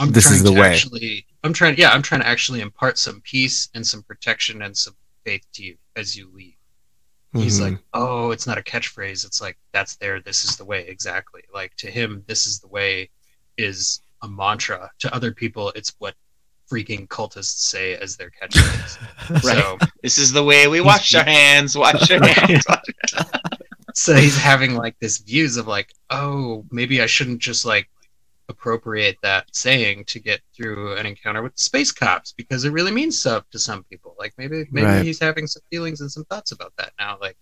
I'm 0.00 0.10
This 0.10 0.24
trying 0.24 0.34
is 0.36 0.42
the 0.42 0.50
to 0.54 0.60
way. 0.60 0.70
actually 0.72 1.26
I'm 1.44 1.52
trying 1.52 1.76
yeah, 1.78 1.90
I'm 1.92 2.02
trying 2.02 2.20
to 2.22 2.26
actually 2.26 2.60
impart 2.60 2.98
some 2.98 3.20
peace 3.20 3.68
and 3.74 3.86
some 3.86 4.02
protection 4.02 4.62
and 4.62 4.76
some 4.76 4.94
faith 5.24 5.46
to 5.52 5.62
you 5.64 5.76
as 5.96 6.16
you 6.16 6.28
leave 6.34 6.56
he's 7.32 7.58
Mhm. 7.58 7.62
like 7.62 7.78
oh 7.94 8.30
it's 8.32 8.46
not 8.46 8.58
a 8.58 8.62
catchphrase 8.62 9.24
it's 9.24 9.40
like 9.40 9.56
that's 9.72 9.94
there 9.96 10.20
this 10.20 10.44
is 10.44 10.56
the 10.56 10.64
way 10.64 10.84
exactly 10.86 11.42
like 11.54 11.74
to 11.76 11.88
him 11.90 12.22
this 12.26 12.46
is 12.46 12.58
the 12.60 12.66
way 12.68 13.08
is 13.56 14.00
a 14.24 14.28
mantra 14.28 14.90
to 14.98 15.14
other 15.14 15.32
people 15.32 15.70
it's 15.76 15.92
what 15.98 16.14
freaking 16.70 17.06
cultists 17.08 17.58
say 17.72 17.94
as 17.96 18.16
their 18.16 18.30
catchphrase 18.30 18.98
Right. 19.30 19.42
so 19.42 19.78
this 20.02 20.16
is 20.18 20.32
the 20.32 20.42
way 20.42 20.66
we 20.66 20.80
wash 20.80 21.14
our 21.14 21.22
hands. 21.24 21.76
Wash 21.76 22.10
our 22.10 22.24
hands. 22.26 22.64
so 23.94 24.14
he's 24.14 24.36
having 24.36 24.74
like 24.74 24.96
this 24.98 25.18
views 25.18 25.56
of 25.56 25.66
like 25.68 25.92
oh 26.10 26.64
maybe 26.70 27.00
i 27.02 27.06
shouldn't 27.06 27.40
just 27.40 27.64
like 27.64 27.88
appropriate 28.48 29.16
that 29.22 29.44
saying 29.54 30.04
to 30.06 30.18
get 30.20 30.40
through 30.54 30.96
an 30.96 31.06
encounter 31.06 31.42
with 31.42 31.54
the 31.56 31.62
space 31.62 31.92
cops 31.92 32.32
because 32.32 32.64
it 32.64 32.70
really 32.72 32.90
means 32.92 33.18
stuff 33.18 33.44
to 33.50 33.58
some 33.58 33.84
people 33.84 34.14
like 34.18 34.34
maybe 34.36 34.64
maybe 34.70 34.86
Right. 34.86 35.04
he's 35.04 35.20
having 35.20 35.46
some 35.46 35.62
feelings 35.70 36.00
and 36.00 36.10
some 36.10 36.24
thoughts 36.24 36.52
about 36.52 36.72
that 36.78 36.92
now 36.98 37.16
like 37.20 37.36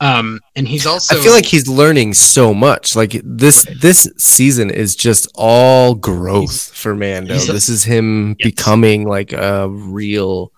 um 0.00 0.40
and 0.56 0.66
he's 0.66 0.86
also 0.86 1.16
I 1.16 1.20
feel 1.22 1.32
like 1.32 1.46
he's 1.46 1.68
learning 1.68 2.14
so 2.14 2.52
much. 2.52 2.96
Like 2.96 3.20
this 3.24 3.66
this 3.80 4.10
season 4.18 4.70
is 4.70 4.96
just 4.96 5.28
all 5.34 5.94
growth 5.94 6.70
for 6.74 6.94
Mando. 6.94 7.34
a- 7.34 7.38
this 7.52 7.68
is 7.68 7.84
him 7.84 8.36
Yes. 8.38 8.50
becoming 8.50 9.06
like 9.06 9.32
a 9.32 9.68
real 9.68 10.52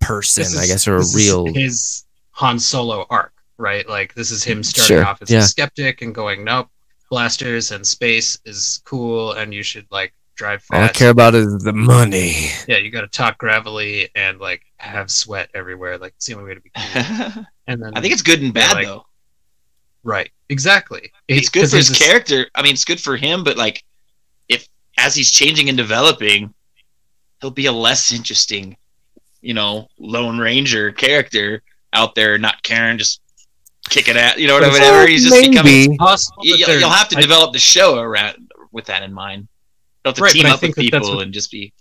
person, 0.00 0.42
this 0.44 0.58
I 0.58 0.66
guess, 0.66 0.88
or 0.88 0.96
a 0.96 1.04
real 1.14 1.46
his 1.52 2.04
Han 2.32 2.58
Solo 2.58 3.06
arc, 3.10 3.32
right? 3.58 3.88
Like 3.88 4.14
this 4.14 4.30
is 4.30 4.44
him 4.44 4.62
starting 4.62 4.96
Sure, 4.98 5.04
off 5.06 5.22
as 5.22 5.30
yeah. 5.30 5.38
a 5.40 5.42
skeptic 5.42 6.02
and 6.02 6.14
going, 6.14 6.44
nope, 6.44 6.68
blasters 7.10 7.70
and 7.72 7.86
space 7.86 8.38
is 8.44 8.80
cool, 8.84 9.32
and 9.32 9.52
you 9.54 9.62
should 9.62 9.86
like 9.90 10.12
drive 10.36 10.64
all 10.70 10.82
I 10.82 10.88
care 10.88 11.10
about 11.10 11.34
is 11.34 11.58
the 11.64 11.72
money. 11.72 12.50
yeah, 12.68 12.76
you 12.76 12.90
got 12.90 13.00
to 13.00 13.08
talk 13.08 13.38
gravelly 13.38 14.08
and 14.14 14.38
like 14.40 14.62
have 14.76 15.10
sweat 15.10 15.48
everywhere. 15.54 15.98
Like 15.98 16.12
it's 16.16 16.26
the 16.26 16.34
only 16.34 16.48
way 16.48 16.54
to 16.54 16.60
be 16.60 16.70
cool. 16.76 17.44
And 17.68 17.80
then 17.82 17.92
I 17.96 18.00
think 18.00 18.12
it's 18.12 18.22
good 18.22 18.42
and 18.42 18.52
bad 18.52 18.74
like- 18.74 18.86
though. 18.86 19.04
Right. 20.02 20.30
Exactly. 20.48 21.12
it's 21.28 21.48
good 21.50 21.68
for 21.68 21.76
his 21.76 21.90
character. 21.90 22.46
I 22.54 22.62
mean, 22.62 22.72
it's 22.72 22.84
good 22.84 23.00
for 23.00 23.16
him, 23.16 23.44
but 23.44 23.56
like, 23.58 23.84
if 24.48 24.66
as 24.96 25.14
he's 25.14 25.30
changing 25.30 25.68
and 25.68 25.76
developing, 25.76 26.54
he'll 27.40 27.50
be 27.50 27.66
a 27.66 27.72
less 27.72 28.10
interesting, 28.12 28.76
you 29.42 29.52
know, 29.54 29.88
Lone 29.98 30.38
Ranger 30.38 30.90
character 30.92 31.62
out 31.92 32.14
there, 32.14 32.38
not 32.38 32.62
caring, 32.62 32.96
just 32.96 33.20
kicking 33.90 34.16
at, 34.16 34.38
you 34.38 34.46
know, 34.46 34.58
Well, 34.60 34.70
whatever. 34.70 35.06
He's 35.06 35.28
just 35.28 35.40
becoming. 35.50 35.64
maybe. 35.90 35.96
Possible 35.98 36.38
you, 36.44 36.56
you'll 36.56 36.88
have 36.88 37.08
to 37.10 37.18
I- 37.18 37.20
develop 37.22 37.52
the 37.52 37.58
show 37.58 37.98
around 37.98 38.50
with 38.72 38.86
that 38.86 39.02
in 39.02 39.12
mind. 39.12 39.48
You'll 40.04 40.10
have 40.12 40.16
to 40.16 40.22
Right, 40.22 40.32
team 40.32 40.46
up 40.46 40.52
with 40.52 40.60
think 40.60 40.76
that 40.76 40.90
that's 40.92 41.06
people 41.08 41.20
and 41.20 41.34
just 41.34 41.50
be. 41.50 41.72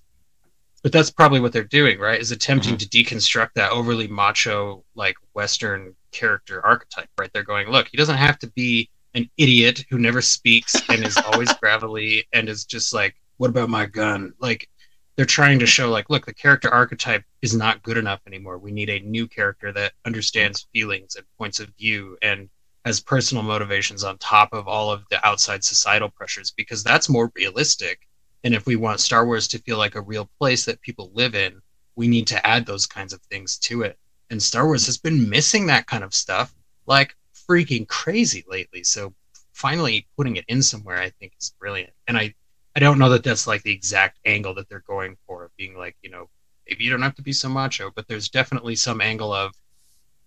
But 0.83 0.91
that's 0.91 1.11
probably 1.11 1.39
what 1.39 1.51
they're 1.53 1.63
doing, 1.63 1.99
right? 1.99 2.19
Is 2.19 2.31
attempting 2.31 2.77
Mm-hmm. 2.77 2.77
to 2.77 3.03
deconstruct 3.03 3.49
that 3.55 3.71
overly 3.71 4.07
macho, 4.07 4.83
like 4.95 5.15
Western 5.33 5.95
character 6.11 6.65
archetype, 6.65 7.09
right? 7.19 7.29
They're 7.33 7.43
going, 7.43 7.69
look, 7.69 7.87
he 7.91 7.97
doesn't 7.97 8.17
have 8.17 8.39
to 8.39 8.47
be 8.51 8.89
an 9.13 9.29
idiot 9.37 9.85
who 9.89 9.97
never 9.97 10.21
speaks 10.21 10.83
and 10.89 11.03
is 11.03 11.19
always 11.19 11.53
gravelly 11.61 12.25
and 12.33 12.47
is 12.49 12.65
just 12.65 12.93
like, 12.93 13.15
what 13.37 13.49
about 13.49 13.69
my 13.69 13.85
gun? 13.85 14.33
Like, 14.39 14.69
they're 15.15 15.25
trying 15.25 15.59
to 15.59 15.65
show, 15.65 15.89
like, 15.89 16.09
look, 16.11 16.25
the 16.25 16.33
character 16.33 16.69
archetype 16.69 17.23
is 17.41 17.55
not 17.55 17.81
good 17.81 17.97
enough 17.97 18.21
anymore. 18.27 18.59
We 18.59 18.71
need 18.71 18.89
a 18.89 18.99
new 18.99 19.27
character 19.27 19.71
that 19.73 19.93
understands 20.05 20.67
feelings 20.73 21.15
and 21.15 21.25
points 21.39 21.59
of 21.59 21.69
view 21.79 22.17
and 22.21 22.49
has 22.85 22.99
personal 23.01 23.43
motivations 23.43 24.03
on 24.03 24.17
top 24.19 24.53
of 24.53 24.67
all 24.67 24.91
of 24.91 25.03
the 25.09 25.25
outside 25.27 25.63
societal 25.63 26.09
pressures 26.09 26.51
because 26.55 26.83
that's 26.83 27.09
more 27.09 27.31
realistic 27.35 28.06
and 28.47 28.55
if 28.55 28.65
we 28.65 28.77
want 28.77 29.01
Star 29.01 29.25
Wars 29.25 29.45
to 29.49 29.59
feel 29.59 29.77
like 29.77 29.95
a 29.95 30.01
real 30.01 30.29
place 30.39 30.63
that 30.63 30.79
people 30.79 31.11
live 31.13 31.35
in, 31.35 31.61
we 31.97 32.07
need 32.07 32.27
to 32.27 32.47
add 32.47 32.65
those 32.65 32.85
kinds 32.85 33.11
of 33.11 33.19
things 33.23 33.57
to 33.57 33.81
it. 33.81 33.99
And 34.29 34.41
Star 34.41 34.65
Wars 34.65 34.85
has 34.85 34.97
been 34.97 35.29
missing 35.29 35.65
that 35.65 35.85
kind 35.85 36.01
of 36.01 36.13
stuff 36.13 36.55
like 36.85 37.13
freaking 37.35 37.85
crazy 37.89 38.45
lately. 38.47 38.85
So 38.85 39.13
finally 39.51 40.07
putting 40.15 40.37
it 40.37 40.45
in 40.47 40.63
somewhere, 40.63 40.97
I 40.97 41.09
think, 41.09 41.33
is 41.37 41.53
brilliant. 41.59 41.91
And 42.07 42.17
I, 42.17 42.33
I 42.73 42.79
don't 42.79 42.97
know 42.97 43.09
that 43.09 43.25
that's 43.25 43.47
like 43.47 43.63
the 43.63 43.73
exact 43.73 44.17
angle 44.23 44.53
that 44.53 44.69
they're 44.69 44.79
going 44.87 45.17
for, 45.27 45.51
being 45.57 45.77
like, 45.77 45.97
you 46.01 46.09
know, 46.09 46.29
maybe 46.69 46.85
you 46.85 46.89
don't 46.89 47.01
have 47.01 47.15
to 47.15 47.21
be 47.21 47.33
so 47.33 47.49
macho, 47.49 47.91
but 47.93 48.07
there's 48.07 48.29
definitely 48.29 48.77
some 48.77 49.01
angle 49.01 49.33
of 49.33 49.51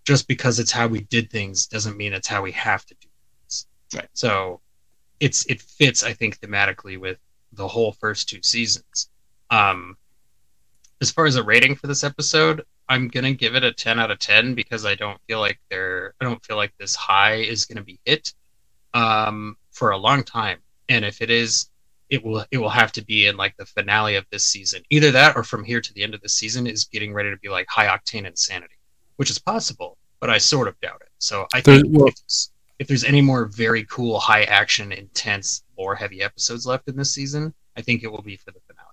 just 0.05 0.29
because 0.29 0.59
it's 0.59 0.73
how 0.73 0.87
we 0.87 1.01
did 1.05 1.31
things 1.31 1.67
doesn't 1.67 1.97
mean 1.97 2.13
it's 2.13 2.29
how 2.29 2.43
we 2.43 2.53
have 2.53 2.85
to 2.85 2.95
do 3.01 3.09
things. 3.41 3.67
Right. 3.95 4.09
So 4.13 4.61
it's 5.21 5.47
it 5.47 5.63
fits, 5.63 6.05
I 6.05 6.13
think, 6.13 6.39
thematically 6.39 7.01
with 7.01 7.17
the 7.53 7.67
whole 7.69 7.93
first 7.93 8.29
two 8.29 8.41
seasons. 8.43 9.09
Um, 9.51 9.97
as 11.01 11.11
far 11.11 11.27
as 11.27 11.37
a 11.37 11.43
rating 11.43 11.75
for 11.75 11.87
this 11.87 12.05
episode, 12.05 12.63
I'm 12.89 13.09
gonna 13.09 13.33
give 13.33 13.55
it 13.55 13.65
a 13.65 13.73
10 13.73 13.99
out 13.99 14.11
of 14.11 14.19
10 14.19 14.55
because 14.55 14.85
I 14.85 14.95
don't 14.95 15.21
feel 15.27 15.41
like 15.41 15.59
they're 15.71 16.15
I 16.21 16.25
don't 16.25 16.45
feel 16.45 16.57
like 16.57 16.73
this 16.79 16.95
high 16.95 17.37
is 17.37 17.65
gonna 17.65 17.83
be 17.83 17.99
hit 18.05 18.33
um, 18.95 19.57
for 19.71 19.91
a 19.91 19.97
long 19.97 20.23
time. 20.25 20.59
And 20.89 21.05
if 21.05 21.23
it 21.23 21.31
is, 21.31 21.71
it 22.09 22.25
will 22.25 22.45
it 22.51 22.59
will 22.59 22.69
have 22.69 22.91
to 22.93 23.05
be 23.05 23.27
in 23.27 23.37
like 23.37 23.57
the 23.57 23.67
finale 23.67 24.17
of 24.17 24.27
this 24.31 24.45
season. 24.45 24.83
Either 24.91 25.11
that 25.13 25.37
or 25.37 25.45
from 25.45 25.63
here 25.65 25.81
to 25.81 25.95
the 25.95 26.03
end 26.03 26.15
of 26.15 26.21
the 26.21 26.29
season 26.29 26.67
is 26.67 26.85
getting 26.85 27.13
ready 27.15 27.31
to 27.31 27.37
be 27.39 27.49
like 27.49 27.67
high 27.69 27.87
octane 27.87 28.27
insanity, 28.27 28.75
which 29.17 29.31
is 29.31 29.39
possible, 29.39 29.97
but 30.21 30.29
I 30.29 30.39
sort 30.39 30.67
of 30.67 30.79
doubt 30.81 31.01
it. 31.03 31.09
So 31.19 31.47
I 31.55 31.61
There- 31.61 31.77
think 31.81 31.97
well- 31.97 32.11
if, 32.81 32.85
if 32.85 32.89
there's 32.89 33.05
any 33.05 33.21
more 33.21 33.45
very 33.47 33.85
cool, 33.85 34.19
high 34.19 34.45
action, 34.45 34.91
intense, 34.93 35.63
lore 35.79 35.95
heavy 35.95 36.23
episodes 36.23 36.67
left 36.67 36.89
in 36.89 36.97
this 36.97 37.13
season, 37.15 37.53
I 37.77 37.83
think 37.83 38.03
it 38.03 38.11
will 38.11 38.23
be 38.23 38.37
for 38.37 38.51
the 38.51 38.61
finale. 38.67 38.87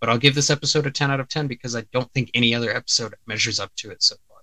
But 0.00 0.08
I'll 0.10 0.18
give 0.18 0.34
this 0.34 0.50
episode 0.50 0.86
a 0.86 0.90
10 0.90 1.10
out 1.10 1.20
of 1.20 1.28
10 1.28 1.46
because 1.46 1.74
I 1.76 1.82
don't 1.92 2.10
think 2.12 2.30
any 2.34 2.54
other 2.54 2.74
episode 2.74 3.14
measures 3.26 3.58
up 3.60 3.70
to 3.76 3.90
it 3.90 4.02
so 4.02 4.16
far. 4.28 4.38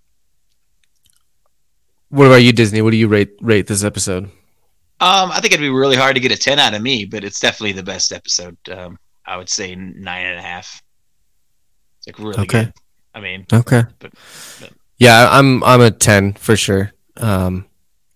What 2.10 2.26
about 2.28 2.38
you, 2.38 2.52
Disney? 2.54 2.82
What 2.82 2.92
do 2.92 2.98
you 2.98 3.08
rate 3.08 3.32
rate 3.42 3.68
this 3.68 3.84
episode? 3.84 4.26
Um, 5.02 5.32
I 5.32 5.40
think 5.42 5.54
it'd 5.54 5.60
be 5.60 5.70
really 5.70 5.98
hard 5.98 6.16
to 6.16 6.22
get 6.22 6.32
a 6.32 6.38
ten 6.38 6.60
out 6.60 6.74
of 6.74 6.82
me, 6.82 7.04
but 7.06 7.24
it's 7.24 7.40
definitely 7.40 7.74
the 7.74 7.84
best 7.84 8.12
episode. 8.14 8.58
Um, 8.70 8.98
I 9.26 9.38
would 9.38 9.50
say 9.50 9.76
nine 9.76 10.26
and 10.26 10.40
a 10.40 10.42
half. 10.42 10.82
It's 11.98 12.08
like 12.08 12.20
really 12.20 12.40
Okay. 12.44 12.64
good. 12.66 12.74
I 13.14 13.20
mean, 13.20 13.46
Okay. 13.52 13.84
But- 14.00 14.14
but- 14.60 14.72
Yeah, 14.98 15.28
I'm 15.30 15.64
I'm 15.64 15.82
a 15.82 15.92
ten 15.92 16.34
for 16.34 16.56
sure. 16.56 16.94
Um, 17.18 17.66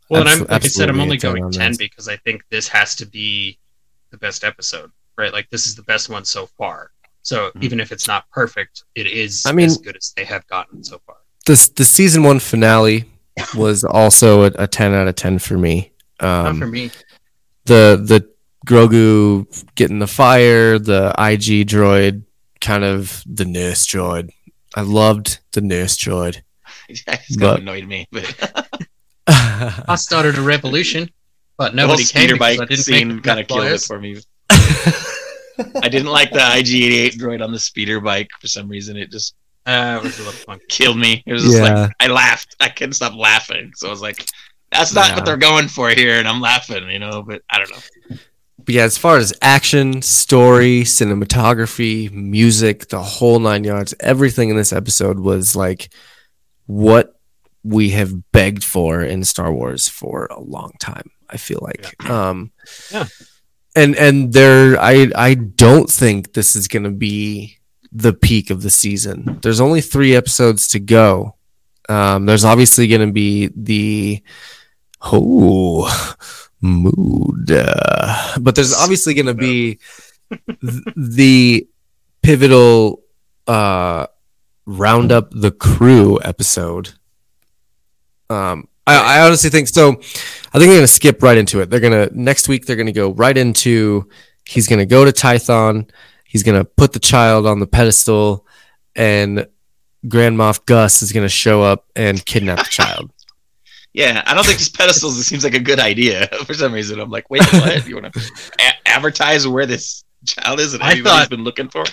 Well, 0.10 0.22
and 0.22 0.30
I'm, 0.30 0.40
like 0.48 0.66
I 0.66 0.68
said, 0.68 0.90
I'm 0.90 1.00
only 1.00 1.18
going 1.18 1.44
on 1.44 1.52
10 1.52 1.72
this. 1.72 1.78
because 1.78 2.08
I 2.08 2.18
think 2.18 2.42
this 2.50 2.68
has 2.70 2.96
to 2.96 3.06
be 3.06 3.58
the 4.12 4.18
best 4.18 4.44
episode, 4.44 4.92
right? 5.18 5.32
Like, 5.32 5.50
this 5.50 5.68
is 5.68 5.76
the 5.76 5.84
best 5.84 6.10
one 6.10 6.26
so 6.26 6.48
far. 6.48 6.92
So 7.22 7.52
Mhm. 7.56 7.64
even 7.64 7.80
if 7.80 7.92
it's 7.92 8.08
not 8.08 8.30
perfect, 8.32 8.84
it 8.96 9.06
is 9.06 9.46
I 9.46 9.52
mean- 9.52 9.68
as 9.68 9.78
good 9.78 9.96
as 9.96 10.14
they 10.16 10.26
have 10.26 10.48
gotten 10.48 10.84
so 10.84 11.00
far. 11.06 11.18
this 11.46 11.68
the 11.70 11.86
season 11.86 12.24
one 12.24 12.40
finale 12.40 13.06
was 13.56 13.84
also 13.84 14.44
a, 14.44 14.52
a 14.56 14.68
ten 14.68 14.94
out 14.94 15.08
of 15.08 15.16
ten 15.16 15.38
for 15.40 15.58
me. 15.58 15.92
not 16.22 16.58
for 16.58 16.64
Um, 16.66 16.72
me. 16.72 16.92
the 17.66 18.02
the 18.04 18.28
Grogu 18.68 19.46
getting 19.76 20.00
the 20.00 20.08
fire, 20.08 20.78
the 20.80 21.14
IG 21.18 21.66
droid, 21.68 22.24
kind 22.62 22.84
of 22.84 23.24
the 23.26 23.46
nurse 23.46 23.86
droid. 23.88 24.30
I 24.76 24.82
loved 24.82 25.40
the 25.54 25.62
nurse 25.62 25.98
droid. 25.98 26.42
it's 26.90 27.04
kind 27.04 27.20
But- 27.38 27.54
of 27.56 27.60
annoyed 27.62 27.88
me. 27.88 28.08
But 28.12 28.88
I 29.30 29.96
started 29.96 30.38
a 30.38 30.42
revolution, 30.42 31.10
but 31.58 31.74
the 31.76 31.82
whole 31.82 31.88
nobody 31.90 32.04
came 32.06 32.22
speeder 32.24 32.36
I 32.36 32.38
bike 32.58 32.70
didn't 32.70 32.84
scene 32.84 33.20
kind 33.22 33.40
of 33.40 33.48
killed 33.48 33.66
it 33.66 33.82
for 33.82 34.00
me. 34.00 34.20
I 35.82 35.90
didn't 35.90 36.08
like 36.08 36.32
the 36.32 36.40
IG88 36.40 37.16
droid 37.18 37.44
on 37.44 37.52
the 37.52 37.60
speeder 37.60 38.00
bike 38.00 38.30
for 38.40 38.48
some 38.48 38.68
reason. 38.70 38.96
It 38.98 39.12
just 39.12 39.36
Uh, 39.66 40.00
it 40.02 40.04
was 40.04 40.16
a 40.18 40.24
little 40.24 40.32
funky. 40.40 40.66
killed 40.70 40.98
me. 40.98 41.22
It 41.28 41.34
was 41.34 41.44
just 41.44 41.58
Yeah. 41.58 41.74
like 41.84 41.92
I 42.00 42.08
laughed. 42.08 42.56
I 42.60 42.70
couldn't 42.70 42.94
stop 42.94 43.14
laughing. 43.16 43.72
So 43.76 43.88
I 43.88 43.92
was 43.92 44.02
like, 44.02 44.26
"That's 44.72 44.94
not 44.94 45.10
Yeah. 45.10 45.16
what 45.16 45.26
they're 45.26 45.38
going 45.38 45.68
for 45.68 45.90
here," 45.90 46.18
and 46.18 46.28
I'm 46.28 46.42
laughing, 46.42 46.90
you 46.90 46.98
know. 47.00 47.22
But 47.22 47.42
I 47.52 47.60
don't 47.60 47.70
know. 47.72 48.18
But 48.66 48.76
yeah, 48.76 48.84
as 48.84 48.98
far 48.98 49.18
as 49.18 49.34
action, 49.42 50.02
story, 50.02 50.82
cinematography, 50.84 52.10
music, 52.12 52.88
the 52.88 53.02
whole 53.04 53.40
nine 53.40 53.64
yards, 53.64 53.94
everything 54.00 54.50
in 54.50 54.56
this 54.56 54.74
episode 54.74 55.20
was 55.20 55.56
like 55.56 55.90
what 56.66 57.19
we 57.64 57.90
have 57.92 58.32
begged 58.32 58.64
for 58.64 59.02
in 59.02 59.24
Star 59.24 59.52
Wars 59.54 59.88
for 59.88 60.28
a 60.32 60.40
long 60.40 60.72
time. 60.80 61.12
I 61.30 61.38
feel 61.38 61.60
like, 61.62 62.10
um, 62.10 62.52
Yeah. 62.92 63.08
and 63.76 63.96
and 63.96 64.34
there, 64.34 64.80
I 64.82 65.12
I 65.16 65.34
don't 65.36 65.90
think 65.90 66.34
this 66.34 66.56
is 66.56 66.68
gonna 66.68 66.92
be 66.92 67.58
the 67.92 68.14
peak 68.14 68.50
of 68.50 68.62
the 68.62 68.70
season. 68.70 69.40
There's 69.42 69.62
only 69.62 69.82
three 69.82 70.16
episodes 70.16 70.68
to 70.70 70.80
go. 70.80 71.36
Um, 71.88 72.26
there's 72.26 72.46
obviously 72.46 72.88
gonna 72.88 73.12
be 73.12 73.50
the 73.56 74.22
oh 75.02 75.88
mood. 76.62 77.52
Uh, 77.52 78.38
but 78.40 78.56
there's 78.56 78.74
obviously 78.74 79.14
going 79.14 79.26
to 79.28 79.34
be 79.34 79.80
th- 80.62 80.84
the 80.96 81.68
pivotal 82.22 83.02
uh, 83.48 84.08
roundup 84.66 85.32
the 85.32 85.52
crew 85.52 86.20
episode. 86.24 86.94
Um, 88.30 88.68
I, 88.88 89.18
I 89.20 89.26
honestly 89.26 89.50
think 89.50 89.68
so. 89.68 89.90
I 89.92 89.94
think 89.94 90.52
they're 90.54 90.68
going 90.68 90.82
to 90.82 90.88
skip 90.88 91.22
right 91.24 91.38
into 91.38 91.62
it. 91.62 91.70
They're 91.70 91.80
going 91.80 92.10
to 92.10 92.20
next 92.20 92.48
week. 92.48 92.66
They're 92.66 92.76
going 92.76 92.86
to 92.88 92.92
go 92.92 93.12
right 93.14 93.38
into. 93.38 94.10
He's 94.48 94.68
going 94.68 94.80
to 94.80 94.86
go 94.86 95.06
to 95.06 95.12
Tython. 95.12 95.90
He's 96.26 96.44
going 96.44 96.58
to 96.58 96.66
put 96.66 96.94
the 96.94 97.00
child 97.00 97.46
on 97.48 97.60
the 97.60 97.68
pedestal, 97.68 98.46
and 98.96 99.48
Grand 100.08 100.38
Moff 100.38 100.66
Gus 100.66 101.02
is 101.02 101.12
going 101.12 101.26
to 101.26 101.30
show 101.30 101.62
up 101.62 101.86
and 101.96 102.24
kidnap 102.26 102.60
the 102.60 102.64
child. 102.66 103.12
Yeah, 103.92 104.22
I 104.28 104.36
don't 104.36 104.46
think 104.46 104.60
this 104.60 104.70
pedestals 104.70 105.26
seems 105.26 105.44
like 105.44 105.56
a 105.56 105.60
good 105.60 105.80
idea 105.80 106.28
for 106.46 106.54
some 106.54 106.72
reason. 106.72 107.00
I'm 107.00 107.10
like, 107.10 107.28
wait, 107.32 107.42
what? 107.54 107.88
You 107.88 107.96
want 108.00 108.14
to 108.14 108.32
a- 108.60 108.88
advertise 108.88 109.48
where 109.48 109.66
this 109.66 110.04
child 110.28 110.60
is 110.60 110.76
and 110.76 110.84
I 110.84 110.92
everybody's 110.92 111.22
thought- 111.22 111.30
been 111.32 111.44
looking 111.44 111.70
for? 111.70 111.84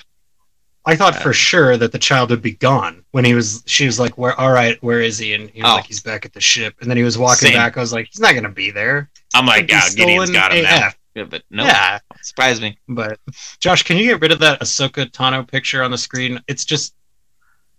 I 0.87 0.97
thought 0.97 1.17
for 1.17 1.33
sure 1.33 1.77
that 1.77 1.93
the 1.93 1.99
child 1.99 2.31
would 2.31 2.43
be 2.43 2.53
gone 2.53 3.05
when 3.11 3.25
he 3.25 3.35
was. 3.35 3.63
She 3.67 3.87
was 3.87 3.99
like, 3.99 4.17
"Where? 4.17 4.39
All 4.41 4.53
right, 4.53 4.81
where 4.83 5.01
is 5.01 5.19
he?" 5.19 5.35
And 5.35 5.51
he 5.51 5.63
was 5.63 5.71
Oh. 5.71 5.75
like, 5.77 5.87
"He's 5.87 6.01
back 6.01 6.25
at 6.25 6.33
the 6.33 6.41
ship." 6.41 6.75
And 6.81 6.89
then 6.89 6.97
he 6.97 7.03
was 7.03 7.19
walking 7.19 7.49
Same. 7.49 7.55
back. 7.55 7.77
I 7.77 7.81
was 7.81 7.93
like, 7.93 8.07
"He's 8.11 8.21
not 8.21 8.35
gonna 8.35 8.49
be 8.51 8.71
there." 8.71 9.11
I'm 9.35 9.47
like, 9.47 9.63
He'd 9.63 9.67
be 9.67 9.73
yeah, 9.73 9.89
Gideon's 9.91 10.31
stolen 10.31 10.33
got 10.33 10.53
him 10.53 10.65
now. 10.65 10.91
Yeah, 11.17 11.25
but 11.25 11.43
no, 11.51 11.65
Yeah, 11.65 11.99
surprise 12.23 12.61
me. 12.61 12.79
but 12.89 13.19
Josh, 13.59 13.83
can 13.83 13.97
you 13.97 14.05
get 14.05 14.21
rid 14.21 14.31
of 14.33 14.39
that 14.41 14.61
Ahsoka 14.61 15.11
Tano 15.11 15.47
picture 15.47 15.83
on 15.83 15.91
the 15.91 15.99
screen? 15.99 16.41
It's 16.47 16.65
just, 16.65 16.95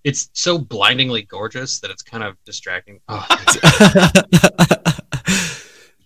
it's 0.04 0.30
so 0.34 0.58
blindingly 0.58 1.22
gorgeous 1.22 1.80
that 1.82 1.92
it's 1.92 2.02
kind 2.04 2.24
of 2.24 2.36
distracting. 2.46 3.00
Oh, 3.08 3.26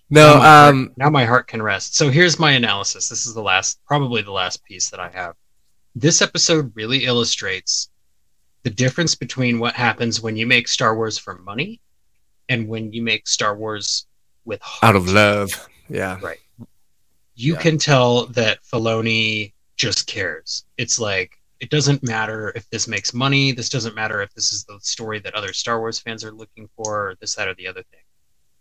no, 0.10 0.34
now, 0.34 0.38
my 0.38 0.46
heart, 0.46 0.70
um, 0.74 0.94
now 0.98 1.10
my 1.10 1.26
heart 1.26 1.48
can 1.48 1.62
rest. 1.62 1.96
So 1.96 2.10
here's 2.10 2.38
my 2.38 2.52
analysis. 2.52 3.08
This 3.10 3.26
is 3.26 3.34
the 3.34 3.42
last, 3.42 3.80
probably 3.88 4.22
the 4.22 4.32
last 4.32 4.64
piece 4.66 4.90
that 4.90 5.00
I 5.00 5.10
have. 5.10 5.36
This 5.96 6.22
episode 6.22 6.72
really 6.76 7.06
illustrates 7.06 7.90
the 8.64 8.70
difference 8.70 9.16
between 9.16 9.60
what 9.60 9.74
happens 9.76 10.22
when 10.22 10.38
you 10.38 10.46
make 10.48 10.68
Star 10.68 10.96
Wars 10.96 11.18
for 11.18 11.38
money 11.40 11.82
and 12.50 12.68
when 12.68 12.94
you 12.94 13.02
make 13.02 13.28
Star 13.28 13.56
Wars 13.56 14.06
with 14.46 14.62
heart. 14.62 14.90
out 14.90 14.96
of 14.96 15.08
love. 15.10 15.68
Yeah. 15.90 16.20
Right. 16.22 16.40
You 17.36 17.54
Yeah. 17.56 17.62
can 17.62 17.78
tell 17.78 18.28
that 18.28 18.64
Filoni 18.64 19.54
just 19.76 20.08
cares. 20.08 20.66
It's 20.78 21.00
like 21.00 21.38
it 21.60 21.70
doesn't 21.70 22.02
matter 22.04 22.52
if 22.56 22.68
this 22.72 22.88
makes 22.88 23.14
money. 23.14 23.52
This 23.52 23.70
doesn't 23.70 23.94
matter 23.94 24.22
if 24.22 24.34
this 24.34 24.52
is 24.52 24.64
the 24.64 24.80
story 24.82 25.20
that 25.20 25.36
other 25.36 25.54
Star 25.54 25.80
Wars 25.80 26.00
fans 26.00 26.24
are 26.24 26.32
looking 26.32 26.68
for, 26.76 27.10
or 27.10 27.16
this, 27.22 27.36
that, 27.36 27.48
or 27.48 27.54
the 27.56 27.68
other 27.68 27.84
thing. 27.92 28.00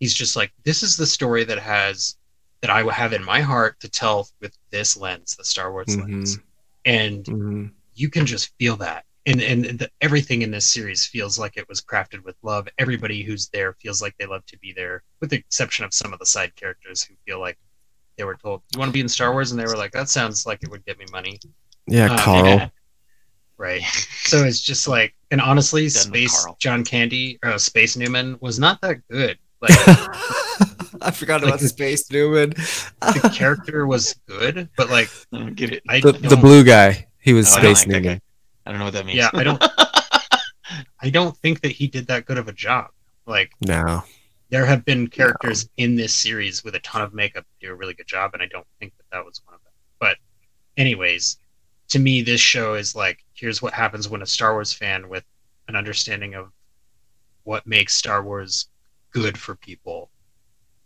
he's 0.01 0.15
just 0.15 0.35
like, 0.35 0.51
this 0.65 0.83
is 0.83 0.97
the 0.97 1.07
story 1.07 1.45
that 1.45 1.59
has 1.59 2.17
that 2.63 2.71
I 2.71 2.83
have 2.91 3.13
in 3.13 3.23
my 3.23 3.43
heart 3.43 3.79
to 3.81 3.89
tell 3.89 4.29
with 4.41 4.57
this 4.71 4.97
lens, 4.97 5.37
the 5.37 5.45
Star 5.45 5.71
Wars 5.73 5.89
Mhm. 5.89 6.01
lens, 6.03 6.39
and 6.85 7.25
Mhm. 7.25 7.71
you 7.95 8.09
can 8.11 8.27
just 8.27 8.53
feel 8.59 8.77
that. 8.77 9.05
And 9.27 9.41
and 9.43 9.65
the, 9.79 9.91
everything 10.01 10.43
in 10.43 10.51
this 10.51 10.69
series 10.69 11.05
feels 11.07 11.39
like 11.39 11.57
it 11.57 11.69
was 11.69 11.81
crafted 11.83 12.25
with 12.25 12.37
love. 12.43 12.67
Everybody 12.79 13.23
who's 13.23 13.49
there 13.49 13.75
feels 13.75 14.01
like 14.01 14.15
they 14.19 14.27
love 14.27 14.45
to 14.47 14.59
be 14.59 14.73
there, 14.73 15.03
with 15.21 15.31
the 15.31 15.37
exception 15.37 15.85
of 15.85 15.93
some 15.93 16.13
of 16.13 16.19
the 16.19 16.27
side 16.27 16.55
characters 16.57 17.03
who 17.05 17.15
feel 17.27 17.39
like 17.39 17.59
they 18.17 18.25
were 18.25 18.35
told, 18.37 18.63
"You 18.73 18.79
want 18.79 18.89
to 18.89 18.93
be 18.95 19.01
in 19.01 19.09
Star 19.09 19.33
Wars," 19.33 19.51
and 19.51 19.61
they 19.61 19.65
were 19.67 19.77
like, 19.77 19.93
"That 19.93 20.09
sounds 20.09 20.47
like 20.47 20.63
it 20.63 20.71
would 20.71 20.85
get 20.87 20.99
me 20.99 21.05
money." 21.13 21.39
Yeah, 21.87 22.11
Um, 22.13 22.19
Carl. 22.19 22.73
right? 23.59 23.83
So 24.31 24.45
it's 24.45 24.61
just 24.61 24.87
like, 24.89 25.15
and 25.33 25.41
honestly, 25.41 25.83
Done 25.89 25.91
Space 25.91 26.47
John 26.61 26.85
Candy, 26.85 27.39
uh, 27.43 27.59
Space 27.59 27.97
Newman 27.97 28.39
was 28.41 28.59
not 28.59 28.81
that 28.81 29.07
good. 29.09 29.39
Like 29.63 29.77
I 31.07 31.11
forgot 31.11 31.41
like 31.43 31.49
about 31.49 31.61
the- 31.61 31.69
Space 31.69 32.11
Newman. 32.11 32.51
the 32.51 33.31
character 33.37 33.87
was 33.87 34.15
good, 34.27 34.69
but 34.77 34.91
like 34.91 35.11
I 35.33 35.39
don't 35.39 35.55
get 35.55 35.73
it. 35.73 35.83
I 35.89 36.01
the, 36.01 36.13
don't, 36.13 36.23
the 36.29 36.37
blue 36.37 36.65
guy. 36.65 37.07
He 37.19 37.33
was 37.33 37.49
Oh, 37.55 37.59
I 37.59 37.63
Space 37.63 37.87
like 37.87 38.03
Newman. 38.03 38.21
I 38.67 38.71
don't 38.71 38.79
know 38.79 38.85
what 38.87 38.95
that 38.95 39.07
means. 39.07 39.19
yeah, 39.19 39.31
I 39.33 39.43
don't, 39.45 39.63
I 41.03 41.11
don't 41.11 41.37
think 41.39 41.61
that 41.63 41.73
he 41.73 41.87
did 41.87 42.07
that 42.09 42.27
good 42.27 42.39
of 42.39 42.49
a 42.49 42.53
job. 42.53 42.91
Like 43.27 43.53
No. 43.67 44.03
there 44.51 44.67
have 44.67 44.85
been 44.85 45.07
characters 45.09 45.69
in 45.77 45.97
this 45.97 46.15
series 46.15 46.63
with 46.65 46.75
a 46.75 46.81
ton 46.81 47.03
of 47.03 47.15
makeup 47.15 47.45
do 47.61 47.71
a 47.71 47.75
really 47.75 47.95
good 47.95 48.07
job, 48.07 48.33
and 48.35 48.43
I 48.43 48.47
don't 48.47 48.67
think 48.79 48.93
that 48.99 49.05
that 49.13 49.25
was 49.25 49.41
one 49.45 49.55
of 49.55 49.63
them. 49.63 49.73
But, 49.99 50.17
anyways, 50.77 51.39
to 51.89 51.99
me, 51.99 52.23
this 52.23 52.41
show 52.41 52.75
is 52.75 52.95
like 52.95 53.25
here's 53.35 53.61
what 53.63 53.73
happens 53.73 54.09
when 54.09 54.23
a 54.23 54.27
Star 54.27 54.53
Wars 54.53 54.73
fan 54.73 55.09
with 55.09 55.25
an 55.69 55.77
understanding 55.77 56.35
of 56.35 56.51
what 57.45 57.67
makes 57.67 57.95
Star 57.95 58.23
Wars 58.23 58.67
good 59.13 59.37
for 59.39 59.55
people 59.57 60.10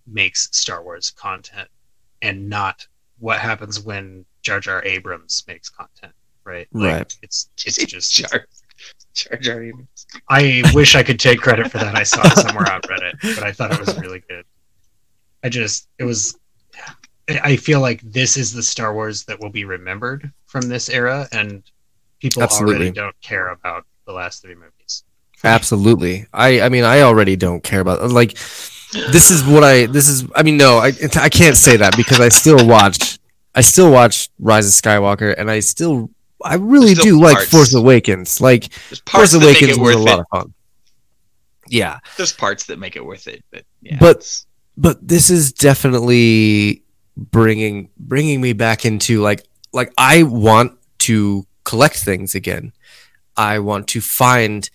makes 0.06 0.48
Star 0.56 0.82
Wars 0.82 1.10
content, 1.10 1.68
and 2.22 2.48
not 2.48 2.86
what 3.18 3.39
happens 3.39 3.81
when 3.81 4.24
Jar 4.43 4.60
Jar 4.60 4.82
Abrams 4.85 5.43
makes 5.47 5.68
content. 5.68 6.12
Right? 6.44 6.68
Right. 6.72 7.16
It's 7.22 7.48
it's 7.64 7.76
just 7.76 8.14
Jar 8.31 8.47
Jar 9.14 9.39
Jar 9.39 9.62
Abrams. 9.62 10.06
I 10.28 10.62
wish 10.74 10.94
I 10.94 11.02
could 11.02 11.18
take 11.18 11.40
credit 11.40 11.70
for 11.70 11.78
that. 11.78 11.94
I 11.94 12.02
saw 12.02 12.22
it 12.24 12.36
somewhere 12.36 12.70
on 12.70 12.81
Reddit, 12.82 13.35
but 13.35 13.44
I 13.44 13.52
thought 13.52 13.72
it 13.72 13.81
was 13.81 13.98
really 13.98 14.22
good. 14.28 14.44
I 15.43 15.48
just, 15.48 15.89
it 15.98 16.05
was, 16.05 16.39
I 17.28 17.40
I 17.43 17.56
feel 17.56 17.81
like 17.81 18.01
this 18.02 18.36
is 18.36 18.52
the 18.52 18.62
Star 18.62 18.94
Wars 18.94 19.24
that 19.24 19.40
will 19.40 19.51
be 19.51 19.64
remembered 19.64 20.32
from 20.47 20.68
this 20.68 20.89
era, 20.89 21.28
and 21.32 21.62
people 22.20 22.43
Absolutely. 22.43 22.76
already 22.76 22.90
don't 22.90 23.20
care 23.20 23.48
about 23.48 23.86
the 24.06 24.12
last 24.12 24.43
three 24.43 24.55
movies. 24.55 25.05
Absolutely. 25.43 26.26
I 26.32 26.62
I 26.62 26.68
mean 26.68 26.85
I 26.85 27.02
already 27.02 27.36
don't 27.36 27.62
care 27.62 27.81
about 27.81 28.10
like 28.10 28.36
this 28.93 29.31
is 29.31 29.44
what 29.44 29.65
I 29.65 29.86
this 29.86 30.09
is 30.09 30.24
I 30.35 30.43
mean 30.43 30.56
no 30.56 30.78
I 30.78 30.93
I 31.16 31.28
can't 31.28 31.56
say 31.56 31.77
that 31.78 31.97
because 31.97 32.20
I 32.20 32.28
still 32.28 32.66
watch 32.66 33.19
I 33.55 33.61
still 33.61 33.90
watch 33.90 34.28
Rise 34.39 34.66
of 34.66 34.73
Skywalker 34.73 35.35
and 35.36 35.51
I 35.51 35.61
still 35.61 36.11
I 36.44 36.56
really 36.56 36.94
do 36.94 37.19
like. 37.20 37.39
Force 37.48 37.74
Awakens. 37.74 38.40
Like 38.40 38.70
Force 39.09 39.32
Awakens 39.32 39.78
was 39.78 39.94
a 39.94 39.98
lot 39.98 40.19
it. 40.19 40.20
of 40.20 40.27
fun. 40.31 40.55
Yeah. 41.69 42.01
There's 42.16 42.32
parts 42.32 42.66
that 42.66 42.78
make 42.78 42.97
it 42.97 43.05
worth 43.05 43.27
it, 43.27 43.43
but 43.51 43.65
yeah. 43.81 43.97
But- 43.98 44.44
but 44.77 45.06
this 45.06 45.31
is 45.31 45.52
definitely 45.52 46.82
bringing 47.16 47.90
bringing 47.97 48.40
me 48.40 48.52
back 48.52 48.85
into 48.85 49.20
like 49.20 49.47
like 49.73 49.93
I 49.97 50.24
want 50.24 50.77
to 50.98 51.47
collect 51.62 51.97
things 51.97 52.35
again. 52.35 52.73
I 53.36 53.61
want 53.61 53.86
to 53.89 54.01
find 54.01 54.69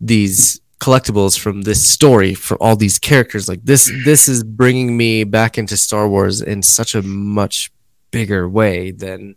these 0.00 0.60
collectibles 0.80 1.38
from 1.38 1.62
this 1.62 1.84
story 1.84 2.34
for 2.34 2.56
all 2.62 2.76
these 2.76 2.98
characters 2.98 3.48
like 3.48 3.60
this 3.64 3.90
this 4.04 4.28
is 4.28 4.44
bringing 4.44 4.96
me 4.96 5.24
back 5.24 5.58
into 5.58 5.76
Star 5.76 6.08
Wars 6.08 6.40
in 6.40 6.62
such 6.62 6.94
a 6.94 7.02
much 7.02 7.72
bigger 8.10 8.48
way 8.48 8.90
than 8.90 9.36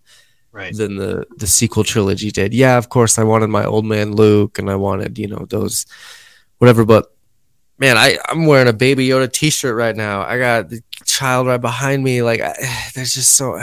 Right. 0.53 0.75
than 0.75 0.97
the 0.97 1.25
the 1.37 1.47
sequel 1.47 1.85
trilogy 1.85 2.29
did. 2.29 2.53
Yeah, 2.53 2.77
of 2.77 2.89
course 2.89 3.17
I 3.17 3.23
wanted 3.23 3.47
my 3.47 3.63
old 3.63 3.85
man 3.85 4.11
Luke 4.11 4.59
and 4.59 4.69
I 4.69 4.75
wanted, 4.75 5.17
you 5.17 5.27
know, 5.27 5.45
those 5.49 5.85
whatever, 6.57 6.83
but 6.83 7.15
man, 7.77 7.97
I 7.97 8.17
I'm 8.27 8.45
wearing 8.45 8.67
a 8.67 8.73
baby 8.73 9.07
Yoda 9.07 9.31
t-shirt 9.31 9.73
right 9.73 9.95
now. 9.95 10.23
I 10.23 10.37
got 10.37 10.67
the 10.69 10.81
child 11.05 11.47
right 11.47 11.55
behind 11.61 12.03
me 12.03 12.21
like 12.21 12.41
I, 12.41 12.53
there's 12.95 13.13
just 13.13 13.33
so 13.35 13.61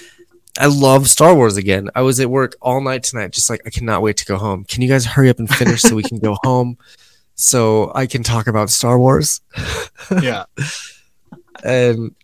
I 0.58 0.66
love 0.66 1.08
Star 1.08 1.34
Wars 1.34 1.56
again. 1.56 1.88
I 1.94 2.02
was 2.02 2.20
at 2.20 2.28
work 2.28 2.54
all 2.60 2.82
night 2.82 3.02
tonight 3.02 3.32
just 3.32 3.48
like 3.48 3.62
I 3.64 3.70
cannot 3.70 4.02
wait 4.02 4.18
to 4.18 4.26
go 4.26 4.36
home. 4.36 4.64
Can 4.64 4.82
you 4.82 4.88
guys 4.88 5.06
hurry 5.06 5.30
up 5.30 5.38
and 5.38 5.48
finish 5.48 5.80
so 5.80 5.96
we 5.96 6.02
can 6.02 6.18
go 6.18 6.36
home 6.44 6.76
so 7.36 7.92
I 7.94 8.06
can 8.06 8.22
talk 8.22 8.46
about 8.48 8.70
Star 8.70 8.98
Wars? 8.98 9.40
Yeah. 10.22 10.44
and 11.64 12.14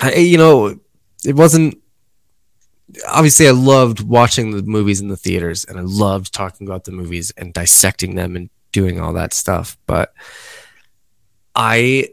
I, 0.00 0.14
you 0.14 0.36
know, 0.36 0.78
it 1.24 1.36
wasn't. 1.36 1.78
Obviously, 3.08 3.48
I 3.48 3.52
loved 3.52 4.00
watching 4.06 4.50
the 4.50 4.62
movies 4.62 5.00
in 5.00 5.08
the 5.08 5.16
theaters, 5.16 5.64
and 5.64 5.78
I 5.78 5.82
loved 5.82 6.34
talking 6.34 6.66
about 6.66 6.84
the 6.84 6.92
movies 6.92 7.32
and 7.36 7.54
dissecting 7.54 8.14
them 8.14 8.36
and 8.36 8.50
doing 8.72 9.00
all 9.00 9.14
that 9.14 9.32
stuff. 9.32 9.78
But 9.86 10.12
I, 11.54 12.10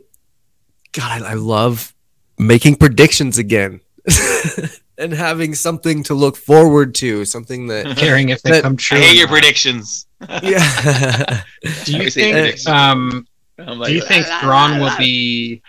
God, 0.94 1.24
I, 1.24 1.32
I 1.32 1.34
love 1.34 1.94
making 2.38 2.76
predictions 2.76 3.38
again 3.38 3.82
and 5.00 5.14
having 5.14 5.56
something 5.56 6.04
to 6.04 6.14
look 6.14 6.36
forward 6.38 6.94
to, 6.96 7.26
something 7.26 7.68
that, 7.68 7.98
Caring 7.98 8.30
if 8.30 8.42
they 8.42 8.52
That- 8.52 8.64
come 8.64 8.78
true. 8.78 8.98
I 8.98 9.02
hate 9.02 9.18
your 9.18 9.28
not. 9.28 9.34
predictions. 9.34 10.06
yeah, 10.44 11.44
Do 11.86 11.98
you 11.98 12.10
think, 12.10 12.34
predictions. 12.36 12.68
um, 12.68 13.28
like, 13.58 13.88
do 13.90 13.96
you 13.96 14.02
think 14.02 14.28
"La, 14.28 14.34
la, 14.36 14.42
Thrawn 14.42 14.80
will 14.80 14.98
be 14.98 15.62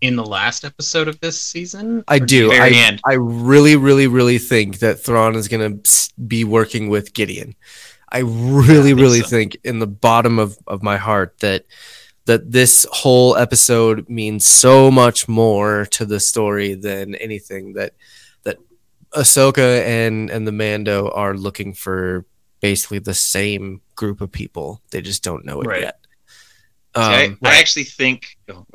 in 0.00 0.14
the 0.16 0.24
last 0.24 0.64
episode 0.64 1.08
of 1.08 1.18
this 1.20 1.40
season? 1.40 2.04
I 2.06 2.20
do. 2.20 2.52
I, 2.52 2.70
end. 2.70 3.00
I 3.04 3.14
really, 3.14 3.76
really, 3.76 4.06
really 4.06 4.38
think 4.38 4.78
that 4.78 5.00
Thrawn 5.00 5.34
is 5.34 5.48
going 5.48 5.82
to 5.82 6.10
be 6.26 6.44
working 6.44 6.88
with 6.88 7.14
Gideon. 7.14 7.56
I 8.10 8.20
really, 8.20 8.90
think 8.90 9.00
really 9.00 9.20
so. 9.22 9.26
think 9.28 9.56
in 9.64 9.80
the 9.80 9.86
bottom 9.86 10.38
of, 10.38 10.56
of 10.66 10.82
my 10.82 10.96
heart 10.96 11.36
that 11.40 11.64
that 12.26 12.50
this 12.50 12.86
whole 12.90 13.36
episode 13.36 14.08
means 14.08 14.46
so 14.46 14.90
much 14.90 15.28
more 15.28 15.86
to 15.86 16.04
the 16.04 16.18
story 16.20 16.74
than 16.74 17.14
anything 17.16 17.72
that 17.74 17.74
that 17.74 17.94
Ahsoka 19.16 19.82
and 19.84 20.30
and 20.30 20.46
the 20.46 20.52
Mando 20.52 21.10
are 21.10 21.34
looking 21.34 21.72
for 21.74 22.24
basically 22.60 22.98
the 22.98 23.14
same 23.14 23.80
group 23.94 24.20
of 24.20 24.30
people. 24.30 24.80
They 24.90 25.00
just 25.00 25.22
don't 25.22 25.44
know 25.44 25.60
it 25.60 25.66
Right. 25.66 25.82
yet. 25.82 25.98
See, 26.94 27.02
I, 27.02 27.24
Um, 27.26 27.38
I 27.44 27.58
actually 27.58 27.84
think. 27.84 28.36
Oh. 28.48 28.66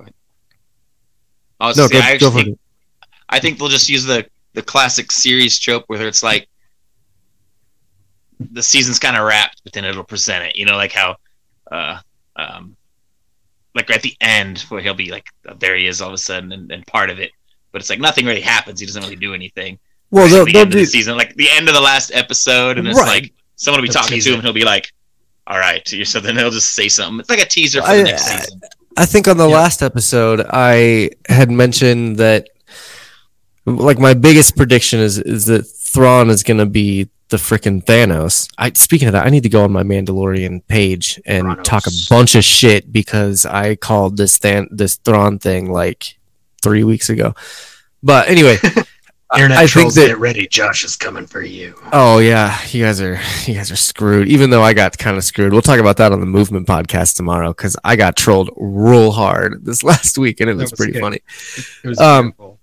I 1.60 1.68
was 1.68 1.78
no, 1.78 1.88
say, 1.88 1.94
go, 1.94 2.00
I 2.02 2.18
go 2.18 2.32
think, 2.32 2.48
it. 2.50 2.60
I 3.30 3.40
think 3.40 3.60
they'll 3.60 3.68
just 3.68 3.90
use 3.90 4.04
the 4.04 4.26
the 4.54 4.62
classic 4.62 5.12
series 5.12 5.58
trope 5.60 5.84
where 5.88 6.08
it's 6.08 6.24
like 6.24 6.48
the 8.40 8.64
season's 8.64 9.00
kind 9.00 9.16
of 9.16 9.26
wrapped, 9.26 9.62
but 9.64 9.74
then 9.74 9.86
it'll 9.86 10.04
present 10.04 10.44
it. 10.46 10.56
You 10.56 10.66
know, 10.66 10.76
like 10.76 10.92
how, 10.92 11.16
uh, 11.72 12.00
um, 12.36 12.76
like 13.76 13.90
at 13.92 14.02
the 14.02 14.16
end 14.20 14.62
where 14.70 14.82
he'll 14.82 14.94
be 14.96 15.12
like, 15.12 15.28
there 15.60 15.76
he 15.76 15.86
is 15.88 16.02
all 16.02 16.10
of 16.10 16.16
a 16.16 16.18
sudden, 16.18 16.52
and, 16.52 16.72
and 16.72 16.86
part 16.88 17.10
of 17.12 17.20
it, 17.20 17.32
but 17.72 17.82
it's 17.82 17.90
like 17.90 18.00
nothing 18.00 18.26
really 18.26 18.42
happens. 18.42 18.80
He 18.80 18.86
doesn't 18.88 19.04
really 19.04 19.16
do 19.16 19.34
anything. 19.34 19.78
Well, 20.12 20.28
they'll, 20.28 20.46
the 20.46 20.52
they'll 20.52 20.62
end 20.62 20.68
of 20.70 20.74
do 20.74 20.80
the 20.80 20.86
season, 20.86 21.18
like 21.18 21.36
the 21.36 21.50
end 21.50 21.68
of 21.70 21.74
the 21.74 21.82
last 21.82 22.12
episode, 22.14 22.78
and 22.78 22.88
it's 22.88 23.00
Right. 23.00 23.08
like 23.24 23.34
someone 23.56 23.82
will 23.82 23.88
be 23.88 23.92
They'll 23.94 24.02
talking 24.04 24.20
to 24.22 24.30
him, 24.30 24.34
it. 24.34 24.38
and 24.40 24.44
he'll 24.44 24.54
be 24.54 24.66
like, 24.66 24.92
"All 25.48 25.58
right," 25.58 25.88
so 26.06 26.20
then 26.20 26.36
he'll 26.38 26.52
just 26.52 26.76
say 26.76 26.88
something. 26.90 27.20
It's 27.22 27.30
like 27.30 27.40
a 27.42 27.46
teaser 27.46 27.82
for 27.82 27.88
I- 27.88 27.98
the 27.98 28.04
next 28.04 28.26
season. 28.28 28.62
I 28.98 29.06
think 29.06 29.28
on 29.30 29.38
the 29.38 29.48
Yeah. 29.48 29.56
last 29.56 29.82
episode 29.82 30.46
I 30.50 31.12
had 31.30 31.50
mentioned 31.50 32.18
that 32.18 32.50
like 33.66 34.00
my 34.00 34.14
biggest 34.14 34.58
prediction 34.58 35.00
is 35.00 35.18
is 35.18 35.46
that 35.46 35.64
Thrawn 35.64 36.30
is 36.30 36.44
going 36.44 36.58
to 36.58 36.66
be 36.66 37.08
the 37.30 37.38
freaking 37.38 37.84
Thanos. 37.86 38.50
I 38.58 38.72
speaking 38.76 39.08
of 39.08 39.14
that, 39.14 39.26
I 39.26 39.30
need 39.30 39.44
to 39.44 39.50
go 39.50 39.64
on 39.64 39.72
my 39.72 39.84
Mandalorian 39.84 40.62
page 40.68 41.22
and 41.26 41.44
Thranos. 41.48 41.64
talk 41.64 41.88
a 41.88 41.92
bunch 42.10 42.36
of 42.36 42.44
shit 42.44 42.92
because 42.92 43.46
I 43.46 43.76
called 43.76 44.18
this 44.18 44.38
Than- 44.40 44.68
this 44.72 44.96
Thrawn 44.96 45.40
thing 45.40 45.72
like 45.72 46.18
3 46.62 46.84
weeks 46.84 47.10
ago. 47.10 47.34
But 48.04 48.28
anyway, 48.28 48.58
I- 48.62 48.84
Internet 49.34 49.58
I 49.58 49.62
think 49.62 49.70
trolls, 49.72 49.96
that 49.96 50.08
get 50.08 50.18
ready. 50.20 50.46
Josh 50.48 50.84
is 50.84 50.96
coming 50.96 51.26
for 51.26 51.42
you. 51.42 51.74
Oh 51.94 52.20
yeah, 52.20 52.58
you 52.70 52.84
guys 52.84 53.00
are 53.02 53.20
you 53.46 53.54
guys 53.54 53.72
are 53.72 53.76
screwed. 53.78 54.28
Even 54.28 54.50
though 54.50 54.62
I 54.62 54.74
got 54.74 54.98
kind 54.98 55.16
of 55.18 55.24
screwed, 55.24 55.54
we'll 55.54 55.62
talk 55.62 55.80
about 55.80 55.98
that 55.98 56.12
on 56.12 56.20
the 56.20 56.26
movement 56.26 56.68
podcast 56.68 57.16
tomorrow 57.16 57.50
because 57.50 57.78
I 57.84 57.96
got 57.96 58.18
trolled 58.18 58.50
real 58.58 59.12
hard 59.12 59.64
this 59.66 59.84
last 59.92 60.18
week 60.18 60.42
and 60.42 60.50
it 60.50 60.56
was, 60.56 60.72
was 60.72 60.74
pretty 60.74 60.94
good. 60.94 61.02
funny. 61.02 61.20
It 61.84 61.88
was 61.88 62.00
Um, 62.00 62.26
beautiful. 62.32 62.60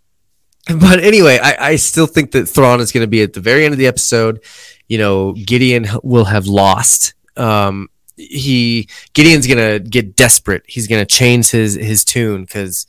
But 0.78 1.00
anyway, 1.00 1.38
I, 1.42 1.70
I 1.70 1.76
still 1.76 2.06
think 2.06 2.32
that 2.32 2.46
Thrawn 2.46 2.80
is 2.80 2.92
going 2.92 3.02
to 3.02 3.08
be 3.08 3.22
at 3.22 3.32
the 3.32 3.40
very 3.40 3.64
end 3.64 3.72
of 3.72 3.78
the 3.78 3.86
episode. 3.86 4.42
You 4.86 4.98
know, 4.98 5.32
Gideon 5.32 5.86
will 6.02 6.26
have 6.26 6.46
lost. 6.46 7.14
Um, 7.38 7.88
he 8.16 8.88
Gideon's 9.14 9.46
going 9.46 9.56
to 9.56 9.78
get 9.88 10.14
desperate. 10.16 10.64
He's 10.66 10.86
going 10.86 11.00
to 11.00 11.06
change 11.06 11.50
his 11.50 11.74
his 11.74 12.04
tune 12.04 12.42
because 12.44 12.86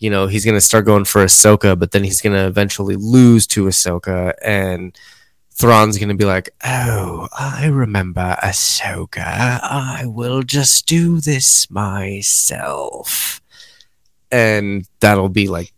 you 0.00 0.10
know 0.10 0.26
he's 0.26 0.44
going 0.44 0.56
to 0.56 0.60
start 0.60 0.84
going 0.84 1.04
for 1.04 1.24
Ahsoka, 1.24 1.78
but 1.78 1.92
then 1.92 2.02
he's 2.02 2.20
going 2.20 2.34
to 2.34 2.46
eventually 2.46 2.96
lose 2.96 3.46
to 3.48 3.66
Ahsoka, 3.66 4.34
and 4.42 4.98
Thrawn's 5.52 5.98
going 5.98 6.08
to 6.08 6.14
be 6.16 6.24
like, 6.24 6.50
"Oh, 6.64 7.28
I 7.38 7.66
remember 7.66 8.36
Ahsoka. 8.42 9.60
I 9.62 10.04
will 10.06 10.42
just 10.42 10.86
do 10.86 11.20
this 11.20 11.70
myself." 11.70 13.40
and 14.30 14.88
that'll 15.00 15.28
be 15.28 15.48
like, 15.48 15.72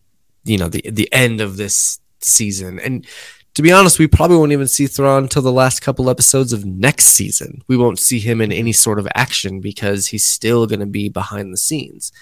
you 0.44 0.58
know, 0.58 0.68
the 0.68 0.82
the 0.90 1.12
end 1.12 1.40
of 1.40 1.56
this 1.56 2.00
season. 2.20 2.78
And 2.80 3.06
to 3.54 3.62
be 3.62 3.72
honest, 3.72 3.98
we 3.98 4.06
probably 4.06 4.36
won't 4.36 4.52
even 4.52 4.68
see 4.68 4.86
Thrawn 4.86 5.24
until 5.24 5.42
the 5.42 5.52
last 5.52 5.80
couple 5.80 6.08
episodes 6.08 6.52
of 6.52 6.64
next 6.64 7.06
season. 7.06 7.62
We 7.68 7.76
won't 7.76 7.98
see 7.98 8.18
him 8.18 8.40
in 8.40 8.50
any 8.50 8.72
sort 8.72 8.98
of 8.98 9.08
action 9.14 9.60
because 9.60 10.08
he's 10.08 10.26
still 10.26 10.66
going 10.66 10.80
to 10.80 10.86
be 10.86 11.08
behind 11.08 11.52
the 11.52 11.58
scenes. 11.58 12.12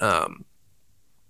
Um, 0.00 0.44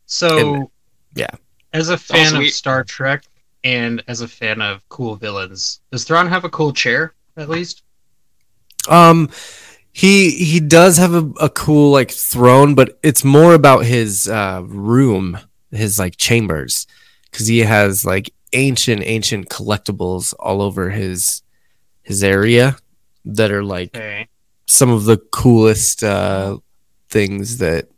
So, 0.09 0.55
And- 0.55 0.67
yeah. 1.15 1.31
As 1.73 1.91
a 1.91 1.97
fan 1.99 2.25
Also, 2.25 2.37
of 2.37 2.41
we- 2.41 2.49
Star 2.51 2.83
Trek 2.83 3.25
and 3.63 4.03
as 4.09 4.21
a 4.23 4.27
fan 4.29 4.61
of 4.61 4.87
cool 4.89 5.15
villains, 5.17 5.81
does 5.93 6.03
Thrawn 6.05 6.27
have 6.29 6.45
a 6.45 6.49
cool 6.49 6.73
chair 6.73 7.13
at 7.37 7.49
least? 7.49 7.83
Um, 8.89 9.29
he 9.93 10.31
he 10.31 10.61
does 10.61 10.97
have 10.97 11.13
a, 11.15 11.31
a 11.41 11.51
cool 11.51 11.91
like 11.93 12.11
throne, 12.11 12.75
but 12.75 12.99
it's 13.03 13.23
more 13.25 13.53
about 13.55 13.85
his 13.85 14.29
uh, 14.29 14.63
room, 14.65 15.39
his 15.71 15.99
like 15.99 16.17
chambers, 16.17 16.87
because 17.31 17.47
he 17.47 17.59
has 17.61 18.05
like 18.05 18.31
ancient 18.55 19.03
ancient 19.05 19.51
collectibles 19.51 20.33
all 20.39 20.63
over 20.63 20.89
his 20.91 21.43
his 22.03 22.25
area 22.25 22.77
that 23.27 23.51
are 23.51 23.65
like 23.65 23.95
Okay. 23.95 24.27
some 24.67 24.89
of 24.91 25.05
the 25.05 25.19
coolest 25.33 26.03
uh, 26.03 26.57
things 27.11 27.59
that 27.59 27.89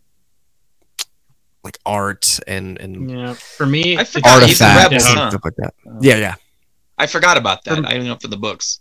like 1.64 1.78
art 1.86 2.38
and 2.46 2.78
and 2.80 3.10
Yeah. 3.10 3.34
For 3.34 3.66
me, 3.66 3.96
I 3.98 4.04
forgot 4.04 4.42
he's 4.42 4.60
a 4.60 4.64
artifacts 4.64 5.04
rebel, 5.04 5.08
and 5.10 5.18
huh? 5.18 5.30
stuff 5.30 5.44
like 5.44 5.56
that. 5.56 5.74
Yeah, 6.00 6.16
yeah, 6.16 6.34
I 6.98 7.06
forgot 7.06 7.36
about 7.36 7.64
that. 7.64 7.78
Um, 7.78 7.86
I 7.86 7.94
don't 7.94 8.06
know 8.06 8.16
for 8.20 8.28
the 8.28 8.36
books. 8.36 8.80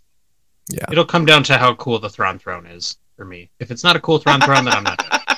yeah. 0.71 0.85
It'll 0.91 1.05
come 1.05 1.25
down 1.25 1.43
to 1.43 1.57
how 1.57 1.75
cool 1.75 1.99
the 1.99 2.09
Thrawn 2.09 2.39
throne 2.39 2.65
is 2.65 2.97
for 3.17 3.25
me. 3.25 3.49
If 3.59 3.71
it's 3.71 3.83
not 3.83 3.95
a 3.95 3.99
cool 3.99 4.17
Thrawn 4.19 4.39
throne, 4.41 4.65
then 4.65 4.73
I'm 4.75 4.83
not. 4.83 4.97
Done. 4.97 5.19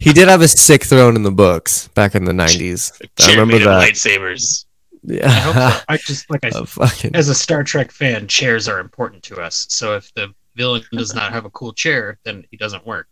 He 0.00 0.12
did 0.12 0.28
have 0.28 0.42
a 0.42 0.48
sick 0.48 0.84
throne 0.84 1.16
in 1.16 1.22
the 1.22 1.30
books 1.30 1.88
back 1.88 2.14
in 2.14 2.24
the 2.24 2.32
nineties. 2.34 2.92
I 3.02 3.22
Chair 3.22 3.30
remember 3.40 3.52
made 3.54 3.62
of 3.62 3.68
that. 3.80 3.88
lightsabers. 3.90 4.66
Yeah, 5.02 5.26
I 5.26 5.30
hope 5.30 5.54
so. 5.54 5.80
I 5.88 5.96
just 5.96 6.30
like 6.30 6.44
I 6.44 6.48
A 6.54 6.66
fucking 6.66 7.14
as 7.16 7.30
a 7.30 7.34
Star 7.34 7.62
Trek 7.64 7.90
fan, 7.90 8.26
chairs 8.28 8.68
are 8.68 8.80
important 8.80 9.22
to 9.24 9.40
us. 9.40 9.64
So 9.70 9.94
if 9.96 10.12
the 10.14 10.34
villain 10.56 10.82
does 10.92 11.14
not 11.14 11.32
have 11.32 11.46
a 11.46 11.50
cool 11.50 11.72
chair, 11.72 12.18
then 12.24 12.44
he 12.50 12.56
doesn't 12.58 12.86
work. 12.86 13.08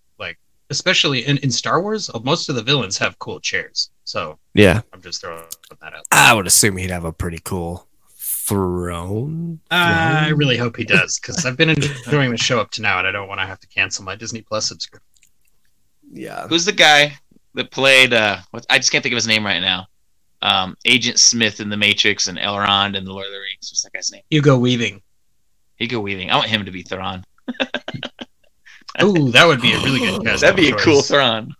Like 0.72 0.76
especially 0.76 1.26
in, 1.26 1.36
in 1.38 1.50
Star 1.50 1.82
Wars, 1.82 2.08
uh, 2.08 2.18
most 2.24 2.48
of 2.48 2.54
the 2.54 2.62
villains 2.62 2.96
have 2.96 3.18
cool 3.18 3.38
chairs. 3.40 3.90
So 4.04 4.38
yeah. 4.54 4.80
I'm 4.94 5.02
just 5.02 5.20
throwing 5.20 5.44
that 5.82 5.92
out. 5.92 6.02
I 6.10 6.32
would 6.32 6.46
assume 6.46 6.78
he'd 6.78 6.88
have 6.88 7.04
a 7.04 7.12
pretty 7.12 7.40
cool 7.44 7.86
throne. 8.16 9.60
I 9.70 10.30
really 10.30 10.56
hope 10.56 10.78
he 10.78 10.84
does 10.84 11.18
because 11.18 11.44
I've 11.44 11.58
been 11.58 11.68
enjoying 11.68 12.30
the 12.30 12.38
show 12.38 12.58
up 12.58 12.70
to 12.70 12.80
now, 12.80 12.98
and 12.98 13.06
I 13.06 13.12
don't 13.12 13.28
want 13.28 13.38
to 13.42 13.46
have 13.46 13.60
to 13.60 13.66
cancel 13.68 14.02
my 14.02 14.16
Disney 14.16 14.40
Plus 14.40 14.66
subscription. 14.66 15.06
Yeah. 16.10 16.48
Who's 16.48 16.64
the 16.64 16.72
guy 16.72 17.18
that 17.52 17.70
played? 17.70 18.14
Uh, 18.14 18.38
what, 18.52 18.64
I 18.70 18.78
just 18.78 18.92
can't 18.92 19.02
think 19.02 19.12
of 19.12 19.18
his 19.18 19.26
name 19.26 19.44
right 19.44 19.60
now. 19.60 19.88
Um, 20.40 20.74
Agent 20.86 21.18
Smith 21.18 21.60
in 21.60 21.68
The 21.68 21.76
Matrix 21.76 22.28
and 22.28 22.38
Elrond 22.38 22.96
in 22.96 23.04
The 23.04 23.12
Lord 23.12 23.26
of 23.26 23.32
the 23.32 23.40
Rings. 23.40 23.68
What's 23.70 23.82
that 23.82 23.92
guy's 23.92 24.10
name? 24.10 24.22
Hugo 24.30 24.56
Weaving. 24.56 25.02
Hugo 25.76 26.00
Weaving. 26.00 26.30
I 26.30 26.36
want 26.36 26.48
him 26.48 26.64
to 26.64 26.70
be 26.70 26.82
Thrawn. 26.82 27.24
Ooh, 29.02 29.30
that 29.30 29.46
would 29.46 29.60
be 29.60 29.72
a 29.72 29.78
really 29.78 30.00
good 30.00 30.22
cast. 30.24 30.40
That'd 30.42 30.56
be 30.56 30.70
a 30.70 30.76
cool 30.76 31.02
Thrawn. 31.02 31.54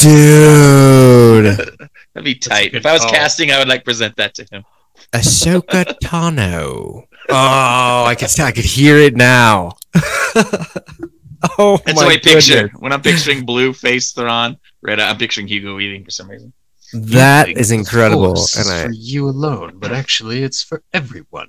Dude. 0.00 1.44
That'd 2.14 2.24
be 2.24 2.34
tight. 2.34 2.74
If 2.74 2.86
I 2.86 2.92
was 2.92 3.02
call. 3.02 3.10
casting, 3.12 3.52
I 3.52 3.58
would 3.58 3.68
like 3.68 3.84
present 3.84 4.16
that 4.16 4.34
to 4.34 4.46
him. 4.50 4.64
Ahsoka 5.12 5.84
Tano. 6.02 7.04
Oh, 7.30 8.04
I 8.04 8.14
could 8.18 8.40
I 8.40 8.52
could 8.52 8.64
hear 8.64 8.96
it 8.98 9.14
now. 9.16 9.76
oh 11.58 11.78
That's 11.84 11.96
my 12.00 12.06
what 12.06 12.08
I 12.08 12.18
picture 12.18 12.68
when 12.78 12.92
I'm 12.92 13.02
picturing 13.02 13.44
blue 13.46 13.72
face 13.72 14.12
Thrawn. 14.12 14.56
Red, 14.82 14.98
I'm 15.00 15.18
picturing 15.18 15.46
Hugo 15.46 15.76
Weaving 15.76 16.04
for 16.04 16.10
some 16.10 16.28
reason. 16.28 16.52
That 16.94 17.48
is 17.48 17.70
incredible, 17.70 18.36
and 18.58 18.68
I 18.68 18.84
for 18.84 18.90
you 18.92 19.28
alone, 19.28 19.74
but 19.78 19.92
actually 19.92 20.42
it's 20.42 20.62
for 20.62 20.82
everyone. 20.94 21.48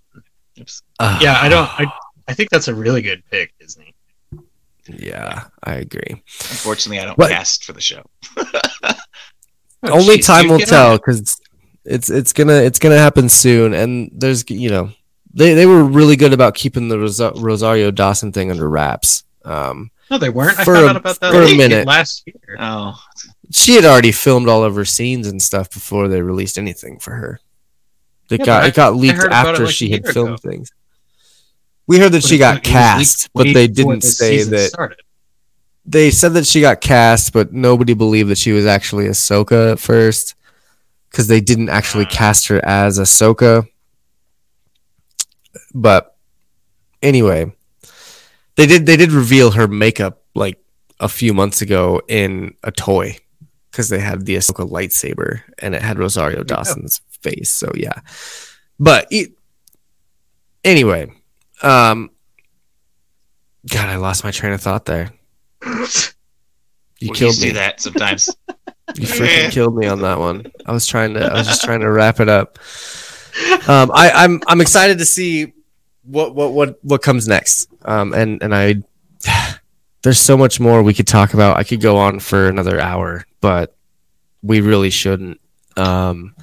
Oops. 0.60 0.82
uh, 1.00 1.18
Yeah, 1.22 1.38
I 1.40 1.48
don't. 1.48 1.68
I, 1.80 1.86
I 2.28 2.34
think 2.34 2.50
that's 2.50 2.68
a 2.68 2.76
really 2.76 3.02
good 3.02 3.24
pick, 3.32 3.54
Disney. 3.58 3.89
Yeah, 4.98 5.46
I 5.64 5.74
agree. 5.76 6.22
Unfortunately, 6.50 7.00
I 7.00 7.06
don't 7.06 7.18
What? 7.18 7.30
cast 7.32 7.64
for 7.66 7.74
the 7.74 7.82
show. 7.82 8.04
Oh, 8.38 8.94
Only 9.84 10.18
jeez, 10.18 10.26
time 10.26 10.44
dude, 10.44 10.52
will 10.52 10.60
tell 10.60 10.98
because 10.98 11.40
it's 11.86 12.10
it's 12.10 12.34
gonna 12.34 12.54
it's 12.62 12.80
gonna 12.80 12.98
happen 12.98 13.30
soon, 13.30 13.74
and 13.74 14.12
there's 14.14 14.50
you 14.50 14.70
know 14.70 14.92
they 15.34 15.54
they 15.54 15.66
were 15.66 15.84
really 15.84 16.16
good 16.16 16.34
about 16.34 16.56
keeping 16.56 16.90
the 16.90 17.00
Rosa- 17.00 17.34
Rosario 17.36 17.92
Dawson 17.92 18.32
thing 18.32 18.52
under 18.52 18.68
wraps. 18.70 19.24
Um, 19.46 19.92
No, 20.12 20.18
they 20.18 20.30
weren't. 20.30 20.60
I 20.60 20.66
For 20.66 20.76
found 20.76 20.86
a- 20.86 20.90
out 20.90 20.96
about 20.98 21.20
that 21.22 21.32
for 21.32 21.42
a 21.44 21.56
minute. 21.56 21.88
last 21.88 22.24
year. 22.28 22.58
Oh, 22.60 23.00
she 23.52 23.76
had 23.76 23.86
already 23.86 24.12
filmed 24.12 24.50
all 24.50 24.64
of 24.64 24.76
her 24.76 24.86
scenes 24.86 25.28
and 25.28 25.42
stuff 25.42 25.72
before 25.72 26.08
they 26.08 26.22
released 26.22 26.58
anything 26.58 27.00
for 27.00 27.12
her. 27.16 27.40
It 28.30 28.42
Yeah, 28.42 28.46
got 28.46 28.64
I- 28.64 28.68
it 28.68 28.74
got 28.76 28.96
leaked 28.96 29.16
heard 29.18 29.28
about 29.28 29.46
it 29.48 29.50
after 29.52 29.66
like 29.66 29.74
she 29.74 29.90
had 29.92 30.06
filmed 30.06 30.40
ago. 30.40 30.50
things. 30.52 30.72
We 31.90 31.98
heard 31.98 32.12
that 32.12 32.22
But 32.22 32.30
she 32.30 32.38
got 32.38 32.62
cast, 32.62 33.30
but 33.34 33.46
they 33.52 33.68
didn't 33.68 34.02
say 34.02 34.44
that. 34.44 34.70
started. 34.70 35.00
They 35.86 36.12
said 36.12 36.34
that 36.36 36.46
she 36.46 36.62
got 36.62 36.82
cast, 36.82 37.34
but 37.34 37.52
nobody 37.52 37.96
believed 37.96 38.30
that 38.30 38.38
she 38.38 38.52
was 38.52 38.68
actually 38.68 39.06
Ahsoka 39.06 39.72
at 39.72 39.80
first, 39.80 40.36
because 41.10 41.26
they 41.26 41.42
didn't 41.42 41.70
actually 41.70 42.06
Ah. 42.06 42.10
cast 42.12 42.48
her 42.50 42.64
as 42.64 43.00
Ahsoka. 43.00 43.66
But 45.74 46.16
anyway, 47.02 47.52
they 48.56 48.68
did 48.68 48.86
they 48.86 48.96
did 48.98 49.12
reveal 49.12 49.52
her 49.52 49.68
makeup 49.68 50.22
like 50.36 50.62
a 51.00 51.10
few 51.10 51.34
months 51.34 51.62
ago 51.64 52.02
in 52.08 52.54
a 52.64 52.72
toy 52.72 53.18
because 53.72 53.90
they 53.90 54.00
had 54.00 54.26
the 54.28 54.36
Ahsoka 54.36 54.70
lightsaber 54.70 55.42
and 55.60 55.74
it 55.74 55.82
had 55.82 55.98
Rosario. 55.98 56.44
Dawson's 56.44 57.02
face. 57.22 57.52
So 57.52 57.72
yeah, 57.76 58.00
but 58.80 59.08
e- 59.12 59.34
anyway, 60.64 61.12
um, 61.62 62.12
God, 63.68 63.90
I 63.90 63.98
lost 63.98 64.24
my 64.24 64.32
train 64.32 64.54
of 64.54 64.62
thought 64.62 64.86
there. 64.86 65.12
You 67.00 67.12
we 67.12 67.16
killed 67.16 67.36
to 67.36 67.42
me. 67.42 67.48
do 67.50 67.54
that 67.54 67.80
sometimes. 67.80 68.30
You 68.96 69.06
freaking 69.06 69.52
killed 69.52 69.76
me 69.76 69.88
on 69.88 70.02
that 70.02 70.20
one. 70.20 70.52
I 70.66 70.74
was 70.74 70.88
trying 70.88 71.14
to. 71.14 71.26
I 71.26 71.34
was 71.34 71.48
just 71.48 71.64
trying 71.64 71.82
to 71.82 71.92
wrap 71.92 72.20
it 72.20 72.28
up. 72.28 72.60
Um, 73.68 73.92
I, 73.94 74.12
I'm 74.14 74.42
I'm 74.48 74.62
excited 74.62 74.98
to 74.98 75.06
see 75.06 75.54
what 76.04 76.36
what 76.36 76.54
what 76.54 76.84
what 76.84 77.02
comes 77.02 77.28
next. 77.28 77.70
Um, 77.84 78.14
and 78.14 78.42
and 78.42 78.54
I 78.54 78.76
there's 80.02 80.20
so 80.20 80.38
much 80.38 80.60
more 80.60 80.82
we 80.82 80.94
could 80.94 81.08
talk 81.08 81.34
about. 81.34 81.58
I 81.58 81.64
could 81.64 81.82
go 81.82 81.98
on 81.98 82.20
for 82.20 82.48
another 82.48 82.80
hour, 82.80 83.26
but 83.42 83.76
we 84.42 84.62
really 84.62 84.90
shouldn't. 84.90 85.40
Um, 85.78 86.36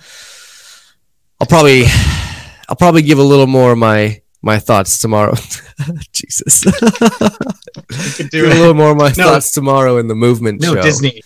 I'll 1.41 1.47
probably 1.47 1.85
I'll 2.69 2.77
probably 2.77 3.03
give 3.03 3.19
a 3.19 3.25
little 3.25 3.47
more 3.47 3.73
of 3.73 3.79
my 3.79 4.23
my 4.47 4.59
thoughts 4.59 4.97
tomorrow. 4.99 5.35
Jesus, 6.13 6.63
could 8.17 8.31
do 8.31 8.43
give 8.47 8.53
a 8.53 8.55
little 8.55 8.73
more 8.75 8.93
of 8.93 8.97
my 8.97 9.09
No. 9.09 9.25
thoughts 9.25 9.51
tomorrow 9.51 9.99
in 9.99 10.07
the 10.07 10.15
movement 10.15 10.63
No, 10.63 10.75
show. 10.75 10.83
Disney. 10.83 11.23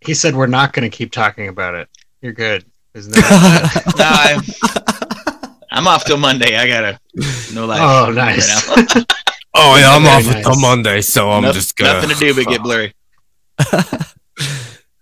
He 0.00 0.14
said 0.14 0.34
we're 0.34 0.46
not 0.46 0.72
going 0.72 0.90
to 0.90 0.96
keep 0.96 1.12
talking 1.12 1.48
about 1.48 1.74
it. 1.74 1.88
You're 2.20 2.32
good. 2.32 2.64
Isn't 2.94 3.12
that? 3.14 3.82
no, 3.98 4.08
I'm, 4.10 5.60
I'm 5.70 5.86
off 5.88 6.04
till 6.04 6.18
Monday. 6.18 6.56
I 6.56 6.66
gotta 6.66 6.98
no 7.54 7.66
life. 7.66 7.80
Oh, 7.82 8.10
nice. 8.12 8.68
right. 8.68 9.04
Oh 9.54 9.76
yeah, 9.76 9.94
I'm 9.94 10.02
Very 10.02 10.14
off 10.16 10.24
nice. 10.24 10.34
until 10.46 10.60
Monday, 10.62 11.00
so 11.02 11.30
I'm 11.30 11.42
Noth- 11.42 11.54
just 11.54 11.76
gonna. 11.76 11.92
nothing 12.00 12.08
to 12.08 12.14
do 12.16 12.34
but 12.34 12.46
get 12.50 12.62
blurry. 12.62 12.94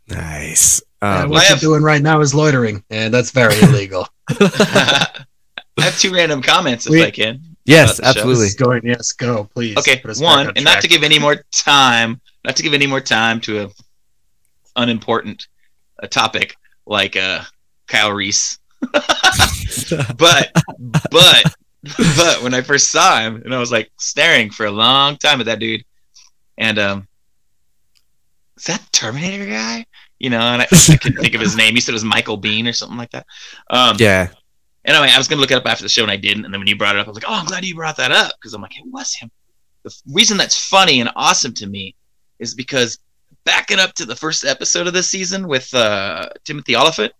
nice. 0.08 0.82
Uh, 1.00 1.22
Um, 1.24 1.30
what 1.30 1.38
I 1.38 1.42
you're 1.42 1.48
have- 1.50 1.60
doing 1.60 1.82
right 1.84 2.02
now 2.02 2.20
is 2.20 2.34
loitering, 2.34 2.82
and 2.90 3.14
that's 3.14 3.30
very 3.30 3.54
illegal. 3.60 4.08
I 4.28 5.06
have 5.78 5.96
two 6.00 6.12
random 6.12 6.42
comments 6.42 6.86
if 6.86 6.90
We- 6.92 7.04
I 7.04 7.12
can. 7.12 7.49
Yes, 7.70 7.98
about 7.98 8.14
the 8.14 8.20
show. 8.20 8.28
This 8.28 8.40
absolutely. 8.40 8.46
is 8.46 8.54
going. 8.54 8.80
Yes, 8.84 9.12
go 9.12 9.44
please. 9.44 9.76
Okay, 9.78 9.98
Put 9.98 10.10
us 10.10 10.20
back 10.20 10.26
one, 10.26 10.46
on 10.48 10.52
and 10.56 10.64
not 10.64 10.80
to 10.82 10.88
give 10.88 11.02
any 11.02 11.18
more 11.18 11.44
time, 11.52 12.20
not 12.44 12.56
to 12.56 12.62
give 12.62 12.74
any 12.74 12.86
more 12.86 13.00
time 13.00 13.40
to 13.42 13.64
a 13.64 13.68
unimportant 14.76 15.46
a 15.98 16.08
topic 16.08 16.56
like 16.86 17.16
uh, 17.16 17.42
Kyle 17.86 18.12
Reese. 18.12 18.58
but 18.92 20.50
but 21.10 21.54
but 22.16 22.42
when 22.42 22.54
I 22.54 22.62
first 22.62 22.90
saw 22.90 23.20
him, 23.20 23.42
and 23.44 23.54
I 23.54 23.58
was 23.58 23.72
like 23.72 23.90
staring 23.98 24.50
for 24.50 24.66
a 24.66 24.70
long 24.70 25.16
time 25.16 25.40
at 25.40 25.46
that 25.46 25.58
dude, 25.58 25.84
and 26.58 26.78
um, 26.78 27.08
is 28.56 28.64
that 28.64 28.82
Terminator 28.92 29.46
guy? 29.46 29.86
You 30.18 30.30
know, 30.30 30.40
and 30.40 30.62
I, 30.62 30.66
I 30.70 30.96
couldn't 30.96 31.22
think 31.22 31.34
of 31.34 31.40
his 31.40 31.56
name. 31.56 31.74
He 31.74 31.80
said 31.80 31.92
it 31.92 31.94
was 31.94 32.04
Michael 32.04 32.40
Biehn 32.40 32.68
or 32.68 32.74
something 32.74 32.98
like 32.98 33.10
that. 33.10 33.26
Um, 33.70 33.96
yeah, 33.98 34.28
Anyway, 34.84 35.08
I 35.12 35.18
was 35.18 35.28
gonna 35.28 35.40
look 35.40 35.50
it 35.50 35.56
up 35.56 35.66
after 35.66 35.84
the 35.84 35.88
show 35.88 36.02
and 36.02 36.10
I 36.10 36.16
didn't. 36.16 36.44
And 36.44 36.52
then 36.54 36.60
when 36.60 36.68
you 36.68 36.76
brought 36.76 36.96
it 36.96 37.00
up, 37.00 37.06
I 37.06 37.10
was 37.10 37.16
like, 37.16 37.28
"Oh, 37.30 37.34
I'm 37.34 37.46
glad 37.46 37.64
you 37.64 37.74
brought 37.74 37.96
that 37.98 38.12
up," 38.12 38.32
because 38.40 38.54
I'm 38.54 38.62
like, 38.62 38.76
"It 38.78 38.84
was 38.86 39.14
him." 39.14 39.30
The 39.82 39.90
f- 39.90 40.02
reason 40.14 40.36
that's 40.36 40.56
funny 40.68 41.00
and 41.00 41.10
awesome 41.16 41.52
to 41.54 41.66
me 41.66 41.94
is 42.38 42.54
because 42.54 42.98
backing 43.44 43.78
up 43.78 43.94
to 43.94 44.06
the 44.06 44.16
first 44.16 44.44
episode 44.44 44.86
of 44.86 44.92
this 44.92 45.08
season 45.08 45.46
with 45.48 45.72
uh, 45.74 46.28
Timothy 46.44 46.76
Olyphant, 46.76 47.12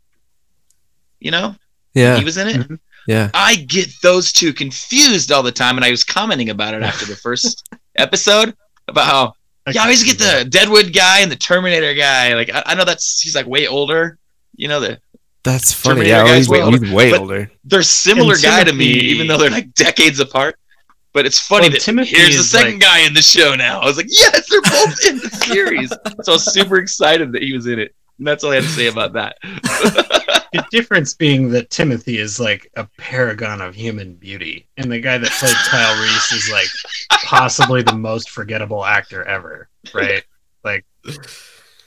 you 1.21 1.31
know, 1.31 1.55
yeah, 1.95 2.17
he 2.17 2.25
was 2.25 2.37
in 2.37 2.49
it. 2.49 2.57
Mhm. 2.57 2.79
yeah. 3.07 3.31
I 3.35 3.57
get 3.57 3.91
those 4.03 4.33
two 4.33 4.53
confused 4.53 5.33
all 5.33 5.43
the 5.43 5.53
time, 5.53 5.77
and 5.77 5.85
I 5.85 5.91
was 5.91 6.05
commenting 6.05 6.51
about 6.51 6.75
it 6.75 6.83
after 6.83 7.05
the 7.07 7.17
first 7.17 7.69
episode 7.97 8.55
about 8.89 9.07
how 9.07 9.35
Yeah, 9.73 9.81
I 9.83 9.85
always 9.85 10.03
get 10.05 10.19
the 10.19 10.47
Deadwood 10.49 10.93
guy 10.95 11.21
and 11.21 11.31
the 11.31 11.37
Terminator 11.37 11.95
guy. 11.95 12.35
Like 12.35 12.51
I, 12.55 12.63
I 12.67 12.75
know 12.75 12.85
that's 12.85 13.21
he's 13.21 13.35
like 13.35 13.47
way 13.47 13.67
older. 13.67 14.19
You 14.57 14.69
know 14.69 14.81
the 14.81 14.99
That's 15.43 15.73
funny. 15.73 16.01
Terminator 16.03 16.17
Yeah, 16.17 16.25
guy's 16.25 16.37
he's, 16.39 16.49
way 16.49 16.63
older, 16.63 16.85
he's 16.85 16.93
way 16.95 17.13
older. 17.17 17.51
they're 17.65 17.83
similar 17.83 18.35
And 18.35 18.43
guy 18.43 18.65
to 18.65 18.73
me, 18.73 18.85
even 18.87 19.27
though 19.27 19.39
they're 19.39 19.51
like 19.51 19.73
decades 19.75 20.21
apart. 20.21 20.57
But 21.13 21.27
it's 21.27 21.41
funny 21.41 21.63
Well, 21.65 21.71
that 21.73 21.81
Timothy 21.81 22.17
here's 22.17 22.37
the 22.37 22.43
second 22.45 22.75
like- 22.75 22.83
guy 22.83 22.99
in 23.01 23.15
the 23.15 23.23
show 23.23 23.55
now. 23.57 23.81
I 23.81 23.87
was 23.87 23.97
like, 23.97 24.07
yes, 24.09 24.49
they're 24.49 24.61
both 24.63 25.05
in 25.07 25.17
the 25.19 25.29
series. 25.45 25.89
so 26.23 26.33
I 26.33 26.35
was 26.35 26.53
super 26.53 26.77
excited 26.79 27.33
that 27.33 27.43
he 27.43 27.53
was 27.53 27.67
in 27.67 27.79
it. 27.81 27.95
And 28.19 28.27
that's 28.27 28.45
all 28.45 28.53
I 28.53 28.57
had 28.57 28.65
to 28.65 28.71
say 28.71 28.87
about 28.89 29.13
that. 29.15 29.37
The 30.53 30.67
difference 30.73 31.15
being 31.15 31.49
that 31.51 31.71
Timothy 31.71 32.19
is 32.19 32.41
like 32.41 32.69
a 32.75 32.85
paragon 32.99 33.61
of 33.61 33.73
human 33.73 34.15
beauty, 34.15 34.67
and 34.77 34.91
the 34.91 34.99
guy 34.99 35.17
that 35.17 35.31
played 35.31 35.55
Kyle 35.55 36.03
Reese 36.03 36.33
is 36.33 36.51
like 36.51 36.67
possibly 37.23 37.83
the 37.83 37.95
most 37.95 38.31
forgettable 38.31 38.85
actor 38.85 39.23
ever, 39.23 39.69
right? 39.95 40.25
Like 40.65 40.85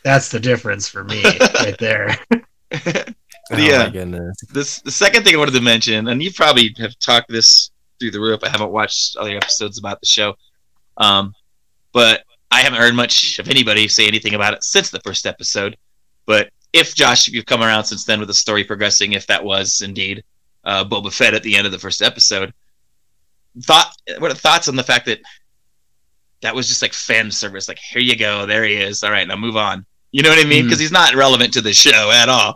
that's 0.06 0.30
the 0.30 0.40
difference 0.40 0.88
for 0.88 1.04
me 1.04 1.22
right 1.60 1.76
there. 1.78 2.18
Oh 3.54 3.58
Yeah. 3.58 3.84
my 3.86 3.90
goodness. 3.90 4.38
this 4.52 4.80
the 4.80 4.92
second 4.92 5.24
thing 5.24 5.36
I 5.36 5.38
wanted 5.38 5.54
to 5.54 5.62
mention, 5.62 6.08
and 6.08 6.22
you 6.22 6.32
probably 6.34 6.74
have 6.80 6.98
talked 7.00 7.30
this 7.30 7.72
through 8.00 8.12
the 8.12 8.20
roof. 8.20 8.42
I 8.44 8.50
haven't 8.50 8.72
watched 8.72 9.16
other 9.18 9.36
episodes 9.36 9.78
about 9.80 10.00
the 10.00 10.06
show, 10.08 10.36
um, 10.98 11.34
but 11.92 12.24
I 12.52 12.62
haven't 12.62 12.80
heard 12.80 12.94
much 12.96 13.40
of 13.40 13.50
anybody 13.50 13.88
say 13.88 14.08
anything 14.08 14.34
about 14.36 14.54
it 14.54 14.64
since 14.64 14.90
the 14.90 15.00
first 15.02 15.26
episode. 15.26 15.78
But 16.26 16.50
if 16.72 16.96
Josh, 16.96 17.28
if 17.28 17.34
you've 17.34 17.46
come 17.46 17.62
around 17.64 17.86
since 17.86 18.04
then 18.06 18.20
with 18.20 18.28
the 18.28 18.34
story 18.34 18.64
progressing, 18.64 19.14
if 19.14 19.28
that 19.28 19.44
was 19.44 19.82
indeed 19.82 20.24
uh, 20.64 20.84
Boba 20.86 21.12
Fett 21.14 21.34
at 21.34 21.44
the 21.44 21.56
end 21.56 21.66
of 21.66 21.72
the 21.72 21.80
first 21.80 22.02
episode, 22.02 22.54
thought 23.62 23.94
what 24.20 24.32
are 24.32 24.36
thoughts 24.36 24.68
on 24.68 24.76
the 24.76 24.84
fact 24.84 25.06
that 25.06 25.20
that 26.42 26.56
was 26.56 26.68
just 26.68 26.82
like 26.82 26.94
fan 26.94 27.32
service? 27.32 27.68
Like 27.68 27.80
here 27.80 28.02
you 28.02 28.16
go, 28.18 28.46
there 28.46 28.64
he 28.64 28.76
is. 28.76 29.04
All 29.04 29.12
right, 29.12 29.28
now 29.28 29.36
move 29.36 29.56
on. 29.58 29.86
You 30.12 30.22
know 30.22 30.30
what 30.30 30.44
I 30.46 30.48
mean? 30.48 30.66
Because 30.66 30.80
he's 30.80 30.92
not 30.92 31.16
relevant 31.16 31.54
to 31.54 31.62
the 31.62 31.74
show 31.74 32.12
at 32.12 32.30
all. 32.30 32.56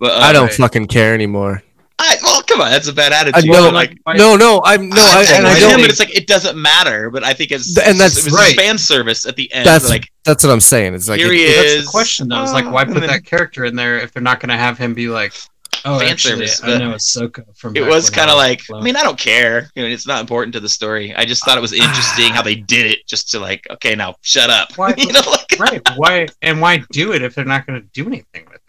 But 0.00 0.12
uh, 0.12 0.18
I 0.18 0.32
don't 0.32 0.46
right. 0.46 0.54
fucking 0.54 0.86
care 0.86 1.14
anymore. 1.14 1.62
I, 2.02 2.16
well, 2.22 2.42
come 2.44 2.62
on, 2.62 2.70
that's 2.70 2.88
a 2.88 2.94
bad 2.94 3.12
I 3.12 3.20
attitude. 3.28 3.50
know, 3.50 3.68
like, 3.68 3.98
no, 4.16 4.34
no, 4.34 4.62
I'm 4.64 4.88
no, 4.88 4.96
I, 5.02 5.26
I, 5.28 5.36
and 5.36 5.46
I 5.46 5.50
like 5.52 5.60
don't. 5.60 5.72
him, 5.74 5.80
but 5.82 5.90
it's 5.90 5.98
like 6.00 6.16
it 6.16 6.26
doesn't 6.26 6.56
matter. 6.56 7.10
But 7.10 7.24
I 7.24 7.34
think 7.34 7.52
it's 7.52 7.76
And 7.76 8.00
that's 8.00 8.16
it 8.18 8.24
was 8.24 8.32
right. 8.32 8.56
fan 8.56 8.78
service 8.78 9.26
at 9.26 9.36
the 9.36 9.52
end. 9.52 9.66
That's 9.66 9.90
like 9.90 10.10
that's 10.24 10.42
what 10.42 10.50
I'm 10.50 10.60
saying. 10.60 10.94
It's 10.94 11.10
like 11.10 11.18
here 11.20 11.30
it- 11.30 11.36
he 11.36 11.44
it- 11.44 11.56
That's 11.56 11.68
is. 11.72 11.84
the 11.84 11.90
question, 11.90 12.28
though. 12.28 12.42
Is 12.42 12.52
like, 12.54 12.70
why 12.72 12.86
put 12.86 12.94
then 12.94 13.06
that 13.08 13.26
character 13.26 13.66
in 13.66 13.76
there 13.76 13.98
if 13.98 14.12
they're 14.14 14.22
not 14.22 14.40
going 14.40 14.48
to 14.48 14.56
have 14.56 14.78
him 14.78 14.94
be 14.94 15.08
like, 15.08 15.34
"Oh, 15.84 15.98
Fan 15.98 16.08
actually, 16.08 16.46
service, 16.46 16.64
I 16.64 16.78
know 16.78 16.94
Ahsoka 16.94 17.44
from." 17.54 17.76
It 17.76 17.84
was 17.86 18.08
kind 18.08 18.30
of 18.30 18.38
like. 18.38 18.64
clone." 18.64 18.80
I 18.80 18.84
mean, 18.84 18.96
I 18.96 19.02
don't 19.02 19.18
care. 19.18 19.68
You 19.74 19.82
know, 19.82 19.88
it's 19.90 20.06
not 20.06 20.22
important 20.22 20.54
to 20.54 20.60
the 20.60 20.70
story. 20.70 21.14
I 21.14 21.26
just 21.26 21.44
thought 21.44 21.58
it 21.58 21.60
was 21.60 21.74
interesting 21.74 22.30
how 22.32 22.40
they 22.40 22.54
did 22.54 22.86
it, 22.86 23.06
just 23.06 23.30
to 23.32 23.40
like, 23.40 23.66
okay, 23.72 23.94
now 23.94 24.14
shut 24.22 24.48
up. 24.48 24.72
Why- 24.78 24.94
you 24.96 25.12
know, 25.12 25.20
like, 25.26 25.58
right? 25.60 25.82
Why 25.96 26.28
and 26.40 26.62
why 26.62 26.82
do 26.92 27.12
it 27.12 27.20
if 27.20 27.34
they're 27.34 27.44
not 27.44 27.66
going 27.66 27.78
to 27.82 27.86
do 27.92 28.06
anything 28.06 28.46
with 28.50 28.59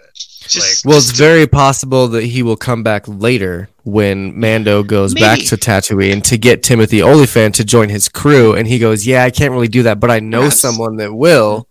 it? 0.46 0.50
just 0.50 0.86
well, 0.86 0.98
it's 0.98 1.08
just- 1.08 1.18
very 1.20 1.48
possible 1.48 2.08
that 2.10 2.24
he 2.24 2.44
will 2.44 2.56
come 2.58 2.84
back 2.84 3.04
later 3.08 3.70
when 3.84 4.40
Mando 4.40 4.84
goes 4.84 5.14
back 5.14 5.40
Maybe. 5.40 5.48
to 5.48 5.58
Tatooine 5.58 6.24
to 6.26 6.38
get 6.38 6.62
Timothy 6.64 7.02
Olyphant 7.02 7.56
to 7.56 7.64
join 7.64 7.90
his 7.90 8.08
crew, 8.10 8.54
and 8.54 8.68
he 8.68 8.78
goes, 8.80 9.06
"Yeah, 9.08 9.24
I 9.24 9.30
can't 9.32 9.52
really 9.52 9.68
do 9.68 9.84
that, 9.84 10.00
but 10.00 10.12
I 10.12 10.20
know 10.20 10.44
Yes. 10.44 10.60
someone 10.60 10.98
that 10.98 11.14
will," 11.14 11.68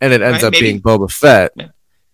and 0.00 0.12
it 0.12 0.20
ends 0.22 0.42
Right, 0.42 0.44
up 0.48 0.52
maybe. 0.52 0.66
being 0.66 0.80
Boba 0.80 1.10
Fett. 1.10 1.52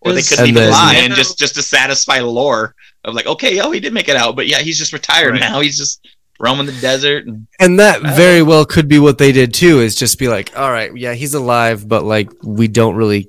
or 0.02 0.12
they 0.14 0.22
couldn't 0.22 0.39
And 0.40 0.48
even 0.48 0.62
then- 0.62 0.72
lie 0.72 0.94
and 0.94 1.14
just 1.14 1.39
just 1.39 1.55
to 1.56 1.62
satisfy 1.62 2.20
lore 2.20 2.74
of 3.05 3.14
like, 3.14 3.27
okay, 3.27 3.60
oh, 3.60 3.70
he 3.70 3.81
did 3.81 3.93
make 3.93 4.09
it 4.09 4.16
out, 4.16 4.35
but 4.35 4.47
yeah, 4.47 4.59
he's 4.60 4.78
just 4.78 4.94
retired 4.94 5.32
Right. 5.32 5.40
now. 5.40 5.60
He's 5.60 5.77
just 5.77 6.01
roaming 6.39 6.64
the 6.64 6.72
desert. 6.72 7.27
And 7.27 7.47
And 7.59 7.78
that 7.81 8.02
I 8.05 8.14
very 8.14 8.40
well 8.40 8.64
could 8.64 8.89
be 8.89 8.98
what 8.98 9.18
they 9.18 9.31
did 9.31 9.52
too. 9.52 9.81
Is 9.81 9.94
just 9.94 10.18
be 10.18 10.28
like, 10.28 10.52
"All 10.56 10.70
right, 10.72 10.90
yeah, 10.97 11.12
he's 11.12 11.35
alive, 11.35 11.86
but 11.86 12.05
like 12.05 12.31
we 12.43 12.66
don't 12.66 12.94
really 12.97 13.28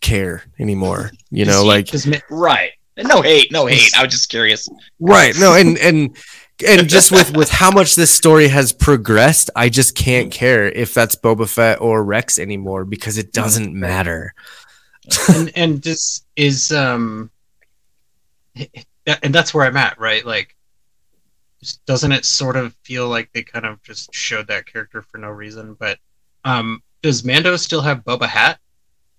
care 0.00 0.42
anymore." 0.58 1.10
You 1.30 1.44
know, 1.44 1.62
he- 1.62 1.68
like 1.68 2.06
Ma- 2.06 2.16
right, 2.30 2.70
no 2.96 3.20
hate, 3.22 3.52
no 3.52 3.66
hate. 3.66 3.90
I 3.96 4.02
was 4.04 4.12
just 4.12 4.30
curious. 4.30 4.68
Right. 4.98 5.34
No, 5.38 5.54
and 5.54 5.76
and 5.78 6.16
and 6.66 6.88
just 6.88 7.10
with 7.12 7.36
with 7.36 7.50
how 7.50 7.70
much 7.70 7.94
this 7.94 8.10
story 8.10 8.48
has 8.48 8.72
progressed, 8.72 9.50
I 9.54 9.68
just 9.68 9.94
can't 9.94 10.32
care 10.32 10.66
if 10.68 10.94
that's 10.94 11.14
Boba 11.16 11.48
Fett 11.48 11.80
or 11.82 12.02
Rex 12.02 12.38
anymore 12.38 12.84
because 12.86 13.18
it 13.18 13.32
doesn't 13.32 13.74
matter. 13.74 14.32
and 15.28 15.50
and 15.54 15.82
this 15.82 16.22
is 16.36 16.72
um 16.72 17.30
and 19.06 19.34
that's 19.34 19.54
where 19.54 19.64
i'm 19.66 19.76
at 19.76 19.98
right 19.98 20.26
like 20.26 20.54
just- 21.60 21.84
doesn't 21.86 22.12
it 22.12 22.24
sort 22.26 22.56
of 22.56 22.74
feel 22.84 23.08
like 23.08 23.30
they 23.32 23.42
kind 23.42 23.64
of 23.64 23.82
just 23.82 24.12
showed 24.14 24.46
that 24.48 24.66
character 24.66 25.00
for 25.02 25.16
no 25.18 25.28
reason 25.28 25.74
but 25.80 25.98
um 26.44 26.82
does 27.02 27.24
mando 27.24 27.56
still 27.56 27.80
have 27.80 28.04
boba 28.04 28.26
hat 28.26 28.58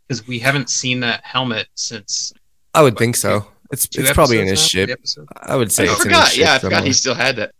because 0.09 0.27
we 0.27 0.39
haven't 0.39 0.69
seen 0.69 0.99
that 1.01 1.23
helmet 1.23 1.67
since 1.75 2.33
I 2.73 2.81
would 2.81 2.97
think 2.97 3.15
so. 3.15 3.45
It's 3.71 3.87
two 3.87 4.01
it's 4.01 4.11
probably 4.13 4.39
in 4.39 4.47
his 4.47 4.59
now? 4.59 4.65
Ship. 4.87 4.99
I 5.43 5.55
would 5.55 5.71
say 5.71 5.87
I 5.87 5.91
it's 5.91 5.99
in 5.99 6.03
forgot. 6.05 6.23
his 6.25 6.33
ship 6.33 6.43
Yeah, 6.45 6.53
I 6.55 6.59
forgot 6.59 6.75
somewhere. 6.77 6.87
he 6.87 6.93
still 6.93 7.13
had 7.15 7.35
that. 7.37 7.51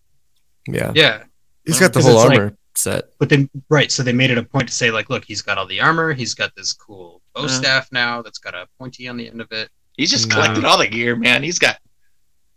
yeah. 0.67 0.91
yeah 0.95 1.23
He's 1.65 1.79
got 1.79 1.93
the 1.93 2.01
whole 2.01 2.15
it's 2.21 2.29
like- 2.29 2.39
armor 2.39 2.55
set. 2.75 3.05
but 3.19 3.29
then 3.29 3.49
right 3.69 3.91
so 3.91 4.01
they 4.03 4.13
made 4.13 4.31
it 4.31 4.37
a 4.37 4.43
point 4.43 4.67
to 4.69 4.73
say 4.73 4.89
like 4.89 5.09
look 5.09 5.23
he's 5.25 5.41
got 5.41 5.57
all 5.57 5.65
the 5.67 5.81
armor 5.81 6.13
he's 6.13 6.33
got 6.33 6.55
this 6.55 6.71
cool 6.73 7.21
bow 7.35 7.43
Uh. 7.43 7.47
staff 7.47 7.87
now 7.91 8.21
that's 8.21 8.37
got 8.39 8.55
a 8.55 8.67
pointy 8.79 9.07
on 9.07 9.17
the 9.17 9.27
end 9.27 9.39
of 9.41 9.51
it 9.51 9.69
He's 9.97 10.09
just 10.11 10.29
No. 10.29 10.35
collecting 10.35 10.63
all 10.65 10.77
the 10.77 10.87
gear, 10.87 11.15
man. 11.17 11.43
He's 11.43 11.59
got. 11.59 11.75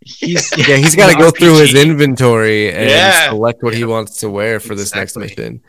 he's 0.00 0.56
Yeah, 0.68 0.76
he's 0.76 0.94
got 0.94 1.10
to 1.10 1.18
go 1.18 1.30
through 1.32 1.58
his 1.58 1.74
inventory 1.74 2.72
and 2.72 2.88
Yeah. 2.88 3.30
select 3.30 3.64
what 3.64 3.74
he 3.74 3.82
wants 3.84 4.18
to 4.18 4.30
wear 4.30 4.60
for 4.60 4.76
this 4.76 4.94
next 4.94 5.16
mission. 5.16 5.60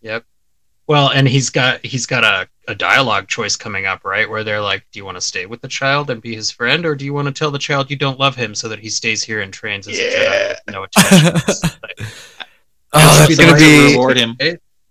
Yep. 0.00 0.24
Well, 0.88 1.10
and 1.10 1.28
he's 1.28 1.50
got 1.50 1.84
he's 1.84 2.06
got 2.06 2.24
a, 2.24 2.48
a 2.66 2.74
dialogue 2.74 3.28
choice 3.28 3.56
coming 3.56 3.84
up, 3.86 4.04
right? 4.04 4.28
Where 4.28 4.42
they're 4.42 4.60
like, 4.60 4.86
"Do 4.90 4.98
you 4.98 5.04
want 5.04 5.18
to 5.18 5.20
stay 5.20 5.44
with 5.46 5.60
the 5.60 5.68
child 5.68 6.08
and 6.10 6.20
be 6.22 6.34
his 6.34 6.50
friend, 6.50 6.86
or 6.86 6.94
do 6.96 7.04
you 7.04 7.12
want 7.12 7.26
to 7.26 7.32
tell 7.32 7.50
the 7.50 7.58
child 7.58 7.90
you 7.90 7.96
don't 7.96 8.18
love 8.18 8.34
him 8.34 8.54
so 8.54 8.68
that 8.70 8.78
he 8.78 8.88
stays 8.88 9.22
here 9.22 9.42
and 9.42 9.52
trains 9.52 9.86
as 9.86 9.98
a 9.98 10.00
Jedi 10.00 10.48
with 10.48 10.74
no 10.74 10.82
attachments?" 10.84 11.62
Like, 11.82 11.98
Oh, 12.94 12.98
That 12.98 13.04
would 13.04 13.18
that's 13.20 13.28
be 13.28 13.34
the 13.34 13.42
gonna 13.42 13.52
right 13.52 13.58
be 13.60 13.92
reward 13.92 14.16
him. 14.16 14.36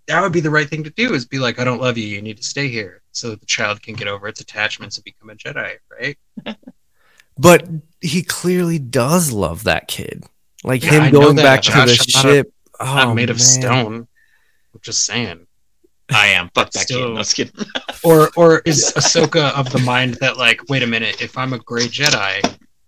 that 0.06 0.22
would 0.22 0.32
be 0.32 0.38
the 0.40 0.50
right 0.50 0.68
thing 0.68 0.84
to 0.84 0.90
do. 0.90 1.14
Is 1.14 1.24
be 1.26 1.40
like, 1.40 1.58
"I 1.58 1.64
don't 1.64 1.80
love 1.80 1.98
you. 1.98 2.06
You 2.06 2.22
need 2.22 2.36
to 2.36 2.44
stay 2.44 2.68
here," 2.68 3.02
so 3.10 3.30
that 3.30 3.40
the 3.40 3.46
child 3.46 3.82
can 3.82 3.94
get 3.94 4.06
over 4.06 4.28
its 4.28 4.40
attachments 4.40 4.96
and 4.98 5.04
become 5.04 5.30
a 5.30 5.34
Jedi, 5.34 5.74
right? 6.00 6.16
But 7.40 7.68
he 8.00 8.22
clearly 8.22 8.78
does 8.78 9.30
love 9.32 9.64
that 9.64 9.86
kid. 9.88 10.24
Like 10.64 10.82
Yeah, 10.84 11.04
him 11.06 11.12
going 11.12 11.36
that, 11.36 11.42
back 11.42 11.62
to 11.62 11.70
the 11.70 11.94
Josh. 11.94 12.16
I'm 12.16 12.22
not 12.22 12.32
a- 12.32 12.34
ship. 12.36 12.52
oh, 12.80 12.84
Not 12.94 13.14
made 13.14 13.30
of 13.30 13.40
stone. 13.40 14.08
I'm 14.74 14.80
just 14.82 15.04
saying. 15.04 15.46
I 16.10 16.28
am. 16.28 16.48
Fuck 16.54 16.70
that 16.72 16.86
kid. 16.88 16.94
Still- 16.94 17.14
No, 17.14 17.22
just. 17.22 17.38
Or 18.04 18.30
or 18.36 18.60
is 18.64 18.92
Ahsoka 18.96 19.52
of 19.54 19.70
the 19.72 19.80
mind 19.80 20.14
that 20.20 20.36
like, 20.36 20.60
wait 20.68 20.82
a 20.82 20.86
minute, 20.86 21.20
if 21.20 21.36
I'm 21.36 21.52
a 21.52 21.58
gray 21.58 21.86
Jedi, 21.86 22.40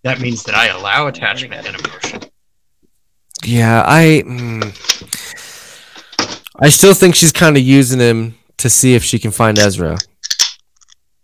that 0.05 0.21
means 0.21 0.45
that 0.45 0.55
I 0.55 0.69
allow 0.69 1.09
attachment 1.09 1.67
and 1.67 1.77
emotion. 1.81 2.21
Yeah, 3.45 3.83
I. 3.87 4.23
Mm, 4.25 4.73
I 6.61 6.69
still 6.69 6.95
think 6.95 7.15
she's 7.15 7.33
kind 7.33 7.57
of 7.57 7.63
using 7.63 7.99
him 7.99 8.35
to 8.59 8.69
see 8.71 8.95
if 8.95 9.03
she 9.03 9.19
can 9.19 9.31
find 9.31 9.59
Ezra. 9.59 9.97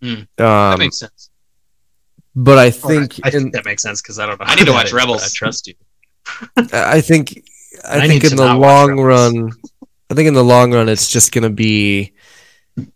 That 0.01 0.27
Um, 0.41 0.79
makes 0.79 0.99
sense. 0.99 1.31
but 2.35 2.59
I 2.59 2.71
think, 2.71 3.21
I, 3.23 3.29
I 3.29 3.33
in, 3.33 3.41
think 3.43 3.53
that 3.55 3.65
makes 3.65 3.83
sense 3.83 4.01
because 4.03 4.19
I 4.19 4.27
don't 4.27 4.39
know. 4.41 4.47
I 4.47 4.55
need 4.55 4.67
to 4.67 4.73
watch 4.73 4.91
that- 4.91 4.97
Rebels. 4.97 5.23
I 5.23 5.29
trust 5.33 5.67
you. 5.69 5.75
I 6.73 7.01
think, 7.01 7.43
I, 7.85 8.01
I 8.01 8.09
think 8.09 8.25
in 8.25 8.37
the 8.37 8.45
not 8.47 8.59
watch 8.61 8.89
long 8.89 9.01
Rebels. 9.01 9.33
run, 9.35 9.53
I 10.11 10.15
think 10.15 10.29
in 10.29 10.35
the 10.35 10.45
long 10.45 10.73
run, 10.73 10.89
it's 10.89 11.09
just 11.09 11.33
gonna 11.33 11.51
be, 11.51 12.13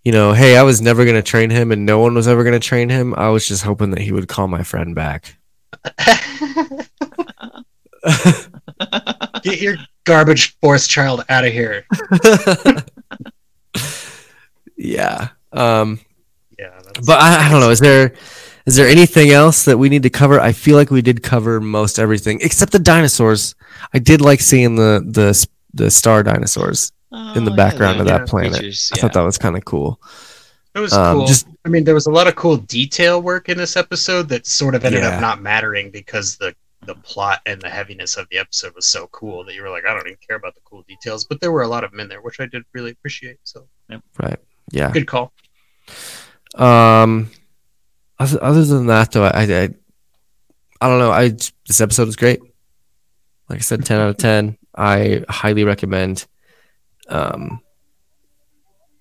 you 0.05 0.12
know, 0.12 0.32
hey, 0.32 0.57
I 0.57 0.62
was 0.62 0.81
never 0.81 1.05
gonna 1.05 1.23
train 1.23 1.51
him, 1.51 1.73
and 1.73 1.85
no 1.85 1.99
one 1.99 2.15
was 2.15 2.28
ever 2.28 2.45
gonna 2.45 2.61
train 2.61 2.89
him. 2.89 3.15
I 3.16 3.28
was 3.31 3.47
just 3.49 3.62
hoping 3.65 3.91
that 3.91 4.01
he 4.01 4.12
would 4.12 4.28
call 4.28 4.47
my 4.49 4.62
friend 4.62 4.95
back. 4.95 5.37
Get 9.43 9.61
your 9.61 9.77
garbage 10.05 10.57
force 10.61 10.87
child 10.87 11.24
out 11.28 11.45
of 11.45 11.53
here. 11.53 11.85
yeah. 14.77 15.28
Um. 15.53 16.01
Yeah, 16.59 16.78
But 17.07 17.20
I, 17.20 17.47
I 17.47 17.51
don't 17.51 17.61
know. 17.61 17.70
Is 17.70 17.81
there 17.81 18.12
is 18.66 18.77
there 18.77 18.89
anything 18.89 19.31
else 19.31 19.65
that 19.65 19.78
we 19.78 19.89
need 19.89 20.03
to 20.03 20.11
cover? 20.11 20.39
I 20.39 20.53
feel 20.53 20.77
like 20.77 20.91
we 20.91 21.03
did 21.03 21.23
cover 21.23 21.61
most 21.61 21.99
everything 21.99 22.41
except 22.43 22.73
the 22.73 22.78
dinosaurs. 22.78 23.55
I 23.95 23.99
did 23.99 24.20
like 24.20 24.41
seeing 24.41 24.77
the 24.77 25.03
the 25.07 25.47
the 25.73 25.91
star 25.91 26.23
dinosaurs. 26.23 26.93
In 27.12 27.45
the 27.45 27.51
Oh, 27.51 27.57
background 27.57 27.97
yeah, 27.97 28.03
of 28.03 28.07
that 28.09 28.28
planet. 28.28 28.53
creatures, 28.59 28.91
I 28.95 28.99
thought 28.99 29.12
that 29.15 29.23
was 29.23 29.37
kind 29.39 29.57
of 29.57 29.65
cool. 29.65 30.01
it 30.74 30.78
was 30.78 30.93
Um, 30.93 31.16
cool. 31.19 31.27
just- 31.27 31.47
I 31.65 31.69
mean, 31.69 31.82
there 31.85 31.95
was 31.95 32.07
a 32.07 32.11
lot 32.12 32.28
of 32.28 32.37
cool 32.37 32.57
detail 32.57 33.20
work 33.20 33.49
in 33.49 33.59
this 33.59 33.77
episode 33.77 34.28
that 34.28 34.47
sort 34.47 34.74
of 34.77 34.85
ended 34.85 35.03
Yeah. 35.03 35.16
up 35.16 35.20
not 35.20 35.43
mattering 35.43 35.91
because 35.91 36.37
the 36.37 36.55
the 36.87 36.95
plot 36.95 37.41
and 37.45 37.61
the 37.61 37.69
heaviness 37.69 38.16
of 38.16 38.27
the 38.31 38.39
episode 38.39 38.74
was 38.74 38.87
so 38.87 39.07
cool 39.09 39.45
that 39.45 39.55
you 39.55 39.62
were 39.62 39.69
like, 39.69 39.85
I 39.85 39.93
don't 39.93 40.07
even 40.07 40.16
care 40.27 40.37
about 40.39 40.55
the 40.55 40.62
cool 40.65 40.82
details. 40.89 41.27
But 41.27 41.39
there 41.43 41.53
were 41.53 41.61
a 41.61 41.69
lot 41.69 41.85
of 41.85 41.91
them 41.91 42.01
in 42.01 42.09
there, 42.09 42.23
which 42.23 42.41
I 42.41 42.47
did 42.47 42.62
really 42.73 42.91
appreciate. 42.93 43.37
So 43.45 43.69
Right. 44.19 44.39
Yeah. 44.70 44.91
good 44.91 45.07
call. 45.07 45.31
Um. 46.55 47.31
Other, 48.19 48.43
other 48.43 48.65
than 48.65 48.87
that, 48.87 49.12
though, 49.12 49.24
I, 49.24 49.31
I 49.43 49.69
I 50.81 50.89
don't 50.89 50.99
know. 50.99 51.11
I 51.11 51.28
this 51.28 51.81
episode 51.81 52.07
was 52.07 52.16
great. 52.16 52.41
Like 53.49 53.59
I 53.59 53.62
said, 53.62 53.85
ten 53.85 54.01
out 54.01 54.11
of 54.11 54.16
ten. 54.16 54.57
I 54.74 55.24
highly 55.28 55.65
recommend. 55.65 56.27
Um. 57.11 57.61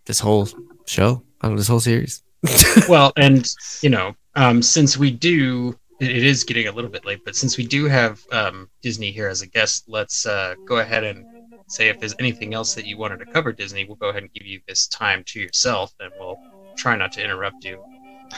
This 0.05 0.19
whole 0.19 0.47
show 0.85 1.21
out 1.43 1.51
of 1.51 1.57
this 1.57 1.67
whole 1.67 1.79
series. 1.79 2.23
well, 2.89 3.11
and 3.17 3.47
you 3.81 3.89
know, 3.89 4.15
um, 4.35 4.61
since 4.61 4.97
we 4.97 5.11
do, 5.11 5.77
it, 5.99 6.09
it 6.09 6.23
is 6.23 6.43
getting 6.43 6.67
a 6.67 6.71
little 6.71 6.89
bit 6.89 7.05
late, 7.05 7.19
but 7.25 7.35
since 7.35 7.57
we 7.57 7.65
do 7.67 7.85
have 7.85 8.21
um, 8.31 8.69
Disney 8.81 9.11
here 9.11 9.27
as 9.27 9.41
a 9.43 9.47
guest, 9.47 9.83
let's 9.87 10.25
uh, 10.25 10.55
go 10.65 10.77
ahead 10.79 11.03
and 11.03 11.25
say 11.67 11.89
if 11.89 11.99
there's 11.99 12.15
anything 12.17 12.55
else 12.55 12.73
that 12.73 12.87
you 12.87 12.97
wanted 12.97 13.19
to 13.19 13.25
cover 13.25 13.51
Disney, 13.51 13.85
we'll 13.85 13.97
go 13.97 14.09
ahead 14.09 14.23
and 14.23 14.33
give 14.33 14.47
you 14.47 14.59
this 14.67 14.87
time 14.87 15.23
to 15.27 15.39
yourself, 15.39 15.93
and 15.99 16.11
we'll 16.19 16.39
try 16.75 16.95
not 16.95 17.11
to 17.11 17.23
interrupt 17.23 17.63
you. 17.63 17.83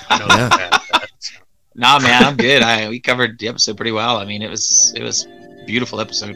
I 0.09 0.19
know 0.19 0.25
Yeah. 0.29 0.49
that, 0.49 0.81
that, 0.91 1.09
so. 1.19 1.37
Nah, 1.75 1.99
man, 1.99 2.23
I'm 2.23 2.35
good. 2.35 2.63
I 2.63 2.89
we 2.89 2.99
covered 2.99 3.39
the 3.39 3.47
episode 3.47 3.77
pretty 3.77 3.93
well. 3.93 4.17
I 4.17 4.25
mean, 4.25 4.41
it 4.41 4.49
was 4.49 4.91
it 4.95 5.03
was 5.03 5.25
a 5.25 5.63
beautiful 5.65 6.01
episode. 6.01 6.35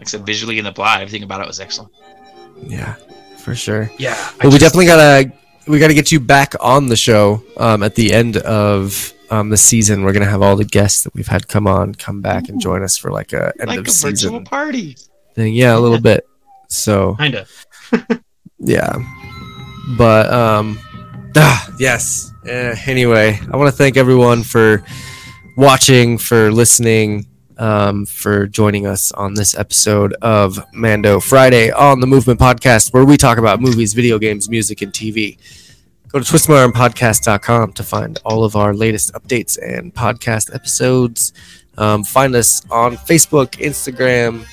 Like 0.00 0.06
I 0.06 0.10
said, 0.12 0.24
visually 0.24 0.56
and 0.56 0.66
the 0.66 0.72
plot, 0.72 1.02
everything 1.02 1.24
about 1.24 1.42
it 1.42 1.46
was 1.46 1.60
excellent. 1.60 1.92
Yeah, 2.62 2.94
for 3.36 3.54
sure. 3.54 3.90
Yeah, 3.98 4.14
I 4.16 4.44
Well, 4.44 4.52
we 4.54 4.58
definitely 4.58 4.86
gotta 4.86 5.30
we 5.66 5.78
gotta 5.78 5.92
get 5.92 6.10
you 6.10 6.20
back 6.20 6.54
on 6.58 6.86
the 6.86 6.96
show 6.96 7.42
um, 7.58 7.82
at 7.82 7.96
the 7.96 8.10
end 8.10 8.38
of 8.38 9.12
um, 9.30 9.50
the 9.50 9.58
season. 9.58 10.02
We're 10.02 10.14
gonna 10.14 10.24
have 10.24 10.40
all 10.40 10.56
the 10.56 10.64
guests 10.64 11.02
that 11.02 11.14
we've 11.14 11.26
had 11.28 11.48
come 11.48 11.66
on 11.66 11.94
come 11.94 12.22
back 12.22 12.48
and 12.48 12.58
join 12.58 12.82
us 12.82 12.96
for 12.96 13.10
like 13.10 13.34
a 13.34 13.52
end 13.60 13.68
like 13.68 13.78
of 13.80 13.88
a 13.88 13.90
virtual 13.90 14.10
season 14.10 14.44
party. 14.46 14.96
thing. 15.34 15.52
Yeah, 15.52 15.76
a 15.76 15.80
little 15.80 16.00
bit. 16.00 16.26
So 16.68 17.16
kinda. 17.16 17.44
yeah, 18.58 18.96
but 19.98 20.32
um, 20.32 20.78
ah, 21.36 21.74
yes. 21.78 22.32
Eh, 22.46 22.74
anyway, 22.86 23.38
I 23.52 23.56
want 23.58 23.68
to 23.68 23.76
thank 23.76 23.98
everyone 23.98 24.44
for 24.44 24.82
watching, 25.58 26.16
for 26.16 26.50
listening, 26.50 27.26
um, 27.60 28.06
for 28.06 28.46
joining 28.46 28.86
us 28.86 29.12
on 29.12 29.34
this 29.34 29.56
episode 29.56 30.14
of 30.22 30.58
Mando 30.72 31.20
Friday 31.20 31.70
on 31.70 32.00
the 32.00 32.06
Movement 32.06 32.40
Podcast, 32.40 32.92
where 32.92 33.04
we 33.04 33.16
talk 33.16 33.38
about 33.38 33.60
movies, 33.60 33.92
video 33.92 34.18
games, 34.18 34.48
music, 34.48 34.80
and 34.82 34.92
TV. 34.92 35.38
Go 36.08 36.18
to 36.18 36.24
twistmyarmpodcast.com 36.24 37.74
to 37.74 37.82
find 37.84 38.18
all 38.24 38.42
of 38.42 38.56
our 38.56 38.74
latest 38.74 39.12
updates 39.12 39.58
and 39.62 39.94
podcast 39.94 40.52
episodes. 40.54 41.34
Um, 41.76 42.02
find 42.02 42.34
us 42.34 42.62
on 42.70 42.96
Facebook, 42.96 43.50
Instagram, 43.58 44.44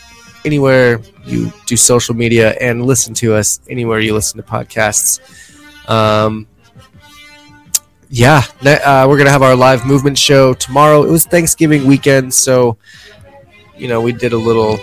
anywhere 0.45 1.01
you 1.23 1.51
do 1.65 1.77
social 1.77 2.13
media, 2.13 2.51
and 2.59 2.85
listen 2.85 3.13
to 3.15 3.33
us 3.33 3.61
anywhere 3.69 3.99
you 3.99 4.13
listen 4.13 4.37
to 4.37 4.43
podcasts. 4.43 5.19
Um, 5.89 6.45
yeah, 8.09 8.43
uh, 8.61 9.05
we're 9.07 9.17
gonna 9.17 9.29
have 9.29 9.41
our 9.41 9.55
live 9.55 9.85
movement 9.85 10.17
show 10.17 10.53
tomorrow. 10.53 11.03
It 11.03 11.11
was 11.11 11.25
Thanksgiving 11.25 11.85
weekend, 11.85 12.33
so 12.33 12.77
you 13.75 13.87
know 13.87 14.01
we 14.01 14.11
did 14.13 14.33
a 14.33 14.37
little 14.37 14.79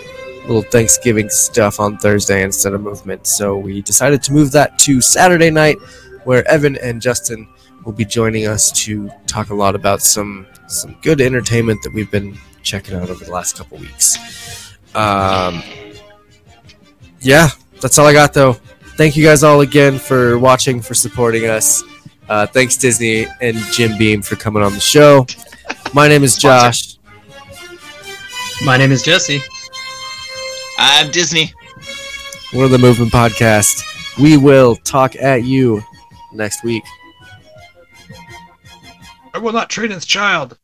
little 0.47 0.61
Thanksgiving 0.61 1.29
stuff 1.29 1.79
on 1.79 1.97
Thursday 1.97 2.43
instead 2.43 2.73
of 2.73 2.81
movement. 2.81 3.25
So 3.25 3.57
we 3.57 3.81
decided 3.81 4.21
to 4.23 4.33
move 4.33 4.51
that 4.51 4.77
to 4.79 5.01
Saturday 5.01 5.49
night, 5.49 5.77
where 6.23 6.47
Evan 6.47 6.77
and 6.77 7.01
Justin 7.01 7.47
will 7.83 7.93
be 7.93 8.05
joining 8.05 8.47
us 8.47 8.71
to 8.83 9.09
talk 9.27 9.49
a 9.49 9.55
lot 9.55 9.75
about 9.75 10.01
some 10.01 10.45
some 10.67 10.95
good 11.01 11.21
entertainment 11.21 11.81
that 11.83 11.93
we've 11.93 12.11
been 12.11 12.37
checking 12.61 12.95
out 12.95 13.09
over 13.09 13.23
the 13.23 13.31
last 13.31 13.57
couple 13.57 13.77
weeks. 13.77 14.17
Um, 14.93 15.61
yeah, 17.21 17.49
that's 17.81 17.97
all 17.97 18.05
I 18.05 18.13
got 18.13 18.33
though. 18.33 18.53
Thank 18.97 19.17
you 19.17 19.25
guys 19.25 19.43
all 19.43 19.61
again 19.61 19.99
for 19.99 20.39
watching, 20.39 20.81
for 20.81 20.93
supporting 20.93 21.47
us. 21.47 21.83
Uh, 22.27 22.47
thanks 22.47 22.75
Disney 22.75 23.27
and 23.41 23.57
Jim 23.71 23.97
Beam 23.97 24.21
for 24.21 24.35
coming 24.35 24.63
on 24.63 24.73
the 24.73 24.79
show. 24.79 25.25
My 25.93 26.07
name 26.07 26.23
is 26.23 26.37
Josh. 26.37 26.97
My 28.65 28.77
name 28.77 28.91
is 28.91 29.03
Jesse. 29.03 29.41
I'm 30.77 31.11
Disney. 31.11 31.53
We're 32.53 32.67
the 32.67 32.77
Movement 32.77 33.11
Podcast. 33.11 33.83
We 34.17 34.37
will 34.37 34.75
talk 34.77 35.15
at 35.17 35.43
you 35.43 35.83
next 36.33 36.63
week. 36.63 36.83
I 39.33 39.37
will 39.37 39.51
not 39.51 39.69
train 39.69 39.89
this 39.89 40.05
child. 40.05 40.57